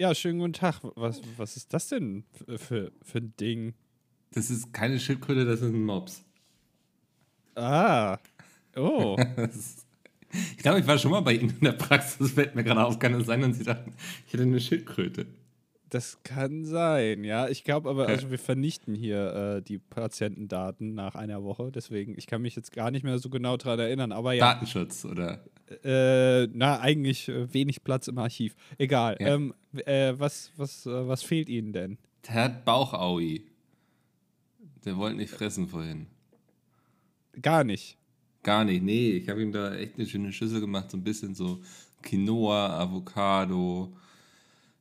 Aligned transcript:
Ja, 0.00 0.14
schönen 0.14 0.38
guten 0.38 0.54
Tag. 0.54 0.80
Was, 0.94 1.20
was 1.36 1.58
ist 1.58 1.74
das 1.74 1.88
denn 1.88 2.24
für, 2.56 2.90
für, 3.02 3.18
ein 3.18 3.34
Ding? 3.38 3.74
Das 4.32 4.48
ist 4.48 4.72
keine 4.72 4.98
Schildkröte, 4.98 5.44
das 5.44 5.60
ist 5.60 5.74
ein 5.74 5.84
Mops. 5.84 6.24
Ah. 7.54 8.16
Oh. 8.76 9.18
ich 10.56 10.56
glaube, 10.56 10.80
ich 10.80 10.86
war 10.86 10.96
schon 10.96 11.10
mal 11.10 11.20
bei 11.20 11.34
Ihnen 11.34 11.50
in 11.50 11.60
der 11.60 11.72
Praxis, 11.72 12.30
fällt 12.30 12.54
mir 12.54 12.64
gerade 12.64 12.82
auf, 12.82 12.98
kann 12.98 13.12
es 13.12 13.26
sein, 13.26 13.44
und 13.44 13.52
Sie 13.52 13.62
dachten, 13.62 13.92
ich 14.26 14.32
hätte 14.32 14.44
eine 14.44 14.58
Schildkröte. 14.58 15.26
Das 15.90 16.22
kann 16.22 16.64
sein, 16.64 17.24
ja. 17.24 17.48
Ich 17.48 17.64
glaube 17.64 17.90
aber, 17.90 18.06
also 18.06 18.30
wir 18.30 18.38
vernichten 18.38 18.94
hier 18.94 19.56
äh, 19.56 19.62
die 19.62 19.78
Patientendaten 19.78 20.94
nach 20.94 21.16
einer 21.16 21.42
Woche. 21.42 21.72
Deswegen, 21.72 22.16
ich 22.16 22.28
kann 22.28 22.42
mich 22.42 22.54
jetzt 22.54 22.70
gar 22.72 22.92
nicht 22.92 23.02
mehr 23.02 23.18
so 23.18 23.28
genau 23.28 23.56
daran 23.56 23.80
erinnern. 23.80 24.12
Aber 24.12 24.32
ja. 24.32 24.52
Datenschutz, 24.52 25.04
oder? 25.04 25.44
Äh, 25.82 26.46
na, 26.52 26.78
eigentlich 26.78 27.28
äh, 27.28 27.52
wenig 27.52 27.82
Platz 27.82 28.06
im 28.06 28.18
Archiv. 28.18 28.54
Egal. 28.78 29.16
Ja. 29.18 29.34
Ähm, 29.34 29.52
äh, 29.84 30.14
was, 30.16 30.52
was, 30.56 30.86
äh, 30.86 31.08
was 31.08 31.24
fehlt 31.24 31.48
Ihnen 31.48 31.72
denn? 31.72 31.98
Der 32.28 32.34
hat 32.34 32.64
Bauchaui. 32.64 33.42
Der 34.84 34.96
wollte 34.96 35.16
nicht 35.16 35.30
fressen 35.30 35.66
vorhin. 35.66 36.06
Gar 37.42 37.64
nicht. 37.64 37.98
Gar 38.44 38.64
nicht, 38.64 38.82
nee. 38.82 39.10
Ich 39.10 39.28
habe 39.28 39.42
ihm 39.42 39.52
da 39.52 39.74
echt 39.74 39.96
eine 39.96 40.06
schöne 40.06 40.32
Schüssel 40.32 40.60
gemacht. 40.60 40.90
So 40.90 40.96
ein 40.96 41.04
bisschen 41.04 41.34
so 41.34 41.60
Quinoa, 42.02 42.78
Avocado, 42.78 43.92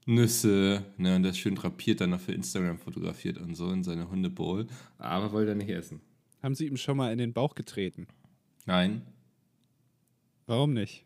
Nüsse, 0.09 0.83
ne, 0.97 1.15
und 1.15 1.23
das 1.23 1.37
schön 1.37 1.53
drapiert 1.53 2.01
dann 2.01 2.09
noch 2.09 2.19
für 2.19 2.31
Instagram 2.31 2.79
fotografiert 2.79 3.37
und 3.37 3.53
so 3.55 3.71
in 3.71 3.83
seine 3.83 4.09
Hundebowl. 4.09 4.65
Aber 4.97 5.31
wollte 5.31 5.51
er 5.51 5.55
nicht 5.55 5.69
essen. 5.69 6.01
Haben 6.41 6.55
Sie 6.55 6.65
ihm 6.65 6.77
schon 6.77 6.97
mal 6.97 7.11
in 7.11 7.19
den 7.19 7.31
Bauch 7.31 7.53
getreten? 7.53 8.07
Nein. 8.65 9.03
Warum 10.47 10.73
nicht? 10.73 11.05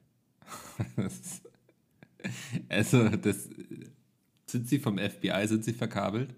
also, 2.69 3.09
das. 3.09 3.49
Sind 4.45 4.69
Sie 4.69 4.79
vom 4.79 4.97
FBI? 4.97 5.47
Sind 5.47 5.65
Sie 5.65 5.73
verkabelt? 5.73 6.33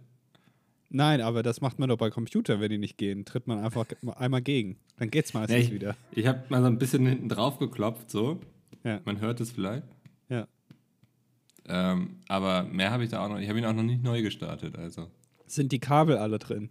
Nein, 0.90 1.22
aber 1.22 1.44
das 1.44 1.62
macht 1.62 1.78
man 1.78 1.90
doch 1.90 1.98
bei 1.98 2.10
Computern, 2.10 2.62
wenn 2.62 2.72
die 2.72 2.78
nicht 2.78 2.98
gehen. 2.98 3.26
Tritt 3.26 3.46
man 3.46 3.60
einfach 3.60 3.86
einmal 4.16 4.42
gegen. 4.42 4.78
Dann 4.98 5.12
geht's 5.12 5.34
meistens 5.34 5.56
ja, 5.56 5.64
ich, 5.64 5.72
wieder. 5.72 5.96
Ich 6.14 6.26
habe 6.26 6.44
mal 6.50 6.62
so 6.62 6.68
ein 6.68 6.80
bisschen 6.80 7.06
hinten 7.06 7.30
drauf 7.30 7.60
geklopft, 7.60 8.10
so. 8.10 8.40
Ja. 8.84 9.02
Man 9.06 9.20
hört 9.20 9.40
es 9.40 9.52
vielleicht. 9.52 9.95
Ähm, 11.68 12.18
aber 12.28 12.64
mehr 12.64 12.92
habe 12.92 13.04
ich 13.04 13.10
da 13.10 13.26
auch 13.26 13.30
noch. 13.30 13.40
Ich 13.40 13.50
habe 13.50 13.60
ihn 13.60 13.66
auch 13.66 13.74
noch 13.74 13.84
nicht 13.84 14.04
neu 14.04 14.22
gestartet, 14.22 14.78
also. 14.78 15.10
Sind 15.48 15.72
die 15.72 15.80
Kabel 15.80 16.18
alle 16.18 16.40
drin? 16.40 16.70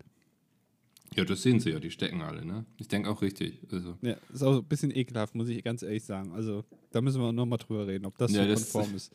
Ja, 1.16 1.24
das 1.24 1.42
sehen 1.42 1.60
sie 1.60 1.70
ja, 1.70 1.78
die 1.78 1.90
stecken 1.90 2.22
alle, 2.22 2.44
ne? 2.44 2.64
Ich 2.76 2.88
denke 2.88 3.10
auch 3.10 3.22
richtig. 3.22 3.60
Also. 3.70 3.96
Ja, 4.02 4.16
ist 4.32 4.42
auch 4.42 4.58
ein 4.58 4.64
bisschen 4.64 4.94
ekelhaft, 4.94 5.34
muss 5.34 5.48
ich 5.48 5.62
ganz 5.62 5.82
ehrlich 5.82 6.04
sagen. 6.04 6.32
Also, 6.32 6.64
da 6.90 7.00
müssen 7.00 7.20
wir 7.20 7.32
nochmal 7.32 7.58
drüber 7.58 7.86
reden, 7.86 8.06
ob 8.06 8.16
das 8.18 8.32
ja, 8.32 8.42
so 8.42 8.48
das, 8.48 8.72
konform 8.72 8.94
ist. 8.96 9.12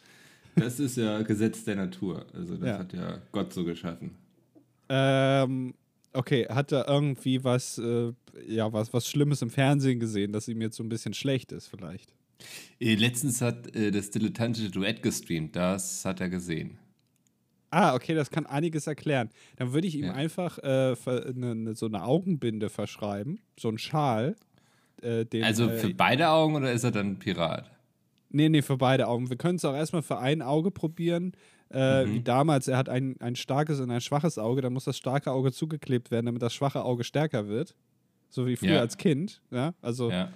Das 0.55 0.79
ist 0.79 0.97
ja 0.97 1.21
Gesetz 1.21 1.63
der 1.63 1.75
Natur. 1.75 2.25
Also, 2.33 2.55
das 2.55 2.67
ja. 2.67 2.79
hat 2.79 2.93
ja 2.93 3.21
Gott 3.31 3.53
so 3.53 3.63
geschaffen. 3.63 4.11
Ähm, 4.87 5.73
okay, 6.13 6.47
hat 6.47 6.71
er 6.71 6.87
irgendwie 6.87 7.43
was, 7.43 7.77
äh, 7.77 8.13
ja, 8.47 8.71
was, 8.71 8.93
was 8.93 9.07
Schlimmes 9.07 9.41
im 9.41 9.49
Fernsehen 9.49 9.99
gesehen, 9.99 10.31
dass 10.31 10.47
ihm 10.47 10.61
jetzt 10.61 10.77
so 10.77 10.83
ein 10.83 10.89
bisschen 10.89 11.13
schlecht 11.13 11.51
ist, 11.51 11.67
vielleicht? 11.67 12.13
Äh, 12.79 12.95
letztens 12.95 13.41
hat 13.41 13.75
äh, 13.75 13.91
das 13.91 14.09
dilettantische 14.11 14.71
Duett 14.71 15.01
gestreamt, 15.03 15.55
das 15.55 16.05
hat 16.05 16.21
er 16.21 16.29
gesehen. 16.29 16.77
Ah, 17.71 17.93
okay, 17.93 18.15
das 18.15 18.31
kann 18.31 18.45
einiges 18.45 18.87
erklären. 18.87 19.29
Dann 19.57 19.73
würde 19.73 19.87
ich 19.87 19.95
ihm 19.95 20.05
ja. 20.05 20.13
einfach 20.13 20.57
äh, 20.59 20.95
ne, 21.33 21.55
ne, 21.55 21.75
so 21.75 21.85
eine 21.85 22.03
Augenbinde 22.03 22.69
verschreiben, 22.69 23.39
so 23.59 23.69
ein 23.69 23.77
Schal. 23.77 24.35
Äh, 25.01 25.25
den, 25.25 25.43
also 25.43 25.69
für 25.69 25.89
äh, 25.89 25.93
beide 25.93 26.29
Augen 26.29 26.55
oder 26.55 26.71
ist 26.71 26.83
er 26.83 26.91
dann 26.91 27.19
Pirat? 27.19 27.69
Nee, 28.31 28.49
nee, 28.49 28.61
für 28.61 28.77
beide 28.77 29.07
Augen. 29.07 29.29
Wir 29.29 29.37
können 29.37 29.55
es 29.55 29.65
auch 29.65 29.75
erstmal 29.75 30.01
für 30.01 30.19
ein 30.19 30.41
Auge 30.41 30.71
probieren. 30.71 31.33
Äh, 31.71 32.05
mhm. 32.05 32.13
Wie 32.13 32.21
damals, 32.21 32.67
er 32.67 32.77
hat 32.77 32.89
ein, 32.89 33.15
ein 33.19 33.35
starkes 33.35 33.79
und 33.79 33.91
ein 33.91 34.01
schwaches 34.01 34.39
Auge, 34.39 34.61
dann 34.61 34.73
muss 34.73 34.85
das 34.85 34.97
starke 34.97 35.31
Auge 35.31 35.51
zugeklebt 35.51 36.09
werden, 36.09 36.25
damit 36.25 36.41
das 36.41 36.53
schwache 36.53 36.83
Auge 36.83 37.03
stärker 37.03 37.47
wird. 37.47 37.75
So 38.29 38.47
wie 38.47 38.55
früher 38.55 38.73
ja. 38.73 38.79
als 38.79 38.97
Kind. 38.97 39.41
Ja, 39.51 39.73
also. 39.81 40.11
Ja. 40.11 40.29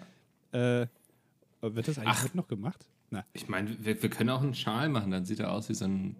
Äh, 0.52 0.88
wird 1.64 1.88
das 1.88 1.98
eigentlich 1.98 2.24
heute 2.24 2.38
noch 2.38 2.48
gemacht? 2.48 2.88
Na. 3.10 3.26
Ich 3.34 3.48
meine, 3.48 3.76
wir, 3.80 4.02
wir 4.02 4.10
können 4.10 4.30
auch 4.30 4.42
einen 4.42 4.56
Schal 4.56 4.90
machen, 4.90 5.12
dann 5.12 5.26
sieht 5.26 5.40
er 5.40 5.52
aus 5.52 5.70
wie 5.70 5.74
so 5.74 5.86
ein 5.86 6.18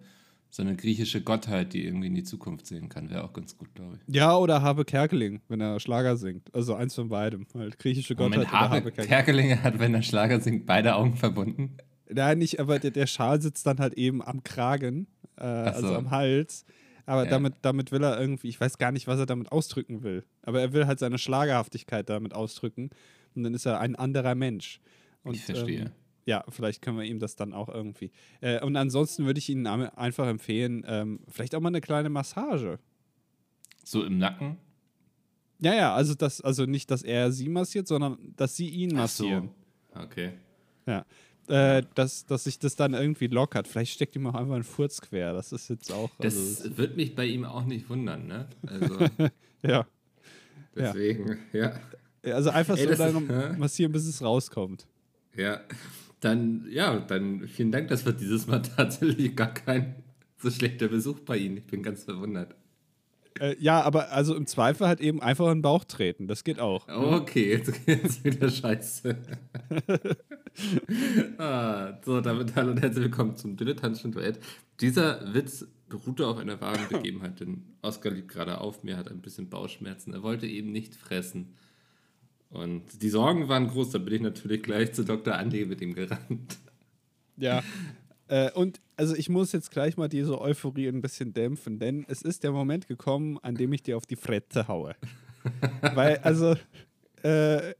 so 0.54 0.62
eine 0.62 0.76
griechische 0.76 1.20
Gottheit, 1.20 1.72
die 1.72 1.84
irgendwie 1.84 2.06
in 2.06 2.14
die 2.14 2.22
Zukunft 2.22 2.66
sehen 2.66 2.88
kann. 2.88 3.10
Wäre 3.10 3.24
auch 3.24 3.32
ganz 3.32 3.58
gut, 3.58 3.74
glaube 3.74 3.96
ich. 3.96 4.14
Ja, 4.14 4.36
oder 4.36 4.62
Habe 4.62 4.84
Kerkeling, 4.84 5.40
wenn 5.48 5.60
er 5.60 5.80
Schlager 5.80 6.16
singt. 6.16 6.54
Also 6.54 6.76
eins 6.76 6.94
von 6.94 7.08
beidem. 7.08 7.44
Halt 7.54 7.76
griechische 7.80 8.14
Gottheit 8.14 8.38
Moment, 8.38 8.52
Habe, 8.52 8.76
Habe 8.76 8.92
Kerkeling. 8.92 9.08
Kerkeling 9.48 9.62
hat, 9.64 9.80
wenn 9.80 9.94
er 9.94 10.02
Schlager 10.02 10.40
singt, 10.40 10.64
beide 10.64 10.94
Augen 10.94 11.16
verbunden. 11.16 11.76
Nein, 12.08 12.38
nicht, 12.38 12.60
aber 12.60 12.78
der, 12.78 12.92
der 12.92 13.08
Schal 13.08 13.42
sitzt 13.42 13.66
dann 13.66 13.78
halt 13.78 13.94
eben 13.94 14.22
am 14.22 14.44
Kragen, 14.44 15.08
äh, 15.36 15.42
so. 15.42 15.46
also 15.46 15.96
am 15.96 16.12
Hals. 16.12 16.64
Aber 17.04 17.24
ja. 17.24 17.30
damit, 17.30 17.54
damit 17.62 17.90
will 17.90 18.04
er 18.04 18.20
irgendwie, 18.20 18.48
ich 18.48 18.60
weiß 18.60 18.78
gar 18.78 18.92
nicht, 18.92 19.08
was 19.08 19.18
er 19.18 19.26
damit 19.26 19.50
ausdrücken 19.50 20.04
will. 20.04 20.24
Aber 20.42 20.60
er 20.60 20.72
will 20.72 20.86
halt 20.86 21.00
seine 21.00 21.18
Schlagerhaftigkeit 21.18 22.08
damit 22.08 22.32
ausdrücken. 22.32 22.90
Und 23.34 23.42
dann 23.42 23.54
ist 23.54 23.66
er 23.66 23.80
ein 23.80 23.96
anderer 23.96 24.36
Mensch. 24.36 24.80
Und, 25.24 25.34
ich 25.34 25.42
verstehe. 25.42 25.80
Ähm, 25.80 25.90
ja, 26.26 26.44
vielleicht 26.48 26.80
können 26.80 26.98
wir 26.98 27.04
ihm 27.04 27.18
das 27.18 27.36
dann 27.36 27.52
auch 27.52 27.68
irgendwie. 27.68 28.10
Äh, 28.40 28.60
und 28.62 28.76
ansonsten 28.76 29.26
würde 29.26 29.38
ich 29.38 29.48
Ihnen 29.48 29.66
einfach 29.66 30.26
empfehlen, 30.26 30.84
ähm, 30.86 31.20
vielleicht 31.28 31.54
auch 31.54 31.60
mal 31.60 31.68
eine 31.68 31.80
kleine 31.80 32.08
Massage. 32.08 32.78
So 33.82 34.04
im 34.04 34.18
Nacken? 34.18 34.56
Ja, 35.60 35.74
ja, 35.74 35.94
also 35.94 36.14
das, 36.14 36.40
also 36.40 36.66
nicht, 36.66 36.90
dass 36.90 37.02
er 37.02 37.30
sie 37.30 37.48
massiert, 37.48 37.86
sondern 37.86 38.18
dass 38.36 38.56
sie 38.56 38.68
ihn 38.68 38.94
massieren. 38.94 39.50
Ach 39.92 40.00
so. 40.00 40.04
Okay. 40.04 40.32
Ja. 40.86 41.04
Äh, 41.46 41.82
dass, 41.94 42.24
dass 42.24 42.44
sich 42.44 42.58
das 42.58 42.74
dann 42.74 42.94
irgendwie 42.94 43.26
lockert. 43.26 43.68
Vielleicht 43.68 43.92
steckt 43.92 44.16
ihm 44.16 44.26
auch 44.26 44.34
einfach 44.34 44.54
ein 44.54 44.62
Furz 44.62 45.00
quer. 45.02 45.34
Das 45.34 45.52
ist 45.52 45.68
jetzt 45.68 45.92
auch. 45.92 46.10
Das 46.18 46.34
also, 46.34 46.78
wird 46.78 46.96
mich 46.96 47.14
bei 47.14 47.26
ihm 47.26 47.44
auch 47.44 47.66
nicht 47.66 47.88
wundern, 47.90 48.26
ne? 48.26 48.48
Also. 48.66 48.98
ja. 49.62 49.86
Deswegen, 50.74 51.38
ja. 51.52 51.72
ja. 52.24 52.34
Also 52.34 52.50
einfach 52.50 52.78
Ey, 52.78 52.88
so 52.88 52.94
dann 52.94 53.58
massieren, 53.58 53.92
bis 53.92 54.06
es 54.06 54.22
rauskommt. 54.22 54.86
Ja. 55.36 55.60
Dann, 56.20 56.66
ja, 56.70 56.98
dann 56.98 57.46
vielen 57.48 57.70
Dank. 57.70 57.88
Das 57.88 58.04
wird 58.06 58.20
dieses 58.20 58.46
Mal 58.46 58.62
tatsächlich 58.76 59.36
gar 59.36 59.52
kein 59.52 59.96
so 60.38 60.50
schlechter 60.50 60.88
Besuch 60.88 61.20
bei 61.20 61.36
Ihnen. 61.36 61.58
Ich 61.58 61.66
bin 61.66 61.82
ganz 61.82 62.04
verwundert. 62.04 62.54
Äh, 63.40 63.56
ja, 63.58 63.82
aber 63.82 64.12
also 64.12 64.34
im 64.34 64.46
Zweifel 64.46 64.86
halt 64.86 65.00
eben 65.00 65.20
einfach 65.20 65.46
in 65.46 65.58
den 65.58 65.62
Bauch 65.62 65.84
treten. 65.84 66.28
Das 66.28 66.44
geht 66.44 66.60
auch. 66.60 66.88
Okay, 66.88 67.50
jetzt 67.50 67.84
geht's 67.86 68.22
wieder 68.22 68.48
scheiße. 68.48 69.16
ah, 71.38 71.98
so, 72.04 72.20
damit 72.20 72.54
hallo 72.54 72.70
und 72.70 72.80
herzlich 72.80 73.04
willkommen 73.04 73.36
zum 73.36 73.56
dilettantischen 73.56 74.12
Duett. 74.12 74.38
Dieser 74.80 75.34
Witz 75.34 75.66
beruhte 75.88 76.26
auf 76.26 76.38
einer 76.38 76.60
wahren 76.60 76.88
Begebenheit, 76.88 77.40
denn 77.40 77.64
Oskar 77.82 78.12
liegt 78.12 78.28
gerade 78.28 78.60
auf 78.60 78.84
mir, 78.84 78.96
hat 78.96 79.10
ein 79.10 79.20
bisschen 79.20 79.48
Bauchschmerzen. 79.48 80.12
Er 80.12 80.22
wollte 80.22 80.46
eben 80.46 80.70
nicht 80.70 80.94
fressen. 80.94 81.54
Und 82.50 83.02
die 83.02 83.08
Sorgen 83.08 83.48
waren 83.48 83.68
groß, 83.68 83.90
da 83.90 83.98
bin 83.98 84.14
ich 84.14 84.20
natürlich 84.20 84.62
gleich 84.62 84.92
zu 84.92 85.04
Dr. 85.04 85.34
Andi 85.34 85.64
mit 85.64 85.80
ihm 85.80 85.94
gerannt. 85.94 86.58
Ja. 87.36 87.62
Äh, 88.26 88.50
und 88.52 88.80
also 88.96 89.14
ich 89.14 89.28
muss 89.28 89.52
jetzt 89.52 89.70
gleich 89.70 89.98
mal 89.98 90.08
diese 90.08 90.40
Euphorie 90.40 90.88
ein 90.88 91.02
bisschen 91.02 91.34
dämpfen, 91.34 91.78
denn 91.78 92.06
es 92.08 92.22
ist 92.22 92.42
der 92.42 92.52
Moment 92.52 92.88
gekommen, 92.88 93.38
an 93.42 93.54
dem 93.54 93.70
ich 93.74 93.82
dir 93.82 93.98
auf 93.98 94.06
die 94.06 94.16
Frette 94.16 94.66
haue. 94.66 94.96
Weil, 95.94 96.16
also, 96.22 96.56
äh, 97.22 97.74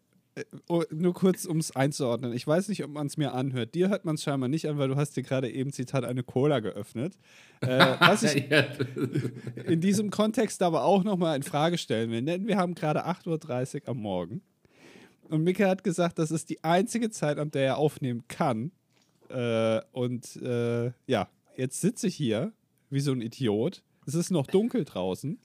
oh, 0.68 0.82
nur 0.90 1.14
kurz, 1.14 1.44
um 1.44 1.58
es 1.58 1.74
einzuordnen. 1.74 2.32
Ich 2.32 2.46
weiß 2.46 2.68
nicht, 2.68 2.84
ob 2.84 2.90
man 2.90 3.06
es 3.06 3.16
mir 3.16 3.32
anhört. 3.32 3.74
Dir 3.74 3.88
hört 3.88 4.04
man 4.04 4.16
es 4.16 4.22
scheinbar 4.22 4.48
nicht 4.48 4.68
an, 4.68 4.78
weil 4.78 4.88
du 4.88 4.96
hast 4.96 5.16
dir 5.16 5.22
gerade 5.22 5.50
eben, 5.50 5.72
Zitat, 5.72 6.04
eine 6.04 6.22
Cola 6.22 6.60
geöffnet. 6.60 7.16
Äh, 7.60 7.94
was 7.98 8.22
ich 8.22 8.44
in 9.66 9.80
diesem 9.80 10.10
Kontext 10.10 10.62
aber 10.62 10.84
auch 10.84 11.04
nochmal 11.04 11.36
in 11.36 11.42
Frage 11.42 11.78
stellen 11.78 12.10
will. 12.10 12.22
Denn 12.22 12.46
wir 12.46 12.56
haben 12.56 12.74
gerade 12.74 13.06
8.30 13.06 13.82
Uhr 13.82 13.88
am 13.88 13.98
Morgen. 13.98 14.42
Und 15.28 15.42
Mika 15.42 15.68
hat 15.68 15.84
gesagt, 15.84 16.18
das 16.18 16.30
ist 16.30 16.50
die 16.50 16.62
einzige 16.62 17.10
Zeit, 17.10 17.38
an 17.38 17.50
der 17.50 17.64
er 17.64 17.78
aufnehmen 17.78 18.24
kann. 18.28 18.72
Äh, 19.28 19.80
und 19.92 20.36
äh, 20.36 20.92
ja, 21.06 21.28
jetzt 21.56 21.80
sitze 21.80 22.08
ich 22.08 22.14
hier 22.14 22.52
wie 22.90 23.00
so 23.00 23.12
ein 23.12 23.20
Idiot. 23.20 23.82
Es 24.06 24.14
ist 24.14 24.30
noch 24.30 24.46
dunkel 24.46 24.84
draußen. 24.84 25.38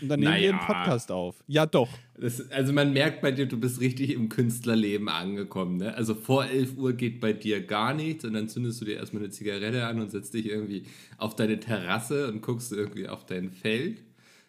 Und 0.00 0.08
dann 0.08 0.20
nehmen 0.20 0.32
naja. 0.32 0.42
wir 0.42 0.50
einen 0.50 0.66
Podcast 0.66 1.12
auf. 1.12 1.42
Ja, 1.46 1.66
doch. 1.66 1.88
Das, 2.18 2.50
also 2.50 2.72
man 2.72 2.92
merkt 2.92 3.20
bei 3.20 3.32
dir, 3.32 3.46
du 3.46 3.58
bist 3.58 3.80
richtig 3.80 4.10
im 4.10 4.28
Künstlerleben 4.28 5.08
angekommen. 5.08 5.78
Ne? 5.78 5.94
Also 5.94 6.14
vor 6.14 6.46
11 6.46 6.76
Uhr 6.76 6.92
geht 6.94 7.20
bei 7.20 7.32
dir 7.32 7.64
gar 7.64 7.94
nichts 7.94 8.24
und 8.24 8.34
dann 8.34 8.48
zündest 8.48 8.80
du 8.80 8.84
dir 8.84 8.96
erstmal 8.96 9.22
eine 9.22 9.30
Zigarette 9.30 9.86
an 9.86 10.00
und 10.00 10.10
setzt 10.10 10.34
dich 10.34 10.46
irgendwie 10.46 10.84
auf 11.18 11.36
deine 11.36 11.60
Terrasse 11.60 12.28
und 12.28 12.42
guckst 12.42 12.72
irgendwie 12.72 13.08
auf 13.08 13.24
dein 13.26 13.50
Feld. 13.50 14.02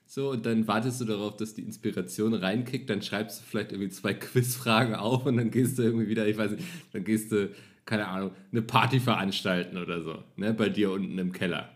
So, 0.07 0.31
und 0.31 0.45
dann 0.45 0.67
wartest 0.67 1.01
du 1.01 1.05
darauf, 1.05 1.35
dass 1.35 1.55
die 1.55 1.63
Inspiration 1.63 2.33
reinkickt, 2.33 2.89
dann 2.89 3.01
schreibst 3.01 3.41
du 3.41 3.45
vielleicht 3.45 3.71
irgendwie 3.71 3.89
zwei 3.89 4.13
Quizfragen 4.15 4.95
auf 4.95 5.25
und 5.25 5.37
dann 5.37 5.51
gehst 5.51 5.77
du 5.79 5.83
irgendwie 5.83 6.07
wieder, 6.07 6.27
ich 6.27 6.37
weiß 6.37 6.51
nicht, 6.51 6.63
dann 6.93 7.03
gehst 7.03 7.31
du, 7.31 7.49
keine 7.85 8.07
Ahnung, 8.07 8.31
eine 8.51 8.61
Party 8.61 8.99
veranstalten 8.99 9.77
oder 9.77 10.03
so, 10.03 10.23
ne, 10.35 10.53
bei 10.53 10.69
dir 10.69 10.91
unten 10.91 11.17
im 11.17 11.31
Keller. 11.31 11.69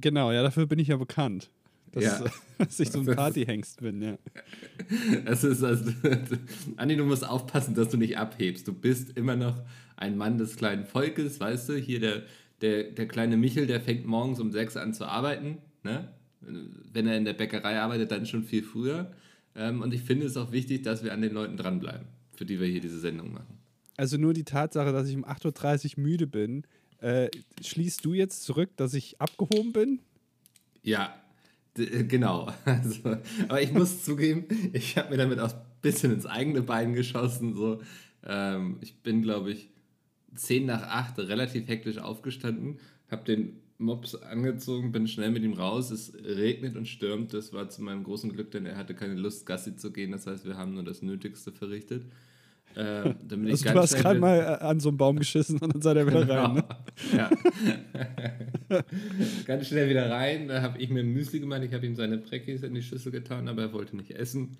Genau, 0.00 0.32
ja, 0.32 0.42
dafür 0.42 0.66
bin 0.66 0.78
ich 0.78 0.88
ja 0.88 0.96
bekannt. 0.96 1.50
Dass, 1.90 2.04
ja. 2.04 2.24
dass 2.58 2.80
ich 2.80 2.90
so 2.90 3.00
ein 3.00 3.06
Partyhengst 3.06 3.80
bin, 3.80 4.00
ja. 4.00 4.18
Das 5.26 5.44
ist 5.44 5.62
also, 5.62 5.92
Andi, 6.76 6.96
du 6.96 7.04
musst 7.04 7.26
aufpassen, 7.26 7.74
dass 7.74 7.90
du 7.90 7.98
nicht 7.98 8.16
abhebst. 8.16 8.66
Du 8.66 8.72
bist 8.72 9.16
immer 9.16 9.36
noch 9.36 9.62
ein 9.96 10.16
Mann 10.16 10.38
des 10.38 10.56
kleinen 10.56 10.86
Volkes, 10.86 11.38
weißt 11.38 11.68
du, 11.68 11.76
hier 11.76 12.00
der, 12.00 12.22
der, 12.62 12.84
der 12.84 13.06
kleine 13.06 13.36
Michel, 13.36 13.66
der 13.66 13.80
fängt 13.80 14.06
morgens 14.06 14.40
um 14.40 14.52
sechs 14.52 14.76
an 14.76 14.94
zu 14.94 15.04
arbeiten. 15.04 15.58
Ne? 15.82 16.08
Wenn 16.92 17.06
er 17.06 17.16
in 17.16 17.24
der 17.24 17.34
Bäckerei 17.34 17.80
arbeitet, 17.80 18.10
dann 18.10 18.26
schon 18.26 18.44
viel 18.44 18.62
früher. 18.62 19.12
Ähm, 19.54 19.82
und 19.82 19.92
ich 19.94 20.02
finde 20.02 20.26
es 20.26 20.36
auch 20.36 20.52
wichtig, 20.52 20.82
dass 20.82 21.04
wir 21.04 21.12
an 21.12 21.22
den 21.22 21.32
Leuten 21.32 21.56
dranbleiben, 21.56 22.06
für 22.34 22.44
die 22.44 22.58
wir 22.60 22.66
hier 22.66 22.80
diese 22.80 22.98
Sendung 22.98 23.32
machen. 23.32 23.58
Also 23.96 24.16
nur 24.16 24.32
die 24.32 24.44
Tatsache, 24.44 24.92
dass 24.92 25.08
ich 25.08 25.16
um 25.16 25.24
8.30 25.24 25.98
Uhr 25.98 26.02
müde 26.02 26.26
bin, 26.26 26.64
äh, 26.98 27.28
schließt 27.60 28.04
du 28.04 28.14
jetzt 28.14 28.42
zurück, 28.44 28.70
dass 28.76 28.94
ich 28.94 29.20
abgehoben 29.20 29.72
bin? 29.72 30.00
Ja, 30.82 31.14
äh, 31.76 32.04
genau. 32.04 32.52
Also, 32.64 33.16
aber 33.48 33.60
ich 33.60 33.72
muss 33.72 34.04
zugeben, 34.04 34.46
ich 34.72 34.96
habe 34.96 35.10
mir 35.10 35.16
damit 35.16 35.38
auch 35.38 35.52
ein 35.52 35.60
bisschen 35.82 36.12
ins 36.12 36.26
eigene 36.26 36.62
Bein 36.62 36.94
geschossen. 36.94 37.54
So. 37.54 37.82
Ähm, 38.24 38.78
ich 38.80 39.02
bin, 39.02 39.22
glaube 39.22 39.52
ich, 39.52 39.68
10 40.34 40.66
nach 40.66 40.82
8 40.82 41.18
relativ 41.18 41.68
hektisch 41.68 41.98
aufgestanden, 41.98 42.78
habe 43.10 43.24
den 43.24 43.61
Mops 43.82 44.14
angezogen, 44.14 44.92
bin 44.92 45.06
schnell 45.06 45.30
mit 45.30 45.42
ihm 45.42 45.54
raus. 45.54 45.90
Es 45.90 46.12
regnet 46.24 46.76
und 46.76 46.86
stürmt. 46.86 47.34
Das 47.34 47.52
war 47.52 47.68
zu 47.68 47.82
meinem 47.82 48.04
großen 48.04 48.32
Glück, 48.32 48.50
denn 48.50 48.66
er 48.66 48.76
hatte 48.76 48.94
keine 48.94 49.14
Lust, 49.14 49.46
Gassi 49.46 49.76
zu 49.76 49.92
gehen. 49.92 50.12
Das 50.12 50.26
heißt, 50.26 50.46
wir 50.46 50.56
haben 50.56 50.74
nur 50.74 50.84
das 50.84 51.02
Nötigste 51.02 51.52
verrichtet. 51.52 52.04
Äh, 52.74 52.80
also 52.80 53.14
du 53.28 53.74
hast 53.74 53.96
gerade 53.96 54.18
mal 54.18 54.38
äh, 54.38 54.64
an 54.64 54.80
so 54.80 54.88
einen 54.88 54.96
Baum 54.96 55.18
geschissen 55.18 55.58
und 55.58 55.74
dann 55.74 55.82
seid 55.82 55.96
er 55.96 56.06
wieder 56.06 56.24
genau. 56.24 56.44
rein. 56.44 56.54
Ne? 56.54 56.64
Ja. 57.14 57.30
ganz 59.44 59.68
schnell 59.68 59.90
wieder 59.90 60.10
rein. 60.10 60.48
Da 60.48 60.62
habe 60.62 60.78
ich 60.78 60.88
mir 60.88 61.02
Müsli 61.02 61.40
gemacht. 61.40 61.62
Ich 61.64 61.74
habe 61.74 61.84
ihm 61.84 61.96
seine 61.96 62.18
Präckis 62.18 62.62
in 62.62 62.74
die 62.74 62.82
Schüssel 62.82 63.12
getan, 63.12 63.48
aber 63.48 63.62
er 63.62 63.72
wollte 63.72 63.96
nicht 63.96 64.12
essen. 64.12 64.56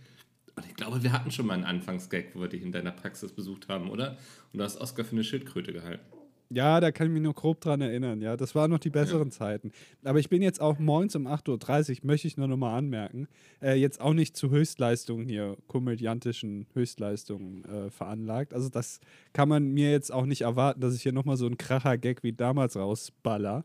Und 0.55 0.67
ich 0.67 0.75
glaube, 0.75 1.03
wir 1.03 1.13
hatten 1.13 1.31
schon 1.31 1.47
mal 1.47 1.55
einen 1.55 1.65
Anfangsgag, 1.65 2.35
wo 2.35 2.41
wir 2.41 2.49
dich 2.49 2.63
in 2.63 2.73
deiner 2.73 2.91
Praxis 2.91 3.33
besucht 3.33 3.69
haben, 3.69 3.89
oder? 3.89 4.19
Und 4.53 4.59
du 4.59 4.65
hast 4.65 4.79
Oscar 4.79 5.05
für 5.05 5.13
eine 5.13 5.25
Schildkröte 5.25 5.73
gehalten. 5.73 6.05
Ja, 6.55 6.81
da 6.81 6.93
kann 6.93 7.07
ich 7.07 7.13
mich 7.13 7.23
nur 7.23 7.35
grob 7.35 7.61
dran 7.61 7.81
erinnern. 7.81 8.21
Ja, 8.21 8.37
das 8.37 8.55
waren 8.55 8.71
noch 8.71 8.79
die 8.79 8.91
besseren. 8.91 9.31
Zeiten. 9.31 9.73
Aber 10.05 10.19
ich 10.19 10.29
bin 10.29 10.43
jetzt 10.43 10.61
auch 10.61 10.79
morgens 10.79 11.17
um 11.17 11.27
8.30 11.27 11.91
Uhr, 11.91 12.07
möchte 12.07 12.29
ich 12.29 12.37
nur 12.37 12.49
noch 12.49 12.57
mal 12.57 12.77
anmerken, 12.77 13.29
äh, 13.63 13.75
jetzt 13.75 14.01
auch 14.01 14.13
nicht 14.13 14.37
zu 14.37 14.51
Höchstleistungen 14.51 15.27
hier, 15.27 15.57
komödiantischen 15.67 16.67
Höchstleistungen 16.75 17.65
äh, 17.65 17.91
veranlagt. 17.91 18.53
Also 18.53 18.69
das 18.69 19.01
kann 19.33 19.49
man 19.49 19.73
mir 19.73 19.91
jetzt 19.91 20.13
auch 20.13 20.27
nicht 20.27 20.43
erwarten, 20.43 20.81
dass 20.81 20.95
ich 20.95 21.03
hier 21.03 21.13
noch 21.13 21.25
mal 21.25 21.37
so 21.37 21.47
einen 21.47 21.57
Kracher-Gag 21.57 22.23
wie 22.23 22.33
damals 22.33 22.77
rausballer, 22.77 23.65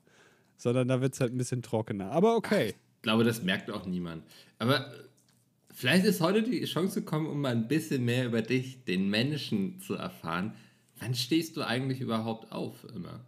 sondern 0.56 0.88
da 0.88 1.02
wird 1.02 1.14
es 1.14 1.20
halt 1.20 1.34
ein 1.34 1.38
bisschen 1.38 1.62
trockener. 1.62 2.12
Aber 2.12 2.36
okay. 2.36 2.74
Ich 2.98 3.02
glaube, 3.04 3.24
das 3.24 3.44
merkt 3.44 3.70
auch 3.70 3.86
niemand. 3.86 4.24
Aber 4.60 4.92
vielleicht 5.72 6.06
ist 6.06 6.22
heute 6.22 6.44
die 6.44 6.64
Chance 6.66 7.02
gekommen, 7.02 7.28
um 7.28 7.42
mal 7.42 7.52
ein 7.52 7.68
bisschen 7.68 8.06
mehr 8.06 8.26
über 8.26 8.42
dich, 8.42 8.84
den 8.86 9.10
Menschen, 9.10 9.80
zu 9.80 9.96
erfahren. 9.96 10.54
Wann 11.00 11.14
stehst 11.14 11.58
du 11.58 11.64
eigentlich 11.64 12.02
überhaupt 12.02 12.52
auf 12.52 12.86
immer? 12.96 13.26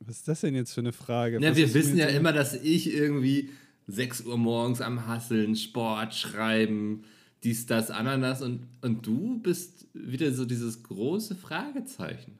Was 0.00 0.16
ist 0.16 0.28
das 0.28 0.40
denn 0.40 0.54
jetzt 0.54 0.72
für 0.72 0.80
eine 0.80 0.92
Frage? 0.92 1.40
Ja, 1.40 1.54
wir 1.54 1.74
wissen 1.74 1.96
ja 1.96 2.06
immer, 2.06 2.32
dass 2.32 2.54
ich 2.54 2.92
irgendwie 2.92 3.50
6 3.86 4.22
Uhr 4.22 4.38
morgens 4.38 4.80
am 4.80 5.06
Hasseln, 5.06 5.56
Sport, 5.56 6.14
Schreiben, 6.14 7.04
dies, 7.42 7.66
das, 7.66 7.90
Ananas 7.90 8.42
und, 8.42 8.66
und 8.82 9.06
du 9.06 9.38
bist 9.40 9.86
wieder 9.94 10.32
so 10.32 10.44
dieses 10.44 10.82
große 10.82 11.34
Fragezeichen. 11.34 12.38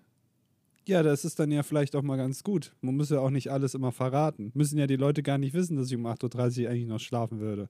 Ja, 0.86 1.02
das 1.02 1.24
ist 1.24 1.38
dann 1.38 1.52
ja 1.52 1.62
vielleicht 1.62 1.94
auch 1.94 2.02
mal 2.02 2.16
ganz 2.16 2.42
gut. 2.42 2.72
Man 2.80 2.96
muss 2.96 3.10
ja 3.10 3.20
auch 3.20 3.30
nicht 3.30 3.50
alles 3.50 3.74
immer 3.74 3.92
verraten. 3.92 4.50
Müssen 4.54 4.78
ja 4.78 4.86
die 4.86 4.96
Leute 4.96 5.22
gar 5.22 5.38
nicht 5.38 5.54
wissen, 5.54 5.76
dass 5.76 5.88
ich 5.88 5.96
um 5.96 6.06
8.30 6.06 6.64
Uhr 6.64 6.70
eigentlich 6.70 6.88
noch 6.88 6.98
schlafen 6.98 7.40
würde. 7.40 7.68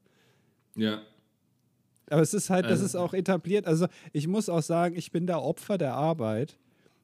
Ja. 0.75 1.03
Aber 2.11 2.23
es 2.23 2.35
ist 2.35 2.51
halt, 2.51 2.65
das 2.65 2.73
also 2.73 2.85
ist 2.85 2.97
auch 2.97 3.15
etabliert. 3.15 3.67
Also 3.67 3.87
ich 4.13 4.27
muss 4.27 4.49
auch 4.49 4.63
sagen, 4.63 4.97
ich 4.97 5.13
bin 5.13 5.27
da 5.27 5.39
Opfer 5.39 5.79
der 5.79 5.95
Arbeit, 5.95 6.59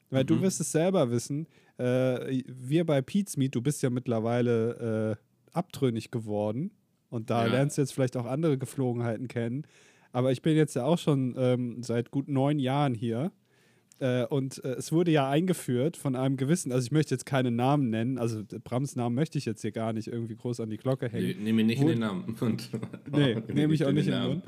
weil 0.09 0.23
mhm. 0.23 0.27
du 0.27 0.41
wirst 0.41 0.59
es 0.61 0.71
selber 0.71 1.09
wissen. 1.11 1.47
Äh, 1.77 2.43
wir 2.45 2.85
bei 2.85 3.01
Pete's 3.01 3.37
Meet, 3.37 3.55
du 3.55 3.61
bist 3.61 3.81
ja 3.81 3.89
mittlerweile 3.89 5.17
äh, 5.17 5.55
abtrünnig 5.57 6.11
geworden 6.11 6.71
und 7.09 7.29
da 7.29 7.45
ja. 7.45 7.51
lernst 7.51 7.77
du 7.77 7.81
jetzt 7.81 7.93
vielleicht 7.93 8.17
auch 8.17 8.25
andere 8.25 8.57
Geflogenheiten 8.57 9.27
kennen. 9.27 9.65
Aber 10.11 10.31
ich 10.31 10.41
bin 10.41 10.55
jetzt 10.55 10.75
ja 10.75 10.83
auch 10.83 10.97
schon 10.97 11.35
ähm, 11.37 11.83
seit 11.83 12.11
gut 12.11 12.27
neun 12.27 12.59
Jahren 12.59 12.93
hier 12.93 13.31
äh, 13.99 14.25
und 14.25 14.63
äh, 14.63 14.73
es 14.73 14.91
wurde 14.91 15.11
ja 15.11 15.27
eingeführt 15.29 15.97
von 15.97 16.15
einem 16.15 16.37
gewissen, 16.37 16.71
also 16.71 16.85
ich 16.85 16.91
möchte 16.91 17.15
jetzt 17.15 17.25
keinen 17.25 17.55
Namen 17.55 17.89
nennen, 17.89 18.19
also 18.19 18.43
Brams 18.63 18.95
Namen 18.95 19.15
möchte 19.15 19.39
ich 19.39 19.45
jetzt 19.45 19.61
hier 19.61 19.71
gar 19.71 19.91
nicht 19.91 20.07
irgendwie 20.07 20.35
groß 20.35 20.59
an 20.59 20.69
die 20.69 20.77
Glocke 20.77 21.09
hängen. 21.09 21.27
Nee, 21.27 21.43
nehme 21.43 21.63
nicht 21.63 21.79
Wo, 21.81 21.83
in 21.83 21.89
den 21.89 21.99
Namen. 21.99 22.35
Und, 22.39 22.69
nee, 23.11 23.35
nehme 23.53 23.73
ich 23.73 23.85
auch 23.85 23.91
nicht 23.91 24.07
in 24.07 24.13
den, 24.13 24.27
Mund. 24.27 24.43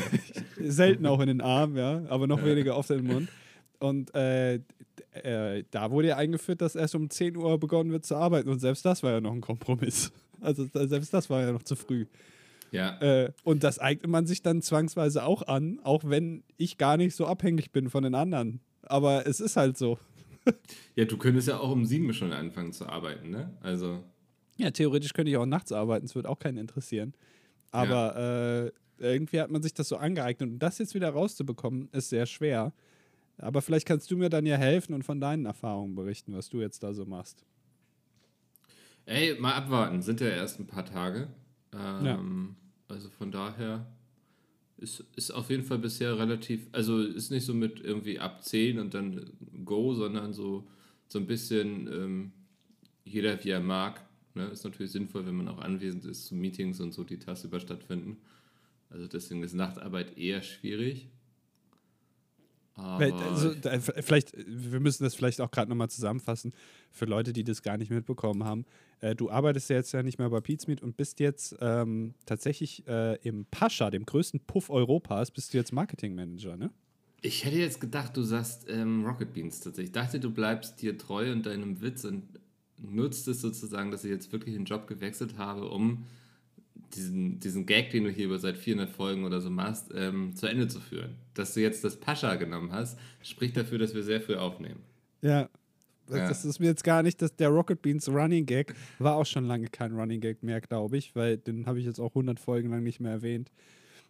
Selten 0.60 1.04
auch 1.04 1.20
in 1.20 1.26
den 1.26 1.40
Arm, 1.42 1.76
ja, 1.76 2.02
aber 2.08 2.26
noch 2.26 2.38
ja. 2.38 2.46
weniger 2.46 2.76
oft 2.76 2.90
in 2.90 3.04
den 3.04 3.06
Mund. 3.06 3.28
Und 3.78 4.14
äh, 4.14 4.54
äh, 5.12 5.64
da 5.70 5.90
wurde 5.90 6.08
ja 6.08 6.16
eingeführt, 6.16 6.62
dass 6.62 6.74
erst 6.74 6.94
um 6.94 7.10
10 7.10 7.36
Uhr 7.36 7.58
begonnen 7.60 7.92
wird 7.92 8.06
zu 8.06 8.16
arbeiten 8.16 8.48
und 8.48 8.58
selbst 8.58 8.84
das 8.84 9.02
war 9.02 9.12
ja 9.12 9.20
noch 9.20 9.32
ein 9.32 9.42
Kompromiss. 9.42 10.12
Also 10.40 10.66
selbst 10.72 11.12
das 11.12 11.28
war 11.28 11.42
ja 11.42 11.52
noch 11.52 11.62
zu 11.62 11.76
früh. 11.76 12.06
Ja. 12.70 12.98
Äh, 13.00 13.32
und 13.44 13.64
das 13.64 13.78
eignet 13.78 14.10
man 14.10 14.26
sich 14.26 14.42
dann 14.42 14.62
zwangsweise 14.62 15.24
auch 15.24 15.42
an, 15.42 15.78
auch 15.82 16.04
wenn 16.06 16.42
ich 16.56 16.78
gar 16.78 16.96
nicht 16.96 17.14
so 17.14 17.26
abhängig 17.26 17.72
bin 17.72 17.90
von 17.90 18.02
den 18.02 18.14
anderen 18.14 18.60
aber 18.88 19.26
es 19.26 19.40
ist 19.40 19.56
halt 19.56 19.76
so. 19.76 19.98
ja, 20.96 21.04
du 21.04 21.16
könntest 21.16 21.48
ja 21.48 21.58
auch 21.58 21.70
um 21.70 21.84
sieben 21.84 22.12
schon 22.12 22.32
anfangen 22.32 22.72
zu 22.72 22.86
arbeiten, 22.86 23.30
ne? 23.30 23.56
Also. 23.60 24.02
Ja, 24.56 24.70
theoretisch 24.70 25.12
könnte 25.12 25.30
ich 25.30 25.36
auch 25.36 25.46
nachts 25.46 25.70
arbeiten, 25.70 26.04
es 26.04 26.14
würde 26.14 26.28
auch 26.28 26.38
keinen 26.38 26.58
interessieren. 26.58 27.14
Aber 27.70 28.18
ja. 28.18 28.64
äh, 28.64 28.72
irgendwie 28.98 29.40
hat 29.40 29.50
man 29.50 29.62
sich 29.62 29.74
das 29.74 29.88
so 29.88 29.96
angeeignet. 29.96 30.50
Und 30.50 30.58
das 30.58 30.78
jetzt 30.78 30.94
wieder 30.94 31.10
rauszubekommen, 31.10 31.88
ist 31.92 32.08
sehr 32.08 32.26
schwer. 32.26 32.72
Aber 33.36 33.62
vielleicht 33.62 33.86
kannst 33.86 34.10
du 34.10 34.16
mir 34.16 34.30
dann 34.30 34.46
ja 34.46 34.56
helfen 34.56 34.94
und 34.94 35.04
von 35.04 35.20
deinen 35.20 35.46
Erfahrungen 35.46 35.94
berichten, 35.94 36.34
was 36.34 36.48
du 36.48 36.60
jetzt 36.60 36.82
da 36.82 36.92
so 36.92 37.04
machst. 37.04 37.44
Ey, 39.06 39.38
mal 39.38 39.54
abwarten. 39.54 40.02
Sind 40.02 40.20
ja 40.20 40.28
erst 40.28 40.58
ein 40.58 40.66
paar 40.66 40.84
Tage. 40.84 41.28
Ähm, 41.72 42.04
ja. 42.04 42.94
Also 42.94 43.08
von 43.10 43.30
daher 43.30 43.86
ist, 44.78 45.04
ist 45.16 45.30
auf 45.30 45.50
jeden 45.50 45.64
Fall 45.64 45.78
bisher 45.78 46.18
relativ, 46.18 46.66
also 46.72 47.00
ist 47.00 47.30
nicht 47.30 47.44
so 47.44 47.54
mit 47.54 47.80
irgendwie 47.80 48.18
ab 48.18 48.42
10 48.42 48.78
und 48.78 48.94
dann 48.94 49.30
Go, 49.64 49.94
sondern 49.94 50.32
so, 50.32 50.66
so 51.08 51.18
ein 51.18 51.26
bisschen 51.26 51.86
ähm, 51.88 52.32
jeder 53.04 53.42
wie 53.44 53.50
er 53.50 53.60
mag. 53.60 54.04
Ne? 54.34 54.46
Ist 54.46 54.64
natürlich 54.64 54.92
sinnvoll, 54.92 55.26
wenn 55.26 55.36
man 55.36 55.48
auch 55.48 55.58
anwesend 55.58 56.04
ist 56.04 56.26
zu 56.26 56.34
Meetings 56.34 56.80
und 56.80 56.92
so, 56.92 57.04
die 57.04 57.18
tagsüber 57.18 57.60
stattfinden. 57.60 58.18
Also 58.90 59.06
deswegen 59.06 59.42
ist 59.42 59.54
Nachtarbeit 59.54 60.16
eher 60.16 60.42
schwierig. 60.42 61.08
Also, 62.78 63.54
vielleicht, 64.00 64.32
wir 64.36 64.80
müssen 64.80 65.04
das 65.04 65.14
vielleicht 65.14 65.40
auch 65.40 65.50
gerade 65.50 65.68
nochmal 65.68 65.90
zusammenfassen 65.90 66.52
für 66.90 67.04
Leute, 67.04 67.32
die 67.32 67.44
das 67.44 67.62
gar 67.62 67.76
nicht 67.76 67.90
mitbekommen 67.90 68.44
haben. 68.44 68.64
Äh, 69.00 69.14
du 69.14 69.30
arbeitest 69.30 69.70
ja 69.70 69.76
jetzt 69.76 69.92
ja 69.92 70.02
nicht 70.02 70.18
mehr 70.18 70.30
bei 70.30 70.40
Pizmeet 70.40 70.82
und 70.82 70.96
bist 70.96 71.20
jetzt 71.20 71.56
ähm, 71.60 72.14
tatsächlich 72.26 72.86
äh, 72.86 73.16
im 73.26 73.46
Pascha, 73.46 73.90
dem 73.90 74.04
größten 74.06 74.40
Puff 74.40 74.70
Europas, 74.70 75.30
bist 75.30 75.52
du 75.52 75.58
jetzt 75.58 75.72
Marketingmanager, 75.72 76.56
ne? 76.56 76.70
Ich 77.20 77.44
hätte 77.44 77.56
jetzt 77.56 77.80
gedacht, 77.80 78.16
du 78.16 78.22
sagst 78.22 78.66
ähm, 78.68 79.04
Rocket 79.04 79.32
Beans 79.32 79.60
tatsächlich. 79.60 79.88
Ich 79.88 79.92
dachte, 79.92 80.20
du 80.20 80.30
bleibst 80.30 80.80
dir 80.80 80.96
treu 80.96 81.32
und 81.32 81.46
deinem 81.46 81.80
Witz 81.80 82.04
und 82.04 82.22
nutzt 82.76 83.26
es 83.26 83.40
sozusagen, 83.40 83.90
dass 83.90 84.04
ich 84.04 84.10
jetzt 84.10 84.30
wirklich 84.30 84.54
den 84.54 84.64
Job 84.64 84.86
gewechselt 84.86 85.36
habe, 85.36 85.68
um 85.68 86.04
diesen, 86.94 87.38
diesen 87.40 87.66
Gag, 87.66 87.90
den 87.90 88.04
du 88.04 88.10
hier 88.10 88.26
über 88.26 88.38
seit 88.38 88.56
400 88.56 88.90
Folgen 88.90 89.24
oder 89.24 89.40
so 89.40 89.50
machst, 89.50 89.90
ähm, 89.94 90.34
zu 90.34 90.46
Ende 90.46 90.68
zu 90.68 90.80
führen. 90.80 91.16
Dass 91.34 91.54
du 91.54 91.60
jetzt 91.60 91.84
das 91.84 91.96
Pascha 91.96 92.34
genommen 92.36 92.72
hast, 92.72 92.98
spricht 93.22 93.56
dafür, 93.56 93.78
dass 93.78 93.94
wir 93.94 94.02
sehr 94.02 94.20
früh 94.20 94.36
aufnehmen. 94.36 94.80
Ja. 95.22 95.48
ja. 96.10 96.28
Das 96.28 96.44
ist 96.44 96.58
mir 96.58 96.66
jetzt 96.66 96.84
gar 96.84 97.02
nicht, 97.02 97.20
dass 97.20 97.34
der 97.36 97.48
Rocket 97.48 97.82
Beans 97.82 98.08
Running 98.08 98.46
Gag 98.46 98.74
war 98.98 99.16
auch 99.16 99.26
schon 99.26 99.44
lange 99.44 99.68
kein 99.68 99.92
Running 99.92 100.20
Gag 100.20 100.42
mehr, 100.42 100.60
glaube 100.60 100.96
ich, 100.96 101.14
weil 101.14 101.36
den 101.36 101.66
habe 101.66 101.78
ich 101.78 101.86
jetzt 101.86 102.00
auch 102.00 102.10
100 102.10 102.40
Folgen 102.40 102.70
lang 102.70 102.82
nicht 102.82 103.00
mehr 103.00 103.12
erwähnt. 103.12 103.50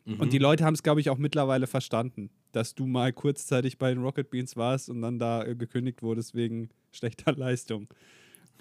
Mhm. 0.05 0.21
Und 0.21 0.33
die 0.33 0.39
Leute 0.39 0.65
haben 0.65 0.75
es, 0.75 0.83
glaube 0.83 1.01
ich, 1.01 1.11
auch 1.11 1.19
mittlerweile 1.19 1.67
verstanden, 1.67 2.31
dass 2.53 2.75
du 2.75 2.87
mal 2.87 3.13
kurzzeitig 3.13 3.79
bei 3.79 3.91
den 3.91 4.03
Rocket 4.03 4.31
Beans 4.31 4.57
warst 4.57 4.89
und 4.89 5.03
dann 5.03 5.19
da 5.19 5.45
äh, 5.45 5.55
gekündigt 5.55 6.03
wurdest 6.03 6.35
wegen 6.35 6.71
schlechter 6.93 7.33
Leistung 7.37 7.89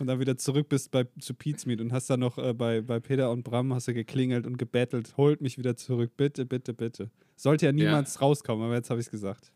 und 0.02 0.08
dann 0.08 0.20
wieder 0.20 0.38
zurück 0.38 0.70
bist 0.70 0.92
bei, 0.92 1.06
zu 1.20 1.34
Pete's 1.34 1.66
Meet 1.66 1.82
und 1.82 1.92
hast 1.92 2.10
dann 2.10 2.20
noch 2.20 2.38
äh, 2.38 2.54
bei, 2.54 2.82
bei 2.82 3.00
Peter 3.00 3.32
und 3.32 3.44
Bram 3.44 3.74
hast 3.74 3.88
du 3.88 3.94
geklingelt 3.94 4.46
und 4.46 4.58
gebettelt, 4.58 5.16
holt 5.18 5.42
mich 5.42 5.58
wieder 5.58 5.76
zurück, 5.76 6.12
bitte, 6.18 6.46
bitte, 6.46 6.74
bitte. 6.74 7.10
Sollte 7.36 7.66
ja 7.66 7.72
niemals 7.72 8.16
ja. 8.16 8.22
rauskommen, 8.22 8.66
aber 8.66 8.76
jetzt 8.76 8.90
habe 8.90 9.00
ich 9.00 9.08
es 9.08 9.12
gesagt. 9.12 9.52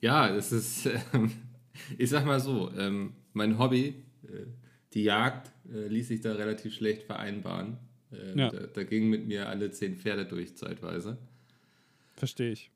Ja, 0.00 0.34
es 0.34 0.52
ist, 0.52 0.86
äh, 0.86 0.98
ich 1.98 2.10
sag 2.10 2.24
mal 2.26 2.40
so, 2.40 2.70
ähm, 2.76 3.14
mein 3.32 3.58
Hobby, 3.58 4.02
äh, 4.24 4.46
die 4.92 5.04
Jagd, 5.04 5.52
äh, 5.72 5.86
ließ 5.86 6.08
sich 6.08 6.20
da 6.20 6.32
relativ 6.32 6.74
schlecht 6.74 7.04
vereinbaren. 7.04 7.78
Ähm, 8.12 8.38
ja. 8.38 8.50
da, 8.50 8.66
da 8.66 8.82
gingen 8.82 9.08
mit 9.08 9.26
mir 9.26 9.48
alle 9.48 9.70
zehn 9.70 9.96
Pferde 9.96 10.24
durch 10.24 10.56
zeitweise. 10.56 11.16
Verstehe 12.16 12.52
ich. 12.52 12.70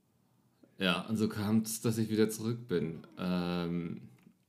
Ja, 0.78 1.02
und 1.02 1.16
so 1.16 1.28
kam 1.28 1.58
es, 1.58 1.80
dass 1.80 1.98
ich 1.98 2.10
wieder 2.10 2.28
zurück 2.30 2.68
bin. 2.68 3.06
Ähm, 3.18 4.02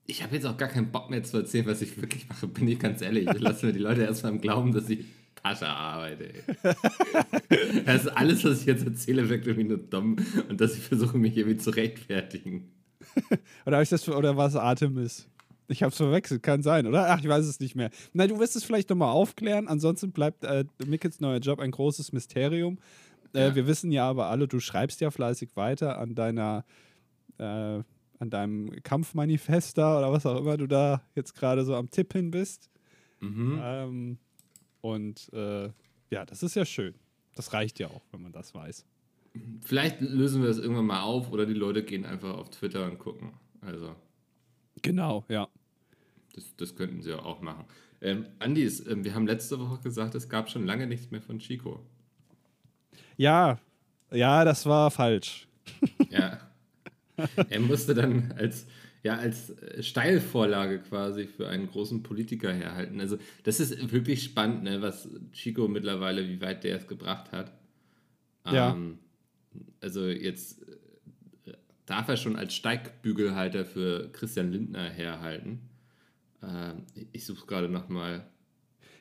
ich 0.08 0.24
habe 0.24 0.36
jetzt 0.36 0.46
auch 0.46 0.58
gar 0.58 0.70
keinen 0.70 0.92
Bock 0.92 1.10
mehr 1.10 1.24
zu 1.24 1.38
erzählen, 1.38 1.66
was 1.66 1.82
ich 1.82 2.00
wirklich 2.00 2.28
mache, 2.30 2.48
bin 2.48 2.68
ich 2.68 2.80
ganz 2.80 3.02
ehrlich. 3.02 3.28
Ich 3.28 3.40
lasse 3.40 3.66
mir 3.66 3.74
die 3.74 3.80
Leute 3.80 4.04
erstmal 4.04 4.34
im 4.34 4.42
Glauben, 4.42 4.72
dass 4.74 4.90
ich 4.90 5.06
Pascha 5.36 5.68
arbeite. 5.68 6.44
das 7.86 8.06
ist 8.06 8.08
alles, 8.10 8.44
was 8.44 8.62
ich 8.62 8.66
jetzt 8.66 8.86
erzähle, 8.86 9.30
wirkt 9.30 9.48
irgendwie 9.48 9.68
nur 9.68 9.78
dumm 9.78 10.18
und 10.50 10.62
dass 10.62 10.76
ich 10.76 10.84
versuche, 10.84 11.18
mich 11.18 11.38
irgendwie 11.38 11.58
zu 11.58 11.72
rechtfertigen. 11.72 12.72
oder, 13.66 13.82
ich 13.82 13.90
das, 13.90 14.08
oder 14.10 14.38
war 14.38 14.48
es 14.48 14.56
Artemis? 14.56 15.28
Ich 15.68 15.82
habe 15.82 15.92
es 15.92 15.98
verwechselt, 15.98 16.44
kann 16.44 16.62
sein, 16.62 16.86
oder? 16.86 17.10
Ach, 17.10 17.20
ich 17.20 17.28
weiß 17.28 17.46
es 17.46 17.60
nicht 17.60 17.76
mehr. 17.76 17.90
Na, 18.14 18.28
du 18.28 18.40
wirst 18.40 18.56
es 18.56 18.64
vielleicht 18.64 18.90
nochmal 18.90 19.12
aufklären. 19.12 19.68
Ansonsten 19.68 20.12
bleibt 20.12 20.44
äh, 20.44 20.66
Mickels 20.86 21.20
neuer 21.20 21.40
Job 21.40 21.60
ein 21.60 21.72
großes 21.72 22.12
Mysterium. 22.12 22.78
Äh, 23.34 23.48
ja. 23.48 23.56
Wir 23.56 23.68
wissen 23.68 23.92
ja 23.92 24.08
aber 24.08 24.28
alle, 24.28 24.48
du 24.48 24.60
schreibst 24.60 25.02
ja 25.02 25.10
fleißig 25.10 25.56
weiter 25.56 25.98
an 25.98 26.14
deiner, 26.14 26.66
äh, 27.40 27.80
an 28.20 28.30
deinem 28.30 28.72
Kampfmanifest 28.84 29.78
da 29.78 29.98
oder 29.98 30.12
was 30.12 30.26
auch 30.26 30.40
immer 30.40 30.58
du 30.58 30.68
da 30.68 31.02
jetzt 31.16 31.36
gerade 31.36 31.66
so 31.66 31.76
am 31.76 31.90
Tippen 31.90 32.32
bist. 32.32 32.70
Mhm. 33.20 33.60
Ähm, 33.62 34.18
und 34.82 35.32
äh, 35.34 35.70
ja, 36.10 36.26
das 36.26 36.44
ist 36.44 36.56
ja 36.56 36.66
schön. 36.66 36.96
Das 37.36 37.54
reicht 37.54 37.80
ja 37.80 37.88
auch, 37.88 38.04
wenn 38.12 38.22
man 38.22 38.32
das 38.32 38.54
weiß. 38.54 38.86
Vielleicht 39.62 40.00
lösen 40.00 40.42
wir 40.42 40.48
das 40.48 40.60
irgendwann 40.60 40.86
mal 40.86 41.02
auf 41.02 41.32
oder 41.32 41.46
die 41.46 41.54
Leute 41.54 41.84
gehen 41.84 42.06
einfach 42.06 42.36
auf 42.36 42.50
Twitter 42.50 42.86
und 42.86 43.00
gucken. 43.00 43.34
Also. 43.62 43.96
Genau, 44.82 45.26
ja. 45.28 45.48
Das, 46.34 46.56
das 46.56 46.76
könnten 46.76 47.02
sie 47.02 47.14
auch 47.14 47.42
machen. 47.42 47.66
Ähm, 48.02 48.28
Andis, 48.40 48.86
ähm, 48.88 49.04
wir 49.04 49.16
haben 49.16 49.26
letzte 49.26 49.60
Woche 49.60 49.80
gesagt, 49.82 50.16
es 50.16 50.30
gab 50.30 50.50
schon 50.50 50.66
lange 50.66 50.88
nichts 50.88 51.12
mehr 51.12 51.22
von 51.22 51.40
Chico. 51.40 51.80
Ja, 53.18 53.60
ja, 54.12 54.46
das 54.46 54.66
war 54.66 54.92
falsch. 54.92 55.48
ja. 56.10 56.40
Er 57.50 57.60
musste 57.60 57.94
dann 57.94 58.34
als, 58.38 58.68
ja, 59.04 59.18
als 59.18 59.52
äh, 59.52 59.82
Steilvorlage 59.82 60.80
quasi 60.80 61.28
für 61.28 61.48
einen 61.48 61.68
großen 61.68 62.04
Politiker 62.04 62.52
herhalten. 62.52 63.00
Also, 63.00 63.18
das 63.44 63.60
ist 63.60 63.92
wirklich 63.92 64.24
spannend, 64.24 64.64
ne, 64.64 64.82
was 64.82 65.10
Chico 65.32 65.68
mittlerweile, 65.68 66.28
wie 66.28 66.42
weit 66.42 66.64
der 66.64 66.78
es 66.78 66.88
gebracht 66.88 67.32
hat. 67.32 67.52
Ja. 68.46 68.74
Ähm, 68.74 69.00
also, 69.80 70.08
jetzt 70.08 70.66
darf 71.86 72.08
er 72.08 72.18
schon 72.18 72.36
als 72.36 72.54
Steigbügelhalter 72.56 73.66
für 73.66 74.10
Christian 74.12 74.52
Lindner 74.52 74.90
herhalten. 74.90 75.70
Ähm, 76.44 76.84
ich 77.12 77.26
suche 77.26 77.46
gerade 77.46 77.70
nochmal. 77.70 78.28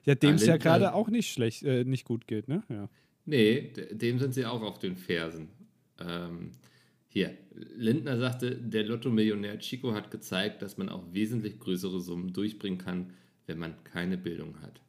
Ja, 0.04 0.14
dem 0.14 0.34
es 0.34 0.46
ja 0.46 0.58
gerade 0.58 0.94
auch 0.94 1.08
nicht 1.08 1.32
schlecht, 1.32 1.62
äh, 1.62 1.84
nicht 1.84 2.04
gut 2.04 2.26
geht, 2.26 2.48
ne? 2.48 2.62
Ja. 2.68 2.88
Nee, 3.24 3.72
dem 3.90 4.18
sind 4.18 4.34
sie 4.34 4.44
auch 4.44 4.62
auf 4.62 4.78
den 4.78 4.96
Fersen. 4.96 5.48
Ähm, 5.98 6.50
hier, 7.14 7.32
Lindner 7.76 8.18
sagte, 8.18 8.56
der 8.56 8.84
Lotto-Millionär 8.84 9.60
Chico 9.60 9.94
hat 9.94 10.10
gezeigt, 10.10 10.62
dass 10.62 10.76
man 10.76 10.88
auch 10.88 11.04
wesentlich 11.12 11.60
größere 11.60 12.00
Summen 12.00 12.32
durchbringen 12.32 12.78
kann, 12.78 13.12
wenn 13.46 13.56
man 13.56 13.74
keine 13.84 14.18
Bildung 14.18 14.60
hat. 14.60 14.80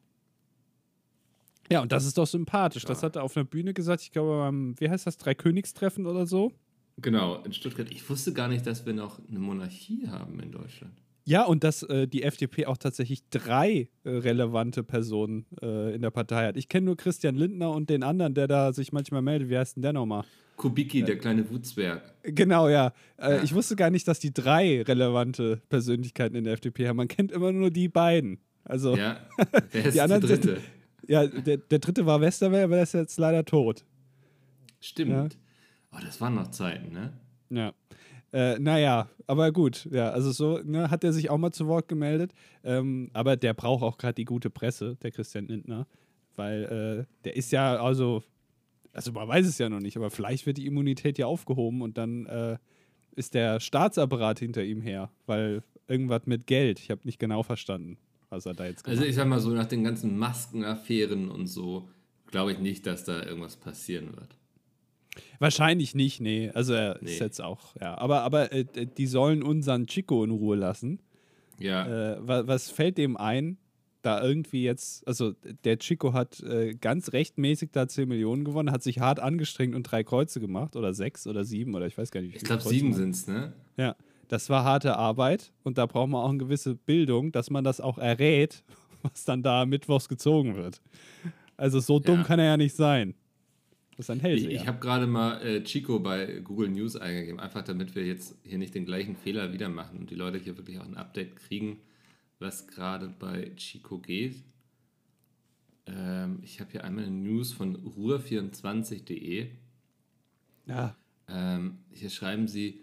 Ja, 1.72 1.84
und 1.84 1.91
das 1.91 2.03
ist 2.05 2.17
doch 2.17 2.25
sympathisch. 2.25 2.82
Ja. 2.82 2.89
Das 2.89 3.03
hat 3.03 3.15
er 3.15 3.22
auf 3.22 3.38
einer 3.38 3.44
Bühne 3.44 3.75
gesagt, 3.75 4.01
ich 4.01 4.12
glaube, 4.12 4.51
wie 4.79 4.89
heißt 4.89 5.05
das, 5.05 5.17
Dreikönigstreffen 5.17 6.08
oder 6.08 6.25
so? 6.25 6.51
Genau, 6.98 7.44
in 7.44 7.53
Stuttgart. 7.53 7.91
Ich 7.91 8.10
wusste 8.10 8.34
gar 8.34 8.48
nicht, 8.48 8.65
dass 8.65 8.88
wir 8.88 8.94
noch 8.94 9.20
eine 9.29 9.39
Monarchie 9.39 10.08
haben 10.08 10.39
in 10.39 10.51
Deutschland. 10.51 10.94
Ja, 11.27 11.44
und 11.44 11.63
dass 11.63 11.82
äh, 11.84 12.08
die 12.08 12.22
FDP 12.22 12.67
auch 12.67 12.77
tatsächlich 12.77 13.27
drei 13.29 13.89
äh, 14.03 14.10
relevante 14.10 14.84
Personen 14.84 15.48
äh, 15.60 15.96
in 15.96 16.03
der 16.03 16.12
Partei 16.12 16.46
hat. 16.46 16.55
Ich 16.55 16.70
kenne 16.70 16.86
nur 16.86 16.98
Christian 16.98 17.36
Lindner 17.36 17.72
und 17.72 17.89
den 17.89 18.03
anderen, 18.03 18.36
der 18.36 18.48
da 18.48 18.72
sich 18.74 18.94
manchmal 18.94 19.24
meldet. 19.24 19.50
Wie 19.50 19.58
heißt 19.58 19.75
denn 19.75 19.82
der 19.82 19.94
nochmal? 19.94 20.24
Kubicki, 20.55 21.03
der 21.03 21.17
kleine 21.17 21.50
Wutzwerg. 21.50 22.13
Genau, 22.24 22.70
ja. 22.70 22.94
Äh, 23.17 23.38
ja. 23.38 23.44
Ich 23.44 23.55
wusste 23.55 23.75
gar 23.75 23.89
nicht, 23.89 24.08
dass 24.08 24.20
die 24.20 24.34
drei 24.34 24.84
relevante 24.84 25.62
Persönlichkeiten 25.67 26.36
in 26.36 26.44
der 26.44 26.53
FDP 26.53 26.88
haben. 26.88 26.98
Man 26.98 27.08
kennt 27.08 27.32
immer 27.32 27.51
nur 27.51 27.72
die 27.72 27.89
beiden. 27.89 28.39
Also, 28.63 28.96
ja, 28.96 29.17
wer 29.72 29.86
ist 29.86 29.96
die 29.96 30.01
anderen 30.01 30.22
der 30.22 30.29
dritte? 30.38 30.55
Sind, 30.55 30.62
ja, 31.08 31.27
der, 31.27 31.58
der 31.58 31.79
dritte 31.79 32.05
war 32.05 32.22
Westerwelle, 32.22 32.63
aber 32.63 32.75
der 32.75 32.84
ist 32.84 32.94
jetzt 32.94 33.17
leider 33.20 33.44
tot. 33.46 33.84
Stimmt. 34.79 35.12
Ja. 35.12 35.27
Oh, 35.91 35.98
das 36.03 36.22
waren 36.22 36.36
noch 36.36 36.51
Zeiten, 36.51 36.94
ne? 36.94 37.13
Ja. 37.50 37.74
Äh, 38.36 38.60
naja, 38.60 39.08
aber 39.27 39.54
gut, 39.54 39.88
ja, 39.92 40.10
also 40.10 40.30
so 40.34 40.60
ne, 40.62 40.92
hat 40.92 41.06
er 41.06 41.13
sich 41.13 41.30
auch 41.30 41.38
mal 41.38 41.54
zu 41.54 41.68
Wort 41.68 41.88
gemeldet. 41.88 42.34
Ähm, 42.65 43.10
aber 43.13 43.38
der 43.38 43.54
braucht 43.54 43.82
auch 43.82 43.98
gerade 43.98 44.15
die 44.15 44.25
gute 44.25 44.50
Presse, 44.50 44.98
der 45.01 45.12
Christian 45.12 45.48
Lindner, 45.48 45.88
weil 46.36 47.06
äh, 47.08 47.13
der 47.24 47.38
ist 47.38 47.54
ja, 47.54 47.77
also, 47.77 48.24
also 48.92 49.13
man 49.13 49.30
weiß 49.30 49.48
es 49.48 49.58
ja 49.58 49.70
noch 49.70 49.80
nicht, 49.80 49.96
aber 49.96 50.12
vielleicht 50.12 50.46
wird 50.46 50.58
die 50.58 50.65
Immunität 50.65 51.18
ja 51.18 51.27
aufgehoben 51.27 51.82
und 51.82 51.98
dann 51.98 52.25
äh, 52.25 52.58
ist 53.15 53.36
der 53.36 53.62
Staatsapparat 53.62 54.39
hinter 54.39 54.65
ihm 54.65 54.82
her, 54.82 55.10
weil 55.27 55.63
irgendwas 55.88 56.25
mit 56.25 56.46
Geld, 56.46 56.82
ich 56.82 56.92
habe 56.92 57.00
nicht 57.06 57.20
genau 57.20 57.42
verstanden, 57.42 57.98
was 58.27 58.46
er 58.46 58.54
da 58.54 58.65
jetzt 58.65 58.84
gemacht 58.84 58.98
Also 58.98 59.10
ich 59.10 59.15
sag 59.15 59.30
mal 59.30 59.39
so, 59.39 59.51
nach 59.51 59.68
den 59.68 59.86
ganzen 59.86 60.18
Maskenaffären 60.18 61.32
und 61.32 61.48
so, 61.48 61.88
glaube 62.27 62.51
ich 62.51 62.60
nicht, 62.60 62.86
dass 62.86 63.06
da 63.06 63.24
irgendwas 63.24 63.56
passieren 63.56 64.13
wird. 64.18 64.38
Wahrscheinlich 65.39 65.95
nicht, 65.95 66.22
nee. 66.22 66.51
Also 66.53 66.74
er 66.74 66.98
nee. 67.01 67.12
ist 67.12 67.19
jetzt 67.19 67.41
auch, 67.41 67.75
ja. 67.81 67.98
Aber, 67.98 68.22
aber 68.22 68.51
äh, 68.51 68.65
die 68.86 69.07
sollen 69.07 69.43
unseren 69.43 69.88
Chico 69.88 70.24
in 70.24 70.31
Ruhe 70.31 70.55
lassen. 70.55 71.00
Ja. 71.60 72.13
Äh, 72.13 72.17
was, 72.22 72.48
was, 72.48 72.69
fällt 72.69 72.98
dem 72.98 73.17
ein, 73.17 73.57
da 74.01 74.22
irgendwie 74.22 74.63
jetzt, 74.63 75.07
also 75.07 75.34
der 75.63 75.79
Chico 75.79 76.13
hat 76.13 76.39
äh, 76.41 76.75
ganz 76.75 77.12
rechtmäßig 77.13 77.72
da 77.72 77.88
10 77.88 78.07
Millionen 78.07 78.45
gewonnen, 78.45 78.72
hat 78.72 78.84
sich 78.84 79.00
hart 79.00 79.19
angestrengt 79.19 79.74
und 79.74 79.84
drei 79.84 80.03
Kreuze 80.03 80.39
gemacht 80.39 80.75
oder 80.75 80.93
sechs 80.93 81.25
oder 81.27 81.43
sieben 81.43 81.74
oder 81.75 81.88
ich 81.88 81.98
weiß 81.98 82.12
gar 82.12 82.22
nicht. 82.22 82.34
Wie 82.34 82.38
ich 82.38 82.43
glaube 82.43 82.62
sieben 82.62 82.93
sind 82.93 83.12
es, 83.12 83.27
ne? 83.27 83.53
Ja. 83.77 83.95
Das 84.27 84.50
war 84.50 84.63
harte 84.63 84.95
Arbeit 84.98 85.51
und 85.63 85.77
da 85.77 85.86
braucht 85.86 86.10
man 86.10 86.22
auch 86.22 86.29
eine 86.29 86.39
gewisse 86.39 86.75
Bildung, 86.75 87.31
dass 87.31 87.50
man 87.50 87.63
das 87.63 87.79
auch 87.79 87.98
errät, 87.98 88.63
was 89.03 89.24
dann 89.24 89.43
da 89.43 89.65
mittwochs 89.65 90.10
gezogen 90.10 90.55
wird. 90.55 90.81
Also 91.57 91.79
so 91.79 92.00
dumm 92.00 92.19
ja. 92.19 92.24
kann 92.24 92.39
er 92.39 92.45
ja 92.45 92.57
nicht 92.57 92.75
sein. 92.75 93.15
Das 93.96 94.08
ist 94.08 94.10
ein 94.10 94.20
Hellseher. 94.20 94.50
Ich, 94.50 94.56
ich 94.62 94.68
habe 94.68 94.80
gerade 94.80 95.08
mal 95.08 95.42
äh, 95.42 95.64
Chico 95.64 96.00
bei 96.00 96.42
Google 96.44 96.70
News 96.70 96.98
eingegeben, 96.98 97.40
einfach 97.40 97.62
damit 97.62 97.96
wir 97.96 98.06
jetzt 98.06 98.36
hier 98.44 98.58
nicht 98.58 98.75
den 98.75 98.86
gleichen 98.86 99.16
Fehler 99.16 99.54
wieder 99.54 99.70
machen 99.70 100.00
und 100.00 100.10
die 100.10 100.16
Leute 100.16 100.38
hier 100.38 100.58
wirklich 100.58 100.80
auch 100.80 100.86
ein 100.86 100.98
Update 100.98 101.38
kriegen, 101.38 101.80
was 102.40 102.68
gerade 102.68 103.08
bei 103.08 103.54
Chico 103.56 104.00
geht. 104.00 104.44
Ähm, 105.86 106.40
ich 106.44 106.60
habe 106.60 106.72
hier 106.72 106.84
einmal 106.84 107.06
eine 107.06 107.16
News 107.16 107.54
von 107.54 107.78
ruhr24.de. 107.78 109.48
Ja. 110.66 110.98
Ähm, 111.30 111.78
hier 111.92 112.10
schreiben 112.10 112.50
sie: 112.50 112.82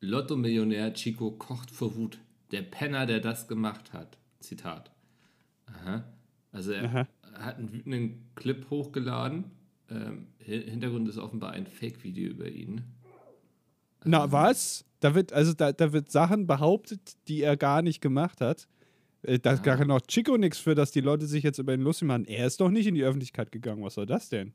Lotto-Millionär 0.00 0.94
Chico 0.94 1.32
kocht 1.32 1.72
vor 1.72 1.96
Wut. 1.96 2.18
Der 2.52 2.62
Penner, 2.62 3.06
der 3.06 3.18
das 3.18 3.48
gemacht 3.48 3.92
hat. 3.92 4.16
Zitat. 4.38 4.92
Aha. 5.66 6.04
Also 6.52 6.70
er 6.70 6.84
Aha. 6.84 7.08
hat 7.32 7.58
einen 7.58 7.72
wütenden 7.72 8.22
Clip 8.36 8.70
hochgeladen 8.70 9.50
ähm, 9.94 10.26
Hintergrund 10.38 11.08
ist 11.08 11.18
offenbar 11.18 11.52
ein 11.52 11.66
Fake-Video 11.66 12.30
über 12.30 12.48
ihn. 12.48 12.82
Na, 14.04 14.24
ähm, 14.24 14.32
was? 14.32 14.84
Da 15.00 15.14
wird, 15.14 15.32
also 15.32 15.52
da, 15.52 15.72
da 15.72 15.92
wird 15.92 16.10
Sachen 16.10 16.46
behauptet, 16.46 17.00
die 17.28 17.42
er 17.42 17.56
gar 17.56 17.82
nicht 17.82 18.00
gemacht 18.00 18.40
hat. 18.40 18.68
Äh, 19.22 19.38
da 19.38 19.54
ja. 19.54 19.76
kann 19.76 19.90
auch 19.90 20.00
Chico 20.02 20.36
nichts 20.36 20.58
für, 20.58 20.74
dass 20.74 20.92
die 20.92 21.00
Leute 21.00 21.26
sich 21.26 21.42
jetzt 21.42 21.58
über 21.58 21.74
ihn 21.74 21.80
lustig 21.80 22.08
machen. 22.08 22.26
Er 22.26 22.46
ist 22.46 22.60
doch 22.60 22.70
nicht 22.70 22.86
in 22.86 22.94
die 22.94 23.04
Öffentlichkeit 23.04 23.52
gegangen. 23.52 23.82
Was 23.82 23.94
soll 23.94 24.06
das 24.06 24.28
denn? 24.28 24.52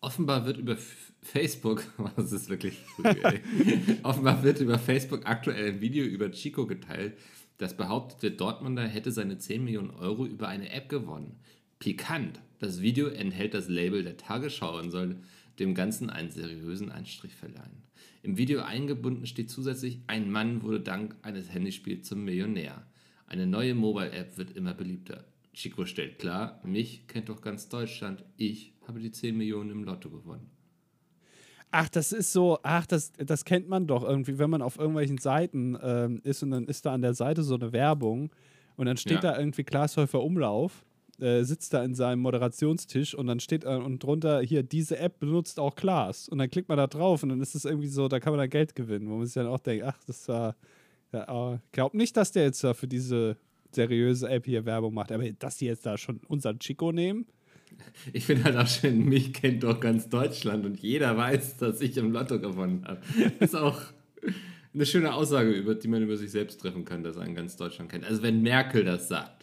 Offenbar 0.00 0.44
wird 0.46 0.58
über 0.58 0.76
Facebook, 1.22 1.84
das 2.16 2.32
ist 2.32 2.48
wirklich 2.48 2.76
offenbar 4.02 4.42
wird 4.42 4.60
über 4.60 4.78
Facebook 4.78 5.26
aktuell 5.26 5.74
ein 5.74 5.80
Video 5.80 6.04
über 6.04 6.32
Chico 6.32 6.66
geteilt, 6.66 7.16
das 7.58 7.76
behauptete, 7.76 8.32
Dortmunder 8.32 8.82
hätte 8.82 9.12
seine 9.12 9.38
10 9.38 9.62
Millionen 9.62 9.90
Euro 9.90 10.26
über 10.26 10.48
eine 10.48 10.70
App 10.72 10.88
gewonnen. 10.88 11.38
Pikant. 11.78 12.40
Das 12.62 12.80
Video 12.80 13.08
enthält 13.08 13.54
das 13.54 13.68
Label 13.68 14.04
der 14.04 14.16
Tagesschau 14.16 14.78
und 14.78 14.92
soll 14.92 15.16
dem 15.58 15.74
Ganzen 15.74 16.10
einen 16.10 16.30
seriösen 16.30 16.92
Anstrich 16.92 17.34
verleihen. 17.34 17.82
Im 18.22 18.38
Video 18.38 18.60
eingebunden 18.60 19.26
steht 19.26 19.50
zusätzlich, 19.50 19.98
ein 20.06 20.30
Mann 20.30 20.62
wurde 20.62 20.78
dank 20.78 21.16
eines 21.22 21.52
Handyspiels 21.52 22.06
zum 22.06 22.24
Millionär. 22.24 22.86
Eine 23.26 23.48
neue 23.48 23.74
Mobile-App 23.74 24.38
wird 24.38 24.52
immer 24.52 24.74
beliebter. 24.74 25.24
Chico 25.52 25.86
stellt 25.86 26.20
klar, 26.20 26.60
mich 26.62 27.08
kennt 27.08 27.30
doch 27.30 27.40
ganz 27.40 27.68
Deutschland. 27.68 28.22
Ich 28.36 28.74
habe 28.86 29.00
die 29.00 29.10
10 29.10 29.36
Millionen 29.36 29.70
im 29.70 29.82
Lotto 29.82 30.08
gewonnen. 30.08 30.48
Ach, 31.72 31.88
das 31.88 32.12
ist 32.12 32.32
so, 32.32 32.60
ach, 32.62 32.86
das, 32.86 33.10
das 33.10 33.44
kennt 33.44 33.68
man 33.68 33.88
doch 33.88 34.04
irgendwie, 34.04 34.38
wenn 34.38 34.50
man 34.50 34.62
auf 34.62 34.78
irgendwelchen 34.78 35.18
Seiten 35.18 35.76
ähm, 35.82 36.20
ist 36.22 36.44
und 36.44 36.52
dann 36.52 36.68
ist 36.68 36.86
da 36.86 36.94
an 36.94 37.02
der 37.02 37.14
Seite 37.14 37.42
so 37.42 37.56
eine 37.56 37.72
Werbung 37.72 38.30
und 38.76 38.86
dann 38.86 38.98
steht 38.98 39.24
ja. 39.24 39.32
da 39.32 39.38
irgendwie 39.38 39.64
Glashäufer 39.64 40.22
Umlauf 40.22 40.84
äh, 41.22 41.44
sitzt 41.44 41.72
da 41.72 41.84
in 41.84 41.94
seinem 41.94 42.20
Moderationstisch 42.20 43.14
und 43.14 43.28
dann 43.28 43.40
steht 43.40 43.64
äh, 43.64 43.68
und 43.68 44.02
drunter 44.02 44.40
hier, 44.40 44.62
diese 44.62 44.98
App 44.98 45.20
benutzt 45.20 45.60
auch 45.60 45.76
Klaas. 45.76 46.28
Und 46.28 46.38
dann 46.38 46.50
klickt 46.50 46.68
man 46.68 46.78
da 46.78 46.88
drauf 46.88 47.22
und 47.22 47.28
dann 47.28 47.40
ist 47.40 47.54
es 47.54 47.64
irgendwie 47.64 47.88
so, 47.88 48.08
da 48.08 48.18
kann 48.18 48.32
man 48.32 48.40
dann 48.40 48.50
Geld 48.50 48.74
gewinnen, 48.74 49.08
wo 49.08 49.16
man 49.16 49.26
sich 49.26 49.34
dann 49.34 49.46
auch 49.46 49.60
denkt, 49.60 49.84
ach, 49.84 49.98
das 50.06 50.26
war. 50.28 50.56
Ja, 51.12 51.60
glaub 51.72 51.92
nicht, 51.92 52.16
dass 52.16 52.32
der 52.32 52.44
jetzt 52.44 52.64
da 52.64 52.72
für 52.72 52.88
diese 52.88 53.36
seriöse 53.70 54.30
App 54.30 54.46
hier 54.46 54.64
Werbung 54.64 54.94
macht, 54.94 55.12
aber 55.12 55.30
dass 55.32 55.58
die 55.58 55.66
jetzt 55.66 55.84
da 55.84 55.98
schon 55.98 56.20
unseren 56.26 56.58
Chico 56.58 56.90
nehmen. 56.90 57.26
Ich 58.12 58.26
finde 58.26 58.44
halt 58.44 58.56
auch 58.56 58.66
schön, 58.66 59.04
mich 59.04 59.32
kennt 59.32 59.62
doch 59.62 59.78
ganz 59.80 60.08
Deutschland 60.08 60.66
und 60.66 60.80
jeder 60.80 61.16
weiß, 61.16 61.58
dass 61.58 61.80
ich 61.80 61.96
im 61.96 62.12
Lotto 62.12 62.40
gewonnen 62.40 62.84
habe. 62.86 63.00
Ist 63.40 63.54
auch 63.54 63.80
eine 64.74 64.86
schöne 64.86 65.14
Aussage, 65.14 65.50
über 65.50 65.74
die 65.74 65.88
man 65.88 66.02
über 66.02 66.16
sich 66.16 66.30
selbst 66.30 66.60
treffen 66.60 66.84
kann, 66.84 67.02
dass 67.02 67.16
einen 67.16 67.34
ganz 67.34 67.56
Deutschland 67.56 67.90
kennt. 67.90 68.04
Also 68.04 68.22
wenn 68.22 68.42
Merkel 68.42 68.84
das 68.84 69.08
sagt 69.08 69.41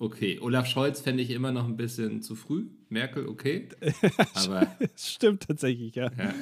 okay. 0.00 0.40
Olaf 0.40 0.66
Scholz 0.66 1.00
fände 1.00 1.22
ich 1.22 1.30
immer 1.30 1.52
noch 1.52 1.66
ein 1.66 1.76
bisschen 1.76 2.20
zu 2.22 2.34
früh. 2.34 2.66
Merkel, 2.88 3.28
okay. 3.28 3.68
Aber 4.34 4.66
Das 4.80 5.12
stimmt 5.12 5.44
tatsächlich, 5.46 5.94
ja. 5.94 6.10
ja. 6.18 6.34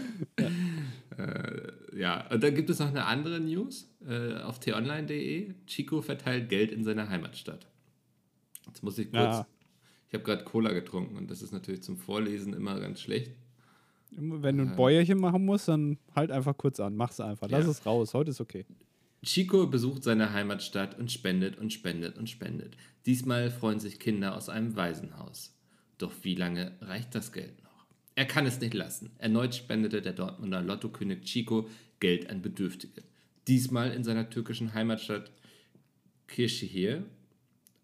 Äh, 1.18 1.72
ja, 1.98 2.26
und 2.30 2.42
dann 2.42 2.54
gibt 2.54 2.70
es 2.70 2.78
noch 2.78 2.88
eine 2.88 3.04
andere 3.04 3.40
News 3.40 3.90
äh, 4.08 4.34
auf 4.36 4.60
t-online.de. 4.60 5.52
Chico 5.66 6.00
verteilt 6.00 6.48
Geld 6.48 6.72
in 6.72 6.84
seiner 6.84 7.08
Heimatstadt. 7.10 7.66
Jetzt 8.66 8.82
muss 8.82 8.98
ich 8.98 9.10
kurz. 9.10 9.36
Ja. 9.36 9.46
Ich 10.08 10.14
habe 10.14 10.24
gerade 10.24 10.44
Cola 10.44 10.72
getrunken 10.72 11.16
und 11.16 11.30
das 11.30 11.42
ist 11.42 11.52
natürlich 11.52 11.82
zum 11.82 11.98
Vorlesen 11.98 12.54
immer 12.54 12.80
ganz 12.80 13.00
schlecht. 13.00 13.32
Wenn 14.10 14.56
du 14.56 14.62
ein 14.64 14.74
Bäuerchen 14.76 15.18
machen 15.18 15.44
musst, 15.44 15.68
dann 15.68 15.98
halt 16.16 16.30
einfach 16.30 16.56
kurz 16.56 16.80
an. 16.80 16.96
Mach's 16.96 17.20
einfach. 17.20 17.48
Lass 17.50 17.66
Ja. 17.66 17.70
es 17.70 17.84
raus. 17.84 18.14
Heute 18.14 18.30
ist 18.30 18.40
okay. 18.40 18.64
Chico 19.24 19.66
besucht 19.66 20.04
seine 20.04 20.32
Heimatstadt 20.32 20.98
und 20.98 21.10
spendet 21.10 21.58
und 21.58 21.72
spendet 21.72 22.16
und 22.16 22.30
spendet. 22.30 22.76
Diesmal 23.04 23.50
freuen 23.50 23.80
sich 23.80 23.98
Kinder 23.98 24.36
aus 24.36 24.48
einem 24.48 24.76
Waisenhaus. 24.76 25.56
Doch 25.98 26.12
wie 26.22 26.36
lange 26.36 26.72
reicht 26.80 27.14
das 27.14 27.32
Geld 27.32 27.62
noch? 27.64 27.86
Er 28.14 28.26
kann 28.26 28.46
es 28.46 28.60
nicht 28.60 28.74
lassen. 28.74 29.10
Erneut 29.18 29.54
spendete 29.54 30.02
der 30.02 30.12
Dortmunder 30.12 30.62
Lottokönig 30.62 31.22
Chico 31.22 31.68
Geld 32.00 32.30
an 32.30 32.42
Bedürftige. 32.42 33.02
Diesmal 33.48 33.92
in 33.92 34.04
seiner 34.04 34.30
türkischen 34.30 34.74
Heimatstadt 34.74 35.32
Kirchehir. 36.28 37.04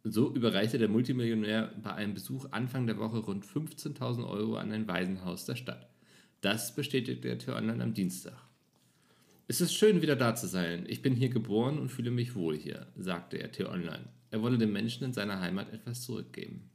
So 0.04 0.32
überreichte 0.32 0.78
der 0.78 0.88
Multimillionär 0.88 1.72
bei 1.82 1.94
einem 1.94 2.14
Besuch 2.14 2.46
Anfang 2.52 2.86
der 2.86 2.98
Woche 2.98 3.18
rund 3.18 3.44
15.000 3.44 4.28
Euro 4.28 4.56
an 4.56 4.70
ein 4.70 4.86
Waisenhaus 4.86 5.46
der 5.46 5.56
Stadt. 5.56 5.88
Das 6.42 6.74
bestätigte 6.74 7.28
der 7.28 7.38
Tür 7.38 7.56
Online 7.56 7.82
am 7.82 7.94
Dienstag. 7.94 8.43
Es 9.46 9.60
ist 9.60 9.74
schön, 9.74 10.00
wieder 10.02 10.16
da 10.16 10.34
zu 10.34 10.46
sein. 10.46 10.84
Ich 10.88 11.02
bin 11.02 11.14
hier 11.14 11.28
geboren 11.28 11.78
und 11.78 11.90
fühle 11.90 12.10
mich 12.10 12.34
wohl 12.34 12.56
hier, 12.56 12.86
sagte 12.96 13.36
er 13.38 13.52
T-Online. 13.52 14.04
Er 14.30 14.42
wolle 14.42 14.56
den 14.58 14.72
Menschen 14.72 15.04
in 15.04 15.12
seiner 15.12 15.40
Heimat 15.40 15.72
etwas 15.72 16.02
zurückgeben. 16.02 16.70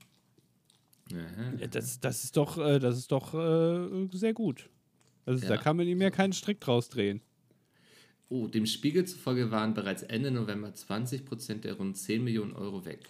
Ja, 1.11 1.67
das, 1.67 1.99
das 1.99 2.23
ist 2.23 2.37
doch, 2.37 2.57
äh, 2.59 2.77
das 2.79 2.97
ist 2.97 3.11
doch 3.11 3.33
äh, 3.33 4.07
sehr 4.11 4.33
gut. 4.33 4.69
Also 5.25 5.45
da 5.47 5.55
Ja. 5.55 5.61
kann 5.61 5.75
man 5.77 5.87
ihm 5.87 5.99
ja 6.01 6.11
keinen 6.11 6.33
Strick 6.33 6.59
draus 6.61 6.89
drehen. 6.89 7.21
Oh, 8.29 8.47
dem 8.47 8.67
Spiegel 8.67 9.05
zufolge 9.05 9.49
waren 9.49 9.73
bereits 9.73 10.03
Ende 10.03 10.29
November 10.29 10.69
20% 10.69 11.61
der 11.61 11.73
rund 11.73 11.97
10 11.97 12.23
Millionen 12.23 12.53
Euro 12.53 12.85
weg. 12.85 13.09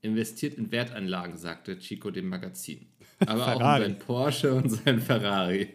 Investiert 0.00 0.54
in 0.54 0.72
Wertanlagen, 0.72 1.36
sagte 1.36 1.78
Chico 1.78 2.10
dem 2.10 2.28
Magazin. 2.28 2.86
Aber 3.26 3.48
auch 3.48 3.60
in 3.60 3.82
sein 3.82 3.98
Porsche 3.98 4.54
und 4.54 4.70
sein 4.70 5.00
Ferrari. 5.00 5.68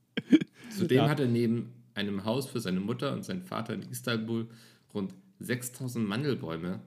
Zudem 0.70 0.96
Ja. 0.98 1.08
hat 1.10 1.20
er 1.20 1.28
neben 1.28 1.70
einem 1.94 2.24
Haus 2.24 2.46
für 2.46 2.60
seine 2.60 2.80
Mutter 2.80 3.12
und 3.12 3.24
seinen 3.24 3.42
Vater 3.42 3.74
in 3.74 3.82
Istanbul 3.82 4.46
rund 4.94 5.14
6000 5.40 6.06
Mandelbäume 6.06 6.80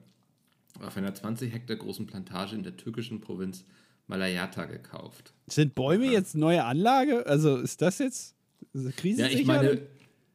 auf 0.80 0.96
einer 0.96 1.14
20 1.14 1.52
Hektar 1.52 1.76
großen 1.76 2.06
Plantage 2.06 2.54
in 2.54 2.62
der 2.62 2.76
türkischen 2.76 3.20
Provinz 3.20 3.64
Malayata 4.08 4.66
gekauft. 4.66 5.32
Sind 5.46 5.74
Bäume 5.74 6.06
jetzt 6.10 6.34
neue 6.36 6.64
Anlage? 6.64 7.26
Also 7.26 7.56
ist 7.56 7.82
das 7.82 7.98
jetzt 7.98 8.34
Ja, 8.72 8.90
krisensicher? 8.90 9.40
ich 9.40 9.46
meine, 9.46 9.80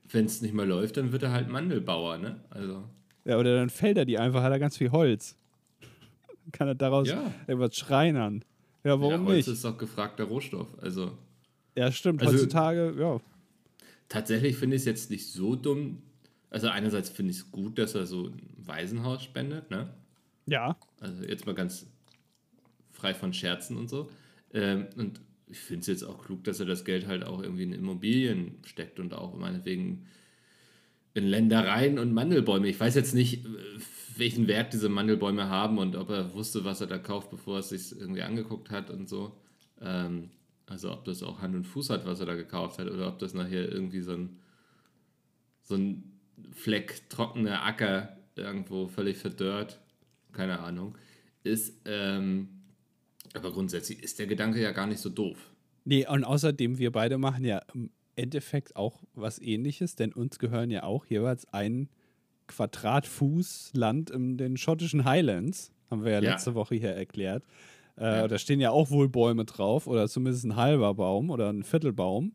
wenn 0.09 0.25
es 0.25 0.41
nicht 0.41 0.53
mehr 0.53 0.65
läuft, 0.65 0.97
dann 0.97 1.11
wird 1.11 1.23
er 1.23 1.31
halt 1.31 1.47
Mandelbauer, 1.49 2.17
ne? 2.17 2.41
Also. 2.49 2.83
ja, 3.23 3.37
oder 3.37 3.55
dann 3.55 3.69
fällt 3.69 3.97
er 3.97 4.05
die 4.05 4.17
einfach, 4.19 4.43
hat 4.43 4.51
er 4.51 4.59
ganz 4.59 4.77
viel 4.77 4.91
Holz. 4.91 5.37
Kann 6.51 6.67
er 6.67 6.75
daraus 6.75 7.07
Ja. 7.07 7.31
irgendwas 7.47 7.77
schreinern? 7.77 8.43
Ja, 8.83 8.99
warum 8.99 9.11
ja, 9.11 9.19
Holz 9.33 9.47
nicht? 9.47 9.55
ist 9.57 9.65
auch 9.65 9.77
gefragter 9.77 10.25
Rohstoff. 10.25 10.67
Also 10.81 11.17
Ja, 11.77 11.91
stimmt. 11.91 12.21
Also- 12.21 12.33
Heutzutage, 12.33 12.93
ja. 12.99 13.19
Tatsächlich 14.11 14.57
finde 14.57 14.75
ich 14.75 14.81
es 14.81 14.85
jetzt 14.85 15.09
nicht 15.09 15.31
so 15.31 15.55
dumm. 15.55 16.03
Also 16.49 16.67
einerseits 16.67 17.09
finde 17.09 17.31
ich 17.31 17.37
es 17.37 17.51
gut, 17.51 17.79
dass 17.79 17.95
er 17.95 18.05
so 18.05 18.27
ein 18.27 18.41
Waisenhaus 18.57 19.23
spendet, 19.23 19.71
ne? 19.71 19.93
Ja. 20.45 20.77
Also 20.99 21.23
jetzt 21.23 21.45
mal 21.45 21.55
ganz 21.55 21.87
frei 22.91 23.13
von 23.13 23.33
Scherzen 23.33 23.77
und 23.77 23.89
so. 23.89 24.11
Ähm, 24.53 24.87
und 24.97 25.21
ich 25.47 25.59
finde 25.59 25.81
es 25.81 25.87
jetzt 25.87 26.03
auch 26.03 26.23
klug, 26.25 26.43
dass 26.43 26.59
er 26.59 26.65
das 26.65 26.83
Geld 26.83 27.07
halt 27.07 27.23
auch 27.23 27.41
irgendwie 27.41 27.63
in 27.63 27.71
Immobilien 27.71 28.57
steckt 28.65 28.99
und 28.99 29.13
auch 29.13 29.33
meinetwegen 29.37 30.05
in 31.13 31.25
Ländereien 31.25 31.97
und 31.97 32.13
Mandelbäume. 32.13 32.67
Ich 32.67 32.79
weiß 32.79 32.95
jetzt 32.95 33.15
nicht, 33.15 33.45
äh, 33.45 33.49
welchen 34.17 34.47
Wert 34.47 34.73
diese 34.73 34.89
Mandelbäume 34.89 35.47
haben 35.47 35.77
und 35.77 35.95
ob 35.95 36.09
er 36.09 36.33
wusste, 36.33 36.65
was 36.65 36.81
er 36.81 36.87
da 36.87 36.97
kauft, 36.97 37.29
bevor 37.29 37.55
er 37.55 37.59
es 37.59 37.69
sich 37.69 37.97
irgendwie 37.97 38.23
angeguckt 38.23 38.71
hat 38.71 38.89
und 38.89 39.07
so. 39.07 39.37
Ähm, 39.79 40.31
also 40.71 40.91
ob 40.91 41.03
das 41.03 41.21
auch 41.21 41.41
Hand 41.41 41.53
und 41.53 41.65
Fuß 41.65 41.89
hat, 41.89 42.05
was 42.05 42.21
er 42.21 42.25
da 42.25 42.35
gekauft 42.35 42.79
hat, 42.79 42.89
oder 42.89 43.09
ob 43.09 43.19
das 43.19 43.33
nachher 43.33 43.69
irgendwie 43.69 44.01
so 44.01 44.13
ein, 44.13 44.39
so 45.63 45.75
ein 45.75 46.03
Fleck 46.51 47.09
trockener 47.09 47.63
Acker 47.63 48.17
irgendwo 48.35 48.87
völlig 48.87 49.17
verdörrt, 49.17 49.79
keine 50.31 50.59
Ahnung, 50.61 50.97
ist. 51.43 51.81
Ähm, 51.85 52.47
aber 53.33 53.51
grundsätzlich 53.51 54.01
ist 54.01 54.17
der 54.19 54.27
Gedanke 54.27 54.61
ja 54.61 54.71
gar 54.71 54.87
nicht 54.87 54.99
so 54.99 55.09
doof. 55.09 55.51
Nee, 55.83 56.07
und 56.07 56.23
außerdem, 56.23 56.77
wir 56.77 56.91
beide 56.91 57.17
machen 57.17 57.43
ja 57.43 57.61
im 57.73 57.91
Endeffekt 58.15 58.75
auch 58.75 59.03
was 59.13 59.39
ähnliches, 59.41 59.95
denn 59.95 60.13
uns 60.13 60.39
gehören 60.39 60.71
ja 60.71 60.83
auch 60.83 61.05
jeweils 61.05 61.45
ein 61.53 61.89
Quadratfuß 62.47 63.71
Land 63.73 64.09
in 64.09 64.37
den 64.37 64.57
schottischen 64.57 65.05
Highlands, 65.05 65.71
haben 65.89 66.03
wir 66.05 66.11
ja, 66.13 66.21
Ja. 66.21 66.31
letzte 66.31 66.55
Woche 66.55 66.75
hier 66.75 66.91
erklärt. 66.91 67.43
Äh, 67.97 68.03
Ja. 68.21 68.27
Da 68.27 68.37
stehen 68.37 68.59
ja 68.59 68.71
auch 68.71 68.89
wohl 68.89 69.09
Bäume 69.09 69.45
drauf 69.45 69.87
oder 69.87 70.07
zumindest 70.07 70.45
ein 70.45 70.55
halber 70.55 70.93
Baum 70.93 71.29
oder 71.29 71.49
ein 71.51 71.63
Viertelbaum. 71.63 72.33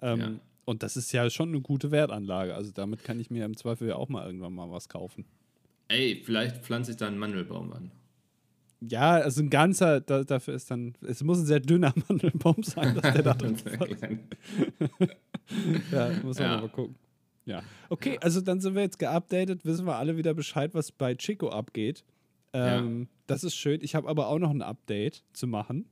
Ähm, 0.00 0.20
Ja. 0.20 0.30
Und 0.64 0.82
das 0.82 0.96
ist 0.98 1.12
ja 1.12 1.30
schon 1.30 1.48
eine 1.48 1.60
gute 1.62 1.90
Wertanlage. 1.90 2.54
Also 2.54 2.72
damit 2.72 3.02
kann 3.02 3.18
ich 3.20 3.30
mir 3.30 3.44
im 3.46 3.56
Zweifel 3.56 3.88
ja 3.88 3.96
auch 3.96 4.08
mal 4.10 4.26
irgendwann 4.26 4.52
mal 4.52 4.70
was 4.70 4.88
kaufen. 4.88 5.24
Ey, 5.88 6.20
vielleicht 6.24 6.58
pflanze 6.58 6.90
ich 6.90 6.98
da 6.98 7.06
einen 7.06 7.16
Mandelbaum 7.18 7.72
an. 7.72 7.90
Ja, 8.80 9.12
also 9.12 9.40
ein 9.42 9.48
ganzer, 9.50 10.00
da, 10.02 10.22
dafür 10.24 10.54
ist 10.54 10.70
dann, 10.70 10.92
es 11.00 11.24
muss 11.24 11.38
ein 11.40 11.46
sehr 11.46 11.60
dünner 11.60 11.92
Mandelbaum 12.08 12.62
sein, 12.62 12.94
dass 12.96 13.14
der 13.14 13.22
da 13.22 13.32
drin 13.34 13.56
passt. 13.56 13.96
Ja, 15.90 16.10
muss 16.22 16.38
man 16.38 16.50
Ja. 16.50 16.60
mal 16.60 16.68
gucken. 16.68 16.94
Ja. 17.46 17.62
Okay, 17.88 18.18
also 18.20 18.42
dann 18.42 18.60
sind 18.60 18.74
wir 18.74 18.82
jetzt 18.82 18.98
geupdatet, 18.98 19.64
wissen 19.64 19.86
wir 19.86 19.96
alle 19.96 20.16
wieder 20.18 20.34
Bescheid, 20.34 20.74
was 20.74 20.92
bei 20.92 21.14
Chico 21.14 21.48
abgeht. 21.48 22.04
Ähm, 22.52 23.08
Das 23.26 23.44
ist 23.44 23.54
schön. 23.56 23.80
Ich 23.82 23.94
habe 23.94 24.08
aber 24.08 24.28
auch 24.28 24.38
noch 24.38 24.50
ein 24.50 24.62
Update 24.62 25.24
zu 25.32 25.46
machen. 25.46 25.86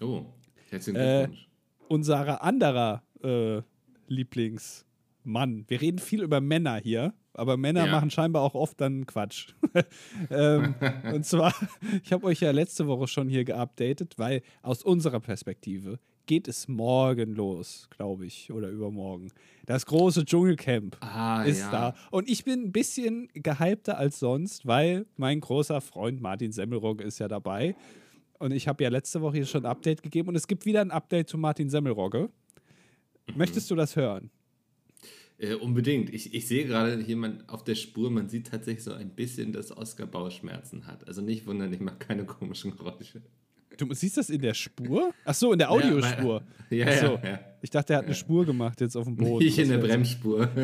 oh, 0.00 0.24
herzlichen 0.70 0.98
Äh, 0.98 1.18
Glückwunsch. 1.26 1.48
Unser 1.88 2.42
anderer 2.42 3.02
äh, 3.22 3.60
Lieblingsmann. 4.06 5.64
Wir 5.68 5.80
reden 5.80 5.98
viel 5.98 6.22
über 6.22 6.40
Männer 6.40 6.76
hier, 6.76 7.14
aber 7.34 7.56
Männer 7.56 7.86
Ja. 7.86 7.92
machen 7.92 8.10
scheinbar 8.10 8.42
auch 8.42 8.54
oft 8.54 8.80
dann 8.80 9.06
Quatsch. 9.06 9.54
ähm, 10.30 10.74
und 11.12 11.24
zwar, 11.26 11.52
ich 12.04 12.12
habe 12.12 12.24
euch 12.26 12.40
ja 12.40 12.50
letzte 12.50 12.86
Woche 12.86 13.06
schon 13.08 13.28
hier 13.28 13.44
geupdatet, 13.44 14.18
weil 14.18 14.42
aus 14.62 14.82
unserer 14.82 15.20
Perspektive 15.20 15.98
geht 16.26 16.48
es 16.48 16.68
morgen 16.68 17.34
los, 17.34 17.88
glaube 17.90 18.26
ich, 18.26 18.52
oder 18.52 18.68
übermorgen. 18.68 19.32
Das 19.66 19.86
große 19.86 20.24
Dschungelcamp 20.24 20.96
ah, 21.00 21.42
ist 21.44 21.60
ja. 21.60 21.70
da. 21.70 21.94
Und 22.10 22.28
ich 22.28 22.44
bin 22.44 22.64
ein 22.64 22.72
bisschen 22.72 23.28
gehypter 23.34 23.98
als 23.98 24.18
sonst, 24.18 24.66
weil 24.66 25.06
mein 25.16 25.40
großer 25.40 25.80
Freund 25.80 26.20
Martin 26.20 26.52
Semmelrogge 26.52 27.04
ist 27.04 27.18
ja 27.18 27.28
dabei. 27.28 27.74
Und 28.38 28.52
ich 28.52 28.68
habe 28.68 28.82
ja 28.82 28.90
letzte 28.90 29.20
Woche 29.20 29.36
hier 29.36 29.46
schon 29.46 29.64
ein 29.64 29.70
Update 29.70 30.02
gegeben 30.02 30.28
und 30.28 30.36
es 30.36 30.46
gibt 30.46 30.64
wieder 30.64 30.80
ein 30.80 30.90
Update 30.90 31.28
zu 31.28 31.36
Martin 31.36 31.68
Semmelrogge. 31.68 32.30
Mhm. 33.26 33.36
Möchtest 33.36 33.70
du 33.70 33.74
das 33.74 33.96
hören? 33.96 34.30
Äh, 35.40 35.54
unbedingt. 35.54 36.12
Ich, 36.12 36.34
ich 36.34 36.46
sehe 36.46 36.66
gerade 36.66 37.00
jemand 37.00 37.48
auf 37.48 37.64
der 37.64 37.74
Spur, 37.74 38.10
man 38.10 38.28
sieht 38.28 38.48
tatsächlich 38.48 38.84
so 38.84 38.92
ein 38.92 39.10
bisschen, 39.10 39.52
dass 39.52 39.74
Oscar 39.74 40.06
Bauchschmerzen 40.06 40.86
hat. 40.86 41.08
Also 41.08 41.22
nicht 41.22 41.46
wundern, 41.46 41.72
ich 41.72 41.80
mache 41.80 41.96
keine 41.98 42.24
komischen 42.26 42.76
Geräusche. 42.76 43.22
Du 43.88 43.94
siehst 43.94 44.16
das 44.16 44.30
in 44.30 44.40
der 44.40 44.54
Spur? 44.54 45.12
Ach 45.24 45.34
so, 45.34 45.52
in 45.52 45.58
der 45.58 45.70
Audiospur. 45.70 46.42
Ja, 46.70 46.86
Ach 46.88 46.94
so. 46.94 47.06
ja, 47.22 47.30
ja. 47.30 47.40
Ich 47.62 47.70
dachte, 47.70 47.94
er 47.94 47.98
hat 47.98 48.04
eine 48.06 48.14
Spur 48.14 48.46
gemacht 48.46 48.80
jetzt 48.80 48.96
auf 48.96 49.04
dem 49.04 49.16
Boden. 49.16 49.44
Nicht 49.44 49.58
in 49.58 49.68
der 49.68 49.78
Bremsspur. 49.78 50.48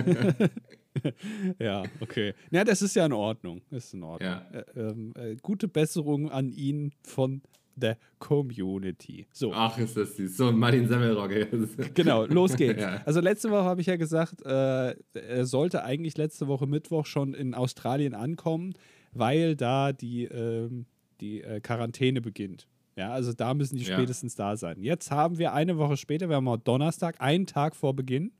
Ja, 1.59 1.83
okay. 2.01 2.33
Ja, 2.51 2.65
das 2.65 2.81
ist 2.81 2.97
ja 2.97 3.05
in 3.05 3.13
Ordnung. 3.13 3.61
Das 3.71 3.85
ist 3.85 3.93
in 3.95 4.03
Ordnung. 4.03 4.31
Ja. 4.31 4.47
Äh, 4.75 5.33
äh, 5.33 5.37
gute 5.43 5.69
Besserung 5.69 6.31
an 6.31 6.51
ihn 6.51 6.93
von 7.03 7.43
der 7.75 7.99
Community. 8.19 9.27
So. 9.33 9.53
Ach, 9.53 9.77
ist 9.79 9.97
das 9.97 10.17
süß. 10.17 10.37
So, 10.37 10.51
Martin 10.53 10.89
Semmelrogge. 10.89 11.49
Genau, 11.95 12.25
los 12.25 12.57
geht's. 12.57 12.81
Ja. 12.81 13.03
Also 13.05 13.21
letzte 13.21 13.51
Woche 13.51 13.65
habe 13.65 13.81
ich 13.81 13.87
ja 13.87 13.97
gesagt, 13.97 14.45
äh, 14.47 14.95
er 15.13 15.45
sollte 15.45 15.85
eigentlich 15.85 16.17
letzte 16.17 16.49
Woche 16.49 16.67
Mittwoch 16.67 17.05
schon 17.07 17.35
in 17.35 17.55
Australien 17.55 18.15
ankommen, 18.15 18.73
weil 19.13 19.55
da 19.57 19.93
die, 19.93 20.25
ähm, 20.25 20.87
die 21.21 21.43
äh, 21.43 21.61
Quarantäne 21.61 22.21
beginnt. 22.23 22.67
Ja, 22.97 23.11
also 23.13 23.33
da 23.33 23.53
müssen 23.55 23.77
die 23.77 23.85
Ja. 23.85 23.95
spätestens 23.97 24.35
da 24.37 24.57
sein. 24.57 24.83
Jetzt 24.83 25.11
haben 25.11 25.39
wir 25.39 25.53
eine 25.53 25.77
Woche 25.79 25.97
später, 25.97 26.29
wir 26.29 26.37
haben 26.37 26.49
auch 26.49 26.57
Donnerstag, 26.57 27.21
einen 27.21 27.47
Tag 27.47 27.77
vor 27.77 27.95
Beginn. 27.95 28.33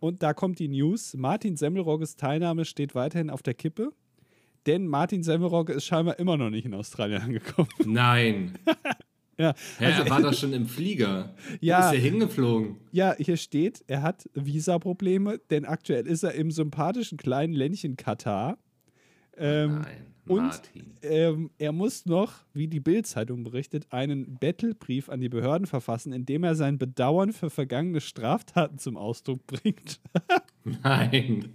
Und 0.00 0.22
da 0.22 0.32
kommt 0.32 0.60
die 0.60 0.68
News, 0.68 1.14
Martin 1.14 1.56
Semmelrogges 1.56 2.14
Teilnahme 2.16 2.64
steht 2.64 2.94
weiterhin 2.94 3.30
auf 3.30 3.42
der 3.42 3.54
Kippe, 3.54 3.92
denn 4.66 4.86
Martin 4.86 5.24
Semmelrogge 5.24 5.72
ist 5.72 5.86
scheinbar 5.86 6.20
immer 6.20 6.36
noch 6.36 6.50
nicht 6.50 6.66
in 6.66 6.74
Australien 6.74 7.20
angekommen. 7.22 7.68
Nein. 7.84 8.58
ja, 9.38 9.54
Hä, 9.80 9.84
er 9.90 10.08
war 10.08 10.22
doch 10.22 10.34
schon 10.34 10.52
im 10.52 10.66
Flieger. 10.66 11.34
Ja. 11.60 11.78
Wo 11.78 11.86
ist 11.88 11.94
er 11.94 12.10
hingeflogen? 12.10 12.76
Ja, 12.92 13.16
hier 13.18 13.36
steht, 13.36 13.82
er 13.88 14.02
hat 14.02 14.28
Visa-Probleme, 14.34 15.40
denn 15.50 15.64
aktuell 15.64 16.06
ist 16.06 16.22
er 16.22 16.34
im 16.34 16.52
sympathischen 16.52 17.18
kleinen 17.18 17.54
Ländchen 17.54 17.96
Katar. 17.96 18.56
Ähm, 19.36 19.80
Nein, 19.80 20.06
und 20.28 20.60
ähm, 21.02 21.50
er 21.58 21.72
muss 21.72 22.06
noch, 22.06 22.34
wie 22.52 22.68
die 22.68 22.80
Bild-Zeitung 22.80 23.44
berichtet, 23.44 23.86
einen 23.90 24.38
Bettelbrief 24.38 25.08
an 25.08 25.20
die 25.20 25.28
Behörden 25.28 25.66
verfassen, 25.66 26.12
in 26.12 26.26
dem 26.26 26.44
er 26.44 26.54
sein 26.54 26.78
Bedauern 26.78 27.32
für 27.32 27.50
vergangene 27.50 28.00
Straftaten 28.00 28.78
zum 28.78 28.96
Ausdruck 28.96 29.46
bringt. 29.46 30.00
Nein. 30.82 31.54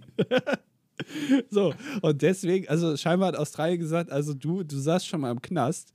so, 1.50 1.74
und 2.02 2.22
deswegen, 2.22 2.68
also 2.68 2.96
scheinbar 2.96 3.28
hat 3.28 3.36
Australien 3.36 3.80
gesagt, 3.80 4.10
also 4.10 4.34
du, 4.34 4.62
du 4.62 4.76
saßt 4.76 5.06
schon 5.06 5.20
mal 5.20 5.30
im 5.30 5.42
Knast. 5.42 5.92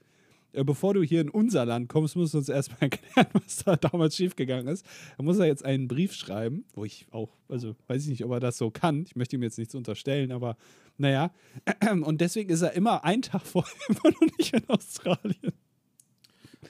Äh, 0.53 0.63
Bevor 0.63 0.93
du 0.93 1.03
hier 1.03 1.21
in 1.21 1.29
unser 1.29 1.65
Land 1.65 1.89
kommst, 1.89 2.15
musst 2.15 2.33
du 2.33 2.39
uns 2.39 2.49
erstmal 2.49 2.79
erklären, 2.91 3.27
was 3.33 3.63
da 3.63 3.75
damals 3.75 4.15
schiefgegangen 4.15 4.67
ist. 4.67 4.85
Da 5.17 5.23
muss 5.23 5.39
er 5.39 5.45
jetzt 5.45 5.65
einen 5.65 5.87
Brief 5.87 6.13
schreiben, 6.13 6.65
wo 6.73 6.85
ich 6.85 7.07
auch, 7.11 7.37
also 7.47 7.75
weiß 7.87 8.03
ich 8.03 8.09
nicht, 8.09 8.25
ob 8.25 8.31
er 8.31 8.39
das 8.39 8.57
so 8.57 8.71
kann. 8.71 9.03
Ich 9.03 9.15
möchte 9.15 9.35
ihm 9.35 9.43
jetzt 9.43 9.57
nichts 9.57 9.75
unterstellen, 9.75 10.31
aber 10.31 10.57
naja. 10.97 11.31
Und 12.03 12.21
deswegen 12.21 12.49
ist 12.49 12.61
er 12.61 12.73
immer 12.73 13.03
einen 13.03 13.21
Tag 13.21 13.41
vorher 13.45 13.73
immer 13.89 14.11
noch 14.11 14.37
nicht 14.37 14.53
in 14.53 14.67
Australien. 14.69 15.53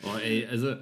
Oh 0.03 0.17
ey, 0.23 0.45
also, 0.45 0.75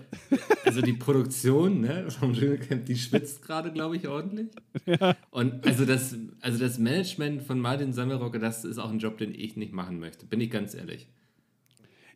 also 0.65 0.81
die 0.81 0.93
Produktion 0.93 1.81
ne, 1.81 2.11
vom 2.11 2.33
Dschungelcamp, 2.33 2.85
die 2.85 2.97
schwitzt 2.97 3.41
gerade, 3.41 3.71
glaube 3.71 3.95
ich, 3.95 4.07
ordentlich. 4.07 4.49
Und 5.31 5.65
also 5.65 5.85
das, 5.85 6.15
also 6.41 6.59
das 6.59 6.77
Management 6.77 7.41
von 7.41 7.59
Martin 7.59 7.93
Semmelrocke, 7.93 8.37
das 8.37 8.65
ist 8.65 8.77
auch 8.77 8.91
ein 8.91 8.99
Job, 8.99 9.17
den 9.17 9.33
ich 9.33 9.55
nicht 9.55 9.71
machen 9.71 9.99
möchte, 9.99 10.25
bin 10.25 10.41
ich 10.41 10.51
ganz 10.51 10.75
ehrlich. 10.75 11.07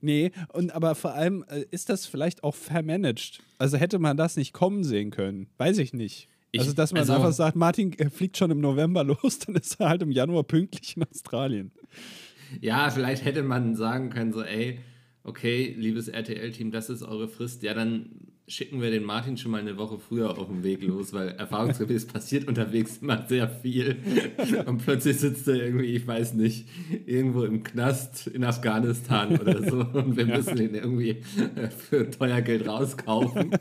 Nee, 0.01 0.31
und 0.51 0.73
aber 0.73 0.95
vor 0.95 1.13
allem 1.13 1.45
äh, 1.47 1.63
ist 1.71 1.89
das 1.89 2.05
vielleicht 2.05 2.43
auch 2.43 2.55
vermanagt. 2.55 3.41
Also 3.59 3.77
hätte 3.77 3.99
man 3.99 4.17
das 4.17 4.35
nicht 4.35 4.51
kommen 4.53 4.83
sehen 4.83 5.11
können. 5.11 5.47
Weiß 5.57 5.77
ich 5.77 5.93
nicht. 5.93 6.27
Ich- 6.51 6.59
also, 6.61 6.73
dass 6.73 6.91
man 6.91 7.01
also- 7.01 7.13
einfach 7.13 7.31
sagt, 7.31 7.55
Martin 7.55 7.93
äh, 7.99 8.09
fliegt 8.09 8.37
schon 8.37 8.51
im 8.51 8.59
November 8.59 9.03
los, 9.23 9.39
dann 9.39 9.55
ist 9.55 9.79
er 9.79 9.89
halt 9.89 10.01
im 10.01 10.11
Januar 10.11 10.43
pünktlich 10.43 10.97
in 10.97 11.03
Australien. 11.03 11.71
Ja, 12.59 12.89
vielleicht 12.89 13.23
hätte 13.23 13.43
man 13.43 13.75
sagen 13.75 14.09
können, 14.09 14.33
so, 14.33 14.41
ey, 14.43 14.79
okay, 15.23 15.73
liebes 15.77 16.07
RTL-Team, 16.09 16.71
das 16.71 16.89
ist 16.89 17.03
eure 17.03 17.29
Frist. 17.29 17.63
Ja, 17.63 17.73
dann 17.73 18.30
schicken 18.51 18.81
wir 18.81 18.91
den 18.91 19.03
Martin 19.03 19.37
schon 19.37 19.51
mal 19.51 19.61
eine 19.61 19.77
Woche 19.77 19.97
früher 19.97 20.37
auf 20.37 20.47
den 20.47 20.63
Weg 20.63 20.83
los, 20.83 21.13
weil 21.13 21.29
erfahrungsgemäß 21.29 22.07
passiert 22.07 22.47
unterwegs 22.47 22.97
immer 22.97 23.25
sehr 23.27 23.47
viel. 23.47 23.97
Und 24.65 24.79
plötzlich 24.79 25.17
sitzt 25.17 25.47
er 25.47 25.55
irgendwie, 25.55 25.95
ich 25.95 26.05
weiß 26.05 26.33
nicht, 26.33 26.67
irgendwo 27.05 27.43
im 27.43 27.63
Knast 27.63 28.27
in 28.27 28.43
Afghanistan 28.43 29.39
oder 29.39 29.63
so 29.63 29.79
und 29.97 30.17
wir 30.17 30.25
müssen 30.25 30.57
ihn 30.57 30.75
irgendwie 30.75 31.23
für 31.89 32.09
teuer 32.11 32.41
Geld 32.41 32.67
rauskaufen. 32.67 33.51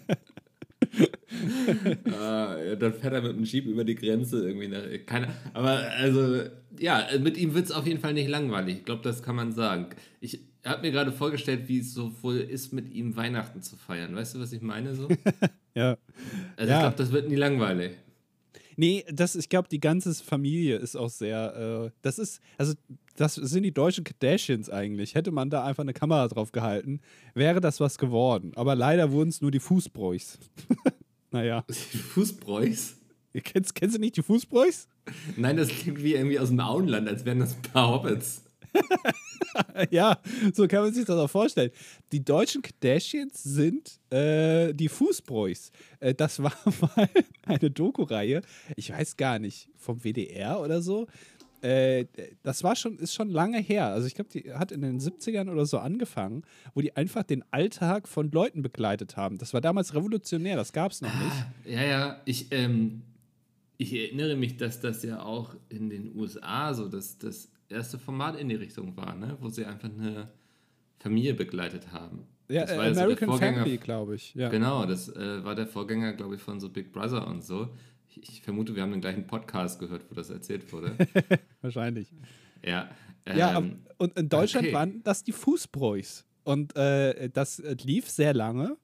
ah, 2.12 2.56
ja, 2.58 2.74
dann 2.74 2.92
fährt 2.92 3.14
er 3.14 3.22
mit 3.22 3.36
dem 3.36 3.44
Jeep 3.44 3.66
über 3.66 3.84
die 3.84 3.94
Grenze 3.94 4.44
irgendwie 4.44 4.68
nach. 4.68 4.82
Keine, 5.06 5.28
aber 5.52 5.82
also, 5.98 6.42
ja, 6.78 7.06
mit 7.20 7.36
ihm 7.36 7.54
wird 7.54 7.66
es 7.66 7.72
auf 7.72 7.86
jeden 7.86 8.00
Fall 8.00 8.14
nicht 8.14 8.28
langweilig. 8.28 8.78
Ich 8.78 8.84
glaube, 8.84 9.02
das 9.02 9.22
kann 9.22 9.36
man 9.36 9.52
sagen. 9.52 9.86
Ich 10.20 10.49
habe 10.64 10.82
mir 10.82 10.92
gerade 10.92 11.12
vorgestellt, 11.12 11.68
wie 11.68 11.78
es 11.80 11.94
so 11.94 12.12
wohl 12.22 12.36
ist, 12.38 12.72
mit 12.72 12.92
ihm 12.92 13.16
Weihnachten 13.16 13.62
zu 13.62 13.76
feiern. 13.76 14.14
Weißt 14.14 14.34
du, 14.34 14.40
was 14.40 14.52
ich 14.52 14.62
meine? 14.62 14.94
So? 14.94 15.08
Ja. 15.74 15.96
Also 16.56 16.70
Ja. 16.72 16.78
ich 16.78 16.82
glaube, 16.82 16.96
das 16.96 17.12
wird 17.12 17.28
nie 17.28 17.36
langweilig. 17.36 17.92
Nee, 18.76 19.04
das, 19.12 19.36
ich 19.36 19.48
glaube, 19.48 19.68
die 19.68 19.78
ganze 19.78 20.12
Familie 20.14 20.76
ist 20.78 20.96
auch 20.96 21.10
sehr, 21.10 21.86
äh, 21.86 21.90
das 22.02 22.18
ist, 22.18 22.40
also 22.58 22.74
das 23.16 23.36
sind 23.36 23.62
die 23.62 23.72
deutschen 23.72 24.02
Kardashians 24.02 24.68
eigentlich. 24.68 25.14
Hätte 25.14 25.30
man 25.30 25.48
da 25.48 25.64
einfach 25.64 25.84
eine 25.84 25.92
Kamera 25.92 26.26
drauf 26.28 26.50
gehalten, 26.50 27.00
wäre 27.34 27.60
das 27.60 27.78
was 27.78 27.98
geworden. 27.98 28.52
Aber 28.56 28.74
leider 28.74 29.12
wurden 29.12 29.28
es 29.28 29.40
nur 29.40 29.50
die 29.52 29.60
Fußbräuchs. 29.60 30.38
naja. 31.30 31.64
Fußbräuchs? 32.14 32.96
Kennst, 33.44 33.74
kennst 33.76 33.96
du 33.96 34.00
nicht 34.00 34.16
die 34.16 34.22
Fußbräuchs? 34.22 34.88
Nein, 35.36 35.56
das 35.56 35.68
klingt 35.68 36.02
wie 36.02 36.14
irgendwie 36.14 36.38
aus 36.40 36.48
dem 36.48 36.58
Auenland, 36.60 37.06
als 37.08 37.24
wären 37.24 37.38
das 37.38 37.54
ein 37.54 37.62
paar 37.62 37.88
Hobbits. 37.90 38.42
Ja, 39.90 40.18
so 40.52 40.68
kann 40.68 40.82
man 40.84 40.94
sich 40.94 41.04
das 41.04 41.16
auch 41.16 41.28
vorstellen. 41.28 41.70
Die 42.12 42.24
deutschen 42.24 42.62
Kardashians 42.62 43.42
sind 43.42 43.98
äh, 44.10 44.72
die 44.72 44.88
Fußbräuchs. 44.88 45.72
Äh, 45.98 46.14
das 46.14 46.42
war 46.42 46.52
mal 46.96 47.08
eine 47.46 47.70
Doku-Reihe, 47.70 48.42
ich 48.76 48.92
weiß 48.92 49.16
gar 49.16 49.38
nicht, 49.38 49.68
vom 49.76 50.04
WDR 50.04 50.60
oder 50.60 50.82
so. 50.82 51.06
Äh, 51.62 52.06
das 52.42 52.64
war 52.64 52.74
schon, 52.74 52.98
ist 52.98 53.14
schon 53.14 53.28
lange 53.28 53.58
her. 53.58 53.86
Also 53.88 54.06
ich 54.06 54.14
glaube, 54.14 54.30
die 54.30 54.52
hat 54.52 54.72
in 54.72 54.80
den 54.82 54.98
70ern 54.98 55.50
oder 55.50 55.66
so 55.66 55.78
angefangen, 55.78 56.42
wo 56.74 56.80
die 56.80 56.96
einfach 56.96 57.22
den 57.22 57.44
Alltag 57.50 58.08
von 58.08 58.30
Leuten 58.30 58.62
begleitet 58.62 59.16
haben. 59.16 59.36
Das 59.36 59.52
war 59.52 59.60
damals 59.60 59.94
revolutionär, 59.94 60.56
das 60.56 60.72
gab 60.72 60.92
es 60.92 61.02
noch 61.02 61.12
nicht. 61.14 61.74
Ja, 61.76 61.82
ja, 61.82 62.20
ich, 62.24 62.46
ähm, 62.52 63.02
ich 63.80 63.94
erinnere 63.94 64.36
mich, 64.36 64.58
dass 64.58 64.80
das 64.80 65.02
ja 65.02 65.22
auch 65.22 65.56
in 65.70 65.88
den 65.88 66.14
USA 66.14 66.74
so 66.74 66.86
das, 66.86 67.16
das 67.16 67.50
erste 67.70 67.98
Format 67.98 68.38
in 68.38 68.50
die 68.50 68.54
Richtung 68.54 68.94
war, 68.94 69.14
ne? 69.14 69.38
wo 69.40 69.48
sie 69.48 69.64
einfach 69.64 69.88
eine 69.88 70.28
Familie 70.98 71.32
begleitet 71.32 71.90
haben. 71.90 72.26
Ja, 72.48 72.62
das 72.62 72.72
äh, 72.72 72.76
war 72.76 72.84
ja 72.84 72.90
so 72.90 72.94
der 72.94 73.04
American 73.04 73.28
Vorgänger- 73.30 73.58
Family, 73.62 73.78
glaube 73.78 74.14
ich. 74.16 74.34
Ja. 74.34 74.50
Genau, 74.50 74.84
das 74.84 75.08
äh, 75.08 75.42
war 75.44 75.54
der 75.54 75.66
Vorgänger, 75.66 76.12
glaube 76.12 76.34
ich, 76.34 76.42
von 76.42 76.60
so 76.60 76.68
Big 76.68 76.92
Brother 76.92 77.26
und 77.26 77.42
so. 77.42 77.70
Ich, 78.10 78.22
ich 78.22 78.42
vermute, 78.42 78.76
wir 78.76 78.82
haben 78.82 78.90
den 78.90 79.00
gleichen 79.00 79.26
Podcast 79.26 79.80
gehört, 79.80 80.04
wo 80.10 80.14
das 80.14 80.28
erzählt 80.28 80.70
wurde. 80.72 80.96
Wahrscheinlich. 81.62 82.12
ja. 82.62 82.90
Ja, 83.26 83.56
ähm, 83.58 83.78
ab- 83.84 83.94
und 83.98 84.18
in 84.18 84.28
Deutschland 84.28 84.66
okay. 84.66 84.74
waren 84.74 85.02
das 85.04 85.22
die 85.22 85.32
Fußbräuchs. 85.32 86.26
Und 86.42 86.76
äh, 86.76 87.30
das 87.30 87.60
äh, 87.60 87.76
lief 87.82 88.08
sehr 88.10 88.34
lange. 88.34 88.76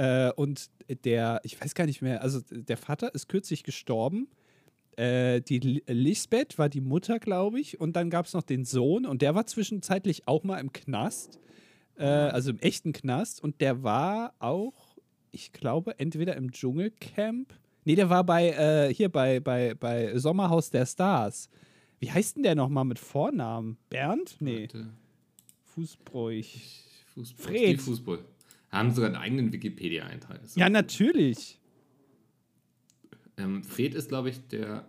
Äh, 0.00 0.32
und 0.32 0.70
der, 1.04 1.40
ich 1.44 1.60
weiß 1.60 1.74
gar 1.74 1.84
nicht 1.84 2.00
mehr, 2.00 2.22
also 2.22 2.40
der 2.50 2.78
Vater 2.78 3.14
ist 3.14 3.28
kürzlich 3.28 3.64
gestorben. 3.64 4.28
Äh, 4.96 5.42
die 5.42 5.58
Li- 5.58 5.82
Lisbeth 5.86 6.56
war 6.58 6.68
die 6.70 6.80
Mutter, 6.80 7.18
glaube 7.18 7.60
ich. 7.60 7.78
Und 7.78 7.96
dann 7.96 8.08
gab 8.08 8.24
es 8.24 8.32
noch 8.32 8.42
den 8.42 8.64
Sohn. 8.64 9.04
Und 9.04 9.20
der 9.20 9.34
war 9.34 9.46
zwischenzeitlich 9.46 10.26
auch 10.26 10.42
mal 10.42 10.58
im 10.58 10.72
Knast. 10.72 11.38
Äh, 11.96 12.04
also 12.06 12.50
im 12.50 12.58
echten 12.60 12.92
Knast. 12.92 13.44
Und 13.44 13.60
der 13.60 13.82
war 13.82 14.32
auch, 14.38 14.96
ich 15.32 15.52
glaube, 15.52 15.98
entweder 15.98 16.34
im 16.36 16.50
Dschungelcamp. 16.50 17.52
Nee, 17.84 17.94
der 17.94 18.08
war 18.08 18.24
bei, 18.24 18.50
äh, 18.50 18.94
hier 18.94 19.10
bei, 19.10 19.40
bei, 19.40 19.74
bei 19.74 20.16
Sommerhaus 20.18 20.70
der 20.70 20.86
Stars. 20.86 21.50
Wie 21.98 22.10
heißt 22.10 22.36
denn 22.36 22.42
der 22.42 22.54
nochmal 22.54 22.86
mit 22.86 22.98
Vornamen? 22.98 23.76
Bernd? 23.90 24.36
Nee, 24.40 24.62
warte, 24.62 24.90
Fußbräuch. 25.74 26.84
Fußball. 27.14 27.46
Fred. 27.46 27.80
Fußball. 27.80 28.18
Haben 28.70 28.92
sogar 28.92 29.08
einen 29.08 29.16
eigenen 29.16 29.52
Wikipedia-Eintrag. 29.52 30.40
Ja, 30.54 30.68
natürlich. 30.68 31.58
Ähm, 33.36 33.64
Fred 33.64 33.94
ist, 33.94 34.08
glaube 34.08 34.30
ich, 34.30 34.46
der. 34.48 34.86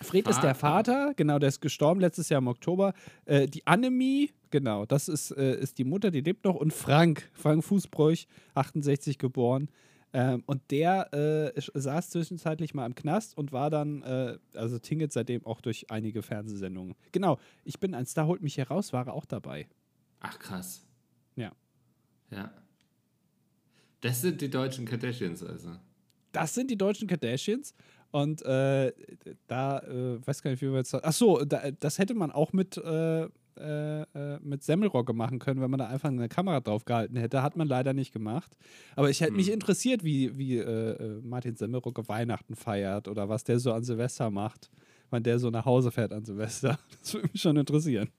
Fred 0.00 0.26
ist 0.28 0.42
der 0.42 0.54
Vater. 0.54 0.92
Vater, 0.92 1.14
genau, 1.14 1.38
der 1.38 1.48
ist 1.48 1.60
gestorben 1.60 2.00
letztes 2.00 2.28
Jahr 2.28 2.38
im 2.38 2.48
Oktober. 2.48 2.94
Äh, 3.26 3.46
die 3.46 3.66
Annemie, 3.66 4.30
genau, 4.50 4.86
das 4.86 5.08
ist, 5.08 5.30
äh, 5.30 5.58
ist 5.60 5.78
die 5.78 5.84
Mutter, 5.84 6.10
die 6.10 6.20
lebt 6.20 6.44
noch. 6.44 6.56
Und 6.56 6.72
Frank, 6.72 7.30
Frank 7.32 7.62
Fußbräuch, 7.64 8.26
68 8.54 9.18
geboren. 9.18 9.68
Ähm, 10.12 10.44
und 10.46 10.62
der 10.70 11.12
äh, 11.12 11.60
saß 11.74 12.10
zwischenzeitlich 12.10 12.72
mal 12.72 12.86
im 12.86 12.94
Knast 12.94 13.36
und 13.36 13.52
war 13.52 13.68
dann, 13.68 14.02
äh, 14.02 14.38
also 14.54 14.78
tingelt 14.78 15.12
seitdem 15.12 15.44
auch 15.44 15.60
durch 15.60 15.90
einige 15.90 16.22
Fernsehsendungen. 16.22 16.94
Genau, 17.12 17.38
ich 17.64 17.80
bin 17.80 17.94
ein 17.94 18.06
Star, 18.06 18.26
holt 18.26 18.40
mich 18.40 18.56
heraus, 18.56 18.92
war 18.92 19.08
er 19.08 19.14
auch 19.14 19.24
dabei. 19.24 19.68
Ach, 20.20 20.38
krass. 20.38 20.86
Ja. 21.34 21.52
Ja. 22.30 22.52
Das 24.04 24.20
sind 24.20 24.42
die 24.42 24.50
deutschen 24.50 24.84
Kardashians 24.84 25.42
also. 25.42 25.70
Das 26.30 26.52
sind 26.52 26.70
die 26.70 26.76
deutschen 26.76 27.08
Kardashians. 27.08 27.74
Und 28.10 28.42
äh, 28.42 28.92
da, 29.46 29.78
äh, 29.78 30.26
weiß 30.26 30.42
gar 30.42 30.50
nicht, 30.50 30.60
wie 30.60 30.70
wir 30.70 30.76
jetzt. 30.76 30.94
Ach 30.94 31.12
so, 31.12 31.42
da, 31.42 31.70
das 31.70 31.98
hätte 31.98 32.12
man 32.12 32.30
auch 32.30 32.52
mit, 32.52 32.76
äh, 32.76 33.22
äh, 33.22 33.28
äh, 34.02 34.38
mit 34.42 34.62
Semmelrogge 34.62 35.14
machen 35.14 35.38
können, 35.38 35.62
wenn 35.62 35.70
man 35.70 35.78
da 35.78 35.86
einfach 35.86 36.10
eine 36.10 36.28
Kamera 36.28 36.60
drauf 36.60 36.84
gehalten 36.84 37.16
hätte. 37.16 37.42
Hat 37.42 37.56
man 37.56 37.66
leider 37.66 37.94
nicht 37.94 38.12
gemacht. 38.12 38.58
Aber 38.94 39.08
ich 39.08 39.22
hätte 39.22 39.32
mich 39.32 39.50
interessiert, 39.50 40.04
wie, 40.04 40.36
wie 40.36 40.58
äh, 40.58 41.22
Martin 41.22 41.56
Semmelrogge 41.56 42.06
Weihnachten 42.06 42.56
feiert 42.56 43.08
oder 43.08 43.30
was 43.30 43.42
der 43.44 43.58
so 43.58 43.72
an 43.72 43.84
Silvester 43.84 44.30
macht, 44.30 44.70
wann 45.08 45.22
der 45.22 45.38
so 45.38 45.48
nach 45.48 45.64
Hause 45.64 45.90
fährt 45.90 46.12
an 46.12 46.26
Silvester. 46.26 46.78
Das 47.00 47.14
würde 47.14 47.30
mich 47.32 47.40
schon 47.40 47.56
interessieren. 47.56 48.10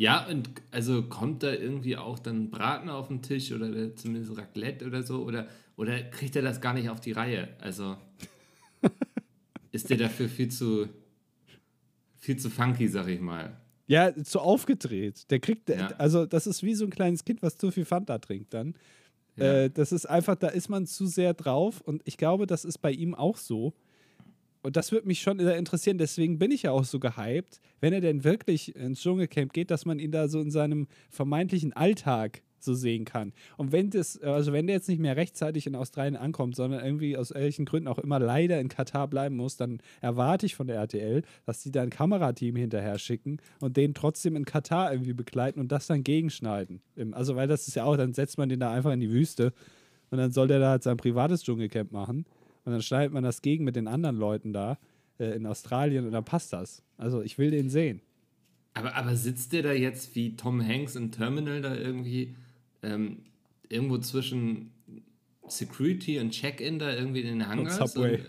Ja, 0.00 0.26
und 0.28 0.48
also 0.70 1.02
kommt 1.02 1.42
da 1.42 1.52
irgendwie 1.52 1.98
auch 1.98 2.18
dann 2.18 2.50
Braten 2.50 2.88
auf 2.88 3.08
den 3.08 3.20
Tisch 3.20 3.52
oder 3.52 3.70
der- 3.70 3.96
zumindest 3.96 4.34
Raclette 4.34 4.86
oder 4.86 5.02
so? 5.02 5.22
Oder, 5.22 5.46
oder 5.76 6.00
kriegt 6.04 6.34
er 6.36 6.40
das 6.42 6.62
gar 6.62 6.72
nicht 6.72 6.88
auf 6.88 7.00
die 7.00 7.12
Reihe? 7.12 7.48
Also 7.60 7.98
ist 9.72 9.90
der 9.90 9.98
dafür 9.98 10.30
viel 10.30 10.48
zu 10.48 10.88
viel 12.16 12.38
zu 12.38 12.48
funky, 12.48 12.88
sag 12.88 13.08
ich 13.08 13.20
mal. 13.20 13.56
Ja, 13.88 14.14
zu 14.24 14.40
aufgedreht. 14.40 15.30
Der 15.30 15.38
kriegt, 15.38 15.68
Ja. 15.68 15.88
also 15.98 16.24
das 16.24 16.46
ist 16.46 16.62
wie 16.62 16.74
so 16.74 16.84
ein 16.86 16.90
kleines 16.90 17.24
Kind, 17.24 17.42
was 17.42 17.58
zu 17.58 17.70
viel 17.70 17.84
Fanta 17.84 18.18
trinkt 18.18 18.54
dann. 18.54 18.74
Ja. 19.36 19.64
Äh, 19.64 19.70
das 19.70 19.92
ist 19.92 20.06
einfach, 20.06 20.36
da 20.36 20.48
ist 20.48 20.70
man 20.70 20.86
zu 20.86 21.06
sehr 21.06 21.34
drauf 21.34 21.82
und 21.82 22.00
ich 22.06 22.16
glaube, 22.16 22.46
das 22.46 22.64
ist 22.64 22.78
bei 22.78 22.90
ihm 22.92 23.14
auch 23.14 23.36
so. 23.36 23.74
Und 24.62 24.76
das 24.76 24.92
würde 24.92 25.06
mich 25.06 25.20
schon 25.20 25.38
interessieren, 25.38 25.98
deswegen 25.98 26.38
bin 26.38 26.50
ich 26.50 26.62
ja 26.62 26.70
auch 26.70 26.84
so 26.84 27.00
gehypt, 27.00 27.60
wenn 27.80 27.92
er 27.92 28.00
denn 28.00 28.24
wirklich 28.24 28.76
ins 28.76 29.00
Dschungelcamp 29.00 29.52
geht, 29.52 29.70
dass 29.70 29.86
man 29.86 29.98
ihn 29.98 30.12
da 30.12 30.28
so 30.28 30.40
in 30.40 30.50
seinem 30.50 30.86
vermeintlichen 31.08 31.72
Alltag 31.72 32.42
so 32.62 32.74
sehen 32.74 33.06
kann. 33.06 33.32
Und 33.56 33.72
wenn 33.72 33.88
das, 33.88 34.20
also 34.20 34.52
wenn 34.52 34.66
der 34.66 34.76
jetzt 34.76 34.88
nicht 34.88 35.00
mehr 35.00 35.16
rechtzeitig 35.16 35.66
in 35.66 35.74
Australien 35.74 36.16
ankommt, 36.16 36.56
sondern 36.56 36.84
irgendwie 36.84 37.16
aus 37.16 37.32
welchen 37.32 37.64
Gründen 37.64 37.88
auch 37.88 37.98
immer 37.98 38.18
leider 38.18 38.60
in 38.60 38.68
Katar 38.68 39.08
bleiben 39.08 39.36
muss, 39.36 39.56
dann 39.56 39.78
erwarte 40.02 40.44
ich 40.44 40.54
von 40.54 40.66
der 40.66 40.76
RTL, 40.76 41.22
dass 41.46 41.62
die 41.62 41.70
da 41.70 41.80
ein 41.80 41.88
Kamerateam 41.88 42.56
hinterher 42.56 42.98
schicken 42.98 43.38
und 43.60 43.78
den 43.78 43.94
trotzdem 43.94 44.36
in 44.36 44.44
Katar 44.44 44.92
irgendwie 44.92 45.14
begleiten 45.14 45.58
und 45.58 45.72
das 45.72 45.86
dann 45.86 46.04
gegenschneiden. 46.04 46.82
Also, 47.12 47.34
weil 47.34 47.48
das 47.48 47.66
ist 47.66 47.76
ja 47.76 47.84
auch, 47.84 47.96
dann 47.96 48.12
setzt 48.12 48.36
man 48.36 48.50
den 48.50 48.60
da 48.60 48.70
einfach 48.70 48.92
in 48.92 49.00
die 49.00 49.10
Wüste 49.10 49.54
und 50.10 50.18
dann 50.18 50.32
soll 50.32 50.48
der 50.48 50.58
da 50.58 50.70
halt 50.70 50.82
sein 50.82 50.98
privates 50.98 51.42
Dschungelcamp 51.42 51.92
machen 51.92 52.26
und 52.64 52.72
dann 52.72 52.82
schneidet 52.82 53.12
man 53.12 53.22
das 53.22 53.42
gegen 53.42 53.64
mit 53.64 53.76
den 53.76 53.88
anderen 53.88 54.16
Leuten 54.16 54.52
da 54.52 54.78
äh, 55.18 55.36
in 55.36 55.46
Australien 55.46 56.06
und 56.06 56.12
dann 56.12 56.24
passt 56.24 56.52
das. 56.52 56.82
Also, 56.96 57.22
ich 57.22 57.38
will 57.38 57.50
den 57.50 57.70
sehen. 57.70 58.00
Aber, 58.74 58.94
aber 58.94 59.16
sitzt 59.16 59.52
der 59.52 59.62
da 59.62 59.72
jetzt 59.72 60.14
wie 60.14 60.36
Tom 60.36 60.64
Hanks 60.66 60.94
im 60.94 61.10
Terminal 61.10 61.60
da 61.60 61.74
irgendwie 61.74 62.36
ähm, 62.82 63.24
irgendwo 63.68 63.98
zwischen 63.98 64.72
Security 65.48 66.18
und 66.20 66.30
Check-in 66.30 66.78
da 66.78 66.92
irgendwie 66.92 67.22
in 67.22 67.38
den 67.38 67.48
Hangars. 67.48 67.80
Und 67.80 67.88
Subway. 67.88 68.20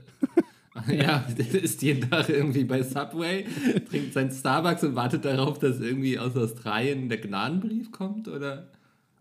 Und, 0.74 0.88
ja, 0.94 1.26
ist 1.38 1.82
jeden 1.82 2.10
Tag 2.10 2.30
irgendwie 2.30 2.64
bei 2.64 2.82
Subway, 2.82 3.46
trinkt 3.90 4.14
sein 4.14 4.32
Starbucks 4.32 4.84
und 4.84 4.96
wartet 4.96 5.26
darauf, 5.26 5.60
dass 5.60 5.80
irgendwie 5.80 6.18
aus 6.18 6.36
Australien 6.36 7.10
der 7.10 7.20
Gnadenbrief 7.20 7.92
kommt, 7.92 8.28
oder? 8.28 8.68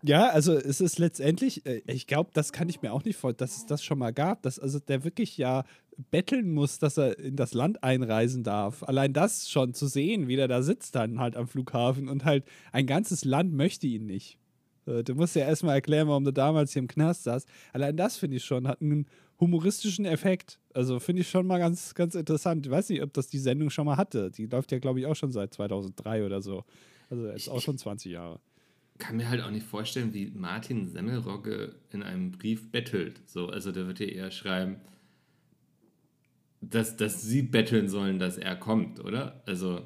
Ja, 0.03 0.29
also 0.29 0.53
es 0.53 0.81
ist 0.81 0.99
letztendlich, 0.99 1.65
äh, 1.65 1.81
ich 1.85 2.07
glaube, 2.07 2.31
das 2.33 2.51
kann 2.51 2.69
ich 2.69 2.81
mir 2.81 2.93
auch 2.93 3.03
nicht 3.03 3.17
vorstellen, 3.17 3.37
dass 3.37 3.57
es 3.57 3.65
das 3.65 3.83
schon 3.83 3.99
mal 3.99 4.11
gab, 4.11 4.41
dass 4.41 4.59
also 4.59 4.79
der 4.79 5.03
wirklich 5.03 5.37
ja 5.37 5.63
betteln 6.09 6.53
muss, 6.53 6.79
dass 6.79 6.97
er 6.97 7.19
in 7.19 7.35
das 7.35 7.53
Land 7.53 7.83
einreisen 7.83 8.43
darf. 8.43 8.83
Allein 8.83 9.13
das 9.13 9.49
schon 9.49 9.73
zu 9.73 9.87
sehen, 9.87 10.27
wie 10.27 10.35
der 10.35 10.47
da 10.47 10.63
sitzt 10.63 10.95
dann 10.95 11.19
halt 11.19 11.35
am 11.35 11.47
Flughafen 11.47 12.09
und 12.09 12.25
halt 12.25 12.45
ein 12.71 12.87
ganzes 12.87 13.25
Land 13.25 13.53
möchte 13.53 13.87
ihn 13.87 14.05
nicht. 14.05 14.37
Du 14.85 15.13
musst 15.13 15.35
ja 15.35 15.45
erstmal 15.45 15.75
erklären, 15.75 16.07
warum 16.07 16.23
du 16.23 16.33
damals 16.33 16.73
hier 16.73 16.81
im 16.81 16.87
Knast 16.87 17.23
saß. 17.25 17.45
Allein 17.71 17.95
das 17.95 18.17
finde 18.17 18.37
ich 18.37 18.43
schon, 18.43 18.67
hat 18.67 18.81
einen 18.81 19.05
humoristischen 19.39 20.05
Effekt. 20.05 20.59
Also 20.73 20.99
finde 20.99 21.21
ich 21.21 21.29
schon 21.29 21.45
mal 21.45 21.59
ganz, 21.59 21.93
ganz 21.93 22.15
interessant. 22.15 22.65
Ich 22.65 22.71
weiß 22.71 22.89
nicht, 22.89 23.03
ob 23.03 23.13
das 23.13 23.27
die 23.27 23.37
Sendung 23.37 23.69
schon 23.69 23.85
mal 23.85 23.97
hatte. 23.97 24.31
Die 24.31 24.47
läuft 24.47 24.71
ja, 24.71 24.79
glaube 24.79 24.99
ich, 24.99 25.05
auch 25.05 25.15
schon 25.15 25.31
seit 25.31 25.53
2003 25.53 26.25
oder 26.25 26.41
so. 26.41 26.63
Also 27.11 27.27
jetzt 27.27 27.49
auch 27.49 27.61
schon 27.61 27.77
20 27.77 28.11
Jahre. 28.11 28.39
Ich 29.01 29.07
kann 29.07 29.17
mir 29.17 29.29
halt 29.29 29.41
auch 29.41 29.49
nicht 29.49 29.65
vorstellen, 29.65 30.13
wie 30.13 30.31
Martin 30.35 30.87
Semmelrogge 30.87 31.73
in 31.89 32.03
einem 32.03 32.31
Brief 32.31 32.71
bettelt. 32.71 33.19
So, 33.25 33.47
also 33.47 33.71
der 33.71 33.87
wird 33.87 33.99
ja 33.99 34.05
eher 34.05 34.29
schreiben, 34.29 34.75
dass, 36.61 36.97
dass 36.97 37.23
sie 37.23 37.41
betteln 37.41 37.89
sollen, 37.89 38.19
dass 38.19 38.37
er 38.37 38.55
kommt, 38.55 39.03
oder? 39.03 39.41
Also, 39.47 39.81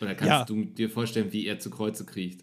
oder 0.00 0.16
kannst 0.16 0.28
ja. 0.28 0.44
du 0.44 0.64
dir 0.64 0.90
vorstellen, 0.90 1.32
wie 1.32 1.46
er 1.46 1.60
zu 1.60 1.70
Kreuze 1.70 2.04
kriecht? 2.04 2.40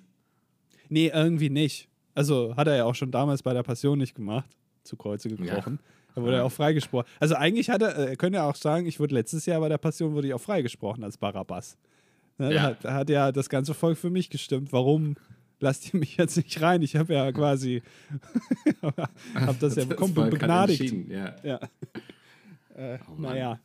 Nee, 0.87 1.11
irgendwie 1.13 1.49
nicht. 1.49 1.89
Also 2.15 2.55
hat 2.55 2.67
er 2.67 2.77
ja 2.77 2.85
auch 2.85 2.95
schon 2.95 3.11
damals 3.11 3.43
bei 3.43 3.53
der 3.53 3.63
Passion 3.63 3.97
nicht 3.97 4.15
gemacht, 4.15 4.49
zu 4.83 4.95
Kreuze 4.95 5.27
gekrochen. 5.27 5.79
Ja. 5.81 5.91
Da 6.15 6.21
wurde 6.21 6.37
er 6.37 6.45
auch 6.45 6.53
freigesprochen. 6.53 7.05
Also 7.19 7.35
eigentlich 7.35 7.69
hat 7.69 7.81
er, 7.81 7.95
er 7.95 8.15
könnte 8.15 8.37
ja 8.37 8.49
auch 8.49 8.55
sagen, 8.55 8.85
ich 8.85 8.97
wurde 8.97 9.13
letztes 9.13 9.45
Jahr 9.45 9.59
bei 9.59 9.67
der 9.67 9.77
Passion 9.77 10.13
wurde 10.13 10.27
ich 10.27 10.33
auch 10.33 10.41
freigesprochen 10.41 11.03
als 11.03 11.17
Barabbas. 11.17 11.77
Ne, 12.37 12.53
ja. 12.53 12.53
Da, 12.53 12.61
hat, 12.61 12.85
da 12.85 12.93
hat 12.93 13.09
ja 13.09 13.31
das 13.33 13.49
ganze 13.49 13.73
Volk 13.73 13.97
für 13.97 14.09
mich 14.09 14.29
gestimmt. 14.29 14.71
Warum 14.71 15.15
lasst 15.63 15.93
ihr 15.93 15.99
mich 15.99 16.17
jetzt 16.17 16.37
nicht 16.37 16.61
rein? 16.61 16.81
Ich 16.83 16.95
habe 16.95 17.13
ja 17.13 17.31
quasi, 17.31 17.81
habe 18.81 19.57
das 19.59 19.75
ja 19.77 19.85
bekommen, 19.85 20.13
bin 20.13 20.29
begnadigt. 20.29 20.93
Ja. 21.09 21.35
ja. 21.43 21.59
Äh, 22.75 22.97
oh 23.07 23.21
naja. 23.21 23.59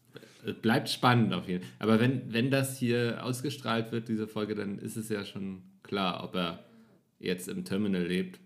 Bleibt 0.61 0.91
spannend 0.91 1.33
auf 1.33 1.49
jeden 1.49 1.65
Fall. 1.65 1.73
Aber 1.79 1.99
wenn, 1.99 2.31
wenn 2.31 2.51
das 2.51 2.79
hier 2.79 3.25
ausgestrahlt 3.25 3.91
wird, 3.91 4.07
diese 4.07 4.29
Folge, 4.29 4.55
dann 4.55 4.79
ist 4.79 4.99
es 4.99 5.09
ja 5.09 5.25
schon 5.25 5.63
klar, 5.83 6.23
ob 6.23 6.35
er 6.35 6.59
jetzt 7.19 7.49
im 7.49 7.65
Terminal 7.65 8.03
lebt 8.03 8.39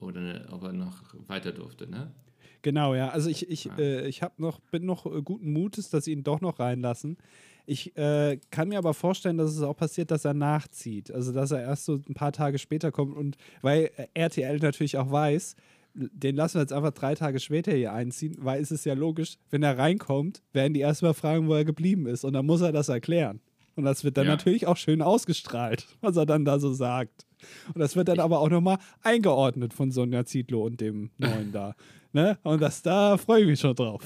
oder 0.00 0.22
ne, 0.22 0.48
ob 0.50 0.62
er 0.62 0.72
noch 0.72 1.02
weiter 1.26 1.52
durfte, 1.52 1.86
ne? 1.86 2.14
Genau, 2.62 2.94
ja. 2.94 3.10
Also 3.10 3.28
ich, 3.28 3.50
ich, 3.50 3.66
ja. 3.66 3.76
äh, 3.78 4.08
ich 4.08 4.22
noch, 4.38 4.60
bin 4.70 4.86
noch 4.86 5.04
äh, 5.04 5.20
guten 5.20 5.52
Mutes, 5.52 5.90
dass 5.90 6.06
sie 6.06 6.12
ihn 6.12 6.24
doch 6.24 6.40
noch 6.40 6.60
reinlassen. 6.60 7.18
Ich 7.66 7.96
äh, 7.96 8.38
kann 8.50 8.68
mir 8.68 8.78
aber 8.78 8.94
vorstellen, 8.94 9.38
dass 9.38 9.50
es 9.50 9.62
auch 9.62 9.76
passiert, 9.76 10.12
dass 10.12 10.24
er 10.24 10.34
nachzieht. 10.34 11.10
Also 11.10 11.32
dass 11.32 11.50
er 11.50 11.62
erst 11.62 11.84
so 11.84 11.94
ein 12.08 12.14
paar 12.14 12.32
Tage 12.32 12.58
später 12.58 12.92
kommt 12.92 13.16
und 13.16 13.36
weil 13.60 13.90
RTL 14.14 14.58
natürlich 14.58 14.96
auch 14.96 15.10
weiß, 15.10 15.56
den 15.94 16.36
lassen 16.36 16.54
wir 16.54 16.60
jetzt 16.60 16.72
einfach 16.72 16.92
drei 16.92 17.14
Tage 17.14 17.40
später 17.40 17.72
hier 17.72 17.92
einziehen, 17.92 18.36
weil 18.38 18.60
es 18.60 18.70
ist 18.70 18.84
ja 18.84 18.94
logisch, 18.94 19.38
wenn 19.50 19.62
er 19.62 19.78
reinkommt, 19.78 20.42
werden 20.52 20.74
die 20.74 20.80
erstmal 20.80 21.14
fragen, 21.14 21.48
wo 21.48 21.54
er 21.54 21.64
geblieben 21.64 22.06
ist 22.06 22.24
und 22.24 22.34
dann 22.34 22.46
muss 22.46 22.60
er 22.60 22.72
das 22.72 22.88
erklären. 22.88 23.40
Und 23.74 23.84
das 23.84 24.04
wird 24.04 24.16
dann 24.16 24.26
ja. 24.26 24.32
natürlich 24.32 24.66
auch 24.66 24.76
schön 24.76 25.02
ausgestrahlt, 25.02 25.86
was 26.00 26.16
er 26.16 26.26
dann 26.26 26.44
da 26.44 26.58
so 26.58 26.72
sagt. 26.72 27.26
Und 27.74 27.80
das 27.80 27.96
wird 27.96 28.08
dann 28.08 28.20
aber 28.20 28.40
auch 28.40 28.48
nochmal 28.48 28.78
eingeordnet 29.02 29.74
von 29.74 29.90
Sonja 29.90 30.24
Zietlow 30.24 30.64
und 30.64 30.80
dem 30.80 31.10
Neuen 31.18 31.52
da. 31.52 31.74
Ne? 32.12 32.38
Und 32.42 32.62
das, 32.62 32.82
da 32.82 33.18
freue 33.18 33.42
ich 33.42 33.46
mich 33.46 33.60
schon 33.60 33.74
drauf. 33.74 34.02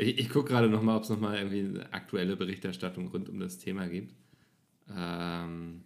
Ich, 0.00 0.18
ich 0.18 0.28
gucke 0.30 0.48
gerade 0.48 0.68
nochmal, 0.68 0.96
ob 0.96 1.04
es 1.04 1.08
nochmal 1.10 1.36
irgendwie 1.36 1.60
eine 1.60 1.92
aktuelle 1.92 2.36
Berichterstattung 2.36 3.08
rund 3.08 3.28
um 3.28 3.38
das 3.38 3.58
Thema 3.58 3.86
gibt. 3.88 4.14
Ähm, 4.94 5.82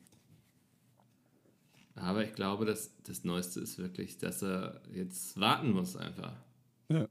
aber 1.96 2.24
ich 2.24 2.32
glaube, 2.34 2.64
dass 2.64 2.92
das 3.04 3.24
Neueste 3.24 3.60
ist 3.60 3.78
wirklich, 3.78 4.18
dass 4.18 4.42
er 4.42 4.80
jetzt 4.92 5.38
warten 5.38 5.72
muss 5.72 5.96
einfach. 5.96 6.34
Ja. 6.88 7.08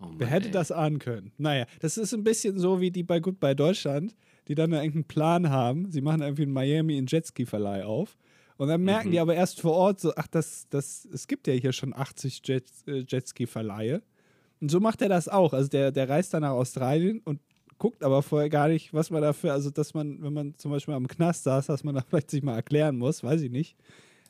Oh 0.00 0.06
Mann, 0.06 0.20
Wer 0.20 0.26
hätte 0.28 0.46
ey. 0.46 0.52
das 0.52 0.72
ahnen 0.72 0.98
können? 0.98 1.32
Naja, 1.38 1.66
das 1.80 1.96
ist 1.96 2.12
ein 2.12 2.24
bisschen 2.24 2.58
so 2.58 2.80
wie 2.80 2.90
die 2.90 3.02
bei 3.02 3.20
Goodbye 3.20 3.54
Deutschland, 3.54 4.14
die 4.48 4.54
dann 4.54 4.72
irgendeinen 4.72 5.04
Plan 5.04 5.50
haben. 5.50 5.90
Sie 5.90 6.00
machen 6.00 6.22
irgendwie 6.22 6.44
in 6.44 6.52
Miami 6.52 6.98
einen 6.98 7.06
Jetski-Verleih 7.06 7.84
auf. 7.84 8.16
Und 8.56 8.68
dann 8.68 8.82
merken 8.82 9.08
mhm. 9.08 9.12
die 9.12 9.20
aber 9.20 9.34
erst 9.34 9.60
vor 9.60 9.72
Ort 9.72 10.00
so, 10.00 10.12
ach, 10.16 10.26
das, 10.26 10.68
das, 10.68 11.04
es 11.12 11.26
gibt 11.26 11.46
ja 11.46 11.54
hier 11.54 11.72
schon 11.72 11.94
80 11.94 12.42
Jet, 12.44 12.64
äh, 12.86 13.04
Jetski-Verleihe. 13.06 14.02
Und 14.62 14.70
so 14.70 14.78
macht 14.78 15.02
er 15.02 15.08
das 15.08 15.28
auch. 15.28 15.52
Also 15.52 15.68
der, 15.68 15.90
der 15.90 16.08
reist 16.08 16.32
dann 16.32 16.42
nach 16.42 16.52
Australien 16.52 17.20
und 17.24 17.40
guckt 17.78 18.04
aber 18.04 18.22
vorher 18.22 18.48
gar 18.48 18.68
nicht, 18.68 18.94
was 18.94 19.10
man 19.10 19.20
dafür, 19.20 19.52
also 19.52 19.70
dass 19.70 19.92
man, 19.92 20.22
wenn 20.22 20.32
man 20.32 20.56
zum 20.56 20.70
Beispiel 20.70 20.94
am 20.94 21.08
Knast 21.08 21.42
saß, 21.42 21.66
dass 21.66 21.82
man 21.82 21.96
da 21.96 22.02
vielleicht 22.08 22.30
sich 22.30 22.44
mal 22.44 22.54
erklären 22.54 22.96
muss, 22.96 23.24
weiß 23.24 23.42
ich 23.42 23.50
nicht. 23.50 23.76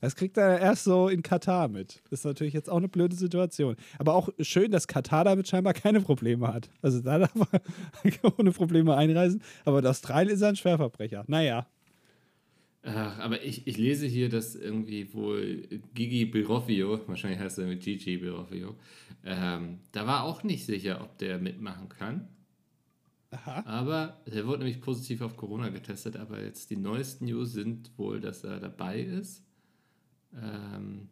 Das 0.01 0.17
kriegt 0.17 0.39
er 0.39 0.59
erst 0.59 0.85
so 0.85 1.09
in 1.09 1.23
Katar 1.23 1.69
mit. 1.69 2.03
Das 2.09 2.21
ist 2.21 2.25
natürlich 2.25 2.55
jetzt 2.55 2.71
auch 2.71 2.79
eine 2.79 2.89
blöde 2.89 3.15
Situation. 3.15 3.77
Aber 3.99 4.15
auch 4.15 4.31
schön, 4.41 4.73
dass 4.73 4.89
Katar 4.89 5.25
damit 5.25 5.49
scheinbar 5.49 5.75
keine 5.75 6.01
Probleme 6.01 6.49
hat. 6.49 6.71
Also 6.81 7.01
da 7.01 7.19
darf 7.19 7.33
er 8.03 8.35
ohne 8.39 8.53
Probleme 8.53 8.97
einreisen. 8.97 9.43
Aber 9.67 9.89
Australien 9.89 10.35
ist 10.35 10.43
ein 10.43 10.57
Schwerverbrecher. 10.57 11.25
Naja. 11.29 11.67
Ach, 12.85 13.19
aber 13.21 13.45
ich, 13.45 13.67
ich 13.67 13.77
lese 13.79 14.07
hier, 14.07 14.29
dass 14.29 14.57
irgendwie 14.57 15.15
wohl 15.15 15.69
Gigi 15.95 16.25
Biroffio, 16.25 17.01
wahrscheinlich 17.07 17.39
heißt 17.39 17.59
er 17.59 17.67
mit 17.67 17.81
Gigi 17.81 18.17
Biroffio, 18.17 18.75
ähm, 19.25 19.79
da 19.93 20.07
war 20.07 20.25
auch 20.25 20.43
nicht 20.43 20.67
sicher, 20.67 21.01
ob 21.01 21.17
der 21.19 21.39
mitmachen 21.39 21.89
kann. 21.89 22.29
Aha. 23.31 23.63
Aber 23.67 24.21
er 24.27 24.47
wurde 24.47 24.65
nämlich 24.65 24.81
positiv 24.81 25.23
auf 25.23 25.37
Corona 25.37 25.69
getestet, 25.69 26.17
aber 26.17 26.43
jetzt 26.43 26.71
die 26.71 26.77
neuesten 26.77 27.27
News 27.27 27.53
sind 27.53 27.91
wohl, 27.97 28.21
dass 28.21 28.43
er 28.45 28.59
dabei 28.59 29.01
ist. 29.01 29.45
Ähm, 30.35 31.09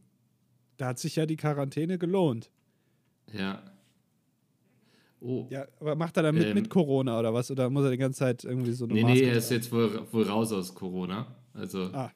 da 0.76 0.88
hat 0.88 0.98
sich 0.98 1.16
ja 1.16 1.24
die 1.24 1.37
Quarantäne 1.37 1.98
gelohnt. 1.98 2.50
Ja. 3.33 3.62
Oh. 5.20 5.46
Ja, 5.50 5.66
aber 5.78 5.94
macht 5.94 6.16
er 6.16 6.24
dann 6.24 6.35
mit, 6.35 6.48
ähm, 6.48 6.54
mit 6.54 6.68
Corona 6.68 7.18
oder 7.18 7.33
was? 7.33 7.50
Oder 7.50 7.70
muss 7.70 7.85
er 7.85 7.90
die 7.90 7.98
ganze 7.98 8.18
Zeit 8.18 8.44
irgendwie 8.44 8.72
so 8.72 8.87
eine 8.87 8.94
Nee, 8.94 9.02
Maske 9.02 9.18
nee, 9.18 9.28
er 9.28 9.37
ist 9.37 9.50
jetzt 9.50 9.70
wohl, 9.70 10.06
wohl 10.11 10.24
raus 10.24 10.52
aus 10.52 10.74
Corona. 10.74 11.26
Also 11.55 11.91
ah. 11.93 12.13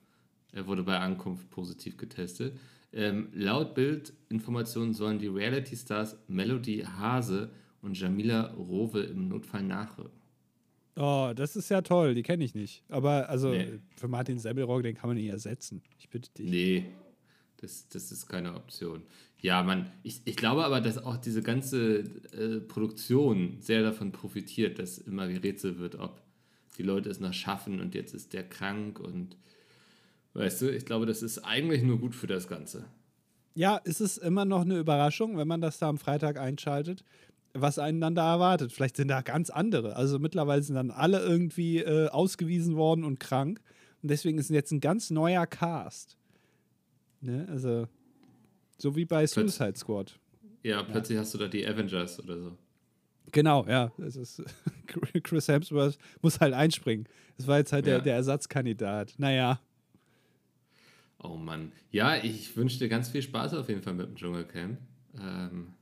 er 0.53 0.67
wurde 0.67 0.83
bei 0.83 0.99
Ankunft 0.99 1.51
positiv 1.51 1.97
getestet. 1.97 2.59
Ähm, 2.93 3.29
laut 3.33 3.75
Bildinformationen 3.75 4.95
sollen 4.95 5.19
die 5.19 5.27
Reality-Stars 5.27 6.17
Melody 6.29 6.85
Hase 6.85 7.51
und 7.83 7.99
Jamila 7.99 8.53
Rowe 8.53 9.03
im 9.03 9.29
Notfall 9.29 9.65
nachrücken. 9.65 10.25
Oh, 10.97 11.33
das 11.35 11.57
ist 11.57 11.69
ja 11.71 11.83
toll, 11.83 12.15
die 12.15 12.23
kenne 12.23 12.45
ich 12.45 12.55
nicht. 12.55 12.85
Aber 12.89 13.29
also 13.29 13.51
nee. 13.51 13.81
für 13.97 14.07
Martin 14.07 14.39
Semmelrock, 14.39 14.83
den 14.85 14.95
kann 14.95 15.09
man 15.09 15.17
nicht 15.17 15.29
ersetzen. 15.29 15.83
Ich 15.99 16.09
bitte 16.09 16.31
dich. 16.33 16.49
Nee, 16.49 16.87
das, 17.57 17.89
das 17.89 18.13
ist 18.13 18.29
keine 18.29 18.55
Option. 18.55 19.03
Ja, 19.41 19.63
man, 19.63 19.91
ich, 20.03 20.23
ich 20.25 20.37
glaube 20.37 20.65
aber, 20.65 20.81
dass 20.81 20.99
auch 20.99 21.17
diese 21.17 21.43
ganze 21.43 21.99
äh, 22.33 22.61
Produktion 22.61 23.59
sehr 23.61 23.83
davon 23.83 24.13
profitiert, 24.13 24.79
dass 24.79 24.99
immer 24.99 25.27
gerätselt 25.29 25.79
wird, 25.79 25.97
ob 25.97 26.23
die 26.77 26.83
Leute 26.83 27.11
es 27.11 27.21
noch 27.21 27.33
schaffen 27.33 27.81
und 27.81 27.95
jetzt 27.95 28.15
ist 28.15 28.33
der 28.33 28.49
krank 28.49 29.01
und 29.01 29.37
weißt 30.35 30.63
du, 30.63 30.75
ich 30.75 30.85
glaube, 30.85 31.07
das 31.07 31.23
ist 31.23 31.39
eigentlich 31.39 31.83
nur 31.83 31.99
gut 31.99 32.15
für 32.15 32.27
das 32.27 32.49
Ganze. 32.49 32.85
Ja, 33.55 33.81
es 33.85 34.01
ist 34.01 34.19
immer 34.19 34.45
noch 34.45 34.63
eine 34.63 34.79
Überraschung, 34.79 35.37
wenn 35.37 35.47
man 35.47 35.61
das 35.61 35.79
da 35.79 35.89
am 35.89 35.99
Freitag 35.99 36.39
einschaltet 36.39 37.05
was 37.55 37.79
einen 37.79 38.01
dann 38.01 38.15
da 38.15 38.35
erwartet. 38.35 38.73
Vielleicht 38.73 38.97
sind 38.97 39.09
da 39.09 39.23
ganz 39.23 39.49
andere. 39.49 39.97
Also 39.97 40.19
mittlerweile 40.19 40.63
sind 40.63 40.75
dann 40.75 40.91
alle 40.91 41.21
irgendwie 41.21 41.79
äh, 41.79 42.09
ausgewiesen 42.09 42.77
worden 42.77 43.05
und 43.05 43.21
krank. 43.21 43.61
Und 44.03 44.11
deswegen 44.11 44.39
ist 44.39 44.51
jetzt 44.51 44.73
ein 44.73 44.81
ganz 44.81 45.11
neuer 45.11 45.47
Cast. 45.47 46.19
Ne? 47.21 47.47
Also, 47.49 47.87
so 48.77 48.97
wie 48.97 49.05
bei 49.05 49.27
Suicide 49.27 49.77
Squad. 49.77 50.19
Ja, 50.63 50.83
plötzlich 50.83 51.17
ja. 51.17 51.23
hast 51.23 51.33
du 51.33 51.39
da 51.39 51.47
die 51.47 51.67
Avengers 51.67 52.19
oder 52.23 52.39
so. 52.39 52.59
Genau, 53.33 53.67
ja. 53.67 53.93
Ist, 53.99 54.43
Chris 55.23 55.49
Hemsworth 55.49 55.99
muss 56.23 56.41
halt 56.41 56.55
einspringen. 56.55 57.09
Das 57.37 57.47
war 57.47 57.59
jetzt 57.59 57.73
halt 57.73 57.87
ja. 57.87 57.95
der, 57.95 58.03
der 58.03 58.15
Ersatzkandidat. 58.15 59.15
Naja. 59.19 59.61
Oh 61.19 61.37
Mann. 61.37 61.73
Ja, 61.91 62.17
ich 62.23 62.57
wünsche 62.57 62.79
dir 62.79 62.89
ganz 62.89 63.09
viel 63.09 63.23
Spaß 63.23 63.55
auf 63.55 63.69
jeden 63.69 63.83
Fall 63.83 63.95
mit 63.95 64.07
dem 64.07 64.15
Dschungelcamp. 64.15 64.79
Ähm, 65.19 65.73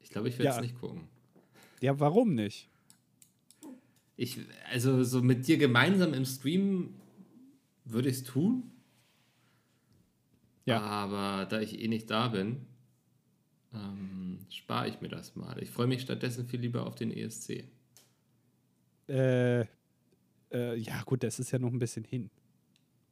ich 0.00 0.10
glaube, 0.10 0.28
ich 0.28 0.38
werde 0.38 0.50
es 0.50 0.56
Ja. 0.56 0.62
nicht 0.62 0.78
gucken. 0.80 1.08
Ja, 1.80 1.98
warum 2.00 2.34
nicht? 2.34 2.68
Ich, 4.16 4.38
also 4.70 5.04
so 5.04 5.22
mit 5.22 5.46
dir 5.46 5.58
gemeinsam 5.58 6.14
im 6.14 6.24
Stream 6.24 6.94
würde 7.84 8.08
ich 8.08 8.16
es 8.16 8.24
tun. 8.24 8.70
Ja. 10.64 10.80
Aber 10.80 11.46
da 11.46 11.60
ich 11.60 11.80
eh 11.80 11.88
nicht 11.88 12.10
da 12.10 12.28
bin, 12.28 12.66
ähm, 13.72 14.27
spare 14.50 14.88
ich 14.88 15.00
mir 15.00 15.08
das 15.08 15.36
mal. 15.36 15.60
Ich 15.62 15.70
freue 15.70 15.86
mich 15.86 16.02
stattdessen 16.02 16.46
viel 16.46 16.60
lieber 16.60 16.86
auf 16.86 16.94
den 16.94 17.10
ESC. 17.10 17.64
Äh, 19.08 19.60
äh, 20.52 20.76
ja, 20.76 21.02
gut, 21.04 21.22
das 21.22 21.38
ist 21.38 21.50
ja 21.50 21.58
noch 21.58 21.72
ein 21.72 21.78
bisschen 21.78 22.04
hin. 22.04 22.30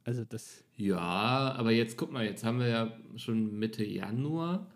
Also 0.05 0.25
das. 0.25 0.65
Ja, 0.77 1.55
aber 1.57 1.73
jetzt 1.73 1.97
guck 1.97 2.13
mal, 2.13 2.25
jetzt 2.25 2.45
haben 2.45 2.61
wir 2.61 2.69
ja 2.69 2.97
schon 3.17 3.59
Mitte 3.59 3.85
Januar. 3.85 4.71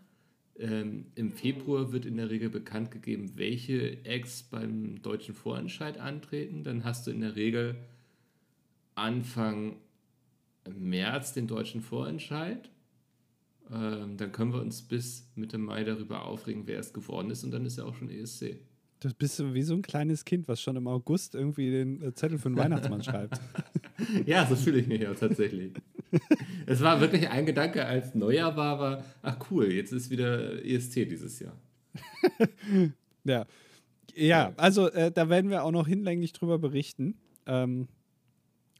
Ähm, 0.59 1.07
Im 1.15 1.33
Februar 1.33 1.93
wird 1.93 2.05
in 2.05 2.17
der 2.17 2.31
Regel 2.31 2.51
bekannt 2.51 2.91
gegeben, 2.91 3.33
welche 3.37 4.05
Acts 4.05 4.43
beim 4.43 5.01
deutschen 5.01 5.35
Vorentscheid 5.35 5.99
antreten. 5.99 6.65
Dann 6.65 6.85
hast 6.85 7.07
du 7.07 7.11
in 7.11 7.21
der 7.21 7.37
Regel 7.37 7.77
Anfang 8.95 9.77
März 10.69 11.33
den 11.33 11.47
deutschen 11.47 11.81
Vorentscheid. 11.81 12.69
Ähm, 13.73 14.17
dann 14.17 14.33
können 14.33 14.53
wir 14.53 14.61
uns 14.61 14.83
bis 14.83 15.31
Mitte 15.37 15.59
Mai 15.59 15.85
darüber 15.85 16.25
aufregen, 16.27 16.67
wer 16.67 16.81
es 16.81 16.93
geworden 16.93 17.31
ist. 17.31 17.45
Und 17.45 17.51
dann 17.53 17.65
ist 17.65 17.79
ja 17.79 17.85
auch 17.85 17.95
schon 17.95 18.11
ESC. 18.11 18.59
Das 19.01 19.15
bist 19.15 19.39
du 19.39 19.55
wie 19.55 19.63
so 19.63 19.75
ein 19.75 19.83
kleines 19.83 20.25
Kind, 20.25 20.47
was 20.49 20.61
schon 20.61 20.77
im 20.77 20.87
August 20.87 21.35
irgendwie 21.35 21.71
den 21.71 22.03
äh, 22.03 22.13
Zettel 22.15 22.39
für 22.39 22.51
den 22.51 22.57
Weihnachtsmann 22.59 23.03
schreibt. 23.03 23.41
Ja, 24.25 24.47
so 24.47 24.57
fühle 24.57 24.79
ich 24.79 24.87
mich 24.87 25.07
auch 25.07 25.15
tatsächlich. 25.15 25.73
es 26.65 26.81
war 26.81 27.03
wirklich 27.03 27.29
ein 27.29 27.45
Gedanke, 27.45 27.85
als 27.85 28.15
Neujahr 28.15 28.57
war, 28.57 28.79
war, 28.79 29.05
ach 29.21 29.37
cool, 29.51 29.71
jetzt 29.71 29.93
ist 29.93 30.09
wieder 30.09 30.65
ESC 30.65 31.07
dieses 31.07 31.39
Jahr. 31.39 31.55
Ja. 33.25 33.45
Ja, 34.15 34.55
also 34.57 34.89
äh, 34.91 35.13
da 35.13 35.29
werden 35.29 35.51
wir 35.51 35.63
auch 35.65 35.71
noch 35.71 35.87
hinlänglich 35.87 36.33
drüber 36.33 36.59
berichten, 36.59 37.19
ähm, 37.45 37.89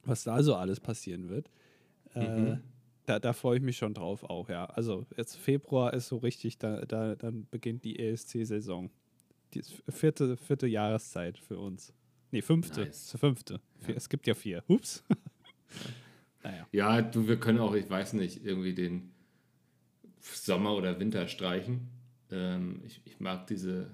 was 0.05 0.25
da 0.25 0.43
so 0.43 0.55
alles 0.55 0.81
passieren 0.81 1.29
wird. 1.29 1.51
Äh, 2.15 2.27
Mhm. 2.41 2.61
Da, 3.11 3.19
da 3.19 3.33
freue 3.33 3.57
ich 3.59 3.63
mich 3.63 3.77
schon 3.77 3.93
drauf 3.95 4.23
auch, 4.25 4.49
ja. 4.49 4.67
Also 4.67 5.05
jetzt 5.17 5.37
Februar 5.37 5.93
ist 5.95 6.09
so 6.09 6.19
richtig, 6.19 6.59
da, 6.59 6.85
da 6.87 7.17
dann 7.17 7.47
beginnt 7.51 7.85
die 7.85 7.99
ESC-Saison. 7.99 8.91
Die 9.55 9.63
vierte, 9.89 10.37
vierte 10.37 10.67
Jahreszeit 10.69 11.37
für 11.39 11.59
uns. 11.59 11.93
Nee, 12.31 12.43
fünfte. 12.43 12.83
Nice. 12.83 13.17
Fünfte. 13.19 13.61
Vier- 13.81 13.97
Es 13.97 14.09
gibt 14.09 14.27
ja 14.29 14.35
vier. 14.35 14.63
Ups. 14.69 15.03
naja. 16.45 16.67
Ja, 16.71 17.03
du, 17.03 17.27
wir 17.27 17.41
können 17.41 17.59
auch, 17.59 17.75
ich 17.75 17.91
weiß 17.91 18.13
nicht, 18.13 18.45
irgendwie 18.45 18.75
den 18.75 19.11
Sommer 20.21 20.75
oder 20.77 21.01
Winter 21.01 21.27
streichen. 21.27 21.89
Ähm, 22.31 22.83
ich, 22.87 23.01
ich 23.05 23.19
mag 23.19 23.49
diese 23.49 23.91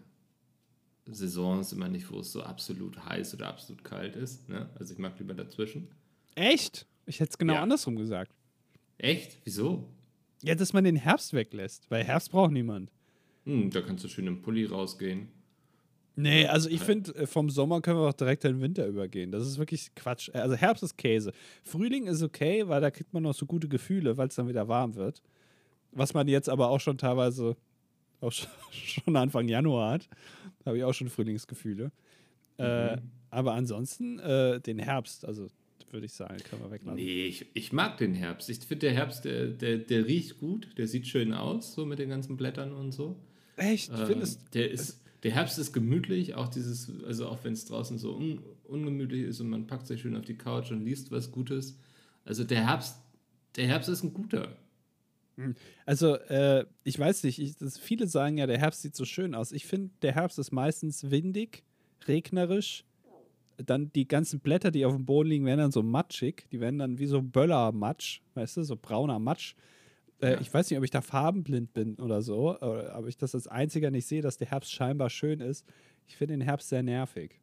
Saisons 1.06 1.72
immer 1.72 1.88
nicht, 1.88 2.10
wo 2.10 2.20
es 2.20 2.32
so 2.32 2.42
absolut 2.42 3.02
heiß 3.06 3.32
oder 3.34 3.48
absolut 3.48 3.82
kalt 3.84 4.16
ist. 4.16 4.48
Ne? 4.50 4.68
Also 4.78 4.92
ich 4.92 4.98
mag 4.98 5.18
lieber 5.18 5.32
dazwischen. 5.34 5.88
Echt? 6.34 6.86
Ich 7.06 7.20
hätte 7.20 7.30
es 7.30 7.38
genau 7.38 7.54
Ja. 7.54 7.62
andersrum 7.62 7.96
gesagt. 7.96 8.34
Echt? 8.98 9.38
Wieso? 9.44 9.88
Ja, 10.42 10.54
dass 10.54 10.72
man 10.72 10.84
den 10.84 10.96
Herbst 10.96 11.32
weglässt, 11.32 11.90
weil 11.90 12.04
Herbst 12.04 12.30
braucht 12.30 12.52
niemand. 12.52 12.90
Hm, 13.44 13.70
da 13.70 13.80
kannst 13.80 14.04
du 14.04 14.08
schön 14.08 14.26
im 14.26 14.42
Pulli 14.42 14.64
rausgehen. 14.66 15.28
Nee, 16.18 16.46
also 16.46 16.70
ich 16.70 16.80
finde, 16.80 17.14
äh, 17.14 17.26
vom 17.26 17.50
Sommer 17.50 17.82
können 17.82 17.98
wir 17.98 18.08
auch 18.08 18.12
direkt 18.14 18.44
in 18.46 18.52
den 18.54 18.60
Winter 18.62 18.86
übergehen. 18.86 19.30
Das 19.32 19.46
ist 19.46 19.58
wirklich 19.58 19.94
Quatsch. 19.94 20.30
Also 20.32 20.54
Herbst 20.56 20.82
ist 20.82 20.96
Käse. 20.96 21.32
Frühling 21.62 22.06
ist 22.06 22.22
okay, 22.22 22.66
weil 22.68 22.80
da 22.80 22.90
kriegt 22.90 23.12
man 23.12 23.22
noch 23.22 23.34
so 23.34 23.44
gute 23.44 23.68
Gefühle, 23.68 24.16
weil 24.16 24.28
es 24.28 24.34
dann 24.34 24.48
wieder 24.48 24.66
warm 24.66 24.94
wird. 24.94 25.22
Was 25.92 26.14
man 26.14 26.26
jetzt 26.26 26.48
aber 26.48 26.70
auch 26.70 26.80
schon 26.80 26.96
teilweise 26.96 27.56
auch 28.20 28.32
schon- 28.32 28.50
Anfang 29.16 29.46
Januar 29.48 29.92
hat. 29.92 30.08
Da 30.60 30.66
habe 30.70 30.78
ich 30.78 30.84
auch 30.84 30.94
schon 30.94 31.10
Frühlingsgefühle. 31.10 31.92
Äh, 32.56 32.96
aber 33.28 33.52
ansonsten 33.52 34.18
äh, 34.18 34.58
den 34.60 34.78
Herbst, 34.78 35.26
also 35.26 35.48
würde 35.92 36.06
ich 36.06 36.12
sagen, 36.12 36.36
können 36.38 36.62
wir 36.62 36.70
weglassen. 36.70 36.96
Nee, 36.96 37.26
ich, 37.26 37.46
ich 37.54 37.72
mag 37.72 37.98
den 37.98 38.14
Herbst. 38.14 38.48
Ich 38.50 38.58
finde, 38.58 38.86
der 38.86 38.94
Herbst, 38.94 39.24
der, 39.24 39.48
der, 39.48 39.78
der 39.78 40.06
riecht 40.06 40.38
gut, 40.38 40.68
der 40.78 40.88
sieht 40.88 41.06
schön 41.06 41.32
aus, 41.32 41.74
so 41.74 41.86
mit 41.86 41.98
den 41.98 42.08
ganzen 42.08 42.36
Blättern 42.36 42.72
und 42.72 42.92
so. 42.92 43.16
Echt? 43.56 43.90
Ähm, 43.90 44.06
Findest 44.06 44.54
der, 44.54 44.70
ist, 44.70 45.00
der 45.22 45.32
Herbst 45.32 45.58
ist 45.58 45.72
gemütlich, 45.72 46.34
auch 46.34 46.48
dieses, 46.48 46.90
also 47.04 47.28
auch 47.28 47.42
wenn 47.44 47.52
es 47.52 47.64
draußen 47.64 47.98
so 47.98 48.16
un, 48.16 48.40
ungemütlich 48.64 49.22
ist 49.22 49.40
und 49.40 49.48
man 49.48 49.66
packt 49.66 49.86
sich 49.86 50.00
schön 50.02 50.16
auf 50.16 50.24
die 50.24 50.36
Couch 50.36 50.70
und 50.70 50.84
liest 50.84 51.10
was 51.10 51.32
Gutes. 51.32 51.78
Also 52.24 52.44
der 52.44 52.66
Herbst, 52.66 52.96
der 53.56 53.66
Herbst 53.66 53.88
ist 53.88 54.02
ein 54.02 54.12
guter. 54.12 54.56
Also, 55.84 56.14
äh, 56.14 56.64
ich 56.82 56.98
weiß 56.98 57.24
nicht, 57.24 57.38
ich, 57.38 57.56
das, 57.56 57.78
viele 57.78 58.06
sagen 58.06 58.38
ja, 58.38 58.46
der 58.46 58.58
Herbst 58.58 58.82
sieht 58.82 58.96
so 58.96 59.04
schön 59.04 59.34
aus. 59.34 59.52
Ich 59.52 59.66
finde, 59.66 59.90
der 60.02 60.14
Herbst 60.14 60.38
ist 60.38 60.50
meistens 60.50 61.10
windig, 61.10 61.62
regnerisch. 62.06 62.84
Dann 63.58 63.92
die 63.92 64.06
ganzen 64.06 64.40
Blätter, 64.40 64.70
die 64.70 64.84
auf 64.84 64.94
dem 64.94 65.06
Boden 65.06 65.30
liegen, 65.30 65.46
werden 65.46 65.60
dann 65.60 65.72
so 65.72 65.82
matschig. 65.82 66.46
Die 66.52 66.60
werden 66.60 66.78
dann 66.78 66.98
wie 66.98 67.06
so 67.06 67.22
Böllermatsch, 67.22 68.20
weißt 68.34 68.58
du, 68.58 68.62
so 68.64 68.76
brauner 68.76 69.18
Matsch. 69.18 69.54
Äh, 70.20 70.32
Ja. 70.32 70.40
Ich 70.40 70.52
weiß 70.52 70.70
nicht, 70.70 70.78
ob 70.78 70.84
ich 70.84 70.90
da 70.90 71.00
farbenblind 71.00 71.72
bin 71.74 71.96
oder 71.96 72.22
so, 72.22 72.60
aber 72.60 73.06
ich 73.08 73.16
das 73.16 73.34
als 73.34 73.48
einziger 73.48 73.90
nicht 73.90 74.06
sehe, 74.06 74.22
dass 74.22 74.36
der 74.36 74.50
Herbst 74.50 74.72
scheinbar 74.72 75.10
schön 75.10 75.40
ist. 75.40 75.66
Ich 76.06 76.16
finde 76.16 76.34
den 76.34 76.40
Herbst 76.42 76.68
sehr 76.68 76.82
nervig. 76.82 77.40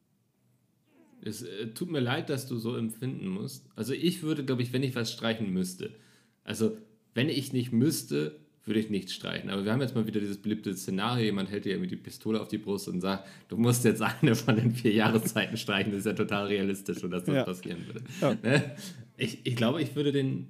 Es 1.21 1.43
äh, 1.43 1.67
tut 1.73 1.89
mir 1.89 1.99
leid, 1.99 2.30
dass 2.30 2.47
du 2.47 2.58
so 2.58 2.76
empfinden 2.76 3.28
musst. 3.28 3.67
Also 3.76 3.93
ich 3.93 4.23
würde, 4.23 4.43
glaube 4.43 4.62
ich, 4.62 4.73
wenn 4.73 4.84
ich 4.84 4.95
was 4.95 5.12
streichen 5.12 5.52
müsste, 5.52 5.91
also 6.43 6.78
wenn 7.13 7.30
ich 7.30 7.54
nicht 7.54 7.71
müsste, 7.71 8.39
würde 8.65 8.80
ich 8.80 8.89
nichts 8.89 9.13
streichen. 9.13 9.49
Aber 9.49 9.65
wir 9.65 9.71
haben 9.73 9.82
jetzt 9.82 9.93
mal 9.95 10.08
wieder 10.08 10.19
dieses 10.19 10.38
beliebte 10.41 10.73
Szenario, 10.76 11.26
jemand 11.26 11.52
hält 11.52 11.65
dir 11.65 11.78
mit 11.78 11.91
die 11.91 11.97
Pistole 11.97 12.39
auf 12.39 12.47
die 12.47 12.58
Brust 12.58 12.88
und 12.88 13.02
sagt, 13.02 13.28
du 13.49 13.58
musst 13.58 13.84
jetzt 13.84 14.02
eine 14.02 14.36
von 14.36 14.56
den 14.56 14.71
vier 14.71 14.93
Jahreszeiten 14.93 15.58
streichen. 15.58 15.91
Das 15.91 15.99
ist 15.99 16.06
ja 16.06 16.13
total 16.13 16.47
realistisch, 16.47 17.02
dass 17.02 17.23
das 17.26 17.28
Ja. 17.36 17.43
passieren 17.43 17.86
würde. 17.88 18.04
Ja. 18.21 18.36
Ne? 18.41 18.76
Ich, 19.17 19.45
ich 19.45 19.56
glaube, 19.56 19.82
ich 19.82 19.95
würde 19.95 20.12
den, 20.12 20.47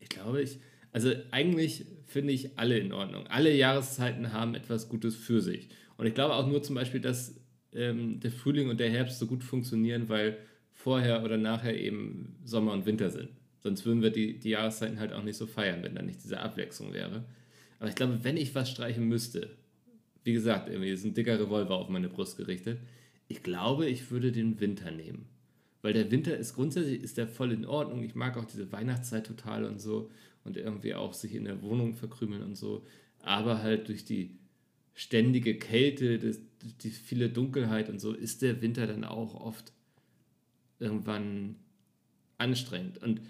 ich 0.00 0.08
glaube, 0.08 0.42
ich, 0.42 0.58
also 0.92 1.12
eigentlich 1.30 1.84
finde 2.06 2.32
ich 2.32 2.58
alle 2.58 2.78
in 2.78 2.92
Ordnung. 2.92 3.26
Alle 3.26 3.54
Jahreszeiten 3.54 4.32
haben 4.32 4.54
etwas 4.54 4.88
Gutes 4.88 5.16
für 5.16 5.40
sich. 5.40 5.68
Und 5.96 6.06
ich 6.06 6.14
glaube 6.14 6.34
auch 6.34 6.46
nur 6.46 6.62
zum 6.62 6.74
Beispiel, 6.74 7.00
dass 7.00 7.40
ähm, 7.74 8.20
der 8.20 8.30
Frühling 8.30 8.68
und 8.68 8.78
der 8.80 8.90
Herbst 8.90 9.18
so 9.18 9.26
gut 9.26 9.42
funktionieren, 9.42 10.08
weil 10.08 10.36
vorher 10.74 11.22
oder 11.24 11.38
nachher 11.38 11.78
eben 11.78 12.36
Sommer 12.44 12.72
und 12.72 12.86
Winter 12.86 13.10
sind. 13.10 13.30
Sonst 13.62 13.86
würden 13.86 14.02
wir 14.02 14.10
die, 14.10 14.38
die 14.38 14.50
Jahreszeiten 14.50 14.98
halt 14.98 15.12
auch 15.12 15.22
nicht 15.22 15.36
so 15.36 15.46
feiern, 15.46 15.82
wenn 15.82 15.94
da 15.94 16.02
nicht 16.02 16.22
diese 16.22 16.40
Abwechslung 16.40 16.92
wäre. 16.92 17.24
Aber 17.78 17.88
ich 17.88 17.94
glaube, 17.94 18.22
wenn 18.22 18.36
ich 18.36 18.54
was 18.54 18.70
streichen 18.70 19.08
müsste, 19.08 19.50
wie 20.24 20.32
gesagt, 20.32 20.68
irgendwie 20.68 20.90
ist 20.90 21.04
ein 21.04 21.14
dicker 21.14 21.38
Revolver 21.38 21.76
auf 21.76 21.88
meine 21.88 22.08
Brust 22.08 22.36
gerichtet, 22.36 22.78
ich 23.28 23.42
glaube, 23.42 23.86
ich 23.86 24.10
würde 24.10 24.32
den 24.32 24.60
Winter 24.60 24.90
nehmen. 24.90 25.26
Weil 25.80 25.92
der 25.92 26.10
Winter 26.10 26.36
ist 26.36 26.54
grundsätzlich 26.54 27.02
ist 27.02 27.18
der 27.18 27.26
voll 27.26 27.52
in 27.52 27.64
Ordnung. 27.64 28.04
Ich 28.04 28.14
mag 28.14 28.36
auch 28.36 28.44
diese 28.44 28.70
Weihnachtszeit 28.70 29.26
total 29.26 29.64
und 29.64 29.80
so 29.80 30.10
und 30.44 30.56
irgendwie 30.56 30.94
auch 30.94 31.12
sich 31.12 31.34
in 31.34 31.44
der 31.44 31.62
Wohnung 31.62 31.94
verkrümeln 31.94 32.42
und 32.42 32.56
so. 32.56 32.84
Aber 33.20 33.62
halt 33.62 33.88
durch 33.88 34.04
die 34.04 34.38
ständige 34.94 35.56
Kälte, 35.56 36.18
das, 36.18 36.38
die 36.82 36.90
viele 36.90 37.30
Dunkelheit 37.30 37.88
und 37.88 38.00
so, 38.00 38.12
ist 38.12 38.42
der 38.42 38.62
Winter 38.62 38.86
dann 38.86 39.04
auch 39.04 39.34
oft 39.34 39.72
irgendwann 40.78 41.56
anstrengend. 42.38 43.02
Und 43.02 43.20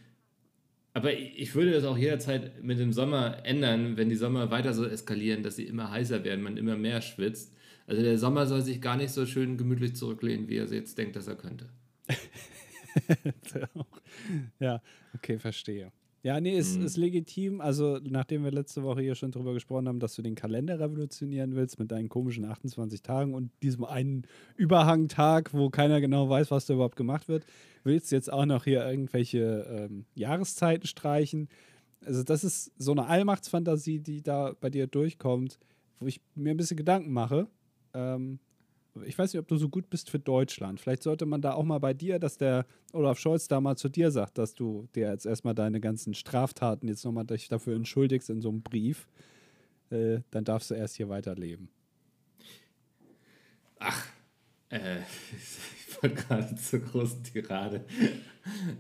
aber 0.95 1.15
ich 1.15 1.55
würde 1.55 1.73
das 1.73 1.85
auch 1.85 1.97
jederzeit 1.97 2.63
mit 2.63 2.79
dem 2.79 2.93
Sommer 2.93 3.45
ändern, 3.45 3.97
wenn 3.97 4.09
die 4.09 4.17
Sommer 4.17 4.51
weiter 4.51 4.75
so 4.75 4.85
eskalieren, 4.85 5.43
dass 5.43 5.57
sie 5.57 5.65
immer 5.65 5.91
heißer 5.91 6.23
werden, 6.25 6.43
man 6.43 6.57
immer 6.57 6.77
mehr 6.77 7.01
schwitzt. 7.01 7.55
Also 7.87 8.03
der 8.03 8.19
Sommer 8.19 8.47
soll 8.47 8.61
sich 8.61 8.81
gar 8.81 8.97
nicht 8.97 9.11
so 9.11 9.27
schön 9.27 9.57
gemütlich 9.57 9.97
zurücklehnen, 9.97 10.49
wie 10.49 10.57
er 10.57 10.67
jetzt 10.67 10.99
denkt, 10.99 11.17
dass 11.17 11.27
er 11.27 11.37
könnte. 11.37 11.69
ja, 14.61 14.83
okay, 15.15 15.39
verstehe. 15.39 15.93
Ja, 16.25 16.41
nee, 16.41 16.57
ist, 16.57 16.77
ist 16.77 16.97
legitim. 16.97 17.61
Also, 17.61 17.99
nachdem 18.01 18.45
wir 18.45 18.53
letzte 18.53 18.85
Woche 18.85 19.01
hier 19.01 19.17
schon 19.17 19.33
drüber 19.33 19.55
gesprochen 19.55 19.89
haben, 19.89 19.99
dass 19.99 20.15
du 20.15 20.23
den 20.23 20.37
Kalender 20.37 20.79
revolutionieren 20.79 21.57
willst 21.57 21.81
mit 21.81 21.91
deinen 21.91 22.09
komischen 22.09 22.45
28 22.45 23.03
Tagen 23.03 23.35
und 23.35 23.51
diesem 23.61 23.85
einen 23.85 24.23
Überhangtag, 24.57 25.53
wo 25.53 25.69
keiner 25.69 26.01
genau 26.01 26.29
weiß, 26.29 26.53
was 26.53 26.67
da 26.67 26.75
überhaupt 26.75 26.95
gemacht 26.95 27.27
wird, 27.27 27.45
willst 27.85 28.11
du 28.11 28.17
jetzt 28.17 28.33
auch 28.33 28.47
noch 28.47 28.65
hier 28.65 28.87
irgendwelche 28.87 29.89
ähm, 29.91 30.05
Jahreszeiten 30.15 30.87
streichen. 30.87 31.49
Also, 32.05 32.23
das 32.23 32.45
ist 32.45 32.73
so 32.79 32.93
eine 32.93 33.07
Allmachtsfantasie, 33.07 34.01
die 34.01 34.23
da 34.23 34.55
bei 34.61 34.71
dir 34.71 34.87
durchkommt, 34.87 35.59
wo 36.01 36.07
ich 36.07 36.21
mir 36.35 36.51
ein 36.51 36.57
bisschen 36.57 36.77
Gedanken 36.77 37.13
mache. 37.13 37.47
Ähm, 37.95 38.39
ich 39.05 39.19
weiß 39.19 39.33
nicht, 39.33 39.41
ob 39.41 39.49
du 39.49 39.57
so 39.57 39.69
gut 39.69 39.89
bist 39.89 40.11
für 40.11 40.19
Deutschland. 40.19 40.81
Vielleicht 40.81 41.03
sollte 41.03 41.25
man 41.25 41.41
da 41.41 41.55
auch 41.55 41.65
mal 41.65 41.79
bei 41.79 41.95
dir, 41.95 42.19
dass 42.19 42.37
der 42.37 42.67
Olaf 42.93 43.19
Scholz 43.19 43.49
da 43.49 43.61
mal 43.61 43.77
zu 43.77 43.89
dir 43.89 44.11
sagt, 44.11 44.37
dass 44.37 44.55
du 44.55 44.87
dir 44.95 45.11
jetzt 45.11 45.25
erstmal 45.25 45.55
deine 45.55 45.81
ganzen 45.81 46.13
Straftaten 46.13 46.89
jetzt 46.89 47.05
nochmal 47.05 47.25
dafür 47.25 47.75
entschuldigst 47.75 48.29
in 48.29 48.43
so 48.43 48.51
einem 48.51 48.63
Brief. 48.63 49.09
Äh, 49.91 50.21
dann 50.31 50.45
darfst 50.45 50.71
du 50.71 50.75
erst 50.75 50.97
hier 50.97 51.09
weiterleben. 51.09 51.69
Äh, 54.73 54.99
ich 55.89 56.03
wollte 56.03 56.17
gerade 56.17 56.55
zur 56.57 56.81
großen 56.81 57.23
Tirade. 57.23 57.85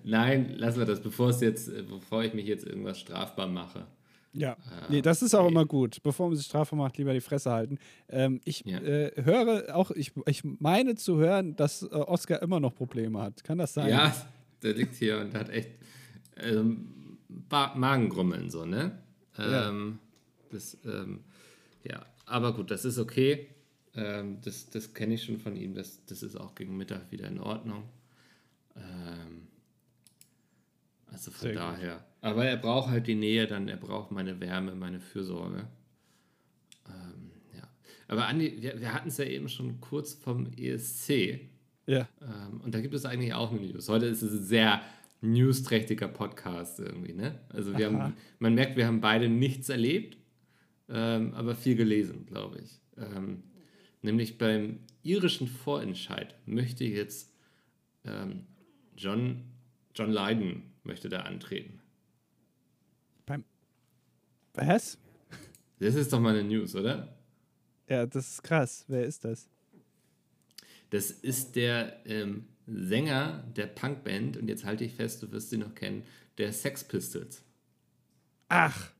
Nein, 0.05 0.55
lassen 0.57 0.79
wir 0.79 0.87
das, 0.87 1.01
bevor 1.01 1.31
es 1.31 1.41
jetzt, 1.41 1.69
äh, 1.69 1.83
bevor 1.83 2.25
ich 2.25 2.35
mich 2.35 2.47
jetzt 2.47 2.67
irgendwas 2.67 2.99
strafbar 2.99 3.47
mache. 3.47 3.87
Ja, 4.35 4.57
nee, 4.89 5.03
das 5.03 5.21
ist 5.21 5.35
auch 5.35 5.47
immer 5.47 5.67
gut. 5.67 6.03
Bevor 6.03 6.29
man 6.29 6.37
sich 6.37 6.47
strafbar 6.47 6.79
macht, 6.79 6.97
lieber 6.97 7.13
die 7.13 7.21
Fresse 7.21 7.51
halten. 7.51 7.79
Ähm, 8.09 8.41
ich 8.45 8.65
Ja. 8.65 8.79
äh, 8.81 9.13
höre 9.23 9.77
auch, 9.77 9.91
ich, 9.91 10.13
ich 10.27 10.43
meine 10.43 10.95
zu 10.95 11.19
hören, 11.19 11.55
dass 11.55 11.83
äh, 11.83 11.89
Oscar 11.89 12.41
immer 12.41 12.59
noch 12.59 12.75
Probleme 12.75 13.21
hat. 13.21 13.45
Kann 13.45 13.59
das 13.59 13.75
sein? 13.75 13.91
Ja, 13.91 14.15
der 14.63 14.73
liegt 14.73 14.95
hier 14.95 15.19
und 15.19 15.35
hat 15.35 15.51
echt 15.51 15.71
ähm, 16.39 17.19
Magengrummeln 17.51 18.49
so, 18.49 18.65
ne? 18.65 18.99
Ja. 19.37 19.69
Ähm, 19.69 19.99
das, 20.51 20.79
ähm, 20.87 21.21
ja, 21.85 22.07
aber 22.25 22.55
gut, 22.55 22.71
das 22.71 22.87
ist 22.87 22.99
okay. 22.99 23.49
Ähm, 23.95 24.41
das 24.43 24.71
das 24.71 24.95
kenne 24.95 25.15
ich 25.15 25.25
schon 25.25 25.39
von 25.39 25.57
ihm. 25.57 25.75
Das, 25.75 26.05
das 26.07 26.23
ist 26.23 26.37
auch 26.37 26.55
gegen 26.55 26.77
Mittag 26.77 27.11
wieder 27.11 27.29
in 27.29 27.39
Ordnung. 27.39 27.85
Ähm, 28.77 29.49
also 31.07 31.31
von 31.31 31.41
Sehr 31.41 31.53
gut. 31.53 31.61
daher. 31.61 32.05
Aber 32.21 32.45
er 32.45 32.57
braucht 32.57 32.89
halt 32.89 33.07
die 33.07 33.15
Nähe, 33.15 33.47
dann 33.47 33.69
er 33.69 33.77
braucht 33.77 34.11
meine 34.11 34.41
Wärme, 34.41 34.75
meine 34.75 35.01
Fürsorge. 35.01 35.67
Ähm, 36.89 37.31
ja. 37.55 37.69
Aber 38.09 38.27
Andi, 38.27 38.63
wir, 38.63 38.81
wir 38.81 38.95
hatten 38.95 39.09
es 39.09 39.19
ja 39.19 39.27
eben 39.27 39.49
schon 39.49 39.81
kurz 39.81 40.15
vom 40.15 40.47
ESC. 40.57 41.41
Ja. 41.87 42.09
Ähm, 42.23 42.61
und 42.63 42.75
da 42.75 42.81
gibt 42.81 42.95
es 42.95 43.05
eigentlich 43.05 43.35
auch 43.35 43.51
eine 43.51 43.61
News. 43.61 43.89
Heute 43.89 44.07
ist 44.07 44.23
es 44.23 44.33
ein 44.33 44.45
sehr 44.45 44.83
newsträchtiger 45.21 46.09
Podcast 46.09 46.81
irgendwie, 46.81 47.13
ne? 47.13 47.39
Also 47.49 47.77
wir 47.77 47.91
Aha. 47.91 47.99
haben, 47.99 48.15
man 48.39 48.55
merkt, 48.55 48.77
wir 48.77 48.87
haben 48.87 49.01
beide 49.01 49.29
nichts 49.29 49.69
erlebt, 49.69 50.17
ähm, 50.89 51.33
aber 51.35 51.55
viel 51.55 51.77
gelesen, 51.77 52.27
glaube 52.27 52.59
ich. 52.61 52.81
Ähm, 52.97 53.43
nämlich 54.03 54.39
beim 54.39 54.81
irischen 55.03 55.49
Vorentscheid 55.49 56.35
möchte 56.47 56.85
jetzt 56.85 57.33
ähm, 58.05 58.47
John, 58.97 59.45
John 59.95 60.11
Lydon 60.13 60.63
möchte 60.85 61.09
da 61.09 61.21
antreten. 61.21 61.81
Beim 63.27 63.45
Was? 64.55 64.99
Das 65.79 65.95
ist 65.95 66.13
doch 66.13 66.21
mal 66.21 66.37
eine 66.37 66.45
News, 66.45 66.75
oder? 66.75 67.17
Ja, 67.89 68.07
das 68.07 68.35
ist 68.35 68.43
krass. 68.43 68.85
Wer 68.89 69.05
ist 69.05 69.25
das? 69.25 69.49
Das 70.91 71.11
ist 71.11 71.57
der 71.57 72.05
ähm, 72.07 72.47
Sänger 72.67 73.45
der 73.57 73.67
Punkband, 73.67 74.37
und 74.37 74.49
jetzt 74.49 74.65
halte 74.65 74.85
ich 74.85 74.95
fest, 74.95 75.23
du 75.23 75.33
wirst 75.33 75.51
sie 75.51 75.57
noch 75.57 75.75
kennen, 75.75 76.05
der 76.39 76.53
Sex 76.53 76.85
Pistols. 76.85 77.43
Ach, 78.49 78.91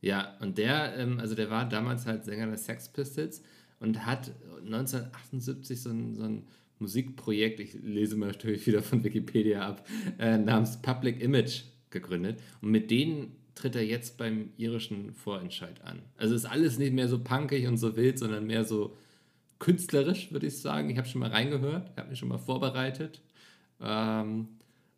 Ja, 0.00 0.36
und 0.40 0.58
der, 0.58 0.96
ähm, 0.96 1.18
also 1.18 1.34
der 1.34 1.50
war 1.50 1.68
damals 1.68 2.06
halt 2.06 2.24
Sänger 2.24 2.46
der 2.46 2.58
Sex 2.58 2.88
Pistols 2.88 3.42
und 3.80 4.06
hat 4.06 4.32
1978 4.64 5.80
so 5.82 5.90
ein, 5.90 6.14
so 6.14 6.24
ein 6.24 6.44
Musikprojekt, 6.78 7.60
ich 7.60 7.74
lese 7.82 8.16
mal 8.16 8.26
natürlich 8.26 8.66
wieder 8.66 8.82
von 8.82 9.04
Wikipedia 9.04 9.66
ab, 9.66 9.86
äh, 10.18 10.38
namens 10.38 10.80
Public 10.80 11.22
Image 11.22 11.62
gegründet. 11.90 12.40
Und 12.60 12.70
mit 12.70 12.90
denen 12.90 13.36
tritt 13.54 13.76
er 13.76 13.84
jetzt 13.84 14.18
beim 14.18 14.50
irischen 14.56 15.12
Vorentscheid 15.12 15.82
an. 15.84 16.02
Also 16.16 16.34
ist 16.34 16.44
alles 16.44 16.78
nicht 16.78 16.92
mehr 16.92 17.08
so 17.08 17.22
punkig 17.22 17.66
und 17.66 17.76
so 17.76 17.96
wild, 17.96 18.18
sondern 18.18 18.46
mehr 18.46 18.64
so 18.64 18.96
künstlerisch, 19.60 20.32
würde 20.32 20.46
ich 20.46 20.58
sagen. 20.58 20.90
Ich 20.90 20.98
habe 20.98 21.06
schon 21.06 21.20
mal 21.20 21.30
reingehört, 21.30 21.96
habe 21.96 22.10
mich 22.10 22.18
schon 22.18 22.28
mal 22.28 22.38
vorbereitet. 22.38 23.22
Ähm, 23.80 24.48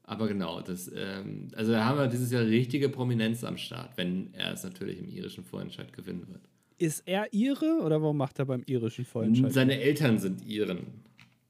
aber 0.03 0.29
genau, 0.29 0.61
das, 0.61 0.91
ähm, 0.95 1.49
also 1.55 1.73
da 1.73 1.85
haben 1.85 1.99
wir 1.99 2.07
dieses 2.07 2.31
Jahr 2.31 2.45
richtige 2.45 2.89
Prominenz 2.89 3.45
am 3.45 3.59
Start, 3.59 3.97
wenn 3.97 4.33
er 4.35 4.53
es 4.53 4.65
natürlich 4.65 4.99
im 4.99 5.09
irischen 5.09 5.45
Vorentscheid 5.45 5.93
gewinnen 5.93 6.27
wird. 6.29 6.49
Ist 6.79 7.03
er 7.07 7.33
Ire 7.33 7.81
oder 7.83 8.03
warum 8.03 8.17
macht 8.17 8.39
er 8.39 8.47
beim 8.47 8.63
irischen 8.67 9.05
Vorentscheid? 9.05 9.53
Seine 9.53 9.81
Eltern 9.81 10.19
sind 10.19 10.45
Iren. 10.45 10.87